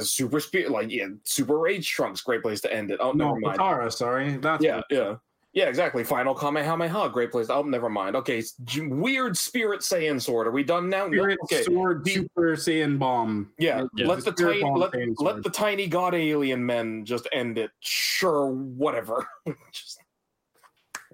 Super 0.00 0.40
Speed, 0.40 0.68
like 0.68 0.90
yeah, 0.90 1.08
Super 1.24 1.58
Rage 1.58 1.88
Trunks, 1.90 2.20
great 2.22 2.42
place 2.42 2.60
to 2.62 2.72
end 2.72 2.90
it. 2.90 2.98
Oh, 3.00 3.12
No, 3.12 3.28
never 3.28 3.40
mind. 3.40 3.58
Katara. 3.58 3.92
Sorry, 3.92 4.36
that's 4.36 4.64
Yeah, 4.64 4.80
yeah. 4.90 5.16
Yeah, 5.54 5.66
exactly. 5.68 6.02
Final 6.02 6.34
Kamehameha, 6.34 7.10
great 7.10 7.30
place. 7.30 7.48
Oh, 7.50 7.62
never 7.62 7.90
mind. 7.90 8.16
Okay, 8.16 8.42
weird 8.78 9.36
Spirit 9.36 9.80
Saiyan 9.82 10.18
sword. 10.20 10.46
Are 10.46 10.50
we 10.50 10.64
done 10.64 10.88
now? 10.88 11.08
Spirit 11.08 11.38
okay. 11.44 11.62
Sword 11.62 12.04
The- 12.04 12.12
Super 12.14 12.56
Saiyan 12.56 12.98
Bomb. 12.98 13.52
Yeah, 13.58 13.84
Yeah. 13.94 14.06
let 14.06 14.24
the 14.24 14.32
Spirit 14.32 14.52
tiny 14.52 14.62
Bomb 14.62 14.74
let, 14.80 14.94
let 15.20 15.42
the 15.42 15.50
tiny 15.50 15.86
god 15.88 16.14
alien 16.14 16.64
men 16.64 17.04
just 17.04 17.28
end 17.32 17.58
it. 17.58 17.70
Sure, 17.80 18.50
whatever. 18.50 19.26
just 19.72 20.00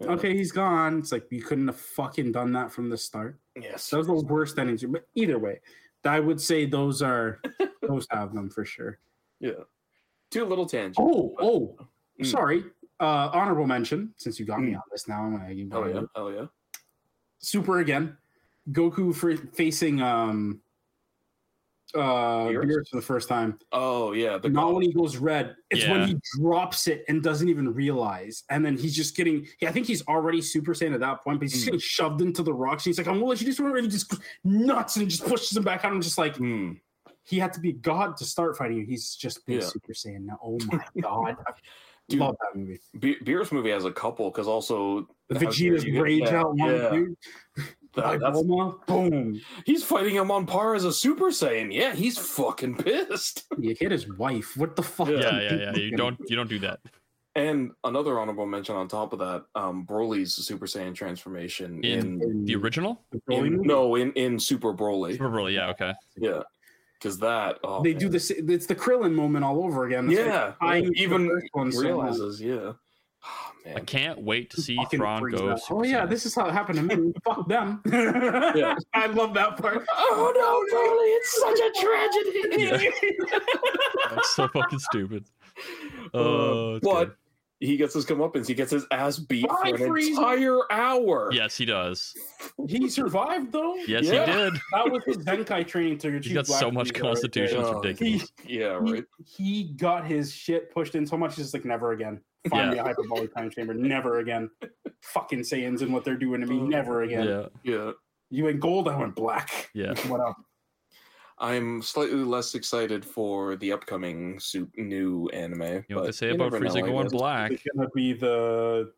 Yeah. 0.01 0.11
Okay, 0.13 0.37
he's 0.37 0.53
gone. 0.53 1.01
It's 1.01 1.11
like 1.11 1.27
you 1.33 1.43
couldn't 1.43 1.67
have 1.67 1.77
fucking 1.81 2.31
done 2.31 2.53
that 2.53 2.71
from 2.71 2.89
the 2.91 2.97
start. 2.97 3.41
Yes. 3.61 3.91
Those 3.91 4.09
are 4.09 4.17
the 4.21 4.27
worst 4.27 4.57
endings. 4.57 4.85
But 4.85 5.09
either 5.17 5.41
way, 5.41 5.59
I 6.05 6.21
would 6.21 6.41
say 6.41 6.65
those 6.65 7.03
are 7.03 7.41
those 7.83 8.07
have 8.11 8.33
them 8.35 8.51
for 8.51 8.65
sure. 8.65 9.01
Yeah. 9.41 9.65
Two 10.31 10.45
little 10.45 10.67
tangents. 10.67 10.99
Oh, 11.01 11.35
oh, 11.41 11.77
Mm. 12.21 12.27
sorry. 12.27 12.65
Uh, 13.01 13.31
honorable 13.33 13.67
mention. 13.67 14.13
Since 14.17 14.41
you 14.41 14.47
got 14.47 14.61
me 14.61 14.73
Mm. 14.73 14.77
on 14.77 14.83
this 14.91 15.07
now, 15.09 15.23
I'm 15.25 15.37
gonna 15.37 15.55
give 15.55 15.69
Oh 15.73 15.87
you 15.87 15.95
yeah. 15.95 16.03
Oh 16.17 16.29
yeah. 16.29 16.47
Super 17.39 17.79
again. 17.79 18.17
Goku 18.73 19.15
for 19.15 19.37
facing 19.37 20.03
um 20.03 20.61
uh 21.95 22.49
Beerus? 22.49 22.65
Beerus 22.65 22.89
for 22.89 22.97
the 22.97 23.03
first 23.03 23.29
time. 23.29 23.59
Oh 23.73 24.13
yeah. 24.13 24.37
The 24.37 24.49
Not 24.49 24.67
god. 24.67 24.75
when 24.75 24.83
he 24.83 24.93
goes 24.93 25.17
red. 25.17 25.57
It's 25.71 25.85
Yeah. 25.85 25.93
when 25.93 26.09
he 26.09 26.17
drops 26.39 26.89
it 26.89 27.05
and 27.09 27.23
doesn't 27.23 27.49
even 27.49 27.73
realize. 27.73 28.43
And 28.51 28.65
then 28.65 28.77
he's 28.77 28.95
just 28.97 29.17
getting 29.17 29.47
Yeah, 29.61 29.69
I 29.69 29.73
think 29.73 29.87
he's 29.87 30.05
already 30.09 30.43
Super 30.43 30.75
Saiyan 30.75 30.93
at 30.93 31.01
that 31.01 31.23
point, 31.23 31.39
but 31.39 31.45
he's 31.45 31.53
just 31.53 31.63
Mm. 31.63 31.67
getting 31.67 31.81
shoved 31.81 32.21
into 32.21 32.43
the 32.43 32.53
rocks. 32.53 32.85
And 32.85 32.91
He's 32.91 32.99
like, 32.99 33.07
I'm 33.07 33.15
gonna 33.15 33.27
let 33.27 33.41
you 33.41 33.47
do 33.47 33.53
something, 33.53 33.75
and 33.77 33.85
he 33.85 33.91
just 33.91 34.13
nuts 34.45 34.97
and 34.97 35.09
just 35.09 35.25
pushes 35.25 35.57
him 35.57 35.63
back 35.63 35.85
out. 35.85 35.93
I'm 35.93 36.03
just 36.03 36.19
like, 36.19 36.37
Hmm. 36.37 36.73
he 37.23 37.39
had 37.39 37.53
to 37.53 37.61
be 37.61 37.73
God 37.73 38.17
to 38.19 38.25
start 38.25 38.57
fighting 38.57 38.79
you. 38.79 38.85
He's 38.87 39.15
just 39.15 39.47
been 39.47 39.61
Yeah. 39.61 39.67
Super 39.67 39.93
Saiyan 39.93 40.23
now. 40.23 40.39
Oh 40.43 40.59
my 40.67 40.85
god. 41.01 41.37
I 42.09 42.13
Dude, 42.13 42.21
love 42.21 42.37
that 42.41 42.59
movie. 42.59 42.81
Be- 42.99 43.17
Beerus 43.17 43.53
movie 43.53 43.71
has 43.71 43.85
a 43.85 43.93
couple 43.93 44.31
because 44.31 44.47
also 44.49 45.07
Vegeta's 45.31 45.85
you 45.85 46.03
rage 46.03 46.23
yeah, 46.23 46.41
out 46.41 46.57
one 46.57 46.71
yeah. 46.71 46.91
dude. 46.91 47.15
That- 47.95 48.05
By 48.05 48.19
that's- 48.19 48.37
Bulma, 48.43 48.87
boom. 48.87 49.41
he's 49.65 49.83
fighting 49.83 50.15
him 50.15 50.31
on 50.31 50.47
par 50.47 50.75
as 50.75 50.85
a 50.85 50.93
Super 50.93 51.27
Saiyan. 51.31 51.73
Yeah, 51.73 51.95
he's 51.95 52.19
fucking 52.19 52.77
pissed. 52.77 53.45
You 53.59 53.75
hit 53.79 53.91
his 53.91 54.07
wife. 54.17 54.57
What 54.57 54.77
the 54.77 54.83
fuck? 54.83 55.09
Yeah. 55.09 55.19
Yeah, 55.21 55.41
yeah, 55.41 55.57
yeah. 55.57 55.77
You 55.77 55.97
don't 55.97 56.19
you 56.29 56.37
don't 56.37 56.49
do 56.49 56.59
that. 56.61 56.81
And 57.35 57.71
another 57.85 58.19
honorable 58.21 58.47
mention 58.47 58.75
on 58.77 58.89
top 58.89 59.13
of 59.13 59.19
that, 59.21 59.45
um, 59.55 59.87
Broly's 59.87 60.35
Super 60.35 60.67
Saiyan 60.67 60.95
transformation 60.95 61.83
In 61.85 62.21
in, 62.23 62.45
the 62.45 62.55
original? 62.57 63.03
In- 63.31 63.63
no 63.63 63.97
in 63.97 64.13
in 64.13 64.39
Super 64.39 64.73
Broly. 64.75 65.13
Super 65.13 65.31
Broly, 65.31 65.55
yeah, 65.55 65.71
okay. 65.71 65.93
Yeah, 66.17 66.43
because 66.99 67.19
that 67.19 67.59
oh, 67.65 67.83
they 67.83 67.95
do 67.95 68.07
man. 68.07 68.13
this. 68.13 68.31
It's 68.31 68.67
the 68.67 68.75
Krillin 68.75 69.15
moment 69.15 69.45
all 69.45 69.63
over 69.65 69.87
again. 69.87 70.09
It's 70.11 70.19
like 70.19 70.27
Yeah, 70.27 70.53
tying 70.61 70.85
to 70.93 71.01
even 71.01 71.29
first 71.29 71.47
one 71.53 71.73
so 71.73 71.81
realizes. 71.81 72.41
Yeah. 72.41 72.73
Oh, 73.25 73.53
I 73.75 73.81
can't 73.81 74.21
wait 74.23 74.51
to 74.51 74.63
see 74.63 74.77
Fucking 74.77 74.99
Thrawn 75.01 75.21
freaks 75.21 75.41
go. 75.41 75.51
out. 75.51 75.61
Super 75.61 75.81
Oh 75.81 75.83
yeah, 75.83 76.07
Saiyan. 76.07 76.09
this 76.11 76.25
is 76.27 76.35
how 76.35 76.47
it 76.49 76.53
happened 76.53 76.89
to 76.89 76.97
me. 76.97 77.13
Fuck 77.25 77.49
them. 77.49 77.83
Yeah. 77.85 78.77
I 78.95 79.07
love 79.07 79.35
that 79.35 79.57
part. 79.61 79.85
Oh 79.97 80.33
no, 80.35 80.65
Broly! 80.73 81.11
It's 81.19 81.33
such 81.41 81.61
a 81.61 81.71
tragedy. 81.83 83.49
That's 84.11 84.31
so 84.35 84.49
fucking 84.49 84.79
stupid. 84.79 85.25
Uh, 86.15 86.19
Oh, 86.19 86.75
it's 86.77 86.85
but 86.87 87.05
good. 87.05 87.15
He 87.61 87.77
gets 87.77 87.95
his 87.95 88.07
comeuppance. 88.07 88.47
He 88.47 88.55
gets 88.55 88.71
his 88.71 88.87
ass 88.93 89.19
beat 89.19 89.47
Why, 89.49 89.71
for 89.71 89.85
an 89.85 89.91
Frieza? 89.93 90.09
entire 90.11 90.61
hour. 90.73 91.31
Yes, 91.33 91.57
he 91.57 91.65
does. 91.65 92.15
He 92.69 92.89
survived 92.89 93.53
though. 93.53 93.75
Yes, 93.87 94.05
Yeah. 94.05 94.27
he 94.27 94.33
did. 94.33 94.53
That 94.73 94.91
was 94.93 95.03
his 95.07 95.19
Zenkai 95.19 95.67
training 95.67 95.99
to 95.99 96.11
He's 96.13 96.21
achieve 96.21 96.35
got 96.35 96.47
so 96.47 96.71
much 96.71 96.89
Frieza 96.93 97.01
constitution. 97.01 97.63
there. 97.63 97.67
It's 97.91 98.01
ridiculous. 98.01 98.33
Yeah, 98.47 98.81
He, 98.85 98.93
right. 98.93 99.05
he 99.25 99.65
got 99.77 100.07
his 100.07 100.33
shit 100.33 100.73
pushed 100.73 100.95
in 100.95 101.07
so 101.07 101.17
much. 101.17 101.35
He's 101.37 101.47
just 101.47 101.55
like 101.55 101.65
never 101.65 101.93
again. 101.93 102.21
Find 102.49 102.71
Yeah. 102.71 102.83
the 102.83 102.89
hyperbolic 102.89 103.35
time 103.35 103.51
chamber. 103.51 103.75
Never 103.75 104.21
again. 104.21 104.49
Fucking 105.03 105.41
Saiyans 105.41 105.83
and 105.83 105.93
what 105.93 106.05
they're 106.05 106.17
doing 106.17 106.41
to 106.41 106.47
me. 106.47 106.59
Oh, 106.61 106.67
Never 106.67 107.03
again. 107.03 107.27
Yeah, 107.27 107.47
Yeah. 107.65 107.91
You 108.31 108.45
went 108.45 108.61
gold. 108.61 108.89
I 108.89 108.97
went 108.97 109.15
black. 109.17 109.71
yeah. 109.75 109.95
What 110.09 110.21
up? 110.21 110.37
I'm 111.41 111.83
slightly 111.83 112.19
less 112.25 112.55
excited 112.55 113.05
for 113.05 113.57
the 113.57 113.73
upcoming 113.73 114.41
su- 114.41 114.71
new 114.77 115.29
anime. 115.29 115.63
You 115.63 115.85
know 115.91 115.97
what 115.97 116.07
they 116.07 116.13
say 116.13 116.31
about 116.31 116.53
never 116.53 116.65
Frieza 116.65 116.85
going 116.85 117.05
guess. 117.05 117.13
black? 117.13 117.53
It's 117.53 117.63
gonna 117.75 117.89
be 117.95 118.13
the 118.13 118.93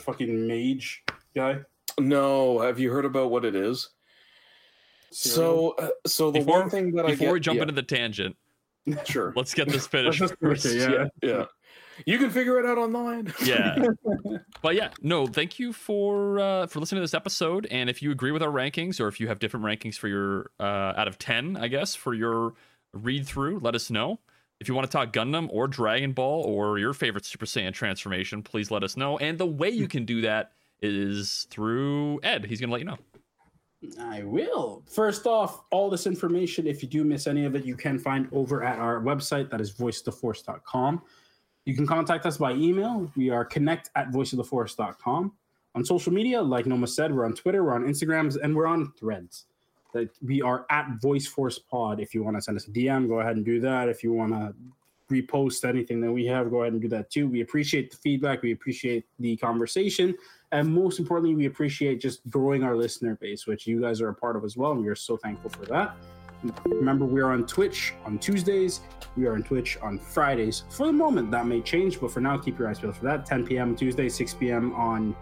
fucking 0.00 0.46
mage 0.46 1.02
guy. 1.34 1.60
No, 1.98 2.60
have 2.60 2.78
you 2.78 2.90
heard 2.90 3.04
about 3.04 3.30
what 3.30 3.44
it 3.44 3.54
is? 3.54 3.88
So, 5.10 5.70
uh, 5.78 5.88
so 6.06 6.30
the 6.30 6.40
Before- 6.40 6.60
one 6.60 6.70
thing 6.70 6.92
that 6.92 7.04
I 7.06 7.10
Before 7.10 7.32
we 7.32 7.40
jump 7.40 7.56
yeah, 7.56 7.62
into 7.62 7.74
the 7.74 7.82
tangent, 7.82 8.36
sure, 9.04 9.32
let's 9.36 9.54
get 9.54 9.68
this 9.68 9.86
finished 9.88 10.18
just 10.18 10.34
finish 10.38 10.62
first. 10.62 10.74
yeah, 10.74 11.06
yeah, 11.22 11.44
you 12.06 12.18
can 12.18 12.30
figure 12.30 12.58
it 12.58 12.66
out 12.66 12.78
online. 12.78 13.32
yeah 13.44 13.76
but 14.62 14.74
yeah 14.74 14.90
no 15.00 15.26
thank 15.26 15.58
you 15.58 15.72
for 15.72 16.38
uh 16.38 16.66
for 16.66 16.80
listening 16.80 16.98
to 16.98 17.02
this 17.02 17.14
episode 17.14 17.66
and 17.70 17.88
if 17.90 18.02
you 18.02 18.10
agree 18.10 18.30
with 18.30 18.42
our 18.42 18.50
rankings 18.50 19.00
or 19.00 19.08
if 19.08 19.20
you 19.20 19.28
have 19.28 19.38
different 19.38 19.64
rankings 19.64 19.96
for 19.96 20.08
your 20.08 20.50
uh 20.60 20.94
out 20.96 21.08
of 21.08 21.18
10 21.18 21.56
i 21.56 21.68
guess 21.68 21.94
for 21.94 22.14
your 22.14 22.54
read 22.92 23.26
through 23.26 23.58
let 23.60 23.74
us 23.74 23.90
know 23.90 24.18
if 24.60 24.68
you 24.68 24.74
want 24.74 24.88
to 24.88 24.92
talk 24.92 25.12
gundam 25.12 25.48
or 25.50 25.66
dragon 25.66 26.12
ball 26.12 26.44
or 26.44 26.78
your 26.78 26.92
favorite 26.92 27.24
super 27.24 27.46
saiyan 27.46 27.72
transformation 27.72 28.42
please 28.42 28.70
let 28.70 28.82
us 28.82 28.96
know 28.96 29.18
and 29.18 29.38
the 29.38 29.46
way 29.46 29.70
you 29.70 29.88
can 29.88 30.04
do 30.04 30.20
that 30.20 30.52
is 30.80 31.46
through 31.50 32.20
ed 32.22 32.44
he's 32.44 32.60
gonna 32.60 32.72
let 32.72 32.80
you 32.80 32.86
know 32.86 32.98
I 34.00 34.22
will. 34.22 34.84
First 34.86 35.26
off, 35.26 35.64
all 35.70 35.90
this 35.90 36.06
information, 36.06 36.66
if 36.66 36.82
you 36.82 36.88
do 36.88 37.02
miss 37.02 37.26
any 37.26 37.44
of 37.44 37.56
it, 37.56 37.64
you 37.64 37.74
can 37.74 37.98
find 37.98 38.28
over 38.30 38.62
at 38.62 38.78
our 38.78 39.00
website. 39.00 39.50
That 39.50 39.60
is 39.60 39.72
voiceoftheforce.com. 39.72 41.02
You 41.64 41.74
can 41.74 41.86
contact 41.86 42.26
us 42.26 42.36
by 42.36 42.52
email. 42.52 43.10
We 43.16 43.30
are 43.30 43.44
connect 43.44 43.90
at 43.94 44.10
voiceoftheforce.com. 44.10 45.32
on 45.74 45.84
social 45.84 46.12
media. 46.12 46.42
Like 46.42 46.66
Noma 46.66 46.86
said, 46.86 47.14
we're 47.14 47.24
on 47.24 47.34
Twitter, 47.34 47.64
we're 47.64 47.74
on 47.74 47.84
Instagrams, 47.84 48.36
and 48.42 48.54
we're 48.54 48.66
on 48.66 48.92
Threads. 48.98 49.46
We 50.22 50.40
are 50.42 50.66
at 50.70 51.00
Voice 51.00 51.26
Force 51.26 51.58
Pod. 51.58 52.00
If 52.00 52.14
you 52.14 52.22
want 52.22 52.36
to 52.36 52.42
send 52.42 52.56
us 52.56 52.66
a 52.66 52.70
DM, 52.70 53.08
go 53.08 53.20
ahead 53.20 53.36
and 53.36 53.44
do 53.44 53.60
that. 53.60 53.88
If 53.88 54.02
you 54.02 54.12
want 54.12 54.32
to 54.32 54.54
repost 55.10 55.68
anything 55.68 56.00
that 56.00 56.10
we 56.10 56.24
have, 56.26 56.50
go 56.50 56.62
ahead 56.62 56.72
and 56.72 56.80
do 56.80 56.88
that 56.88 57.10
too. 57.10 57.28
We 57.28 57.42
appreciate 57.42 57.90
the 57.90 57.98
feedback. 57.98 58.42
We 58.42 58.52
appreciate 58.52 59.04
the 59.18 59.36
conversation. 59.36 60.16
And 60.50 60.72
most 60.72 60.98
importantly, 60.98 61.34
we 61.34 61.44
appreciate 61.46 62.00
just 62.00 62.28
growing 62.30 62.64
our 62.64 62.74
listener 62.74 63.16
base, 63.16 63.46
which 63.46 63.66
you 63.66 63.80
guys 63.80 64.00
are 64.00 64.08
a 64.08 64.14
part 64.14 64.36
of 64.36 64.44
as 64.44 64.56
well. 64.56 64.72
And 64.72 64.80
we 64.80 64.88
are 64.88 64.94
so 64.94 65.18
thankful 65.18 65.50
for 65.50 65.66
that. 65.66 65.94
Remember, 66.66 67.04
we 67.04 67.20
are 67.20 67.32
on 67.32 67.46
Twitch 67.46 67.94
on 68.04 68.18
Tuesdays. 68.18 68.80
We 69.16 69.26
are 69.26 69.34
on 69.34 69.42
Twitch 69.42 69.78
on 69.82 69.98
Fridays. 69.98 70.64
For 70.70 70.86
the 70.86 70.92
moment, 70.92 71.30
that 71.30 71.46
may 71.46 71.60
change, 71.60 72.00
but 72.00 72.10
for 72.10 72.20
now, 72.20 72.38
keep 72.38 72.58
your 72.58 72.68
eyes 72.68 72.80
peeled 72.80 72.96
for 72.96 73.04
that. 73.04 73.26
10 73.26 73.46
p.m. 73.46 73.76
Tuesday, 73.76 74.08
6 74.08 74.34
p.m. 74.34 74.72
on 74.74 75.14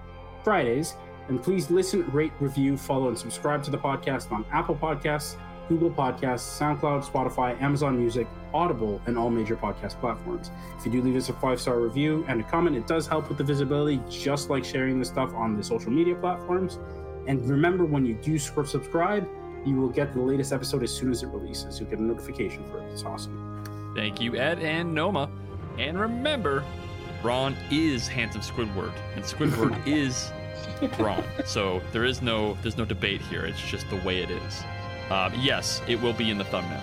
Fridays. 0.44 0.94
And 1.28 1.42
please 1.42 1.70
listen, 1.70 2.10
rate, 2.10 2.32
review, 2.40 2.76
follow, 2.76 3.08
and 3.08 3.18
subscribe 3.18 3.62
to 3.64 3.70
the 3.70 3.78
podcast 3.78 4.32
on 4.32 4.44
Apple 4.50 4.74
Podcasts, 4.74 5.36
Google 5.68 5.90
Podcasts, 5.90 6.58
SoundCloud, 6.58 7.04
Spotify, 7.04 7.60
Amazon 7.62 7.96
Music, 7.98 8.26
Audible, 8.52 9.00
and 9.06 9.16
all 9.16 9.30
major 9.30 9.56
podcast 9.56 10.00
platforms. 10.00 10.50
If 10.78 10.86
you 10.86 10.90
do 10.92 11.02
leave 11.02 11.16
us 11.16 11.28
a 11.28 11.32
five 11.34 11.60
star 11.60 11.78
review 11.78 12.24
and 12.26 12.40
a 12.40 12.44
comment, 12.44 12.76
it 12.76 12.86
does 12.86 13.06
help 13.06 13.28
with 13.28 13.38
the 13.38 13.44
visibility, 13.44 14.00
just 14.10 14.50
like 14.50 14.64
sharing 14.64 14.98
the 14.98 15.04
stuff 15.04 15.32
on 15.34 15.56
the 15.56 15.62
social 15.62 15.92
media 15.92 16.16
platforms. 16.16 16.78
And 17.28 17.48
remember, 17.48 17.84
when 17.84 18.04
you 18.04 18.14
do 18.14 18.38
subscribe, 18.38 19.28
you 19.64 19.76
will 19.76 19.88
get 19.88 20.12
the 20.12 20.20
latest 20.20 20.52
episode 20.52 20.82
as 20.82 20.92
soon 20.92 21.10
as 21.10 21.22
it 21.22 21.28
releases. 21.28 21.78
You'll 21.78 21.90
get 21.90 21.98
a 21.98 22.02
notification 22.02 22.64
for 22.70 22.78
it. 22.78 22.84
It's 22.92 23.04
awesome. 23.04 23.92
Thank 23.94 24.20
you, 24.20 24.36
Ed 24.36 24.60
and 24.60 24.94
Noma. 24.94 25.30
And 25.78 25.98
remember, 25.98 26.64
Ron 27.22 27.56
is 27.70 28.08
handsome 28.08 28.40
Squidward, 28.40 28.92
and 29.14 29.24
Squidward 29.24 29.86
is 29.86 30.30
Ron. 30.98 31.24
So 31.44 31.80
there 31.92 32.04
is 32.04 32.22
no 32.22 32.56
there's 32.62 32.76
no 32.76 32.84
debate 32.84 33.20
here. 33.22 33.44
It's 33.44 33.60
just 33.60 33.88
the 33.90 33.96
way 33.96 34.22
it 34.22 34.30
is. 34.30 34.64
Um, 35.10 35.32
yes, 35.38 35.82
it 35.88 36.00
will 36.00 36.12
be 36.12 36.30
in 36.30 36.38
the 36.38 36.44
thumbnail. 36.44 36.80